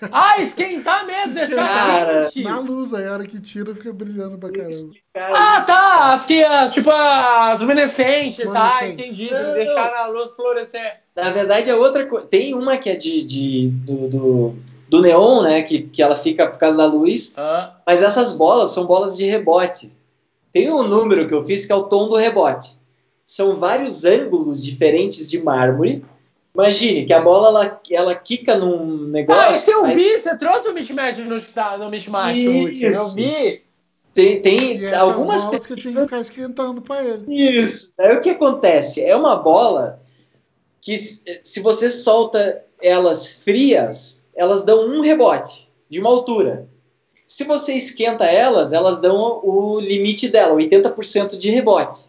Ah, 0.12 0.42
esquentar 0.42 1.06
mesmo, 1.06 1.32
deixar 1.32 2.06
quente. 2.24 2.42
Na 2.42 2.58
luz, 2.58 2.92
aí 2.92 3.06
a 3.06 3.12
hora 3.12 3.24
que 3.24 3.40
tira 3.40 3.74
fica 3.74 3.92
brilhando 3.92 4.36
pra 4.36 4.50
caramba. 4.50 4.90
Ah, 5.16 5.62
tá. 5.62 6.12
As 6.12 6.26
que, 6.26 6.42
as, 6.44 6.72
tipo, 6.74 6.90
as 6.90 7.60
luminescentes, 7.60 8.44
tá? 8.52 8.86
Entendi. 8.86 9.28
Deixar 9.28 9.90
na 9.90 10.06
luz 10.08 10.32
florescer. 10.36 11.00
Na 11.14 11.30
verdade, 11.30 11.70
é 11.70 11.74
outra 11.74 12.04
coisa. 12.04 12.26
Tem 12.26 12.52
uma 12.52 12.76
que 12.76 12.90
é 12.90 12.96
de, 12.96 13.24
de 13.24 13.68
do, 13.68 14.08
do, 14.08 14.54
do, 14.88 15.00
neon, 15.00 15.42
né? 15.42 15.62
Que, 15.62 15.82
que 15.82 16.02
ela 16.02 16.16
fica 16.16 16.46
por 16.46 16.58
causa 16.58 16.76
da 16.76 16.86
luz. 16.86 17.34
Ah. 17.38 17.76
Mas 17.86 18.02
essas 18.02 18.34
bolas 18.34 18.72
são 18.72 18.86
bolas 18.86 19.16
de 19.16 19.24
rebote. 19.24 19.96
Tem 20.56 20.70
um 20.70 20.84
número 20.84 21.28
que 21.28 21.34
eu 21.34 21.42
fiz 21.42 21.66
que 21.66 21.72
é 21.72 21.74
o 21.74 21.84
tom 21.84 22.08
do 22.08 22.16
rebote. 22.16 22.78
São 23.24 23.56
vários 23.56 24.04
ângulos 24.04 24.62
diferentes 24.62 25.28
de 25.28 25.42
mármore 25.42 26.04
Imagine 26.56 27.04
que 27.04 27.12
a 27.12 27.20
bola 27.20 27.48
ela, 27.48 27.80
ela 27.90 28.14
quica 28.14 28.56
num 28.56 29.08
negócio. 29.08 29.42
Ah, 29.42 29.50
isso 29.50 29.70
eu 29.70 29.84
aí... 29.84 30.18
você 30.18 30.34
trouxe 30.38 30.66
o 30.66 30.72
mismatch 30.72 31.18
no, 31.18 31.36
no 31.78 31.90
mismatch 31.90 32.38
último, 32.46 32.86
eu 32.86 33.08
vi. 33.10 33.62
Tem, 34.14 34.40
tem 34.40 34.94
algumas 34.94 35.44
bolas 35.44 35.66
que 35.66 35.74
eu 35.74 35.76
tinha 35.76 35.92
que 35.92 36.00
ficar 36.00 36.20
esquentando 36.20 36.80
para 36.80 37.04
ele. 37.04 37.60
Isso. 37.60 37.92
Aí 37.98 38.16
o 38.16 38.22
que 38.22 38.30
acontece? 38.30 39.04
É 39.04 39.14
uma 39.14 39.36
bola 39.36 40.00
que 40.80 40.96
se 40.96 41.60
você 41.60 41.90
solta 41.90 42.64
elas 42.80 43.42
frias, 43.44 44.26
elas 44.34 44.64
dão 44.64 44.88
um 44.88 45.02
rebote 45.02 45.70
de 45.90 46.00
uma 46.00 46.08
altura. 46.08 46.66
Se 47.26 47.44
você 47.44 47.74
esquenta 47.74 48.24
elas, 48.24 48.72
elas 48.72 49.00
dão 49.00 49.40
o 49.42 49.80
limite 49.80 50.28
dela, 50.28 50.54
80% 50.54 51.36
de 51.36 51.50
rebote 51.50 52.08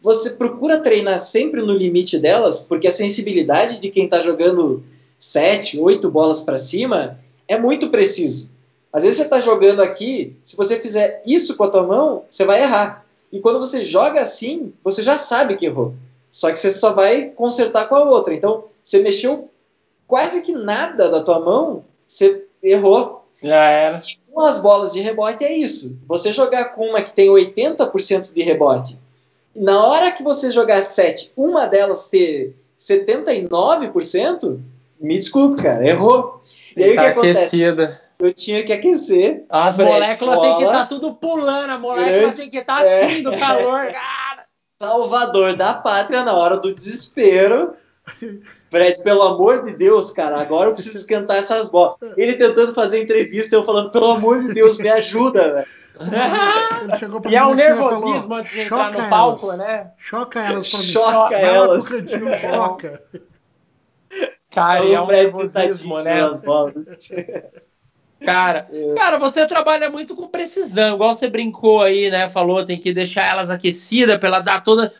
você 0.00 0.30
procura 0.30 0.80
treinar 0.80 1.18
sempre 1.18 1.60
no 1.60 1.74
limite 1.74 2.18
delas, 2.18 2.60
porque 2.60 2.88
a 2.88 2.92
sensibilidade 2.92 3.78
de 3.80 3.90
quem 3.90 4.04
está 4.04 4.18
jogando 4.18 4.82
sete, 5.18 5.78
oito 5.78 6.10
bolas 6.10 6.42
para 6.42 6.56
cima 6.56 7.18
é 7.46 7.58
muito 7.58 7.90
preciso. 7.90 8.52
Às 8.92 9.02
vezes 9.02 9.18
você 9.18 9.24
está 9.24 9.40
jogando 9.40 9.80
aqui, 9.80 10.36
se 10.42 10.56
você 10.56 10.78
fizer 10.78 11.22
isso 11.26 11.56
com 11.56 11.64
a 11.64 11.68
tua 11.68 11.86
mão, 11.86 12.24
você 12.28 12.44
vai 12.44 12.62
errar. 12.62 13.04
E 13.30 13.38
quando 13.40 13.60
você 13.60 13.82
joga 13.82 14.22
assim, 14.22 14.72
você 14.82 15.02
já 15.02 15.18
sabe 15.18 15.56
que 15.56 15.66
errou. 15.66 15.94
Só 16.30 16.50
que 16.50 16.58
você 16.58 16.72
só 16.72 16.92
vai 16.92 17.26
consertar 17.26 17.88
com 17.88 17.94
a 17.94 18.04
outra. 18.04 18.34
Então, 18.34 18.64
você 18.82 19.00
mexeu 19.00 19.48
quase 20.06 20.42
que 20.42 20.52
nada 20.52 21.08
da 21.08 21.22
tua 21.22 21.38
mão, 21.38 21.84
você 22.06 22.46
errou. 22.62 23.24
Já 23.42 23.70
era. 23.70 24.02
Com 24.32 24.40
as 24.40 24.60
bolas 24.60 24.92
de 24.92 25.00
rebote 25.00 25.44
é 25.44 25.52
isso. 25.52 25.98
Você 26.06 26.32
jogar 26.32 26.66
com 26.66 26.86
uma 26.86 27.02
que 27.02 27.12
tem 27.12 27.28
80% 27.28 28.32
de 28.32 28.42
rebote 28.42 28.98
na 29.54 29.84
hora 29.84 30.12
que 30.12 30.22
você 30.22 30.52
jogar 30.52 30.82
7, 30.82 31.32
uma 31.36 31.66
delas 31.66 32.08
ter 32.08 32.54
79%, 32.78 34.60
me 35.00 35.18
desculpe, 35.18 35.62
cara, 35.62 35.86
errou. 35.86 36.40
E 36.76 36.84
aí 36.84 36.94
tá 36.94 37.00
o 37.00 37.04
que 37.04 37.10
acontece? 37.10 37.40
aquecida. 37.40 38.00
Eu 38.18 38.34
tinha 38.34 38.62
que 38.62 38.72
aquecer. 38.72 39.44
As 39.48 39.76
moléculas 39.78 40.40
têm 40.40 40.56
que 40.56 40.64
estar 40.64 40.80
tá 40.80 40.86
tudo 40.86 41.14
pulando, 41.14 41.70
a 41.70 41.78
molécula 41.78 42.32
tem 42.32 42.50
que 42.50 42.58
estar 42.58 42.80
tá 42.80 42.86
é. 42.86 43.06
assim 43.06 43.22
do 43.22 43.30
calor, 43.38 43.86
cara. 43.92 44.44
Salvador 44.80 45.56
da 45.56 45.74
pátria 45.74 46.22
na 46.22 46.34
hora 46.34 46.56
do 46.56 46.74
desespero. 46.74 47.74
Fred, 48.70 49.02
pelo 49.02 49.22
amor 49.22 49.64
de 49.64 49.72
Deus, 49.76 50.12
cara, 50.12 50.40
agora 50.40 50.70
eu 50.70 50.74
preciso 50.74 50.98
esquentar 50.98 51.38
essas 51.38 51.70
bolas. 51.70 51.96
Ele 52.16 52.34
tentando 52.34 52.72
fazer 52.72 53.02
entrevista, 53.02 53.56
eu 53.56 53.64
falando, 53.64 53.90
pelo 53.90 54.12
amor 54.12 54.40
de 54.40 54.54
Deus, 54.54 54.78
me 54.78 54.88
ajuda, 54.88 55.54
velho. 55.54 55.66
Ele 56.82 56.96
chegou 56.96 57.20
pra 57.20 57.30
e 57.30 57.34
é 57.36 57.44
o 57.44 57.54
nervosismo 57.54 58.22
falou, 58.22 58.38
antes 58.38 58.52
de 58.52 58.60
entrar 58.60 58.92
no 58.92 59.08
palco, 59.10 59.46
elas. 59.46 59.58
né? 59.58 59.90
Choca 59.98 60.40
elas 60.40 60.70
pra 60.70 60.78
mim. 60.78 60.84
Choca 60.84 61.34
elas. 61.36 61.88
Cantinho, 61.88 62.30
choca. 62.40 63.02
Cara, 64.50 64.84
é 64.88 65.00
um 65.00 65.06
nervosismo, 65.06 65.96
né? 66.02 66.20
Cara, 68.24 68.68
cara, 68.96 69.18
você 69.18 69.46
trabalha 69.46 69.88
muito 69.88 70.14
com 70.14 70.28
precisão, 70.28 70.94
igual 70.94 71.14
você 71.14 71.28
brincou 71.28 71.82
aí, 71.82 72.10
né? 72.10 72.28
Falou, 72.28 72.64
tem 72.64 72.78
que 72.78 72.92
deixar 72.92 73.26
elas 73.26 73.48
aquecidas 73.48 74.18
para 74.18 74.28
ela 74.28 74.40
dar 74.40 74.62
toda. 74.62 74.92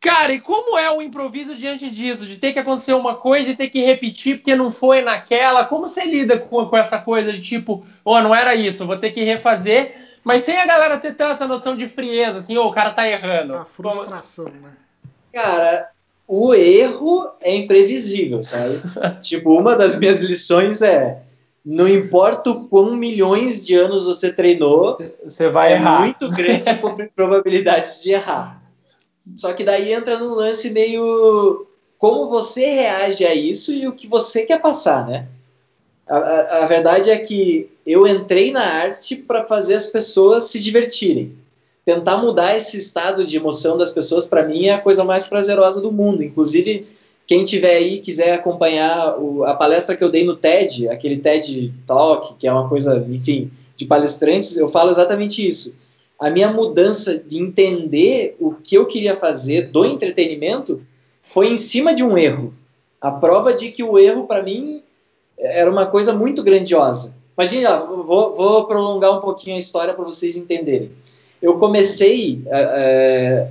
Cara, 0.00 0.32
e 0.32 0.40
como 0.40 0.78
é 0.78 0.90
o 0.90 1.02
improviso 1.02 1.56
diante 1.56 1.90
disso? 1.90 2.24
De 2.24 2.36
ter 2.36 2.52
que 2.52 2.58
acontecer 2.58 2.92
uma 2.92 3.16
coisa 3.16 3.50
e 3.50 3.56
ter 3.56 3.68
que 3.68 3.84
repetir 3.84 4.36
porque 4.36 4.54
não 4.54 4.70
foi 4.70 5.02
naquela? 5.02 5.64
Como 5.64 5.86
você 5.86 6.04
lida 6.04 6.38
com, 6.38 6.66
com 6.66 6.76
essa 6.76 6.98
coisa 6.98 7.32
de 7.32 7.42
tipo, 7.42 7.84
oh, 8.04 8.20
não 8.20 8.34
era 8.34 8.54
isso, 8.54 8.86
vou 8.86 8.96
ter 8.96 9.10
que 9.10 9.24
refazer 9.24 10.08
mas 10.28 10.44
sem 10.44 10.58
a 10.58 10.66
galera 10.66 10.98
ter 10.98 11.14
essa 11.18 11.46
noção 11.46 11.74
de 11.74 11.88
frieza, 11.88 12.36
assim, 12.36 12.54
oh, 12.58 12.66
o 12.66 12.70
cara 12.70 12.90
tá 12.90 13.08
errando. 13.08 13.54
A 13.54 13.64
frustração, 13.64 14.44
Como... 14.44 14.58
né? 14.60 14.72
Cara, 15.32 15.88
o 16.26 16.52
erro 16.52 17.30
é 17.40 17.56
imprevisível, 17.56 18.42
sabe? 18.42 18.78
tipo, 19.22 19.58
uma 19.58 19.74
das 19.74 19.98
minhas 19.98 20.20
lições 20.20 20.82
é 20.82 21.22
não 21.64 21.88
importa 21.88 22.50
o 22.50 22.68
quão 22.68 22.94
milhões 22.94 23.66
de 23.66 23.74
anos 23.74 24.04
você 24.04 24.30
treinou, 24.30 24.98
você 25.24 25.48
vai 25.48 25.72
é 25.72 25.76
errar. 25.76 26.00
muito 26.00 26.30
grande 26.30 26.68
a 26.68 26.74
probabilidade 27.16 28.02
de 28.02 28.12
errar. 28.12 28.57
Só 29.36 29.52
que 29.52 29.64
daí 29.64 29.92
entra 29.92 30.18
num 30.18 30.34
lance 30.34 30.70
meio 30.70 31.66
como 31.98 32.28
você 32.28 32.64
reage 32.66 33.24
a 33.24 33.34
isso 33.34 33.72
e 33.72 33.86
o 33.86 33.92
que 33.92 34.06
você 34.06 34.46
quer 34.46 34.60
passar, 34.60 35.06
né? 35.06 35.26
A, 36.06 36.16
a, 36.16 36.64
a 36.64 36.66
verdade 36.66 37.10
é 37.10 37.18
que 37.18 37.70
eu 37.84 38.06
entrei 38.06 38.52
na 38.52 38.62
arte 38.62 39.16
para 39.16 39.46
fazer 39.46 39.74
as 39.74 39.88
pessoas 39.88 40.44
se 40.44 40.60
divertirem. 40.60 41.32
Tentar 41.84 42.18
mudar 42.18 42.56
esse 42.56 42.78
estado 42.78 43.24
de 43.24 43.36
emoção 43.36 43.76
das 43.76 43.90
pessoas, 43.90 44.26
para 44.26 44.46
mim, 44.46 44.66
é 44.66 44.74
a 44.74 44.80
coisa 44.80 45.04
mais 45.04 45.26
prazerosa 45.26 45.80
do 45.80 45.90
mundo. 45.90 46.22
Inclusive, 46.22 46.86
quem 47.26 47.44
tiver 47.44 47.76
aí 47.76 47.98
quiser 47.98 48.32
acompanhar 48.32 49.18
o, 49.18 49.44
a 49.44 49.54
palestra 49.54 49.96
que 49.96 50.04
eu 50.04 50.10
dei 50.10 50.24
no 50.24 50.36
TED, 50.36 50.88
aquele 50.88 51.18
TED 51.18 51.74
Talk, 51.86 52.34
que 52.38 52.46
é 52.46 52.52
uma 52.52 52.68
coisa, 52.68 53.06
enfim, 53.10 53.50
de 53.76 53.84
palestrantes, 53.84 54.56
eu 54.56 54.68
falo 54.68 54.90
exatamente 54.90 55.46
isso. 55.46 55.76
A 56.18 56.30
minha 56.30 56.50
mudança 56.52 57.18
de 57.18 57.40
entender 57.40 58.36
o 58.40 58.52
que 58.52 58.74
eu 58.74 58.86
queria 58.86 59.14
fazer 59.14 59.68
do 59.68 59.84
entretenimento 59.84 60.82
foi 61.22 61.48
em 61.48 61.56
cima 61.56 61.94
de 61.94 62.02
um 62.02 62.18
erro. 62.18 62.52
A 63.00 63.10
prova 63.10 63.52
de 63.52 63.70
que 63.70 63.84
o 63.84 63.98
erro, 63.98 64.26
para 64.26 64.42
mim, 64.42 64.82
era 65.38 65.70
uma 65.70 65.86
coisa 65.86 66.12
muito 66.12 66.42
grandiosa. 66.42 67.16
Imagina, 67.36 67.84
vou, 67.84 68.34
vou 68.34 68.66
prolongar 68.66 69.16
um 69.16 69.20
pouquinho 69.20 69.54
a 69.54 69.60
história 69.60 69.94
para 69.94 70.04
vocês 70.04 70.36
entenderem. 70.36 70.90
Eu 71.40 71.56
comecei 71.58 72.42
é, 72.46 73.48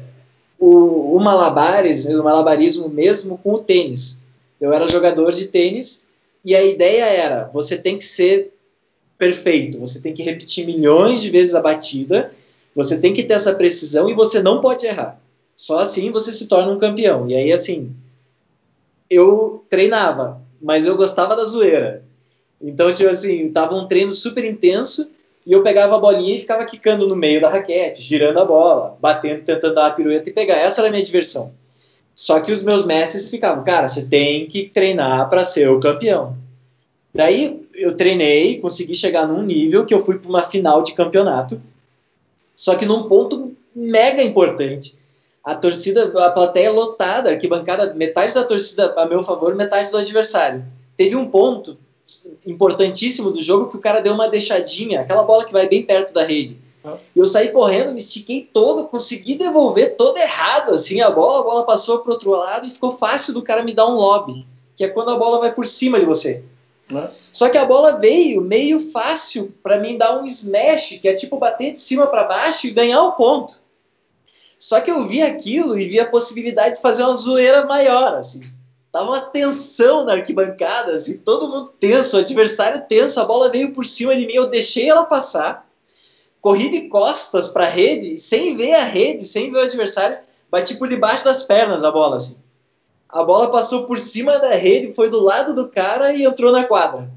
o, 0.59 1.15
o 1.15 1.17
o 1.17 2.23
malabarismo 2.23 2.89
mesmo 2.89 3.37
com 3.37 3.53
o 3.53 3.59
tênis. 3.59 4.25
Eu 4.59 4.73
era 4.73 4.89
jogador 4.89 5.31
de 5.31 5.47
tênis 5.47 6.09
e 6.43 6.55
a 6.55 6.63
ideia 6.63 7.05
era: 7.05 7.49
você 7.53 7.77
tem 7.77 7.97
que 7.97 8.03
ser 8.03 8.53
perfeito, 9.17 9.79
você 9.79 10.01
tem 10.01 10.13
que 10.13 10.23
repetir 10.23 10.65
milhões 10.65 11.21
de 11.21 11.29
vezes 11.29 11.55
a 11.55 11.61
batida, 11.61 12.33
você 12.77 13.01
tem 13.01 13.13
que 13.13 13.23
ter 13.23 13.33
essa 13.33 13.55
precisão 13.55 14.09
e 14.09 14.13
você 14.13 14.41
não 14.41 14.61
pode 14.61 14.85
errar. 14.85 15.19
Só 15.55 15.79
assim 15.79 16.11
você 16.11 16.31
se 16.31 16.47
torna 16.47 16.71
um 16.71 16.79
campeão. 16.79 17.27
E 17.27 17.35
aí, 17.35 17.51
assim, 17.51 17.93
eu 19.09 19.65
treinava 19.69 20.47
mas 20.61 20.85
eu 20.85 20.97
gostava 20.97 21.35
da 21.35 21.45
zoeira. 21.45 22.03
Então, 22.61 22.91
tipo 22.93 23.09
assim, 23.09 23.51
tava 23.51 23.75
um 23.75 23.87
treino 23.87 24.11
super 24.11 24.43
intenso 24.43 25.11
e 25.45 25.53
eu 25.53 25.63
pegava 25.63 25.95
a 25.95 25.99
bolinha 25.99 26.35
e 26.35 26.39
ficava 26.39 26.65
quicando 26.65 27.07
no 27.07 27.15
meio 27.15 27.39
da 27.39 27.49
raquete, 27.49 28.01
girando 28.01 28.39
a 28.39 28.45
bola, 28.45 28.97
batendo, 28.99 29.43
tentando 29.43 29.75
dar 29.75 29.83
uma 29.83 29.91
pirueta 29.91 30.29
e 30.29 30.33
pegar. 30.33 30.55
Essa 30.55 30.81
era 30.81 30.87
a 30.87 30.91
minha 30.91 31.03
diversão. 31.03 31.53
Só 32.15 32.39
que 32.39 32.51
os 32.51 32.63
meus 32.63 32.85
mestres 32.85 33.29
ficavam, 33.29 33.63
cara, 33.63 33.87
você 33.87 34.09
tem 34.09 34.47
que 34.47 34.69
treinar 34.69 35.29
para 35.29 35.43
ser 35.43 35.69
o 35.69 35.79
campeão. 35.79 36.35
Daí 37.13 37.61
eu 37.75 37.95
treinei, 37.95 38.59
consegui 38.59 38.95
chegar 38.95 39.27
num 39.27 39.43
nível 39.43 39.85
que 39.85 39.93
eu 39.93 40.03
fui 40.03 40.17
para 40.17 40.29
uma 40.29 40.41
final 40.41 40.81
de 40.81 40.93
campeonato, 40.93 41.61
só 42.57 42.75
que 42.75 42.85
num 42.87 43.07
ponto 43.07 43.55
mega 43.73 44.23
importante 44.23 44.97
a 45.43 45.55
torcida, 45.55 46.11
a 46.25 46.31
plateia 46.31 46.71
lotada, 46.71 47.29
arquibancada, 47.29 47.93
metade 47.93 48.33
da 48.33 48.43
torcida 48.43 48.93
a 48.97 49.05
meu 49.05 49.23
favor, 49.23 49.55
metade 49.55 49.89
do 49.91 49.97
adversário. 49.97 50.65
Teve 50.97 51.15
um 51.15 51.29
ponto 51.29 51.77
importantíssimo 52.45 53.31
do 53.31 53.39
jogo 53.39 53.69
que 53.69 53.77
o 53.77 53.79
cara 53.79 54.01
deu 54.01 54.13
uma 54.13 54.27
deixadinha, 54.27 55.01
aquela 55.01 55.23
bola 55.23 55.45
que 55.45 55.53
vai 55.53 55.69
bem 55.69 55.83
perto 55.83 56.13
da 56.13 56.25
rede. 56.25 56.59
Ah. 56.83 56.97
Eu 57.15 57.25
saí 57.25 57.49
correndo, 57.49 57.93
me 57.93 57.99
estiquei 57.99 58.49
todo, 58.51 58.87
consegui 58.87 59.35
devolver 59.35 59.95
todo 59.95 60.17
errado, 60.17 60.73
assim, 60.73 60.99
a 60.99 61.11
bola, 61.11 61.39
a 61.39 61.43
bola 61.43 61.65
passou 61.65 61.99
pro 61.99 62.13
outro 62.13 62.31
lado 62.31 62.65
e 62.65 62.71
ficou 62.71 62.91
fácil 62.91 63.33
do 63.33 63.43
cara 63.43 63.63
me 63.63 63.73
dar 63.73 63.87
um 63.87 63.95
lob, 63.95 64.45
que 64.75 64.83
é 64.83 64.89
quando 64.89 65.11
a 65.11 65.17
bola 65.17 65.39
vai 65.39 65.53
por 65.53 65.67
cima 65.67 65.99
de 65.99 66.05
você. 66.05 66.43
Ah. 66.93 67.11
Só 67.31 67.49
que 67.49 67.57
a 67.57 67.65
bola 67.65 67.99
veio 67.99 68.41
meio 68.41 68.79
fácil 68.91 69.53
para 69.61 69.79
mim 69.79 69.97
dar 69.97 70.19
um 70.19 70.25
smash, 70.25 70.99
que 71.01 71.07
é 71.07 71.13
tipo 71.13 71.37
bater 71.37 71.73
de 71.73 71.81
cima 71.81 72.07
para 72.07 72.23
baixo 72.23 72.67
e 72.67 72.71
ganhar 72.71 73.01
o 73.03 73.13
ponto. 73.13 73.61
Só 74.59 74.81
que 74.81 74.89
eu 74.89 75.07
vi 75.07 75.21
aquilo 75.21 75.77
e 75.77 75.87
vi 75.87 75.99
a 75.99 76.09
possibilidade 76.09 76.75
de 76.75 76.81
fazer 76.81 77.03
uma 77.03 77.13
zoeira 77.13 77.65
maior, 77.65 78.15
assim. 78.15 78.41
Tava 78.91 79.11
uma 79.11 79.21
tensão 79.21 80.05
na 80.05 80.13
arquibancada, 80.13 80.95
assim, 80.95 81.19
todo 81.19 81.49
mundo 81.49 81.73
tenso, 81.79 82.17
o 82.17 82.19
adversário 82.19 82.83
tenso, 82.87 83.19
a 83.19 83.25
bola 83.25 83.49
veio 83.51 83.73
por 83.73 83.85
cima 83.85 84.15
de 84.15 84.25
mim, 84.25 84.33
eu 84.33 84.47
deixei 84.47 84.89
ela 84.89 85.05
passar, 85.05 85.69
corri 86.41 86.69
de 86.69 86.87
costas 86.87 87.49
para 87.49 87.67
rede, 87.67 88.17
sem 88.17 88.57
ver 88.57 88.73
a 88.73 88.85
rede, 88.85 89.23
sem 89.25 89.51
ver 89.51 89.59
o 89.59 89.63
adversário, 89.63 90.17
bati 90.49 90.75
por 90.75 90.87
debaixo 90.87 91.25
das 91.25 91.43
pernas 91.43 91.83
a 91.83 91.91
bola, 91.91 92.15
assim. 92.15 92.41
A 93.09 93.23
bola 93.23 93.51
passou 93.51 93.85
por 93.85 93.99
cima 93.99 94.37
da 94.37 94.51
rede, 94.51 94.93
foi 94.93 95.09
do 95.09 95.23
lado 95.23 95.53
do 95.53 95.69
cara 95.69 96.13
e 96.13 96.23
entrou 96.23 96.51
na 96.51 96.65
quadra. 96.65 97.09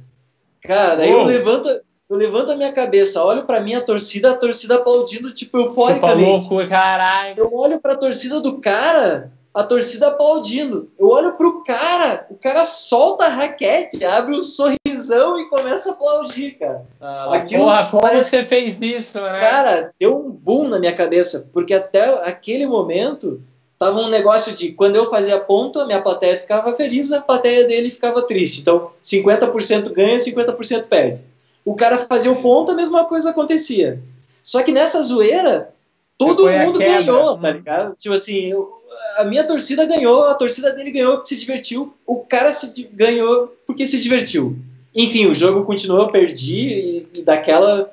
Cara, 0.63 0.97
daí 0.97 1.11
eu 1.11 1.25
levanto, 1.25 1.69
eu 2.09 2.17
levanto 2.17 2.53
a 2.53 2.57
minha 2.57 2.73
cabeça, 2.73 3.25
olho 3.25 3.45
pra 3.45 3.61
minha 3.61 3.81
torcida, 3.81 4.33
a 4.33 4.37
torcida 4.37 4.77
aplaudindo, 4.77 5.33
tipo, 5.33 5.59
euforicamente. 5.59 6.45
Tipo, 6.45 6.69
caralho. 6.69 7.35
Eu 7.39 7.55
olho 7.55 7.81
pra 7.81 7.97
torcida 7.97 8.41
do 8.41 8.61
cara, 8.61 9.33
a 9.53 9.65
torcida 9.65 10.09
aplaudindo. 10.09 10.91
Eu 10.99 11.09
olho 11.09 11.37
pro 11.37 11.65
cara, 11.65 12.27
o 12.31 12.37
cara 12.37 12.65
solta 12.65 13.25
a 13.25 13.29
raquete, 13.29 14.05
abre 14.05 14.39
um 14.39 14.43
sorrisão 14.43 15.41
e 15.41 15.49
começa 15.49 15.91
a 15.91 15.93
aplaudir, 15.93 16.53
cara. 16.53 16.87
Ah, 17.01 17.37
Aquilo 17.37 17.65
porra, 17.65 17.89
como 17.91 18.03
parece... 18.03 18.31
você 18.31 18.45
fez 18.45 18.77
isso, 18.81 19.21
né? 19.21 19.41
Cara, 19.41 19.91
deu 19.99 20.17
um 20.17 20.31
boom 20.31 20.69
na 20.69 20.79
minha 20.79 20.95
cabeça, 20.95 21.51
porque 21.53 21.75
até 21.75 22.29
aquele 22.29 22.67
momento 22.67 23.43
tava 23.81 23.99
um 23.99 24.09
negócio 24.09 24.55
de 24.55 24.73
quando 24.73 24.97
eu 24.97 25.09
fazia 25.09 25.41
ponto, 25.41 25.81
a 25.81 25.87
minha 25.87 26.03
plateia 26.03 26.37
ficava 26.37 26.71
feliz, 26.75 27.11
a 27.13 27.23
plateia 27.23 27.67
dele 27.67 27.91
ficava 27.91 28.21
triste. 28.21 28.61
Então, 28.61 28.91
50% 29.03 29.91
ganha, 29.91 30.19
50% 30.19 30.87
perde. 30.87 31.23
O 31.65 31.75
cara 31.75 31.97
fazia 31.97 32.31
o 32.31 32.43
ponto, 32.43 32.71
a 32.71 32.75
mesma 32.75 33.07
coisa 33.07 33.31
acontecia. 33.31 33.99
Só 34.43 34.63
que 34.63 34.71
nessa 34.71 35.01
zoeira, 35.01 35.73
todo 36.19 36.47
mundo 36.47 36.79
ganhou, 36.79 37.39
tá 37.39 37.51
ligado? 37.51 37.97
Tipo 37.97 38.15
assim, 38.15 38.51
eu, 38.51 38.71
a 39.17 39.25
minha 39.25 39.45
torcida 39.45 39.87
ganhou, 39.87 40.25
a 40.25 40.35
torcida 40.35 40.73
dele 40.73 40.91
ganhou 40.91 41.17
porque 41.17 41.29
se 41.31 41.41
divertiu, 41.41 41.95
o 42.07 42.19
cara 42.21 42.53
se 42.53 42.83
ganhou 42.93 43.57
porque 43.67 43.87
se 43.87 43.99
divertiu. 43.99 44.59
Enfim, 44.95 45.25
o 45.25 45.35
jogo 45.35 45.65
continuou, 45.65 46.03
eu 46.03 46.09
perdi, 46.09 46.69
e, 46.69 47.09
e 47.21 47.23
daquela 47.23 47.91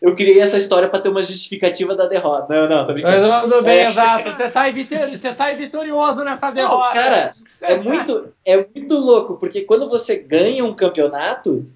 eu 0.00 0.14
criei 0.14 0.40
essa 0.40 0.56
história 0.56 0.88
para 0.88 1.00
ter 1.00 1.08
uma 1.08 1.22
justificativa 1.22 1.94
da 1.94 2.06
derrota. 2.06 2.54
Não, 2.54 2.68
não, 2.68 2.86
tô 2.86 2.92
brincando. 2.92 3.28
Mas 3.28 3.42
tudo 3.42 3.62
bem, 3.62 3.78
é... 3.78 3.88
exato. 3.88 4.32
Você 4.32 4.48
sai, 4.48 4.72
vitor... 4.72 5.10
você 5.10 5.32
sai 5.32 5.56
vitorioso 5.56 6.22
nessa 6.22 6.50
derrota. 6.50 6.94
Não, 6.94 7.02
cara, 7.02 7.34
é 7.62 7.76
muito, 7.82 8.28
é 8.44 8.56
muito 8.56 8.94
louco, 8.94 9.36
porque 9.36 9.62
quando 9.62 9.88
você 9.88 10.22
ganha 10.22 10.64
um 10.64 10.74
campeonato, 10.74 11.66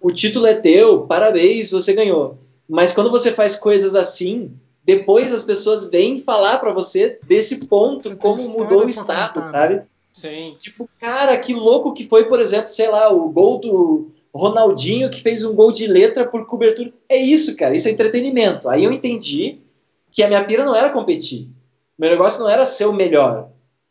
o 0.00 0.12
título 0.12 0.46
é 0.46 0.54
teu, 0.54 1.02
parabéns, 1.02 1.70
você 1.70 1.92
ganhou. 1.92 2.38
Mas 2.68 2.94
quando 2.94 3.10
você 3.10 3.32
faz 3.32 3.56
coisas 3.56 3.96
assim, 3.96 4.52
depois 4.84 5.32
as 5.32 5.44
pessoas 5.44 5.90
vêm 5.90 6.18
falar 6.18 6.58
para 6.58 6.72
você 6.72 7.18
desse 7.24 7.68
ponto, 7.68 8.10
você 8.10 8.16
como 8.16 8.48
mudou 8.48 8.86
o 8.86 8.88
estado, 8.88 9.34
contar, 9.34 9.50
sabe? 9.50 9.74
Né? 9.74 9.84
Sim. 10.12 10.56
Tipo, 10.58 10.88
cara, 11.00 11.36
que 11.36 11.52
louco 11.52 11.94
que 11.94 12.04
foi, 12.04 12.26
por 12.26 12.38
exemplo, 12.38 12.70
sei 12.70 12.88
lá, 12.88 13.10
o 13.10 13.28
gol 13.28 13.58
do 13.58 14.10
Ronaldinho 14.34 15.10
que 15.10 15.22
fez 15.22 15.44
um 15.44 15.54
gol 15.54 15.70
de 15.70 15.86
letra 15.86 16.26
por 16.26 16.46
cobertura. 16.46 16.92
É 17.08 17.16
isso, 17.16 17.56
cara, 17.56 17.74
isso 17.74 17.88
é 17.88 17.90
entretenimento. 17.90 18.68
Aí 18.68 18.84
eu 18.84 18.92
entendi 18.92 19.58
que 20.10 20.22
a 20.22 20.28
minha 20.28 20.44
pira 20.44 20.64
não 20.64 20.74
era 20.74 20.90
competir. 20.90 21.48
Meu 21.98 22.10
negócio 22.10 22.40
não 22.40 22.48
era 22.48 22.64
ser 22.64 22.86
o 22.86 22.92
melhor. 22.92 23.48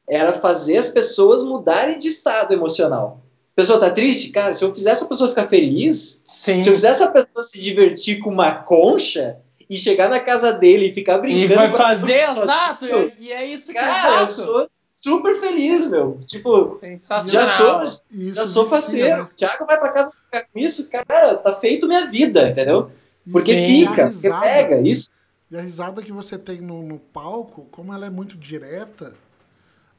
Era 0.09 0.33
fazer 0.33 0.77
as 0.77 0.89
pessoas 0.89 1.43
mudarem 1.43 1.97
de 1.97 2.07
estado 2.07 2.53
emocional. 2.53 3.21
A 3.53 3.55
pessoa 3.55 3.79
tá 3.79 3.89
triste? 3.89 4.31
Cara, 4.31 4.53
se 4.53 4.63
eu 4.63 4.73
fizer 4.73 4.91
essa 4.91 5.05
pessoa 5.05 5.29
ficar 5.29 5.47
feliz, 5.47 6.23
Sim. 6.25 6.59
se 6.59 6.69
eu 6.69 6.73
fizer 6.73 6.89
essa 6.89 7.07
pessoa 7.07 7.43
se 7.43 7.61
divertir 7.61 8.19
com 8.19 8.29
uma 8.29 8.51
concha 8.51 9.37
e 9.69 9.77
chegar 9.77 10.09
na 10.09 10.19
casa 10.19 10.51
dele 10.51 10.87
e 10.87 10.93
ficar 10.93 11.19
brincando. 11.19 11.53
E 11.53 11.55
vai 11.55 11.71
fazer, 11.71 12.29
exato, 12.29 12.85
e 13.17 13.31
é 13.31 13.45
isso 13.45 13.67
que 13.67 13.73
cara, 13.73 14.15
eu, 14.15 14.19
eu 14.21 14.27
sou 14.27 14.69
super 15.01 15.39
feliz, 15.39 15.89
meu. 15.89 16.19
Tipo, 16.25 16.79
já 17.25 17.45
sou, 17.45 17.83
isso 17.83 18.35
já 18.35 18.45
sou 18.45 18.69
parceiro. 18.69 19.23
O 19.23 19.35
Thiago 19.35 19.65
vai 19.65 19.79
pra 19.79 19.91
casa 19.91 20.11
ficar 20.25 20.45
com 20.47 20.59
isso, 20.59 20.89
cara, 20.89 21.35
tá 21.35 21.53
feito 21.53 21.87
minha 21.87 22.07
vida, 22.07 22.49
entendeu? 22.49 22.91
Porque 23.31 23.55
Sim, 23.55 23.87
fica, 23.87 24.09
porque 24.09 24.29
pega 24.29 24.79
isso. 24.79 25.09
E 25.49 25.57
a 25.57 25.61
risada 25.61 26.01
que 26.01 26.11
você 26.11 26.37
tem 26.37 26.61
no, 26.61 26.83
no, 26.83 26.97
palco, 26.97 27.65
como 27.71 27.93
ela 27.93 28.05
é 28.05 28.09
muito 28.09 28.37
direta, 28.37 29.13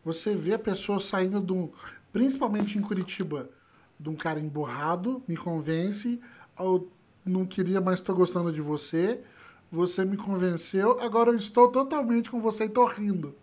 você 0.05 0.35
vê 0.35 0.55
a 0.55 0.59
pessoa 0.59 0.99
saindo 1.01 1.41
do. 1.41 1.71
Principalmente 2.13 2.79
em 2.79 2.83
Curitiba, 2.83 3.49
de 3.99 4.09
um 4.09 4.15
cara 4.15 4.39
emborrado, 4.39 5.23
me 5.27 5.37
convence, 5.37 6.21
eu 6.59 6.89
não 7.25 7.47
queria, 7.47 7.81
mas 7.81 7.99
estou 7.99 8.15
gostando 8.15 8.53
de 8.53 8.61
você. 8.61 9.21
Você 9.71 10.05
me 10.05 10.19
convenceu, 10.19 11.01
agora 11.01 11.31
eu 11.31 11.37
estou 11.37 11.69
totalmente 11.69 12.31
com 12.31 12.39
você 12.41 12.65
e 12.65 12.69
tô 12.69 12.85
rindo. 12.85 13.35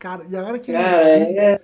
Cara, 0.00 0.22
e 0.30 0.34
agora 0.34 0.58
que 0.58 0.72
Cara, 0.72 1.08
é... 1.08 1.60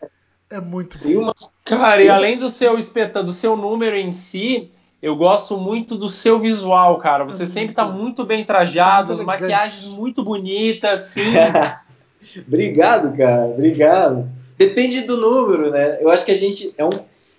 é 0.51 0.61
muito 0.61 0.99
bom. 0.99 1.33
Cara, 1.65 2.03
e 2.03 2.09
além 2.11 2.39
do 2.39 2.51
seu 2.51 2.79
espeta, 2.79 3.23
do 3.23 3.33
seu 3.33 3.57
número 3.57 3.97
em 3.97 4.13
si, 4.13 4.71
eu 5.01 5.17
gosto 5.17 5.57
muito 5.57 5.97
do 5.97 6.11
seu 6.11 6.39
visual, 6.39 6.99
cara. 6.99 7.25
Você 7.25 7.45
é 7.45 7.47
sempre 7.47 7.75
tá 7.75 7.87
muito 7.87 8.27
bem 8.27 8.45
trajado, 8.45 9.15
as 9.15 9.25
maquiagens 9.25 9.87
muito 9.87 10.23
bonitas, 10.23 11.01
assim. 11.01 11.33
obrigado, 12.47 13.17
cara. 13.17 13.47
Obrigado. 13.47 14.29
Depende 14.59 15.01
do 15.03 15.17
número, 15.17 15.71
né? 15.71 15.97
Eu 16.03 16.11
acho 16.11 16.27
que 16.27 16.33
a 16.33 16.37
gente 16.37 16.75
é 16.77 16.85
um 16.85 16.91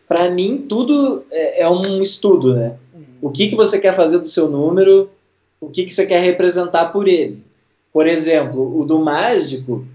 para 0.07 0.31
mim 0.31 0.65
tudo 0.67 1.23
é, 1.31 1.61
é, 1.61 1.69
um 1.69 2.01
estudo, 2.01 2.55
né? 2.55 2.75
Uhum. 2.91 3.03
O 3.21 3.29
que 3.29 3.49
que 3.49 3.55
você 3.55 3.79
quer 3.79 3.93
fazer 3.93 4.17
do 4.17 4.27
seu 4.27 4.49
número? 4.49 5.11
O 5.61 5.69
que 5.69 5.85
que 5.85 5.93
você 5.93 6.07
quer 6.07 6.23
representar 6.23 6.87
por 6.87 7.07
ele? 7.07 7.43
Por 7.93 8.07
exemplo, 8.07 8.79
o 8.79 8.83
do 8.83 8.99
mágico, 8.99 9.85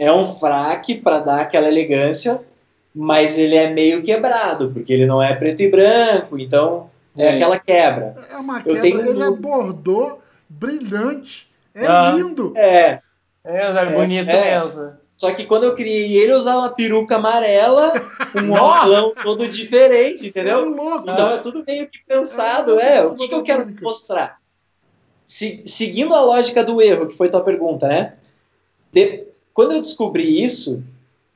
é 0.00 0.10
um 0.10 0.24
fraque 0.24 0.94
para 0.94 1.18
dar 1.18 1.42
aquela 1.42 1.68
elegância, 1.68 2.42
mas 2.94 3.38
ele 3.38 3.54
é 3.54 3.68
meio 3.68 4.02
quebrado, 4.02 4.70
porque 4.72 4.90
ele 4.90 5.04
não 5.04 5.22
é 5.22 5.36
preto 5.36 5.60
e 5.60 5.70
branco, 5.70 6.38
então 6.38 6.88
é, 7.14 7.26
é 7.26 7.34
aquela 7.34 7.58
quebra. 7.58 8.16
É 8.30 8.36
uma 8.38 8.62
quebra, 8.62 8.72
Eu 8.72 8.80
tenho... 8.80 9.00
ele 9.10 9.22
é 9.22 9.30
bordô, 9.30 10.18
brilhante, 10.48 11.50
é 11.74 11.86
ah, 11.86 12.12
lindo. 12.16 12.54
É. 12.56 13.00
É, 13.44 13.66
é 13.66 13.86
bonito 13.94 14.30
é. 14.30 14.62
mesmo. 14.62 14.92
Só 15.18 15.34
que 15.34 15.44
quando 15.44 15.64
eu 15.64 15.74
criei 15.74 16.16
ele, 16.16 16.32
eu 16.32 16.38
usava 16.38 16.60
uma 16.60 16.70
peruca 16.70 17.16
amarela, 17.16 17.92
um 18.34 18.52
óculos 18.52 19.22
todo 19.22 19.46
diferente, 19.48 20.28
entendeu? 20.28 20.60
É 20.60 20.62
louco. 20.62 21.10
Então 21.10 21.30
é 21.30 21.38
tudo 21.38 21.62
meio 21.66 21.86
que 21.88 21.98
pensado. 22.08 22.80
É, 22.80 22.96
é 22.96 23.04
o 23.04 23.14
que, 23.14 23.28
que 23.28 23.34
eu 23.34 23.42
quero 23.42 23.70
mostrar? 23.82 24.38
Se, 25.26 25.62
seguindo 25.66 26.14
a 26.14 26.22
lógica 26.22 26.64
do 26.64 26.80
erro, 26.80 27.06
que 27.06 27.18
foi 27.18 27.28
tua 27.28 27.44
pergunta, 27.44 27.86
né? 27.86 28.14
De, 28.90 29.29
quando 29.54 29.72
eu 29.72 29.80
descobri 29.80 30.42
isso, 30.42 30.82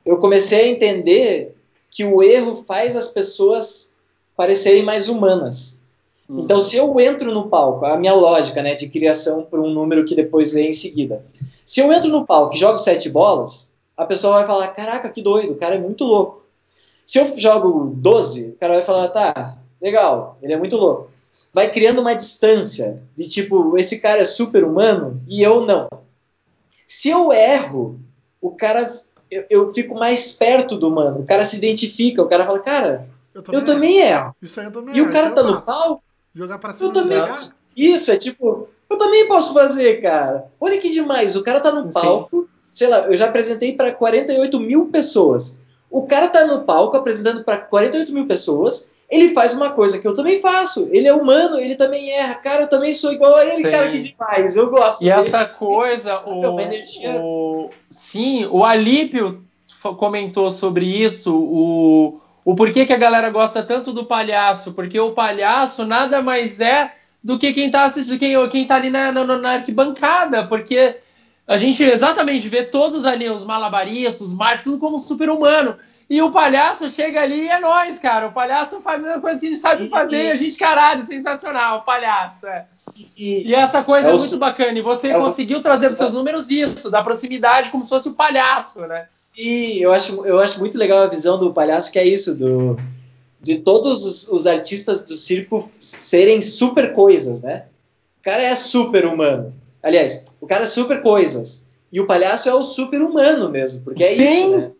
eu 0.05 0.19
comecei 0.19 0.61
a 0.61 0.69
entender 0.69 1.55
que 1.91 2.05
o 2.05 2.23
erro 2.23 2.57
faz 2.57 2.97
as 2.97 3.09
pessoas 3.09 3.91
parecerem 4.37 4.83
mais 4.83 5.09
humanas. 5.09 5.81
Hum. 6.29 6.41
Então, 6.41 6.61
se 6.61 6.77
eu 6.77 6.99
entro 6.99 7.33
no 7.33 7.49
palco, 7.49 7.85
a 7.85 7.97
minha 7.97 8.15
lógica 8.15 8.63
né, 8.63 8.75
de 8.75 8.89
criação 8.89 9.45
por 9.45 9.61
um 9.61 9.71
número 9.71 10.05
que 10.05 10.15
depois 10.15 10.53
vem 10.53 10.71
em 10.71 10.73
seguida. 10.73 11.25
Se 11.65 11.81
eu 11.81 11.93
entro 11.93 12.11
no 12.11 12.27
palco 12.27 12.55
e 12.55 12.59
jogo 12.59 12.79
sete 12.79 13.09
bolas, 13.09 13.73
a 13.97 14.05
pessoa 14.05 14.39
vai 14.39 14.47
falar: 14.47 14.69
Caraca, 14.69 15.11
que 15.11 15.23
doido, 15.23 15.53
o 15.53 15.57
cara 15.57 15.77
é 15.77 15.81
muito 15.81 16.05
louco. 16.05 16.43
Se 17.07 17.19
eu 17.19 17.39
jogo 17.39 17.93
12, 17.97 18.51
o 18.51 18.57
cara 18.57 18.75
vai 18.75 18.83
falar: 18.83 19.09
Tá, 19.09 19.59
legal, 19.81 20.39
ele 20.43 20.53
é 20.53 20.57
muito 20.57 20.77
louco. 20.77 21.11
Vai 21.53 21.71
criando 21.71 22.01
uma 22.01 22.15
distância 22.15 23.03
de 23.17 23.29
tipo: 23.29 23.79
Esse 23.79 24.01
cara 24.01 24.21
é 24.21 24.25
super 24.25 24.65
humano 24.65 25.21
e 25.29 25.43
eu 25.43 25.65
não. 25.65 25.89
Se 26.87 27.09
eu 27.09 27.33
erro, 27.33 27.99
o 28.41 28.51
cara. 28.51 28.87
Eu, 29.31 29.47
eu 29.51 29.75
fico 29.75 29.95
mais 29.95 30.33
perto 30.33 30.77
do 30.77 30.89
humano. 30.89 31.21
O 31.21 31.27
cara 31.27 31.45
se 31.45 31.57
identifica, 31.57 32.23
o 32.23 32.29
cara 32.29 32.45
fala, 32.45 32.61
cara, 32.61 33.09
eu 33.35 33.43
também, 33.43 33.61
eu 33.61 33.65
também 33.65 34.01
erro. 34.01 34.37
Isso 34.41 34.61
aí 34.61 34.67
eu 34.67 34.73
também 34.73 34.97
E 34.97 35.03
o 35.03 35.11
cara 35.11 35.31
tá 35.31 35.43
no 35.43 35.61
pau. 35.61 36.03
Jogar 36.35 36.59
pra 36.59 36.73
cima 36.73 36.89
eu 36.89 36.93
também. 36.93 37.19
Isso, 37.77 38.13
é 38.13 38.17
tipo, 38.17 38.69
eu 38.89 38.99
também 38.99 39.27
posso 39.27 39.53
fazer, 39.53 40.01
cara. 40.01 40.47
Olha 40.61 40.79
que 40.79 40.91
demais, 40.91 41.35
o 41.35 41.43
cara 41.43 41.61
tá 41.61 41.73
no 41.73 41.91
palco. 41.91 42.43
Sim. 42.43 42.49
Sei 42.73 42.89
lá, 42.89 43.07
eu 43.07 43.17
já 43.17 43.27
apresentei 43.27 43.75
para 43.75 43.93
48 43.93 44.61
mil 44.61 44.87
pessoas. 44.87 45.61
O 45.91 46.07
cara 46.07 46.29
tá 46.29 46.45
no 46.45 46.63
palco 46.63 46.97
apresentando 46.97 47.45
para 47.45 47.59
48 47.59 48.13
mil 48.13 48.27
pessoas 48.27 48.93
ele 49.11 49.35
faz 49.35 49.55
uma 49.55 49.71
coisa 49.71 49.99
que 50.01 50.07
eu 50.07 50.15
também 50.15 50.41
faço. 50.41 50.89
Ele 50.91 51.07
é 51.07 51.15
humano, 51.15 51.59
ele 51.59 51.77
também 51.77 52.11
erra. 52.11 52.37
Cara, 52.37 52.63
eu 52.63 52.69
também 52.69 52.93
sou 52.93 53.13
igual 53.13 53.37
a 53.37 53.45
ele, 53.45 53.65
sim. 53.65 53.71
cara, 53.71 53.91
que 53.91 54.01
demais. 54.01 54.57
Eu 54.57 54.71
gosto. 54.71 55.03
E 55.03 55.05
dele. 55.05 55.21
essa 55.21 55.45
coisa, 55.45 56.21
o, 56.27 56.57
o, 57.17 57.71
sim, 57.91 58.47
o 58.47 58.65
Alípio 58.65 59.45
comentou 59.99 60.51
sobre 60.51 60.87
isso, 60.87 61.37
o, 61.37 62.21
o 62.45 62.55
porquê 62.55 62.87
que 62.87 62.93
a 62.93 62.99
galera 62.99 63.29
gosta 63.29 63.63
tanto 63.63 63.93
do 63.93 64.07
palhaço, 64.07 64.73
porque 64.73 64.99
o 64.99 65.13
palhaço 65.13 65.85
nada 65.85 66.23
mais 66.23 66.59
é 66.59 66.95
do 67.23 67.39
que 67.39 67.53
quem 67.53 67.71
tá 67.71 67.85
assistindo, 67.85 68.19
quem, 68.19 68.49
quem 68.49 68.67
tá 68.67 68.77
ali 68.77 68.89
na, 68.89 69.13
na, 69.13 69.25
na 69.25 69.51
arquibancada, 69.53 70.47
porque 70.47 70.97
a 71.47 71.59
gente 71.59 71.83
exatamente 71.83 72.49
vê 72.49 72.63
todos 72.63 73.05
ali, 73.05 73.29
os 73.29 73.45
malabaristas, 73.45 74.23
os 74.23 74.35
mágicos, 74.35 74.65
tudo 74.65 74.79
como 74.79 74.99
super-humano. 74.99 75.77
E 76.15 76.23
o 76.23 76.31
palhaço 76.31 76.89
chega 76.89 77.23
ali 77.23 77.47
e 77.47 77.49
é 77.49 77.59
nós, 77.59 77.99
cara. 77.99 78.29
O 78.29 78.33
palhaço 78.33 78.81
faz 78.81 79.01
a 79.01 79.03
mesma 79.03 79.21
coisa 79.21 79.41
que 79.41 79.47
a 79.47 79.49
gente 79.49 79.61
sabe 79.61 79.89
fazer. 79.89 80.27
E 80.27 80.31
a 80.31 80.35
gente, 80.37 80.57
caralho, 80.57 81.05
sensacional, 81.05 81.79
o 81.79 81.83
palhaço. 81.83 82.47
É. 82.47 82.67
E, 83.17 83.49
e, 83.49 83.55
essa 83.55 83.83
coisa 83.83 84.09
é, 84.09 84.13
é 84.13 84.17
muito 84.17 84.39
bacana. 84.39 84.79
E 84.79 84.83
você 84.83 85.09
é 85.09 85.19
conseguiu 85.19 85.59
o... 85.59 85.63
trazer 85.63 85.89
para 85.89 85.97
seus 85.97 86.13
números 86.13 86.51
isso, 86.51 86.89
da 86.89 87.03
proximidade, 87.03 87.71
como 87.71 87.83
se 87.83 87.91
fosse 87.91 88.09
o 88.09 88.15
palhaço, 88.15 88.79
né? 88.83 89.09
E 89.37 89.83
eu 89.83 89.91
acho, 89.93 90.25
eu 90.25 90.39
acho 90.39 90.61
muito 90.61 90.79
legal 90.79 91.01
a 91.01 91.09
visão 91.09 91.37
do 91.37 91.53
palhaço, 91.53 91.91
que 91.91 91.99
é 91.99 92.07
isso, 92.07 92.37
do, 92.37 92.77
de 93.43 93.59
todos 93.59 94.05
os, 94.05 94.29
os 94.29 94.47
artistas 94.47 95.03
do 95.03 95.17
circo 95.17 95.69
serem 95.77 96.41
super 96.41 96.93
coisas, 96.93 97.43
né? 97.43 97.65
cara 98.25 98.43
é 98.43 98.55
super 98.55 99.05
humano. 99.05 99.55
Aliás, 99.83 100.25
o 100.41 100.47
cara 100.47 100.63
é 100.63 100.67
super 100.67 101.03
coisas. 101.03 101.67
E 101.93 102.01
o 102.01 102.07
palhaço 102.07 102.49
é 102.49 102.55
o 102.55 102.65
super 102.65 103.03
humano 103.03 103.51
mesmo, 103.51 103.83
porque 103.85 104.03
é 104.03 104.15
Sim. 104.15 104.25
isso, 104.25 104.57
né? 104.57 104.73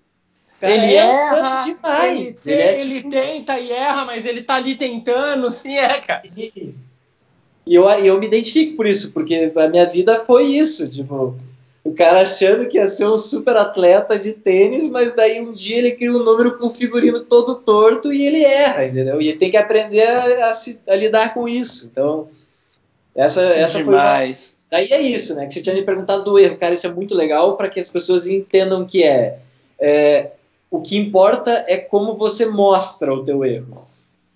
Ele 0.71 0.95
é 0.95 0.97
erra 0.97 1.61
demais. 1.61 2.47
Ele, 2.47 2.55
ele, 2.55 2.63
é, 2.63 2.81
ele 2.81 2.97
tipo... 2.97 3.11
tenta 3.11 3.59
e 3.59 3.73
erra, 3.73 4.05
mas 4.05 4.25
ele 4.25 4.43
tá 4.43 4.55
ali 4.55 4.77
tentando, 4.77 5.51
sim, 5.51 5.77
é, 5.77 6.01
cara. 6.01 6.23
E 6.37 7.75
eu, 7.75 7.89
eu 7.89 8.19
me 8.19 8.27
identifico 8.27 8.77
por 8.77 8.87
isso, 8.87 9.13
porque 9.13 9.53
a 9.55 9.69
minha 9.69 9.87
vida 9.87 10.25
foi 10.25 10.45
isso, 10.45 10.91
tipo, 10.91 11.37
o 11.85 11.93
cara 11.93 12.23
achando 12.23 12.67
que 12.67 12.79
ia 12.79 12.89
ser 12.89 13.07
um 13.07 13.19
super 13.19 13.57
atleta 13.57 14.19
de 14.19 14.33
tênis, 14.33 14.91
mas 14.91 15.15
daí 15.15 15.41
um 15.41 15.53
dia 15.53 15.79
ele 15.79 15.93
cria 15.93 16.13
um 16.13 16.23
número 16.23 16.57
com 16.57 16.67
um 16.67 16.71
figurino 16.71 17.21
todo 17.21 17.57
torto 17.57 18.11
e 18.11 18.27
ele 18.27 18.43
erra, 18.43 18.87
entendeu? 18.87 19.21
E 19.21 19.29
ele 19.29 19.39
tem 19.39 19.51
que 19.51 19.57
aprender 19.59 20.03
a, 20.03 20.49
a, 20.49 20.55
se, 20.55 20.81
a 20.89 20.97
lidar 20.97 21.35
com 21.35 21.47
isso. 21.47 21.91
Então, 21.93 22.29
essa, 23.15 23.43
essa 23.43 23.79
demais. 23.79 24.57
foi. 24.71 24.79
Uma... 24.79 24.89
Daí 24.89 24.93
é 24.93 25.03
isso, 25.03 25.35
né? 25.35 25.47
Que 25.47 25.55
você 25.55 25.63
tinha 25.63 25.75
me 25.75 25.83
perguntado 25.83 26.25
do 26.25 26.39
erro. 26.39 26.57
Cara, 26.57 26.75
isso 26.75 26.87
é 26.87 26.93
muito 26.93 27.15
legal 27.15 27.57
para 27.57 27.69
que 27.69 27.79
as 27.79 27.91
pessoas 27.91 28.27
entendam 28.27 28.85
que 28.85 29.05
é, 29.05 29.39
é. 29.79 30.31
O 30.75 30.81
que 30.81 30.97
importa 30.97 31.65
é 31.69 31.77
como 31.77 32.17
você 32.17 32.47
mostra 32.47 33.13
o 33.13 33.25
teu 33.25 33.45
erro. 33.45 33.87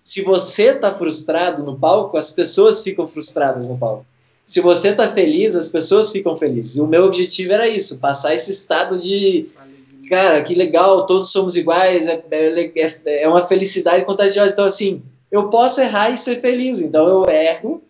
Se 0.05 0.23
você 0.23 0.73
tá 0.73 0.93
frustrado 0.93 1.63
no 1.63 1.79
palco, 1.79 2.17
as 2.17 2.31
pessoas 2.31 2.81
ficam 2.81 3.07
frustradas 3.07 3.69
no 3.69 3.77
palco 3.77 4.07
se 4.49 4.63
você 4.63 4.95
tá 4.95 5.07
feliz, 5.07 5.55
as 5.55 5.69
pessoas 5.69 6.11
ficam 6.11 6.35
felizes. 6.35 6.77
E 6.77 6.81
o 6.81 6.87
meu 6.87 7.05
objetivo 7.05 7.53
era 7.53 7.69
isso, 7.69 7.99
passar 7.99 8.35
esse 8.35 8.51
estado 8.51 8.99
de 8.99 9.47
cara, 10.09 10.43
que 10.43 10.55
legal, 10.55 11.05
todos 11.05 11.31
somos 11.31 11.55
iguais, 11.55 12.09
é, 12.09 12.25
é, 12.31 12.73
é, 12.75 13.23
é 13.25 13.29
uma 13.29 13.43
felicidade 13.43 14.07
contagiosa. 14.07 14.51
Então, 14.51 14.65
assim, 14.65 15.03
eu 15.31 15.51
posso 15.51 15.83
errar 15.83 16.09
e 16.09 16.17
ser 16.17 16.37
feliz. 16.37 16.81
Então, 16.81 17.07
eu 17.07 17.29
erro 17.29 17.83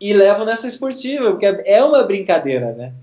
e 0.00 0.14
levo 0.14 0.46
nessa 0.46 0.66
esportiva, 0.66 1.32
porque 1.32 1.44
é 1.44 1.84
uma 1.84 2.02
brincadeira, 2.04 2.72
né? 2.72 2.94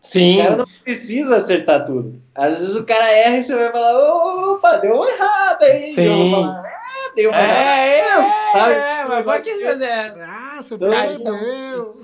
Sim. 0.00 0.40
O 0.40 0.42
cara 0.42 0.56
não 0.56 0.66
precisa 0.84 1.36
acertar 1.36 1.84
tudo. 1.84 2.20
Às 2.34 2.58
vezes 2.58 2.76
o 2.76 2.86
cara 2.86 3.10
erra 3.10 3.36
e 3.36 3.42
você 3.42 3.56
vai 3.56 3.72
falar, 3.72 4.52
opa, 4.52 4.76
deu 4.76 4.94
uma 4.94 5.10
errada 5.10 5.64
aí. 5.66 5.92
Sim. 5.92 6.30
Falar, 6.30 6.64
é, 6.64 7.14
deu 7.16 7.30
uma 7.30 7.40
é, 7.40 7.98
errada. 7.98 8.72
É, 8.72 8.78
é, 8.78 9.00
é, 9.00 9.04
mas 9.04 9.24
pode 9.24 9.44
dizer. 9.44 10.14
Ah, 10.22 10.60
você 10.62 10.78
percebeu. 10.78 11.94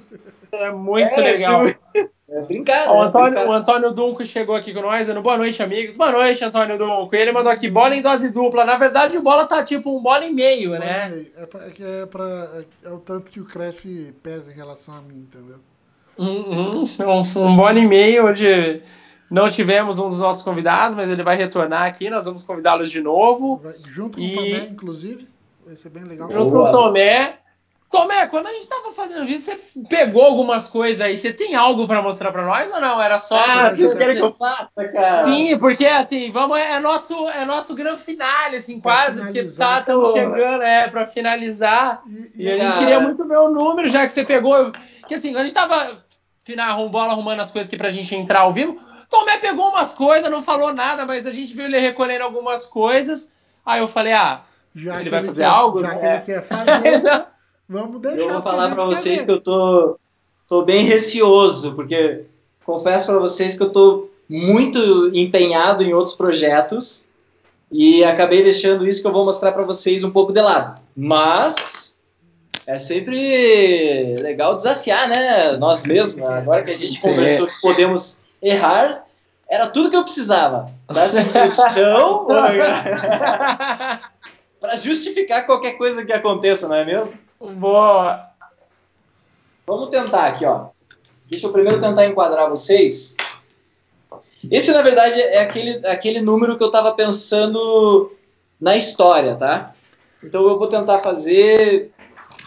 É 0.53 0.71
muito 0.71 1.19
é, 1.19 1.23
legal. 1.23 1.66
Tipo, 1.66 2.11
é 2.29 2.41
brincar, 2.43 2.91
o, 2.91 3.03
Antônio, 3.03 3.39
é 3.39 3.47
o 3.47 3.53
Antônio 3.53 3.91
Dunco 3.93 4.25
chegou 4.25 4.55
aqui 4.55 4.73
com 4.73 4.81
nós, 4.81 5.07
dando 5.07 5.21
boa 5.21 5.37
noite, 5.37 5.62
amigos. 5.62 5.97
Boa 5.97 6.11
noite, 6.11 6.45
Antônio 6.45 6.79
Dunco. 6.79 7.15
Ele 7.15 7.33
mandou 7.33 7.53
aqui 7.53 7.69
bola 7.69 7.95
em 7.95 8.03
dose 8.03 8.29
dupla. 8.29 8.65
Na 8.65 8.77
verdade, 8.77 9.19
o 9.19 9.23
bola 9.23 9.47
tá 9.47 9.62
tipo 9.62 9.97
um 9.97 10.03
bola 10.03 10.25
e 10.25 10.33
meio, 10.33 10.71
bola 10.71 10.81
né? 10.81 11.09
Meio. 11.11 11.33
É, 11.37 11.47
pra, 11.47 11.66
é, 11.66 11.71
que 11.71 11.85
é, 11.85 12.07
pra, 12.07 12.49
é, 12.83 12.89
o 12.89 12.99
tanto 12.99 13.31
que 13.31 13.41
o 13.41 13.45
Cref 13.45 13.85
pesa 14.23 14.51
em 14.51 14.55
relação 14.55 14.95
a 14.95 15.01
mim, 15.01 15.27
entendeu? 15.31 15.59
Um, 16.19 16.85
um, 16.85 17.41
um 17.41 17.70
e 17.70 17.86
meio, 17.86 18.28
onde 18.28 18.82
não 19.31 19.51
tivemos 19.51 19.99
um 19.99 20.09
dos 20.09 20.20
nossos 20.20 20.43
convidados, 20.43 20.97
mas 20.97 21.11
ele 21.11 21.23
vai 21.23 21.36
retornar 21.36 21.82
aqui. 21.82 22.09
Nós 22.09 22.24
vamos 22.24 22.45
convidá-los 22.45 22.91
de 22.91 23.01
novo. 23.01 23.57
Vai, 23.57 23.74
junto 23.89 24.19
com 24.19 24.24
e... 24.24 24.32
o 24.32 24.36
Tomé, 24.36 24.69
inclusive. 24.70 25.28
Vai 25.66 25.77
ser 25.77 25.89
bem 25.89 26.05
legal. 26.05 26.31
Junto 26.31 26.53
com 26.53 26.59
o 26.59 26.70
Tomé. 26.70 27.39
Tomé, 27.91 28.27
quando 28.27 28.49
a 28.49 28.53
gente 28.53 28.66
tava 28.66 28.93
fazendo 28.93 29.24
vídeo, 29.24 29.41
você 29.41 29.57
pegou 29.89 30.23
algumas 30.23 30.66
coisas 30.66 31.01
aí. 31.01 31.16
Você 31.16 31.32
tem 31.32 31.55
algo 31.55 31.86
para 31.86 32.03
mostrar 32.03 32.32
para 32.32 32.45
nós 32.45 32.73
ou 32.73 32.81
não? 32.81 33.01
Era 33.01 33.20
só. 33.20 33.39
Ah, 33.39 33.73
vocês 33.73 33.95
querem 33.95 34.16
que 34.16 34.23
eu 34.23 34.35
faça, 34.35 34.69
cara? 34.93 35.23
Sim, 35.23 35.57
porque 35.59 35.86
assim, 35.86 36.32
vamos, 36.32 36.59
é 36.59 36.81
nosso, 36.81 37.28
é 37.28 37.45
nosso 37.45 37.73
grande 37.73 38.03
finale, 38.03 38.57
assim, 38.57 38.81
pra 38.81 38.95
quase, 38.95 39.20
porque 39.20 39.45
tá 39.45 39.78
estamos 39.78 40.12
chegando, 40.12 40.62
é, 40.62 40.89
para 40.89 41.07
finalizar. 41.07 42.03
E, 42.07 42.43
e, 42.43 42.45
e 42.47 42.51
a 42.51 42.59
gente 42.59 42.78
queria 42.78 42.99
muito 42.99 43.24
ver 43.28 43.39
o 43.39 43.49
número, 43.49 43.89
já 43.89 44.05
que 44.05 44.12
você 44.12 44.24
pegou. 44.24 44.73
Que 45.07 45.15
assim, 45.15 45.36
a 45.36 45.41
gente 45.41 45.55
tava 45.55 46.03
final, 46.45 46.79
arrumando 47.11 47.41
as 47.41 47.51
coisas 47.51 47.69
aqui 47.69 47.77
pra 47.77 47.91
gente 47.91 48.15
entrar 48.15 48.41
ao 48.41 48.53
vivo. 48.53 48.79
Tomé 49.09 49.39
pegou 49.39 49.69
umas 49.69 49.95
coisas, 49.95 50.31
não 50.31 50.43
falou 50.43 50.73
nada, 50.73 51.05
mas 51.07 51.27
a 51.27 51.31
gente 51.31 51.55
viu 51.55 51.65
ele 51.65 51.79
recolhendo 51.79 52.25
algumas 52.25 52.66
coisas. 52.66 53.33
Aí 53.65 53.81
eu 53.81 53.89
falei, 53.89 54.12
ah, 54.12 54.43
já 54.75 55.01
ele 55.01 55.11
vai 55.11 55.21
ele 55.21 55.29
fazer 55.29 55.43
quer, 55.43 55.49
algo? 55.49 55.81
Já 55.81 55.95
que 55.95 56.07
ele 56.07 56.21
quer 56.21 56.43
fazer. 56.43 57.03
Vamos 57.69 58.01
deixar. 58.01 58.19
Eu 58.19 58.33
vou 58.35 58.43
falar 58.43 58.75
para 58.75 58.85
vocês 58.85 59.23
que 59.23 59.31
eu 59.31 59.41
tô, 59.41 59.99
tô 60.49 60.65
bem 60.65 60.85
receoso, 60.85 61.75
porque 61.75 62.25
confesso 62.65 63.07
para 63.07 63.19
vocês 63.19 63.57
que 63.57 63.62
eu 63.62 63.71
tô 63.71 64.11
muito 64.29 65.11
empenhado 65.15 65.83
em 65.83 65.95
outros 65.95 66.15
projetos 66.15 67.09
e 67.71 68.05
acabei 68.05 68.43
deixando 68.43 68.87
isso 68.87 69.01
que 69.01 69.09
eu 69.09 69.12
vou 69.12 69.25
mostrar 69.25 69.53
para 69.53 69.62
vocês 69.62 70.05
um 70.05 70.11
pouco 70.11 70.33
de 70.33 70.41
lado. 70.41 70.81
Mas 70.95 71.84
é 72.66 72.78
sempre 72.78 74.16
legal 74.19 74.55
desafiar, 74.55 75.09
né? 75.09 75.57
Nós 75.57 75.85
mesmos. 75.85 76.23
Agora 76.23 76.62
que 76.62 76.70
a 76.70 76.78
gente 76.78 77.01
conversou 77.01 77.47
que 77.47 77.61
podemos 77.61 78.20
errar, 78.41 79.05
era 79.49 79.69
tudo 79.69 79.91
que 79.91 79.97
eu 79.97 80.05
precisava. 80.05 80.70
Dessa 80.93 81.23
introdução 81.23 82.27
para 84.61 84.77
justificar 84.77 85.45
qualquer 85.47 85.73
coisa 85.73 86.05
que 86.05 86.12
aconteça, 86.12 86.69
não 86.69 86.77
é 86.77 86.85
mesmo? 86.85 87.19
Boa! 87.41 88.31
Vamos 89.66 89.89
tentar 89.89 90.27
aqui, 90.27 90.45
ó. 90.45 90.66
Deixa 91.27 91.47
eu 91.47 91.53
primeiro 91.53 91.81
tentar 91.81 92.07
enquadrar 92.07 92.49
vocês. 92.49 93.16
Esse, 94.51 94.73
na 94.73 94.82
verdade, 94.82 95.20
é 95.20 95.41
aquele, 95.41 95.86
aquele 95.86 96.20
número 96.20 96.57
que 96.57 96.62
eu 96.62 96.69
estava 96.69 96.93
pensando 96.93 98.12
na 98.61 98.77
história, 98.77 99.35
tá? 99.35 99.74
Então 100.23 100.47
eu 100.47 100.59
vou 100.59 100.69
tentar 100.69 100.99
fazer, 100.99 101.91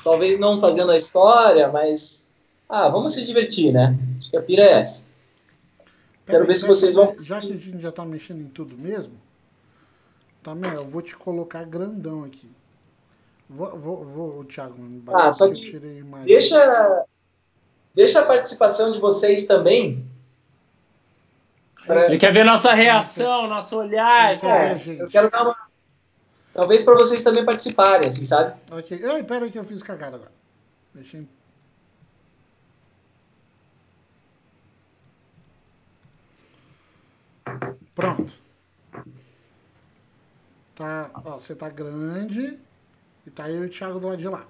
talvez 0.07 0.39
não 0.39 0.57
fazendo 0.57 0.91
a 0.91 0.95
história, 0.95 1.67
mas. 1.67 2.31
Ah, 2.69 2.87
vamos 2.87 3.13
se 3.13 3.25
divertir, 3.25 3.73
né? 3.73 3.97
Acho 4.17 4.29
que 4.29 4.37
a 4.37 4.41
pira 4.41 4.61
é 4.61 4.71
essa. 4.79 5.09
Quero 6.25 6.45
ver 6.45 6.55
se 6.55 6.65
vocês 6.65 6.93
vão. 6.93 7.13
Já 7.19 7.41
que 7.41 7.51
a 7.51 7.57
gente 7.57 7.79
já 7.79 7.91
tá 7.91 8.05
mexendo 8.05 8.41
em 8.41 8.47
tudo 8.47 8.77
mesmo, 8.77 9.13
tá, 10.41 10.55
meu, 10.55 10.71
eu 10.71 10.85
vou 10.85 11.01
te 11.01 11.15
colocar 11.15 11.65
grandão 11.65 12.23
aqui. 12.23 12.49
Vou, 13.49 13.77
vou, 13.77 14.05
vou 14.05 14.43
Thiago, 14.45 14.75
ah, 15.13 15.31
só 15.31 15.49
que 15.49 15.79
deixa, 16.25 17.05
deixa 17.95 18.19
a 18.19 18.25
participação 18.25 18.91
de 18.91 18.99
vocês 18.99 19.45
também. 19.45 20.05
Pra... 21.85 22.05
Ele 22.07 22.17
quer 22.17 22.33
ver 22.33 22.43
nossa 22.43 22.73
reação, 22.73 23.47
nosso 23.47 23.77
olhar. 23.77 24.37
É, 24.43 24.81
eu 24.99 25.07
quero 25.07 25.29
dar 25.29 25.43
uma. 25.43 25.66
Talvez 26.57 26.81
para 26.81 26.95
vocês 26.95 27.21
também 27.21 27.45
participarem, 27.45 28.09
assim, 28.09 28.25
sabe? 28.25 28.59
Ok. 28.71 28.99
Ai, 29.05 29.23
pera 29.23 29.47
que 29.47 29.59
eu 29.59 29.63
fiz 29.63 29.83
cagada 29.83 30.15
agora. 30.15 30.31
Deixa 30.91 31.17
eu... 31.17 31.25
Pronto. 37.93 38.33
Tá, 40.73 41.11
ó, 41.23 41.37
você 41.37 41.53
tá 41.53 41.69
grande. 41.69 42.57
E 43.27 43.29
tá 43.29 43.47
eu 43.51 43.63
e 43.63 43.67
o 43.67 43.69
Thiago 43.69 43.99
do 43.99 44.07
lado 44.07 44.17
de 44.17 44.27
lá. 44.27 44.47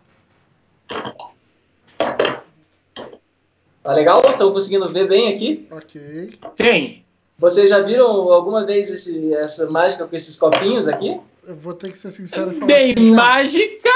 Tá 3.83 3.93
legal? 3.93 4.21
Estão 4.31 4.53
conseguindo 4.53 4.89
ver 4.93 5.09
bem 5.09 5.35
aqui? 5.35 5.67
Ok. 5.69 6.39
Tem. 6.55 7.05
Vocês 7.37 7.69
já 7.69 7.81
viram 7.81 8.31
alguma 8.31 8.65
vez 8.65 8.89
esse, 8.89 9.33
essa 9.33 9.69
mágica 9.69 10.07
com 10.07 10.15
esses 10.15 10.37
copinhos 10.39 10.87
aqui? 10.87 11.19
Eu 11.47 11.55
vou 11.55 11.73
ter 11.73 11.93
que 11.93 11.97
ser 11.97 12.11
sincero 12.11 12.51
e 12.51 12.55
falar. 12.55 12.65
Bem, 12.65 12.93
mágica, 13.13 13.89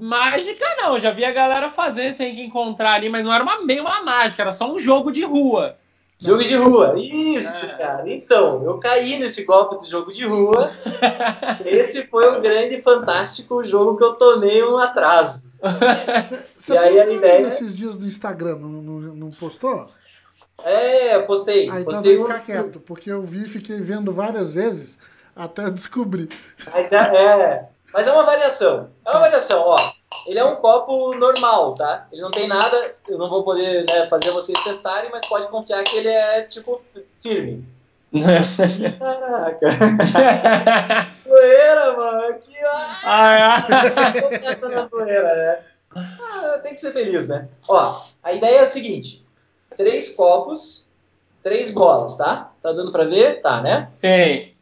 mágica 0.00 0.64
não. 0.78 0.98
Já 0.98 1.10
vi 1.10 1.26
a 1.26 1.30
galera 1.30 1.68
fazer 1.68 2.14
sem 2.14 2.40
encontrar 2.46 2.94
ali, 2.94 3.10
mas 3.10 3.22
não 3.22 3.34
era 3.34 3.44
uma, 3.44 3.66
bem 3.66 3.80
uma 3.80 4.02
mágica, 4.02 4.42
era 4.42 4.50
só 4.50 4.72
um 4.72 4.78
jogo 4.78 5.12
de 5.12 5.22
rua. 5.22 5.76
Jogo 6.18 6.42
de 6.42 6.56
rua, 6.56 6.94
isso, 6.96 7.66
é. 7.66 7.74
cara. 7.74 8.10
Então, 8.10 8.64
eu 8.64 8.78
caí 8.78 9.18
nesse 9.18 9.44
golpe 9.44 9.76
do 9.76 9.84
jogo 9.84 10.10
de 10.10 10.24
rua. 10.24 10.72
Esse 11.66 12.06
foi 12.06 12.34
o 12.34 12.40
grande, 12.40 12.80
fantástico 12.80 13.62
jogo 13.62 13.98
que 13.98 14.04
eu 14.04 14.14
tomei 14.14 14.64
um 14.64 14.78
atraso. 14.78 15.44
Você 16.58 16.72
e 16.72 16.78
aí 16.78 16.98
a 16.98 17.10
ideia... 17.10 17.46
esses 17.46 17.74
dias 17.74 17.96
do 17.96 18.06
Instagram, 18.06 18.56
não, 18.56 18.68
não, 18.68 19.00
não 19.14 19.30
postou? 19.30 19.90
É, 20.64 21.16
eu 21.16 21.26
postei. 21.26 21.68
Ah, 21.68 21.80
então 21.82 21.92
postei 21.92 22.16
vai 22.16 22.26
ficar 22.26 22.40
um... 22.40 22.44
quieto, 22.46 22.80
porque 22.80 23.12
eu 23.12 23.22
vi 23.22 23.44
e 23.44 23.48
fiquei 23.48 23.78
vendo 23.82 24.10
várias 24.10 24.54
vezes 24.54 24.96
até 25.36 25.70
descobrir. 25.70 26.28
Mas 26.72 26.90
é, 26.90 26.96
é, 26.96 27.68
mas 27.92 28.08
é 28.08 28.12
uma 28.12 28.24
variação. 28.24 28.90
É 29.04 29.10
uma 29.10 29.20
variação, 29.20 29.62
ó. 29.64 29.92
Ele 30.26 30.38
é 30.38 30.44
um 30.44 30.56
copo 30.56 31.14
normal, 31.14 31.74
tá? 31.74 32.08
Ele 32.10 32.22
não 32.22 32.30
tem 32.30 32.48
nada, 32.48 32.94
eu 33.06 33.18
não 33.18 33.28
vou 33.28 33.44
poder 33.44 33.84
né, 33.88 34.06
fazer 34.06 34.30
vocês 34.30 34.58
testarem, 34.64 35.10
mas 35.10 35.26
pode 35.26 35.46
confiar 35.48 35.84
que 35.84 35.96
ele 35.98 36.08
é, 36.08 36.42
tipo, 36.42 36.80
firme. 37.18 37.64
Caraca. 38.98 39.68
zoeira, 41.14 41.96
mano. 41.96 42.22
Aqui, 42.28 42.56
ó. 42.64 42.76
Ah, 43.04 43.66
é. 43.68 44.68
na 44.68 44.84
zoeira, 44.84 45.34
né? 45.34 45.58
Ah, 45.94 46.58
tem 46.62 46.74
que 46.74 46.80
ser 46.80 46.92
feliz, 46.92 47.28
né? 47.28 47.48
Ó, 47.68 48.02
a 48.22 48.32
ideia 48.32 48.60
é 48.60 48.64
a 48.64 48.66
seguinte: 48.66 49.26
três 49.76 50.14
copos, 50.14 50.90
três 51.42 51.72
bolas, 51.72 52.16
tá? 52.16 52.52
Tá 52.62 52.72
dando 52.72 52.90
pra 52.90 53.04
ver? 53.04 53.40
Tá, 53.42 53.60
né? 53.60 53.90
Tem. 54.00 54.55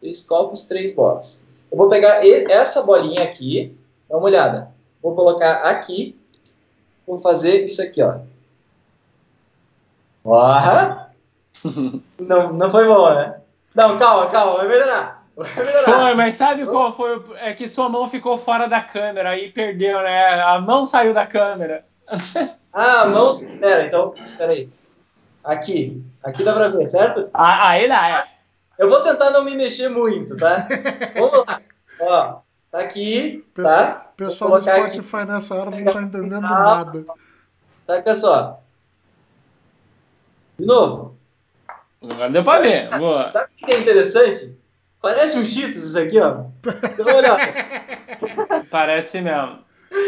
Três 0.00 0.22
copos, 0.22 0.64
três 0.64 0.94
bolas. 0.94 1.44
Eu 1.70 1.76
vou 1.76 1.88
pegar 1.88 2.26
essa 2.26 2.82
bolinha 2.82 3.22
aqui, 3.22 3.76
Dá 4.08 4.16
uma 4.16 4.24
olhada. 4.24 4.70
Vou 5.02 5.14
colocar 5.14 5.56
aqui 5.56 6.18
vou 7.08 7.18
fazer 7.18 7.64
isso 7.64 7.82
aqui, 7.82 8.02
ó. 8.02 8.18
Ó. 10.22 11.08
não, 12.20 12.52
não 12.52 12.70
foi 12.70 12.86
bom, 12.86 13.14
né? 13.14 13.40
Não, 13.74 13.98
calma, 13.98 14.28
calma, 14.28 14.58
vai 14.58 14.68
melhorar. 14.68 15.24
Vai 15.34 15.64
melhorar. 15.64 15.84
Foi, 15.84 16.14
mas 16.14 16.34
sabe 16.34 16.66
qual 16.66 16.92
foi? 16.94 17.22
É 17.38 17.54
que 17.54 17.66
sua 17.66 17.88
mão 17.88 18.08
ficou 18.08 18.36
fora 18.36 18.68
da 18.68 18.80
câmera 18.80 19.30
aí 19.30 19.50
perdeu, 19.50 20.02
né? 20.02 20.42
A 20.42 20.60
mão 20.60 20.84
saiu 20.84 21.14
da 21.14 21.26
câmera. 21.26 21.84
Ah, 22.70 23.06
mão. 23.06 23.28
Pera, 23.58 23.86
então, 23.86 24.14
peraí. 24.36 24.68
Aqui. 25.42 26.00
Aqui 26.22 26.44
dá 26.44 26.52
pra 26.52 26.68
ver, 26.68 26.86
certo? 26.86 27.28
Ah, 27.34 27.70
aí 27.70 27.88
dá, 27.88 28.08
é. 28.08 28.24
Eu 28.78 28.88
vou 28.88 29.02
tentar 29.02 29.30
não 29.30 29.44
me 29.44 29.56
mexer 29.56 29.88
muito, 29.88 30.36
tá? 30.36 30.68
Vamos 31.16 31.44
lá. 31.46 31.60
Ó, 32.00 32.40
tá 32.70 32.78
aqui, 32.80 33.44
tá? 33.54 34.06
O 34.12 34.16
pessoal 34.16 34.50
do 34.52 34.64
colocar 34.64 34.84
aqui. 34.84 35.02
Spotify 35.02 35.24
nessa 35.26 35.54
hora 35.54 35.70
não 35.70 35.92
tá 35.92 36.02
entendendo 36.02 36.46
Ah. 36.46 36.84
nada. 36.84 37.04
Saca 37.86 38.14
só. 38.14 38.60
De 40.58 40.64
novo. 40.66 41.16
Agora 42.02 42.30
deu 42.30 42.44
pra 42.44 42.60
ver. 42.60 42.96
Boa. 42.98 43.32
Sabe 43.32 43.50
o 43.62 43.66
que 43.66 43.72
é 43.72 43.80
interessante? 43.80 44.56
Parece 45.00 45.38
um 45.38 45.44
Cheetos 45.44 45.82
isso 45.82 45.98
aqui, 45.98 46.20
ó. 46.20 46.44
Uma 46.98 47.14
olhada. 47.16 47.42
Parece 48.70 49.20
mesmo. 49.20 49.60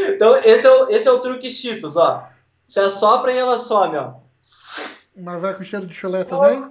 Então, 0.08 0.36
esse 0.44 0.66
é, 0.66 0.70
o, 0.70 0.90
esse 0.90 1.08
é 1.08 1.10
o 1.12 1.20
truque 1.20 1.50
Cheetos, 1.50 1.96
ó. 1.96 2.28
Você 2.66 2.80
assopra 2.80 3.32
e 3.32 3.38
ela 3.38 3.56
some, 3.58 3.96
ó. 3.96 4.14
Mas 5.16 5.40
vai 5.40 5.54
com 5.54 5.64
cheiro 5.64 5.86
de 5.86 5.94
chulé 5.94 6.22
também? 6.24 6.70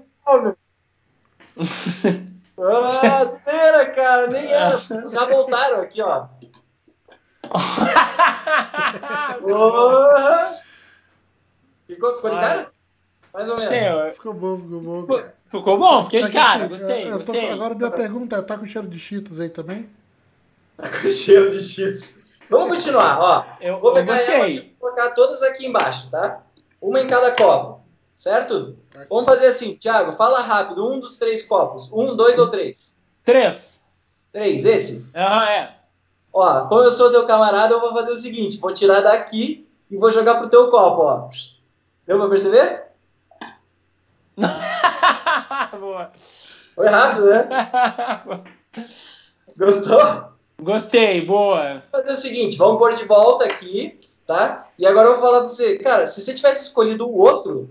Ah, 2.62 3.24
espera, 3.26 3.86
cara, 3.92 4.28
nem 4.28 4.46
era. 4.52 4.78
Já 5.08 5.26
voltaram 5.26 5.82
aqui, 5.82 6.02
ó. 6.02 6.28
Porra. 9.42 10.60
Ficou, 11.88 12.14
ficou 12.14 12.30
ligado? 12.30 12.68
Mais 13.34 13.50
ou 13.50 13.56
menos. 13.56 13.70
Sim, 13.70 13.76
eu- 13.80 14.12
Ficou 14.14 14.34
bom, 14.34 14.58
ficou 14.58 14.82
bom. 14.82 15.02
Ficou- 15.02 15.24
Ficou 15.50 15.78
bom? 15.80 16.04
Fiquei 16.06 16.22
de 16.22 16.28
que 16.28 16.34
cara, 16.34 16.60
assim, 16.60 16.68
gostei, 16.70 17.04
eu- 17.04 17.08
eu 17.08 17.12
tô- 17.12 17.18
gostei. 17.34 17.52
agora 17.52 17.74
minha 17.74 17.90
pergunta 17.90 18.36
é, 18.36 18.42
tá 18.44 18.56
com 18.58 18.68
cheiro 18.68 18.88
de 18.88 19.00
cheetos 19.00 19.40
aí 19.40 19.50
também? 19.50 19.90
Com 20.78 21.10
cheiro 21.10 21.50
de 21.50 21.60
Cheetos. 21.60 22.22
Vamos 22.50 22.68
continuar, 22.76 23.20
ó. 23.20 23.44
Eu, 23.60 23.80
Vou 23.80 23.90
eu 23.90 23.96
pegar 23.96 24.16
ela 24.20 24.38
gostei. 24.38 24.58
e 24.58 24.62
colocar 24.80 25.10
todas 25.12 25.42
aqui 25.42 25.66
embaixo, 25.66 26.10
tá? 26.12 26.42
Uma 26.80 27.00
em 27.02 27.08
cada 27.08 27.32
copo, 27.32 27.79
certo? 28.20 28.78
Vamos 29.10 29.26
fazer 29.26 29.48
assim, 29.48 29.76
Thiago, 29.76 30.12
fala 30.12 30.42
rápido, 30.42 30.92
um 30.92 31.00
dos 31.00 31.18
três 31.18 31.48
copos. 31.48 31.90
Um, 31.94 32.16
dois 32.18 32.38
ou 32.38 32.50
três? 32.50 32.98
Três. 33.24 33.82
Três, 34.34 34.66
esse? 34.66 35.10
Aham, 35.16 35.50
é. 35.50 35.76
Ó, 36.32 36.68
como 36.68 36.84
eu 36.84 36.92
sou 36.92 37.10
teu 37.10 37.26
camarada, 37.26 37.74
eu 37.74 37.80
vou 37.80 37.94
fazer 37.94 38.12
o 38.12 38.18
seguinte, 38.18 38.60
vou 38.60 38.74
tirar 38.74 39.00
daqui 39.00 39.68
e 39.90 39.98
vou 39.98 40.12
jogar 40.12 40.36
pro 40.36 40.50
teu 40.50 40.70
copo, 40.70 41.02
ó. 41.02 41.30
Deu 42.06 42.20
pra 42.20 42.30
perceber? 42.30 42.84
Boa. 45.80 46.12
Foi 46.76 46.88
rápido, 46.88 47.28
né? 47.28 47.48
Gostou? 49.58 50.30
Gostei, 50.62 51.26
boa. 51.26 51.84
Vou 51.92 52.02
fazer 52.02 52.12
o 52.12 52.16
seguinte, 52.16 52.58
vamos 52.58 52.80
pôr 52.80 52.94
de 52.94 53.06
volta 53.06 53.46
aqui, 53.46 53.98
tá? 54.28 54.68
E 54.78 54.86
agora 54.86 55.08
eu 55.08 55.14
vou 55.14 55.22
falar 55.22 55.40
pra 55.40 55.50
você, 55.50 55.78
cara, 55.78 56.06
se 56.06 56.22
você 56.22 56.34
tivesse 56.34 56.64
escolhido 56.64 57.08
o 57.08 57.18
outro, 57.18 57.70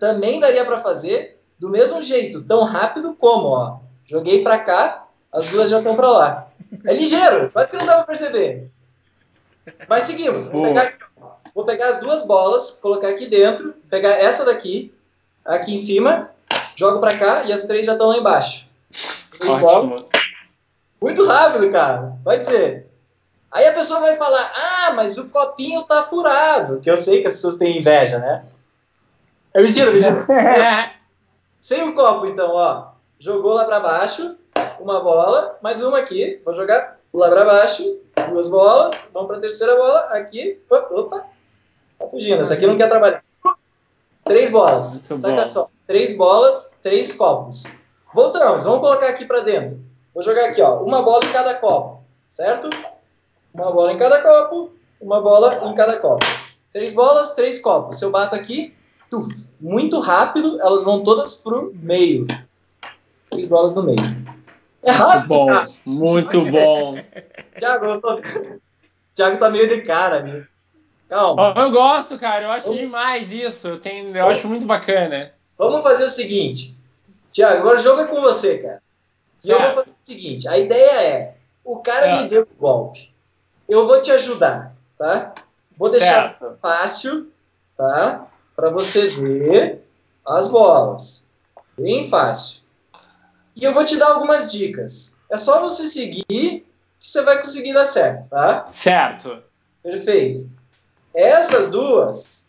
também 0.00 0.40
daria 0.40 0.64
pra 0.64 0.80
fazer 0.80 1.38
do 1.58 1.68
mesmo 1.68 2.00
jeito, 2.00 2.42
tão 2.42 2.64
rápido 2.64 3.14
como, 3.16 3.48
ó. 3.48 3.78
Joguei 4.08 4.42
pra 4.42 4.58
cá, 4.58 5.06
as 5.30 5.46
duas 5.48 5.68
já 5.68 5.78
estão 5.78 5.94
pra 5.94 6.10
lá. 6.10 6.48
É 6.86 6.94
ligeiro, 6.94 7.50
quase 7.50 7.70
que 7.70 7.76
não 7.76 7.86
dá 7.86 7.96
pra 7.96 8.04
perceber. 8.04 8.70
Mas 9.86 10.04
seguimos. 10.04 10.48
Vou 10.48 10.62
pegar, 10.62 10.82
aqui, 10.82 11.04
vou 11.54 11.64
pegar 11.64 11.90
as 11.90 12.00
duas 12.00 12.26
bolas, 12.26 12.72
colocar 12.82 13.08
aqui 13.08 13.26
dentro, 13.26 13.74
pegar 13.90 14.12
essa 14.12 14.44
daqui, 14.44 14.92
aqui 15.44 15.74
em 15.74 15.76
cima, 15.76 16.30
jogo 16.74 16.98
pra 16.98 17.16
cá 17.16 17.44
e 17.44 17.52
as 17.52 17.66
três 17.66 17.84
já 17.84 17.92
estão 17.92 18.08
lá 18.08 18.16
embaixo. 18.16 18.66
Três 19.38 19.58
bolas. 19.58 20.06
Muito 21.00 21.26
rápido, 21.26 21.70
cara. 21.70 22.14
Vai 22.24 22.40
ser. 22.40 22.86
Aí 23.50 23.66
a 23.66 23.72
pessoa 23.72 24.00
vai 24.00 24.16
falar: 24.16 24.52
Ah, 24.54 24.92
mas 24.94 25.18
o 25.18 25.28
copinho 25.28 25.82
tá 25.82 26.04
furado. 26.04 26.80
Que 26.80 26.90
eu 26.90 26.96
sei 26.96 27.20
que 27.20 27.26
as 27.26 27.34
pessoas 27.34 27.56
têm 27.56 27.78
inveja, 27.78 28.18
né? 28.18 28.44
Eu 29.54 29.66
ensino, 29.66 29.90
eu 29.90 29.96
ensino. 29.96 30.26
Sem 31.60 31.88
o 31.88 31.94
copo, 31.94 32.26
então, 32.26 32.50
ó. 32.54 32.90
Jogou 33.18 33.52
lá 33.52 33.64
pra 33.64 33.80
baixo, 33.80 34.36
uma 34.78 35.00
bola, 35.00 35.58
mais 35.60 35.82
uma 35.82 35.98
aqui. 35.98 36.40
Vou 36.44 36.54
jogar 36.54 36.98
lá 37.12 37.28
pra 37.28 37.44
baixo, 37.44 37.98
duas 38.30 38.48
bolas. 38.48 39.10
Vamos 39.12 39.28
pra 39.28 39.40
terceira 39.40 39.76
bola, 39.76 40.00
aqui. 40.10 40.58
Opa, 40.70 41.26
tá 41.98 42.06
fugindo. 42.08 42.40
Essa 42.40 42.54
aqui 42.54 42.66
não 42.66 42.78
quer 42.78 42.88
trabalhar. 42.88 43.22
Três 44.24 44.50
bolas. 44.50 44.92
Muito 44.92 45.18
Saca 45.18 45.42
bom. 45.42 45.48
só. 45.48 45.70
Três 45.86 46.16
bolas, 46.16 46.72
três 46.82 47.12
copos. 47.12 47.64
Voltamos, 48.14 48.64
vamos 48.64 48.80
colocar 48.80 49.08
aqui 49.08 49.24
pra 49.24 49.40
dentro. 49.40 49.80
Vou 50.14 50.22
jogar 50.22 50.46
aqui, 50.46 50.62
ó. 50.62 50.82
Uma 50.82 51.02
bola 51.02 51.24
em 51.24 51.32
cada 51.32 51.54
copo, 51.54 52.02
certo? 52.30 52.70
Uma 53.52 53.72
bola 53.72 53.92
em 53.92 53.98
cada 53.98 54.22
copo, 54.22 54.70
uma 55.00 55.20
bola 55.20 55.68
em 55.68 55.74
cada 55.74 55.98
copo. 55.98 56.24
Três 56.72 56.94
bolas, 56.94 57.34
três 57.34 57.60
copos. 57.60 57.98
Se 57.98 58.04
eu 58.04 58.10
bato 58.10 58.34
aqui, 58.34 58.74
tuf, 59.10 59.48
muito 59.60 59.98
rápido, 60.00 60.60
elas 60.60 60.84
vão 60.84 61.02
todas 61.02 61.34
pro 61.36 61.72
meio. 61.74 62.26
Três 63.30 63.48
bolas 63.48 63.74
no 63.74 63.82
meio. 63.82 63.98
É 64.82 64.92
Muito 64.92 65.04
rápido, 65.04 65.28
bom, 65.28 65.46
cara. 65.46 65.70
muito 65.84 66.44
bom. 66.46 66.94
Thiago, 67.58 67.84
eu 67.86 68.00
tô... 68.00 68.16
Thiago 69.14 69.38
tá 69.38 69.50
meio 69.50 69.68
de 69.68 69.82
cara 69.82 70.16
ali. 70.16 70.46
Calma. 71.08 71.52
Eu 71.56 71.70
gosto, 71.70 72.18
cara, 72.18 72.44
eu 72.44 72.50
acho 72.50 72.72
demais 72.72 73.30
isso. 73.32 73.68
Eu, 73.68 73.80
tenho, 73.80 74.16
eu 74.16 74.28
acho 74.28 74.48
muito 74.48 74.64
bacana. 74.64 75.32
Vamos 75.58 75.82
fazer 75.82 76.04
o 76.04 76.08
seguinte. 76.10 76.78
Thiago, 77.32 77.58
agora 77.58 77.78
o 77.78 77.82
jogo 77.82 78.00
é 78.02 78.06
com 78.06 78.20
você, 78.22 78.58
cara. 78.62 78.82
E 79.44 79.50
eu 79.50 79.58
vou 79.60 79.74
fazer 79.74 79.90
o 79.90 79.94
seguinte: 80.06 80.48
a 80.48 80.56
ideia 80.56 81.02
é: 81.02 81.34
o 81.64 81.78
cara 81.80 82.06
É. 82.06 82.22
me 82.22 82.28
deu 82.28 82.42
o 82.42 82.60
golpe. 82.60 83.12
Eu 83.68 83.86
vou 83.86 84.00
te 84.00 84.10
ajudar, 84.12 84.74
tá? 84.96 85.34
Vou 85.76 85.90
deixar 85.90 86.38
Certo. 86.38 86.56
fácil, 86.62 87.30
tá? 87.76 88.26
Para 88.60 88.68
você 88.68 89.06
ver 89.06 89.82
as 90.22 90.50
bolas. 90.50 91.26
Bem 91.78 92.10
fácil. 92.10 92.60
E 93.56 93.64
eu 93.64 93.72
vou 93.72 93.86
te 93.86 93.96
dar 93.96 94.08
algumas 94.08 94.52
dicas. 94.52 95.16
É 95.30 95.38
só 95.38 95.62
você 95.62 95.88
seguir 95.88 96.26
que 96.28 96.66
você 96.98 97.22
vai 97.22 97.38
conseguir 97.38 97.72
dar 97.72 97.86
certo, 97.86 98.28
tá? 98.28 98.68
Certo. 98.70 99.42
Perfeito. 99.82 100.46
Essas 101.14 101.70
duas 101.70 102.46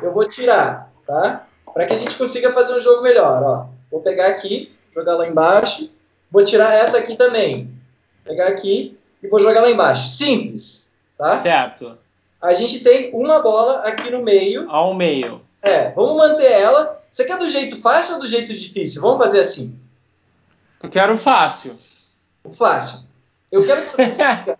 eu 0.00 0.14
vou 0.14 0.26
tirar, 0.26 0.90
tá? 1.06 1.46
Para 1.74 1.84
que 1.84 1.92
a 1.92 1.98
gente 1.98 2.16
consiga 2.16 2.50
fazer 2.54 2.74
um 2.74 2.80
jogo 2.80 3.02
melhor, 3.02 3.42
ó. 3.42 3.66
Vou 3.90 4.00
pegar 4.00 4.28
aqui, 4.28 4.74
jogar 4.94 5.16
lá 5.16 5.28
embaixo. 5.28 5.92
Vou 6.30 6.42
tirar 6.42 6.72
essa 6.72 6.96
aqui 6.96 7.14
também. 7.14 7.70
Pegar 8.24 8.48
aqui 8.48 8.98
e 9.22 9.28
vou 9.28 9.38
jogar 9.38 9.60
lá 9.60 9.70
embaixo. 9.70 10.08
Simples, 10.08 10.94
tá? 11.18 11.42
Certo. 11.42 11.98
A 12.42 12.52
gente 12.52 12.80
tem 12.82 13.14
uma 13.14 13.40
bola 13.40 13.84
aqui 13.84 14.10
no 14.10 14.20
meio. 14.20 14.68
Ao 14.68 14.92
meio. 14.92 15.40
É, 15.62 15.92
vamos 15.92 16.16
manter 16.16 16.50
ela. 16.50 17.00
Você 17.08 17.24
quer 17.24 17.38
do 17.38 17.48
jeito 17.48 17.80
fácil 17.80 18.16
ou 18.16 18.20
do 18.20 18.26
jeito 18.26 18.52
difícil? 18.52 19.00
Vamos 19.00 19.22
fazer 19.22 19.38
assim. 19.38 19.78
Eu 20.82 20.90
quero 20.90 21.16
fácil. 21.16 21.78
O 22.42 22.50
fácil. 22.50 23.06
Eu 23.52 23.64
quero 23.64 23.82
que 23.82 23.96
você 23.96 24.12
siga 24.12 24.58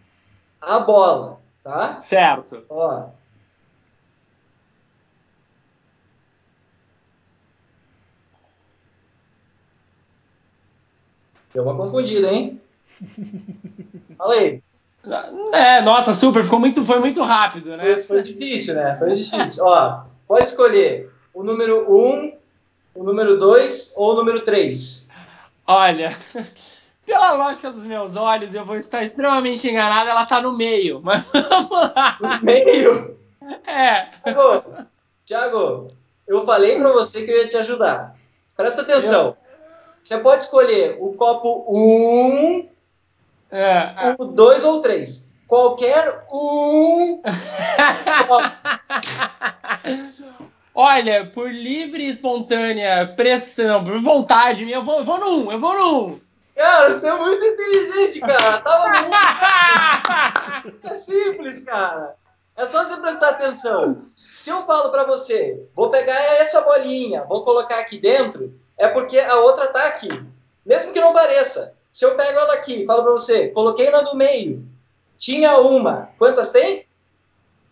a 0.60 0.78
bola, 0.78 1.40
tá? 1.64 2.00
Certo. 2.00 2.64
Ó. 2.68 3.08
Deu 11.52 11.64
uma 11.64 11.76
confundida, 11.76 12.32
hein? 12.32 12.60
Fala 14.16 14.34
aí. 14.34 14.62
É, 15.52 15.80
nossa, 15.82 16.14
super, 16.14 16.44
ficou 16.44 16.60
muito, 16.60 16.84
foi 16.84 16.98
muito 16.98 17.22
rápido, 17.22 17.76
né? 17.76 17.94
Foi, 17.94 18.02
foi 18.02 18.22
difícil, 18.22 18.74
né? 18.74 18.96
Foi 18.98 19.10
difícil. 19.10 19.64
Ó, 19.64 20.02
pode 20.28 20.44
escolher 20.44 21.10
o 21.34 21.42
número 21.42 21.92
1, 21.92 22.32
o 22.94 23.02
número 23.02 23.38
2 23.38 23.94
ou 23.96 24.12
o 24.12 24.16
número 24.16 24.40
3. 24.42 25.10
Olha, 25.66 26.16
pela 27.04 27.32
lógica 27.32 27.70
dos 27.70 27.82
meus 27.82 28.14
olhos, 28.14 28.54
eu 28.54 28.64
vou 28.64 28.76
estar 28.76 29.02
extremamente 29.02 29.68
enganado, 29.68 30.08
ela 30.08 30.24
tá 30.24 30.40
no 30.40 30.52
meio. 30.52 31.00
Mas 31.04 31.24
vamos 31.32 31.70
lá. 31.70 32.18
No 32.20 32.44
meio. 32.44 33.16
É. 33.66 34.08
Thiago, 35.26 35.88
eu 36.28 36.44
falei 36.44 36.78
pra 36.78 36.92
você 36.92 37.24
que 37.24 37.30
eu 37.30 37.38
ia 37.38 37.48
te 37.48 37.56
ajudar. 37.56 38.14
Presta 38.56 38.82
atenção. 38.82 39.36
Você 40.02 40.18
pode 40.18 40.42
escolher 40.42 40.96
o 41.00 41.14
copo 41.14 41.64
1, 41.68 42.68
é. 43.52 44.14
o 44.18 44.24
2 44.24 44.64
ou 44.64 44.80
3. 44.80 45.34
Qualquer 45.46 46.24
um. 46.32 47.20
Olha, 50.74 51.26
por 51.26 51.52
livre 51.52 52.04
e 52.04 52.08
espontânea 52.08 53.06
pressão, 53.14 53.84
por 53.84 54.00
vontade 54.00 54.64
minha, 54.64 54.78
eu 54.78 54.82
vou, 54.82 55.00
eu 55.00 55.04
vou 55.04 55.20
num, 55.20 55.52
eu 55.52 55.60
vou 55.60 55.74
num. 55.74 56.18
Cara, 56.56 56.90
você 56.90 57.06
é 57.06 57.14
muito 57.14 57.44
inteligente, 57.44 58.20
cara. 58.20 58.58
Tava 58.60 58.88
muito. 59.02 59.12
É 60.84 60.94
simples, 60.94 61.64
cara. 61.64 62.14
É 62.56 62.66
só 62.66 62.84
você 62.84 62.96
prestar 62.98 63.30
atenção. 63.30 64.06
Se 64.14 64.50
eu 64.50 64.64
falo 64.64 64.90
para 64.90 65.04
você, 65.04 65.66
vou 65.74 65.90
pegar 65.90 66.14
essa 66.40 66.60
bolinha, 66.60 67.24
vou 67.24 67.44
colocar 67.44 67.78
aqui 67.80 67.98
dentro, 67.98 68.54
é 68.78 68.88
porque 68.88 69.18
a 69.18 69.36
outra 69.36 69.68
tá 69.68 69.86
aqui. 69.88 70.08
Mesmo 70.64 70.92
que 70.92 71.00
não 71.00 71.12
pareça. 71.12 71.74
Se 71.92 72.06
eu 72.06 72.16
pego 72.16 72.38
ela 72.38 72.54
aqui, 72.54 72.86
falo 72.86 73.02
para 73.02 73.12
você, 73.12 73.48
coloquei 73.48 73.90
na 73.90 74.00
do 74.00 74.16
meio, 74.16 74.66
tinha 75.18 75.58
uma, 75.58 76.08
quantas 76.18 76.50
tem? 76.50 76.86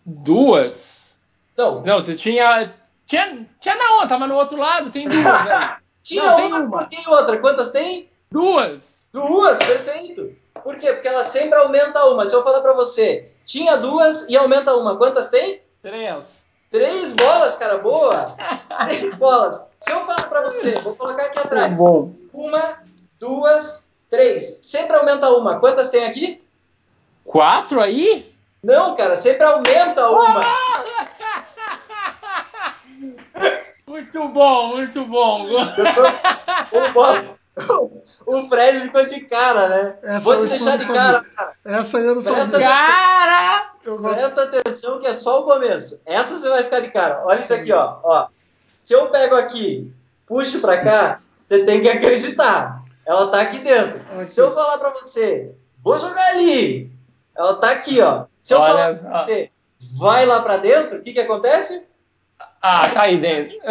Duas. 0.05 1.17
Não. 1.57 1.81
Não, 1.81 1.99
você 1.99 2.15
tinha. 2.15 2.73
Tinha, 3.05 3.45
tinha 3.59 3.75
não, 3.75 4.07
tava 4.07 4.27
no 4.27 4.35
outro 4.35 4.57
lado, 4.57 4.91
tem 4.91 5.09
duas. 5.09 5.45
Né? 5.45 5.77
tinha 6.01 6.23
não, 6.23 6.47
uma, 6.47 6.59
uma, 6.59 6.85
tem 6.85 7.05
outra. 7.07 7.39
Quantas 7.39 7.71
tem? 7.71 8.09
Duas. 8.31 9.07
Duas, 9.11 9.57
perfeito. 9.57 10.35
Por 10.63 10.77
quê? 10.77 10.93
Porque 10.93 11.07
ela 11.07 11.23
sempre 11.23 11.59
aumenta 11.59 12.05
uma. 12.05 12.25
Se 12.25 12.35
eu 12.35 12.43
falar 12.43 12.61
para 12.61 12.73
você, 12.73 13.31
tinha 13.45 13.75
duas 13.75 14.29
e 14.29 14.37
aumenta 14.37 14.75
uma, 14.75 14.97
quantas 14.97 15.29
tem? 15.29 15.61
Três. 15.81 16.41
Três 16.69 17.13
bolas, 17.13 17.55
cara, 17.57 17.79
boa. 17.79 18.33
Três 18.87 19.13
bolas. 19.15 19.67
Se 19.79 19.91
eu 19.91 20.05
falar 20.05 20.29
para 20.29 20.43
você, 20.43 20.75
vou 20.75 20.95
colocar 20.95 21.23
aqui 21.23 21.39
atrás. 21.39 21.77
Bom. 21.77 22.13
Uma, 22.33 22.81
duas, 23.19 23.90
três. 24.11 24.59
Sempre 24.61 24.95
aumenta 24.97 25.29
uma. 25.29 25.59
Quantas 25.59 25.89
tem 25.89 26.05
aqui? 26.05 26.43
Quatro 27.25 27.81
aí? 27.81 28.31
Não, 28.61 28.95
cara, 28.95 29.15
sempre 29.15 29.43
aumenta 29.43 30.07
uma. 30.11 30.41
Muito 33.87 34.27
bom, 34.29 34.67
muito 34.67 35.03
bom. 35.03 35.47
o 38.25 38.47
Fred 38.47 38.79
ficou 38.79 39.05
de 39.05 39.19
cara, 39.21 39.67
né? 39.67 39.97
Essa 40.01 40.19
Vou 40.21 40.39
te 40.39 40.47
deixar 40.47 40.77
de 40.77 40.85
cara. 40.85 41.25
Essa 41.65 41.99
eu 41.99 42.15
não 42.15 42.23
Presta 42.23 42.51
sabia. 42.51 42.67
Cara! 42.67 43.73
Presta 43.83 44.43
atenção 44.43 45.01
que 45.01 45.07
é 45.07 45.13
só 45.13 45.41
o 45.41 45.43
começo. 45.43 46.01
Essa 46.05 46.37
você 46.37 46.47
vai 46.47 46.63
ficar 46.63 46.79
de 46.79 46.89
cara. 46.89 47.21
Olha 47.25 47.41
isso 47.41 47.53
aqui, 47.53 47.73
ó. 47.73 47.97
ó. 48.01 48.27
Se 48.85 48.93
eu 48.93 49.07
pego 49.07 49.35
aqui, 49.35 49.91
puxo 50.25 50.61
pra 50.61 50.81
cá, 50.81 51.17
você 51.41 51.65
tem 51.65 51.81
que 51.81 51.89
acreditar. 51.89 52.80
Ela 53.05 53.31
tá 53.31 53.41
aqui 53.41 53.59
dentro. 53.59 53.99
Aqui. 54.19 54.31
Se 54.31 54.41
eu 54.41 54.53
falar 54.53 54.77
pra 54.77 54.89
você, 54.91 55.53
vou 55.83 55.97
jogar 55.99 56.27
ali, 56.29 56.91
ela 57.35 57.55
tá 57.55 57.71
aqui, 57.71 57.99
ó. 58.01 58.25
Se 58.41 58.53
eu 58.53 58.59
Olha, 58.59 58.95
falar 58.95 58.97
pra 59.11 59.23
você, 59.25 59.51
vai 59.97 60.25
lá 60.25 60.41
pra 60.41 60.57
dentro, 60.57 60.99
o 60.99 61.01
que 61.01 61.13
que 61.13 61.19
acontece? 61.19 61.87
Ah, 62.61 62.89
tá 62.89 63.03
aí 63.03 63.17
dentro. 63.17 63.57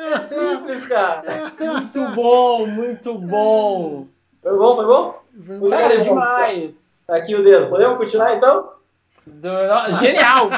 É 0.00 0.18
simples, 0.20 0.86
cara. 0.86 1.22
Muito 1.60 2.08
bom, 2.14 2.66
muito 2.66 3.14
bom. 3.18 4.06
Foi 4.42 4.56
bom, 4.56 4.76
foi 4.76 4.86
bom? 4.86 5.22
Foi 5.60 5.70
cara, 5.70 5.98
demais. 5.98 6.70
Tá 7.06 7.16
aqui 7.16 7.34
o 7.34 7.44
dedo. 7.44 7.68
Podemos 7.68 7.98
continuar, 7.98 8.34
então? 8.34 8.72
Do, 9.26 9.50
genial! 10.00 10.48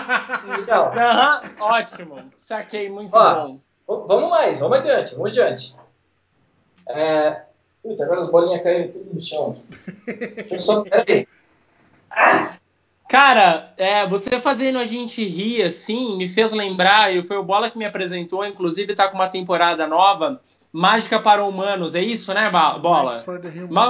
Legal. 0.56 0.92
Uhum, 0.92 1.64
ótimo. 1.64 2.16
Saquei, 2.36 2.88
muito 2.88 3.12
Ó, 3.16 3.34
bom. 3.34 3.60
Vamos 4.06 4.30
mais, 4.30 4.58
vamos 4.60 4.78
adiante, 4.78 5.14
vamos 5.14 5.30
adiante. 5.30 5.76
É... 6.88 7.42
Putz, 7.82 8.00
agora 8.00 8.20
as 8.20 8.30
bolinhas 8.30 8.62
caíram 8.62 8.92
tudo 8.92 9.12
no 9.12 9.20
chão. 9.20 9.56
Deixa 10.06 10.54
eu 10.54 10.60
só... 10.60 10.82
Peraí. 10.88 11.26
Ah! 12.10 12.56
Cara, 13.08 13.74
é, 13.76 14.06
você 14.06 14.40
fazendo 14.40 14.78
a 14.78 14.86
gente 14.86 15.22
rir 15.22 15.64
assim, 15.64 16.16
me 16.16 16.26
fez 16.26 16.50
lembrar, 16.50 17.14
e 17.14 17.22
foi 17.22 17.36
o 17.36 17.42
Bola 17.42 17.68
que 17.68 17.76
me 17.76 17.84
apresentou, 17.84 18.42
inclusive 18.46 18.94
tá 18.94 19.06
com 19.06 19.16
uma 19.16 19.28
temporada 19.28 19.86
nova, 19.86 20.40
Mágica 20.72 21.20
para 21.20 21.44
Humanos, 21.44 21.94
é 21.94 22.00
isso, 22.00 22.32
né, 22.32 22.50
Bola? 22.50 23.22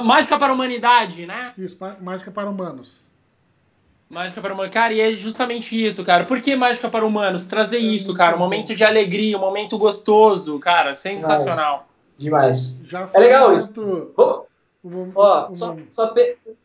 Mágica 0.02 0.36
para 0.36 0.50
a 0.50 0.54
Humanidade, 0.54 1.24
né? 1.24 1.52
Isso, 1.56 1.78
Mágica 2.00 2.32
para 2.32 2.50
Humanos. 2.50 3.01
Mágica 4.12 4.40
para 4.40 4.52
Humanos. 4.52 4.72
Cara, 4.72 4.92
e 4.92 5.00
é 5.00 5.12
justamente 5.12 5.84
isso, 5.84 6.04
cara. 6.04 6.24
Por 6.24 6.40
que 6.40 6.54
Mágica 6.54 6.88
para 6.88 7.04
Humanos? 7.04 7.46
Trazer 7.46 7.78
é 7.78 7.80
isso, 7.80 8.14
cara. 8.14 8.36
Um 8.36 8.38
momento 8.38 8.74
de 8.74 8.84
alegria, 8.84 9.36
um 9.36 9.40
momento 9.40 9.78
gostoso, 9.78 10.58
cara. 10.58 10.94
Sensacional. 10.94 11.86
Demais. 12.18 12.82
Demais. 12.82 13.14
é 13.14 13.18
legal 13.18 13.56
isso. 13.56 13.72
Oh, 14.16 14.44
Ó, 15.14 15.54
só, 15.54 15.76
só 15.90 16.12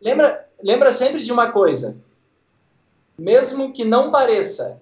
lembra, 0.02 0.48
lembra 0.64 0.91
sempre 0.91 1.24
de 1.24 1.32
uma 1.32 1.52
coisa 1.52 2.02
mesmo 3.18 3.74
que 3.74 3.84
não 3.84 4.11
pareça, 4.11 4.80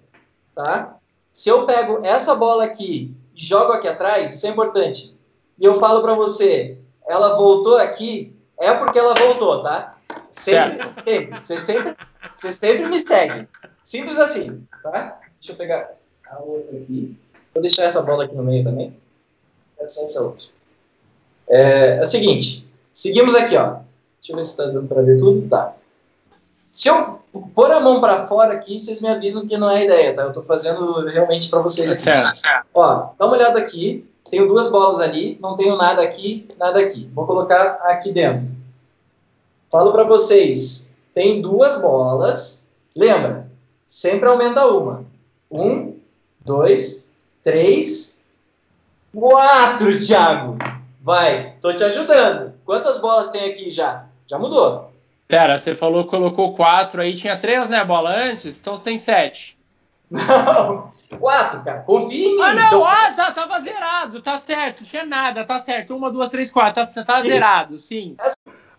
tá? 0.54 0.96
Se 1.32 1.48
eu 1.48 1.64
pego 1.64 2.04
essa 2.04 2.34
bola 2.34 2.64
aqui 2.64 3.14
e 3.34 3.44
jogo 3.44 3.72
aqui 3.72 3.88
atrás, 3.88 4.34
isso 4.34 4.46
é 4.46 4.50
importante. 4.50 5.16
E 5.58 5.64
eu 5.64 5.76
falo 5.76 6.02
para 6.02 6.14
você, 6.14 6.78
ela 7.08 7.36
voltou 7.36 7.78
aqui, 7.78 8.36
é 8.58 8.72
porque 8.74 8.98
ela 8.98 9.14
voltou, 9.14 9.62
tá? 9.62 9.96
Sempre, 10.30 10.84
sempre, 11.02 11.38
você 11.42 11.56
sempre, 11.56 11.96
você 12.36 12.52
sempre 12.52 12.86
me 12.86 12.98
segue. 12.98 13.48
Simples 13.84 14.18
assim, 14.18 14.66
tá? 14.82 15.20
Deixa 15.40 15.52
eu 15.52 15.56
pegar 15.56 15.92
a 16.30 16.38
outra 16.40 16.76
aqui. 16.76 17.16
Vou 17.54 17.62
deixar 17.62 17.84
essa 17.84 18.02
bola 18.02 18.24
aqui 18.24 18.34
no 18.34 18.42
meio 18.42 18.64
também. 18.64 18.96
Essa, 19.78 20.02
essa 20.02 20.22
outra. 20.22 20.44
É, 21.48 21.98
é 21.98 22.00
o 22.00 22.06
seguinte, 22.06 22.68
seguimos 22.92 23.34
aqui, 23.34 23.56
ó. 23.56 23.78
Deixa 24.20 24.32
eu 24.32 24.36
ver 24.36 24.44
se 24.44 24.50
está 24.50 24.66
dando 24.66 24.88
para 24.88 25.02
ver 25.02 25.18
tudo. 25.18 25.48
Tá. 25.48 25.74
Se 26.72 26.88
eu 26.88 27.22
pôr 27.54 27.70
a 27.70 27.80
mão 27.80 28.00
para 28.00 28.26
fora 28.26 28.54
aqui, 28.54 28.78
vocês 28.78 29.00
me 29.00 29.08
avisam 29.08 29.46
que 29.46 29.56
não 29.56 29.70
é 29.70 29.84
ideia, 29.84 30.14
tá? 30.14 30.22
Eu 30.22 30.32
tô 30.32 30.42
fazendo 30.42 31.06
realmente 31.06 31.48
para 31.48 31.60
vocês 31.60 31.90
aqui. 31.90 32.02
Certo. 32.34 32.66
Ó, 32.74 33.10
dá 33.18 33.26
uma 33.26 33.36
olhada 33.36 33.58
aqui. 33.58 34.04
Tenho 34.28 34.48
duas 34.48 34.70
bolas 34.70 35.00
ali, 35.00 35.38
não 35.40 35.56
tenho 35.56 35.76
nada 35.76 36.02
aqui, 36.02 36.48
nada 36.58 36.80
aqui. 36.80 37.08
Vou 37.14 37.24
colocar 37.24 37.78
aqui 37.84 38.12
dentro. 38.12 38.48
Falo 39.70 39.92
para 39.92 40.04
vocês, 40.04 40.85
tem 41.16 41.40
duas 41.40 41.80
bolas. 41.80 42.68
Lembra, 42.94 43.50
sempre 43.86 44.28
aumenta 44.28 44.66
uma. 44.66 45.02
Um, 45.50 45.98
dois, 46.44 47.10
três, 47.42 48.22
quatro, 49.14 49.98
Thiago. 49.98 50.58
Vai, 51.00 51.54
tô 51.62 51.72
te 51.72 51.82
ajudando. 51.84 52.52
Quantas 52.66 52.98
bolas 52.98 53.30
tem 53.30 53.50
aqui 53.50 53.70
já? 53.70 54.04
Já 54.26 54.38
mudou. 54.38 54.92
Pera, 55.26 55.58
você 55.58 55.74
falou 55.74 56.04
que 56.04 56.10
colocou 56.10 56.54
quatro 56.54 57.00
aí, 57.00 57.16
tinha 57.16 57.38
três, 57.38 57.70
né, 57.70 57.82
bola 57.82 58.14
antes? 58.14 58.58
Então 58.58 58.76
tem 58.76 58.98
sete. 58.98 59.56
Não, 60.10 60.92
quatro, 61.18 61.64
cara. 61.64 61.80
Confia 61.80 62.28
em 62.28 62.36
mim. 62.36 62.42
Ah, 62.42 62.54
não, 62.54 62.84
ah, 62.84 63.14
tá, 63.14 63.32
tava 63.32 63.58
zerado, 63.60 64.20
tá 64.20 64.36
certo, 64.36 64.84
tinha 64.84 65.06
nada, 65.06 65.46
tá 65.46 65.58
certo. 65.58 65.96
Uma, 65.96 66.10
duas, 66.10 66.28
três, 66.28 66.52
quatro, 66.52 66.84
tá, 66.84 67.04
tá 67.04 67.22
zerado, 67.22 67.78
sim. 67.78 68.16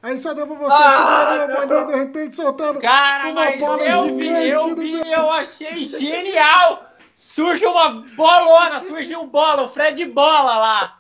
Aí 0.07 0.17
só 0.19 0.34
deu 0.34 0.47
pra 0.47 0.55
vocês 0.55 0.71
ah, 0.71 1.43
uma 1.43 1.65
bolinha 1.65 1.85
de 1.85 1.95
repente 1.97 2.38
soltando 2.38 2.79
Cara, 2.79 3.25
uma 3.25 3.34
mas 3.34 3.59
bola 3.59 3.84
eu 3.84 4.15
vi, 4.15 4.49
eu 4.49 4.73
vi, 4.73 5.11
eu 5.11 5.29
achei 5.29 5.84
genial. 5.84 6.85
Surge 7.13 7.65
uma 7.65 8.05
bolona, 8.15 8.79
surgiu 8.79 9.23
um 9.23 9.27
bola, 9.27 9.63
o 9.63 9.67
Fred 9.67 10.05
bola 10.05 10.57
lá. 10.57 10.95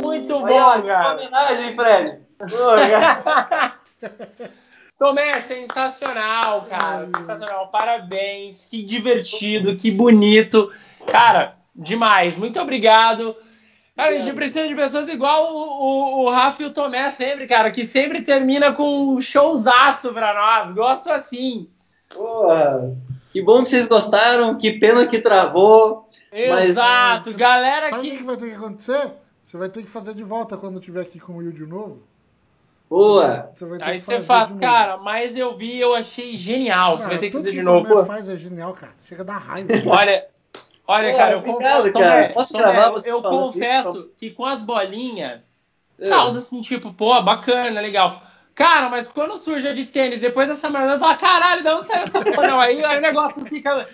Muito 0.00 0.38
bom, 0.38 0.46
cara. 0.46 1.14
homenagem, 1.14 1.74
Fred. 1.74 2.20
Tomé, 4.96 5.40
sensacional, 5.40 6.68
cara. 6.70 7.04
Sensacional. 7.08 7.66
Parabéns. 7.72 8.68
Que 8.70 8.80
divertido, 8.80 9.74
que 9.74 9.90
bonito. 9.90 10.72
Cara, 11.08 11.56
demais. 11.74 12.38
Muito 12.38 12.60
obrigado. 12.60 13.34
Cara, 13.96 14.10
a 14.10 14.18
gente 14.18 14.34
precisa 14.34 14.68
de 14.68 14.74
pessoas 14.74 15.08
igual 15.08 15.54
o, 15.54 15.56
o, 15.56 16.24
o 16.24 16.30
Rafa 16.30 16.62
e 16.62 16.66
o 16.66 16.70
Tomé 16.70 17.10
sempre, 17.10 17.46
cara, 17.46 17.70
que 17.70 17.86
sempre 17.86 18.20
termina 18.20 18.70
com 18.70 19.14
um 19.14 19.22
showzaço 19.22 20.12
pra 20.12 20.34
nós. 20.34 20.74
Gosto 20.74 21.10
assim. 21.10 21.70
Porra, 22.14 22.94
que 23.30 23.40
bom 23.40 23.62
que 23.62 23.70
vocês 23.70 23.88
gostaram, 23.88 24.58
que 24.58 24.72
pena 24.72 25.06
que 25.06 25.18
travou. 25.18 26.06
Exato, 26.30 27.30
mas... 27.30 27.38
galera 27.38 27.88
Sabe 27.88 28.02
que... 28.02 28.14
o 28.14 28.18
que 28.18 28.24
vai 28.24 28.36
ter 28.36 28.48
que 28.50 28.54
acontecer? 28.54 29.12
Você 29.42 29.56
vai 29.56 29.68
ter 29.70 29.82
que 29.82 29.88
fazer 29.88 30.12
de 30.12 30.22
volta 30.22 30.58
quando 30.58 30.78
tiver 30.78 31.00
aqui 31.00 31.18
com 31.18 31.32
o 31.32 31.36
Will 31.36 31.52
de 31.52 31.64
novo. 31.64 32.02
Boa! 32.90 33.50
Você 33.54 33.66
Aí 33.80 33.98
você 33.98 34.20
faz, 34.20 34.52
cara, 34.52 34.98
mas 34.98 35.36
eu 35.36 35.56
vi 35.56 35.80
eu 35.80 35.94
achei 35.94 36.36
genial. 36.36 36.98
Você 36.98 37.08
vai 37.08 37.18
ter 37.18 37.30
que 37.30 37.36
fazer 37.36 37.50
de 37.50 37.62
novo. 37.62 38.04
Faz 38.04 38.28
é 38.28 38.36
genial, 38.36 38.74
cara. 38.74 38.92
Chega 39.06 39.22
a 39.22 39.24
dar 39.24 39.38
raiva. 39.38 39.72
olha, 39.86 40.26
olha, 40.86 41.10
Pô, 41.10 41.16
cara, 41.16 41.32
eu, 41.32 41.38
obrigado, 41.38 41.92
cara. 41.92 42.28
Posso 42.32 42.52
gravar 42.52 42.92
eu, 43.04 43.16
eu 43.16 43.22
confesso 43.22 44.10
que 44.18 44.30
com 44.30 44.44
as 44.44 44.62
bolinhas, 44.62 45.40
é. 45.98 46.08
causa 46.08 46.38
assim, 46.38 46.60
tipo, 46.60 46.92
pô, 46.92 47.20
bacana, 47.22 47.80
legal. 47.80 48.22
Cara, 48.54 48.88
mas 48.88 49.06
quando 49.06 49.36
surge 49.36 49.68
a 49.68 49.74
de 49.74 49.84
tênis, 49.84 50.20
depois 50.20 50.48
dessa 50.48 50.70
merda, 50.70 50.94
eu 50.94 50.98
falo, 50.98 51.18
caralho, 51.18 51.62
de 51.62 51.68
onde 51.68 51.86
saiu 51.86 52.02
essa 52.04 52.22
porra? 52.22 52.62
Aí, 52.62 52.82
aí 52.82 52.98
o 52.98 53.02
negócio 53.02 53.44
fica. 53.44 53.86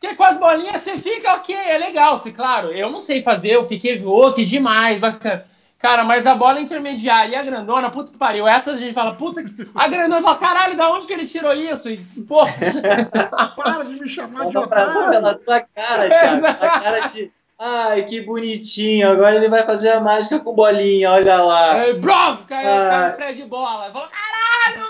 Porque 0.00 0.14
com 0.14 0.24
as 0.24 0.38
bolinhas 0.38 0.82
você 0.82 0.98
fica 0.98 1.34
ok, 1.34 1.54
é 1.54 1.78
legal. 1.78 2.16
Se, 2.18 2.30
claro, 2.30 2.70
eu 2.70 2.90
não 2.90 3.00
sei 3.00 3.22
fazer, 3.22 3.50
eu 3.50 3.64
fiquei, 3.64 4.00
oh, 4.04 4.32
que 4.32 4.44
demais, 4.44 5.00
bacana. 5.00 5.46
Cara, 5.84 6.02
mas 6.02 6.26
a 6.26 6.34
bola 6.34 6.58
intermediária 6.58 7.32
e 7.32 7.36
a 7.36 7.42
grandona, 7.42 7.90
puta 7.90 8.10
que 8.10 8.16
pariu. 8.16 8.48
Essa 8.48 8.72
a 8.72 8.76
gente 8.78 8.94
fala, 8.94 9.14
puta 9.14 9.42
que. 9.42 9.68
A 9.74 9.86
grandona 9.86 10.22
fala, 10.22 10.38
caralho, 10.38 10.78
da 10.78 10.90
onde 10.90 11.06
que 11.06 11.12
ele 11.12 11.26
tirou 11.26 11.52
isso? 11.52 11.90
E, 11.90 11.98
pô. 12.26 12.42
Para 13.54 13.84
de 13.84 14.00
me 14.00 14.08
chamar 14.08 14.46
de 14.46 14.56
otário. 14.56 15.10
Pela 15.10 15.34
tua 15.34 15.60
cara, 15.60 16.08
Thiago. 16.08 16.40
Tua 16.40 16.54
cara 16.54 17.08
de. 17.08 17.30
Ai, 17.58 18.02
que 18.04 18.22
bonitinho. 18.22 19.10
Agora 19.10 19.36
ele 19.36 19.50
vai 19.50 19.62
fazer 19.62 19.90
a 19.90 20.00
mágica 20.00 20.40
com 20.40 20.54
bolinha, 20.54 21.10
olha 21.10 21.42
lá. 21.42 21.76
É, 21.76 21.92
bravo, 21.92 22.44
caiu, 22.44 22.66
caiu 22.66 23.16
Fred 23.16 23.44
bola. 23.44 23.92
Falou, 23.92 24.08
Caralho, 24.08 24.88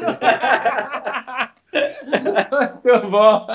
mano! 0.00 1.48
Muito 1.72 3.08
bom. 3.08 3.46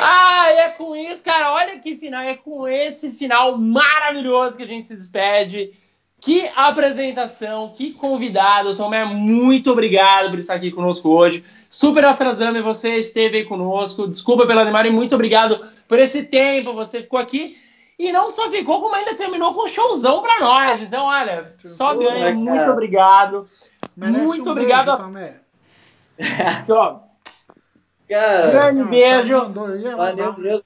Ah, 0.00 0.50
é 0.50 0.68
com 0.70 0.96
isso, 0.96 1.22
cara. 1.22 1.52
Olha 1.52 1.78
que 1.78 1.96
final. 1.96 2.22
É 2.22 2.34
com 2.34 2.66
esse 2.66 3.10
final 3.10 3.56
maravilhoso 3.56 4.56
que 4.56 4.62
a 4.62 4.66
gente 4.66 4.86
se 4.86 4.96
despede. 4.96 5.72
Que 6.20 6.50
apresentação, 6.56 7.72
que 7.74 7.92
convidado. 7.92 8.74
Tomé, 8.74 9.04
muito 9.04 9.70
obrigado 9.70 10.30
por 10.30 10.38
estar 10.38 10.54
aqui 10.54 10.70
conosco 10.70 11.10
hoje. 11.10 11.44
Super 11.68 12.04
atrasando 12.06 12.58
e 12.58 12.62
você 12.62 12.96
esteve 12.96 13.38
aí 13.38 13.44
conosco. 13.44 14.08
Desculpa 14.08 14.46
pela 14.46 14.64
demora 14.64 14.88
e 14.88 14.90
muito 14.90 15.14
obrigado 15.14 15.64
por 15.86 15.98
esse 15.98 16.22
tempo. 16.24 16.72
Você 16.72 17.02
ficou 17.02 17.18
aqui 17.18 17.56
e 17.98 18.12
não 18.12 18.28
só 18.28 18.50
ficou, 18.50 18.80
como 18.80 18.94
ainda 18.94 19.14
terminou 19.14 19.54
com 19.54 19.64
um 19.64 19.68
showzão 19.68 20.20
pra 20.20 20.40
nós. 20.40 20.82
Então, 20.82 21.04
olha, 21.04 21.54
só 21.58 21.94
ganha. 21.94 22.34
Muito 22.34 22.70
obrigado. 22.70 23.48
Merece 23.96 24.26
muito 24.26 24.48
um 24.48 24.52
obrigado. 24.52 24.86
Beijo, 24.86 25.02
Tomé. 25.02 25.45
Cara, 28.08 28.50
grande 28.50 28.80
Ah, 28.82 28.84
beijo. 28.84 29.36
mandou, 29.38 29.68
eu 29.68 29.96
valeu. 29.96 30.62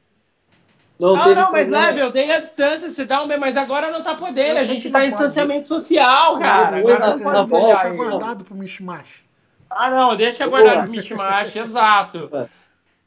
Não, 0.98 1.16
Não, 1.16 1.34
não, 1.34 1.34
mas 1.34 1.64
problema. 1.64 1.86
Level, 1.86 2.12
tem 2.12 2.30
a 2.30 2.40
distância, 2.40 2.90
você 2.90 3.06
dá 3.06 3.22
um 3.22 3.26
beijo, 3.26 3.40
mas 3.40 3.56
agora 3.56 3.90
não 3.90 4.02
tá 4.02 4.14
podendo. 4.14 4.56
Eu 4.56 4.58
A 4.58 4.64
gente 4.64 4.90
tá 4.90 4.98
não 4.98 5.06
em 5.06 5.10
pode. 5.10 5.22
distanciamento 5.22 5.66
social, 5.66 6.38
cara. 6.38 6.78
Eu 6.78 6.88
Agora 6.88 6.98
não 7.16 7.18
na 7.18 7.46
pode 7.46 7.66
Tá 7.72 7.82
aí. 7.82 7.96
guardado 7.96 8.44
pro 8.44 8.54
Mishmash. 8.54 9.24
Ah, 9.70 9.88
não, 9.88 10.14
deixa 10.16 10.46
guardar 10.46 10.80
os 10.80 10.88
mishmash, 10.88 11.56
exato. 11.56 12.30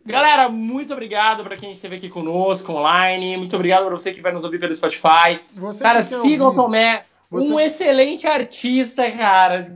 Galera, 0.06 0.49
muito 0.49 0.91
obrigado 0.91 1.44
para 1.44 1.56
quem 1.56 1.72
esteve 1.72 1.98
aqui 1.98 2.10
conosco 2.10 2.72
online. 2.74 3.38
Muito 3.38 3.56
obrigado 3.56 3.86
para 3.86 3.94
você 3.95 4.11
que 4.11 4.22
vai 4.22 4.32
nos 4.32 4.44
ouvir 4.44 4.60
pelo 4.60 4.74
Spotify. 4.74 5.40
Você 5.56 5.84
Cara, 5.84 6.02
sigam 6.02 6.48
o 6.49 6.56
Tomé, 6.56 7.03
Você- 7.30 7.53
um 7.53 7.60
excelente 7.60 8.26
artista, 8.26 9.10
cara. 9.11 9.72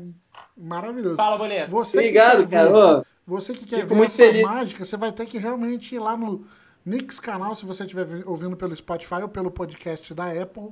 Maravilhoso. 0.57 1.15
Fala, 1.15 1.37
Boleto. 1.37 1.71
Você 1.71 1.99
Obrigado, 1.99 2.43
que 2.43 2.49
quer 2.49 2.63
ver, 2.65 2.71
cara. 2.71 2.99
Ô, 2.99 3.05
Você 3.27 3.53
que 3.53 3.65
quer 3.65 3.75
Fico 3.77 3.89
ver 3.89 3.95
muito 3.95 4.07
essa 4.09 4.23
feliz. 4.23 4.43
mágica, 4.43 4.85
você 4.85 4.97
vai 4.97 5.11
ter 5.11 5.25
que 5.25 5.37
realmente 5.37 5.93
ir 5.95 5.99
lá 5.99 6.15
no 6.17 6.45
Nix 6.85 7.19
canal, 7.19 7.53
se 7.55 7.65
você 7.65 7.83
estiver 7.83 8.05
vi- 8.05 8.23
ouvindo 8.25 8.55
pelo 8.55 8.73
Spotify 8.75 9.21
ou 9.21 9.27
pelo 9.27 9.51
podcast 9.51 10.13
da 10.13 10.27
Apple, 10.31 10.69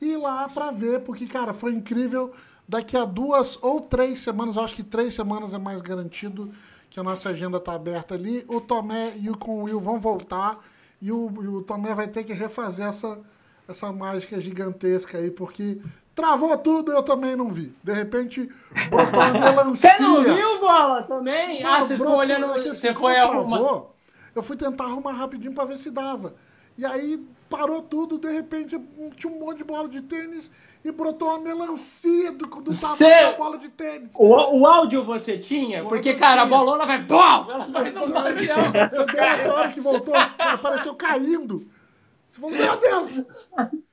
e 0.00 0.12
ir 0.12 0.16
lá 0.18 0.46
pra 0.48 0.70
ver, 0.70 1.00
porque, 1.00 1.26
cara, 1.26 1.52
foi 1.54 1.72
incrível. 1.72 2.32
Daqui 2.68 2.96
a 2.96 3.04
duas 3.04 3.58
ou 3.62 3.80
três 3.80 4.20
semanas, 4.20 4.56
eu 4.56 4.62
acho 4.62 4.74
que 4.74 4.82
três 4.82 5.14
semanas 5.14 5.52
é 5.54 5.58
mais 5.58 5.80
garantido 5.82 6.52
que 6.90 7.00
a 7.00 7.02
nossa 7.02 7.30
agenda 7.30 7.58
tá 7.58 7.72
aberta 7.74 8.14
ali. 8.14 8.44
O 8.48 8.60
Tomé 8.60 9.14
e 9.18 9.28
o 9.30 9.36
com 9.36 9.62
Will 9.64 9.80
vão 9.80 9.98
voltar 9.98 10.58
e 11.00 11.10
o, 11.10 11.30
e 11.42 11.48
o 11.48 11.62
Tomé 11.62 11.92
vai 11.94 12.06
ter 12.08 12.24
que 12.24 12.32
refazer 12.32 12.86
essa, 12.86 13.18
essa 13.66 13.90
mágica 13.92 14.40
gigantesca 14.40 15.18
aí, 15.18 15.30
porque 15.30 15.78
travou 16.14 16.56
tudo 16.58 16.92
eu 16.92 17.02
também 17.02 17.34
não 17.36 17.48
vi. 17.50 17.72
De 17.82 17.92
repente, 17.92 18.48
brotou 18.88 19.20
uma 19.20 19.32
melancia. 19.32 19.90
Você 19.96 20.02
não 20.02 20.22
viu, 20.22 20.60
Bola, 20.60 21.02
também? 21.02 21.64
ah, 21.64 21.80
Não, 21.80 21.86
você 21.86 21.96
ficou 21.96 22.16
olhando, 22.16 22.46
é 22.46 22.48
assim, 22.58 22.68
você 22.74 22.94
foi 22.94 23.16
arrumar... 23.16 23.58
travou, 23.58 23.94
Eu 24.34 24.42
fui 24.42 24.56
tentar 24.56 24.84
arrumar 24.84 25.12
rapidinho 25.12 25.52
pra 25.54 25.64
ver 25.64 25.76
se 25.76 25.90
dava. 25.90 26.34
E 26.76 26.84
aí 26.84 27.24
parou 27.48 27.82
tudo, 27.82 28.18
de 28.18 28.28
repente 28.32 28.76
tinha 29.16 29.32
um 29.32 29.38
monte 29.38 29.58
de 29.58 29.64
bola 29.64 29.88
de 29.88 30.00
tênis 30.02 30.50
e 30.84 30.90
brotou 30.90 31.28
uma 31.28 31.38
melancia 31.38 32.32
do, 32.32 32.46
do 32.46 32.74
tamanho 32.74 32.96
Cê- 32.96 33.24
da 33.30 33.32
bola 33.32 33.58
de 33.58 33.68
tênis. 33.68 34.10
O, 34.18 34.58
o 34.58 34.66
áudio 34.66 35.04
você 35.04 35.38
tinha? 35.38 35.84
Porque, 35.84 36.14
cara, 36.14 36.42
a 36.42 36.46
tinha. 36.46 36.58
bolona 36.58 36.84
vai... 36.84 37.00
Bom, 37.02 37.16
ela 37.50 37.66
faz 37.72 37.96
um 37.96 38.10
barulhão. 38.10 38.72
Deu 39.12 39.24
essa 39.24 39.52
hora 39.54 39.68
que 39.70 39.80
voltou, 39.80 40.14
apareceu 40.16 40.94
caindo. 40.96 41.66
Você 42.34 42.40
falou, 42.40 42.50
meu 42.56 42.76
Deus! 42.76 43.26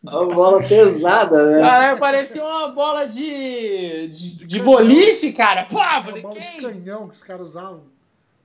Uma 0.04 0.26
bola 0.34 0.64
pesada, 0.68 1.46
né? 1.46 1.62
Cara, 1.62 1.96
parecia 1.98 2.44
uma 2.44 2.70
bola 2.70 3.08
de, 3.08 4.08
de, 4.08 4.46
de 4.48 4.60
boliche, 4.60 5.32
cara. 5.32 5.66
Pô, 5.66 5.78
Uma 5.78 6.02
falei, 6.02 6.22
bola 6.24 6.34
de 6.34 6.40
quem? 6.42 6.62
canhão 6.62 7.08
que 7.08 7.16
os 7.18 7.24
caras 7.24 7.48
usavam. 7.48 7.84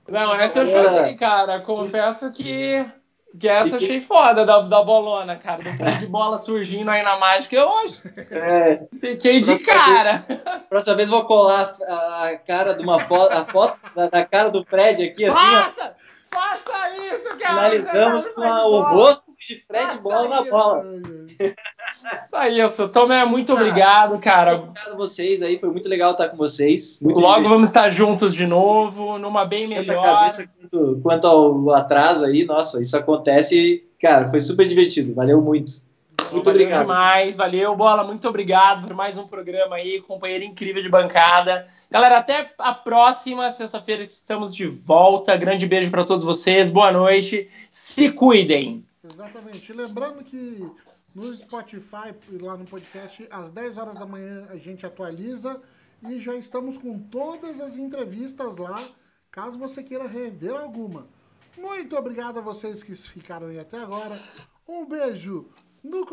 Não, 0.07 0.35
essa 0.35 0.59
eu 0.59 0.67
chorei, 0.67 1.15
cara. 1.15 1.59
Confesso 1.61 2.31
que, 2.31 2.85
que 3.39 3.49
essa 3.49 3.71
eu 3.71 3.77
achei 3.77 3.99
foda 3.99 4.45
da, 4.45 4.59
da 4.61 4.83
bolona, 4.83 5.35
cara. 5.35 5.63
Do 5.63 5.73
freio 5.75 5.97
de 5.97 6.05
bola 6.05 6.37
surgindo 6.37 6.91
aí 6.91 7.01
na 7.01 7.17
mágica. 7.17 7.55
Eu 7.55 7.67
hoje 7.67 7.99
É. 8.29 8.81
fiquei 9.01 9.41
de 9.41 9.57
Próxima 9.57 9.73
cara. 9.73 10.23
Próxima 10.69 10.95
vez 10.95 11.09
vou 11.09 11.25
colar 11.25 11.73
a, 11.87 12.27
a 12.27 12.37
cara 12.37 12.73
de 12.75 12.83
uma 12.83 12.99
foto, 12.99 13.31
a 13.33 13.43
foto 13.45 13.77
da, 13.95 14.07
da 14.09 14.23
cara 14.23 14.49
do 14.49 14.63
Fred 14.63 15.05
aqui, 15.05 15.25
assim, 15.25 15.39
ó. 15.39 15.63
Faça! 15.71 15.95
Faça 16.29 16.95
isso, 16.97 17.37
cara! 17.39 17.69
Finalizamos 17.71 18.27
com 18.29 18.43
a- 18.43 18.65
o 18.67 18.81
rosto 18.83 19.26
de 19.47 19.63
Fred 19.65 19.83
Nossa, 19.85 19.99
Bola 19.99 20.29
na 20.29 20.43
bola. 20.43 20.83
Isso 22.25 22.35
aí, 22.35 22.57
Tomé, 22.91 23.23
muito 23.25 23.53
obrigado, 23.53 24.19
cara. 24.19 24.55
Obrigado 24.57 24.93
a 24.93 24.95
vocês 24.95 25.41
aí, 25.41 25.57
foi 25.57 25.69
muito 25.69 25.87
legal 25.87 26.11
estar 26.11 26.27
com 26.29 26.37
vocês. 26.37 26.99
Muito 27.01 27.15
Logo 27.15 27.27
divertido. 27.27 27.49
vamos 27.55 27.69
estar 27.69 27.89
juntos 27.89 28.33
de 28.33 28.45
novo, 28.45 29.17
numa 29.17 29.45
bem 29.45 29.59
Esquenta 29.59 29.81
melhor. 29.81 30.03
cabeça 30.03 30.47
quanto, 30.59 30.99
quanto 31.01 31.27
ao 31.27 31.71
atraso 31.71 32.25
aí, 32.25 32.43
nossa, 32.45 32.81
isso 32.81 32.97
acontece 32.97 33.87
cara, 33.99 34.29
foi 34.29 34.39
super 34.39 34.65
divertido. 34.67 35.13
Valeu 35.13 35.41
muito. 35.41 35.71
Muito 36.31 36.45
valeu 36.45 36.61
obrigado. 36.61 36.81
demais, 36.81 37.37
valeu, 37.37 37.75
Bola, 37.75 38.03
muito 38.03 38.27
obrigado 38.27 38.85
por 38.85 38.95
mais 38.95 39.17
um 39.17 39.25
programa 39.25 39.77
aí, 39.77 40.01
companheiro 40.01 40.43
incrível 40.43 40.81
de 40.81 40.89
bancada. 40.89 41.67
Galera, 41.89 42.17
até 42.17 42.51
a 42.57 42.73
próxima 42.73 43.49
sexta-feira 43.49 44.05
que 44.05 44.11
estamos 44.11 44.53
de 44.53 44.65
volta. 44.67 45.37
Grande 45.37 45.65
beijo 45.65 45.89
para 45.89 46.03
todos 46.03 46.25
vocês, 46.25 46.69
boa 46.69 46.91
noite, 46.91 47.49
se 47.71 48.11
cuidem. 48.11 48.83
Exatamente. 49.11 49.73
Lembrando 49.73 50.23
que 50.23 50.69
no 51.15 51.35
Spotify 51.35 52.13
e 52.29 52.37
lá 52.37 52.57
no 52.57 52.65
podcast, 52.65 53.27
às 53.31 53.49
10 53.49 53.77
horas 53.77 53.95
da 53.95 54.05
manhã 54.05 54.47
a 54.49 54.57
gente 54.57 54.85
atualiza 54.85 55.61
e 56.07 56.19
já 56.19 56.35
estamos 56.35 56.77
com 56.77 56.99
todas 56.99 57.59
as 57.59 57.75
entrevistas 57.75 58.57
lá, 58.57 58.77
caso 59.31 59.57
você 59.57 59.81
queira 59.81 60.07
rever 60.07 60.55
alguma. 60.55 61.07
Muito 61.57 61.95
obrigado 61.95 62.37
a 62.37 62.41
vocês 62.41 62.83
que 62.83 62.95
ficaram 62.95 63.47
aí 63.47 63.59
até 63.59 63.79
agora. 63.79 64.21
Um 64.67 64.85
beijo 64.85 65.49
no. 65.83 66.07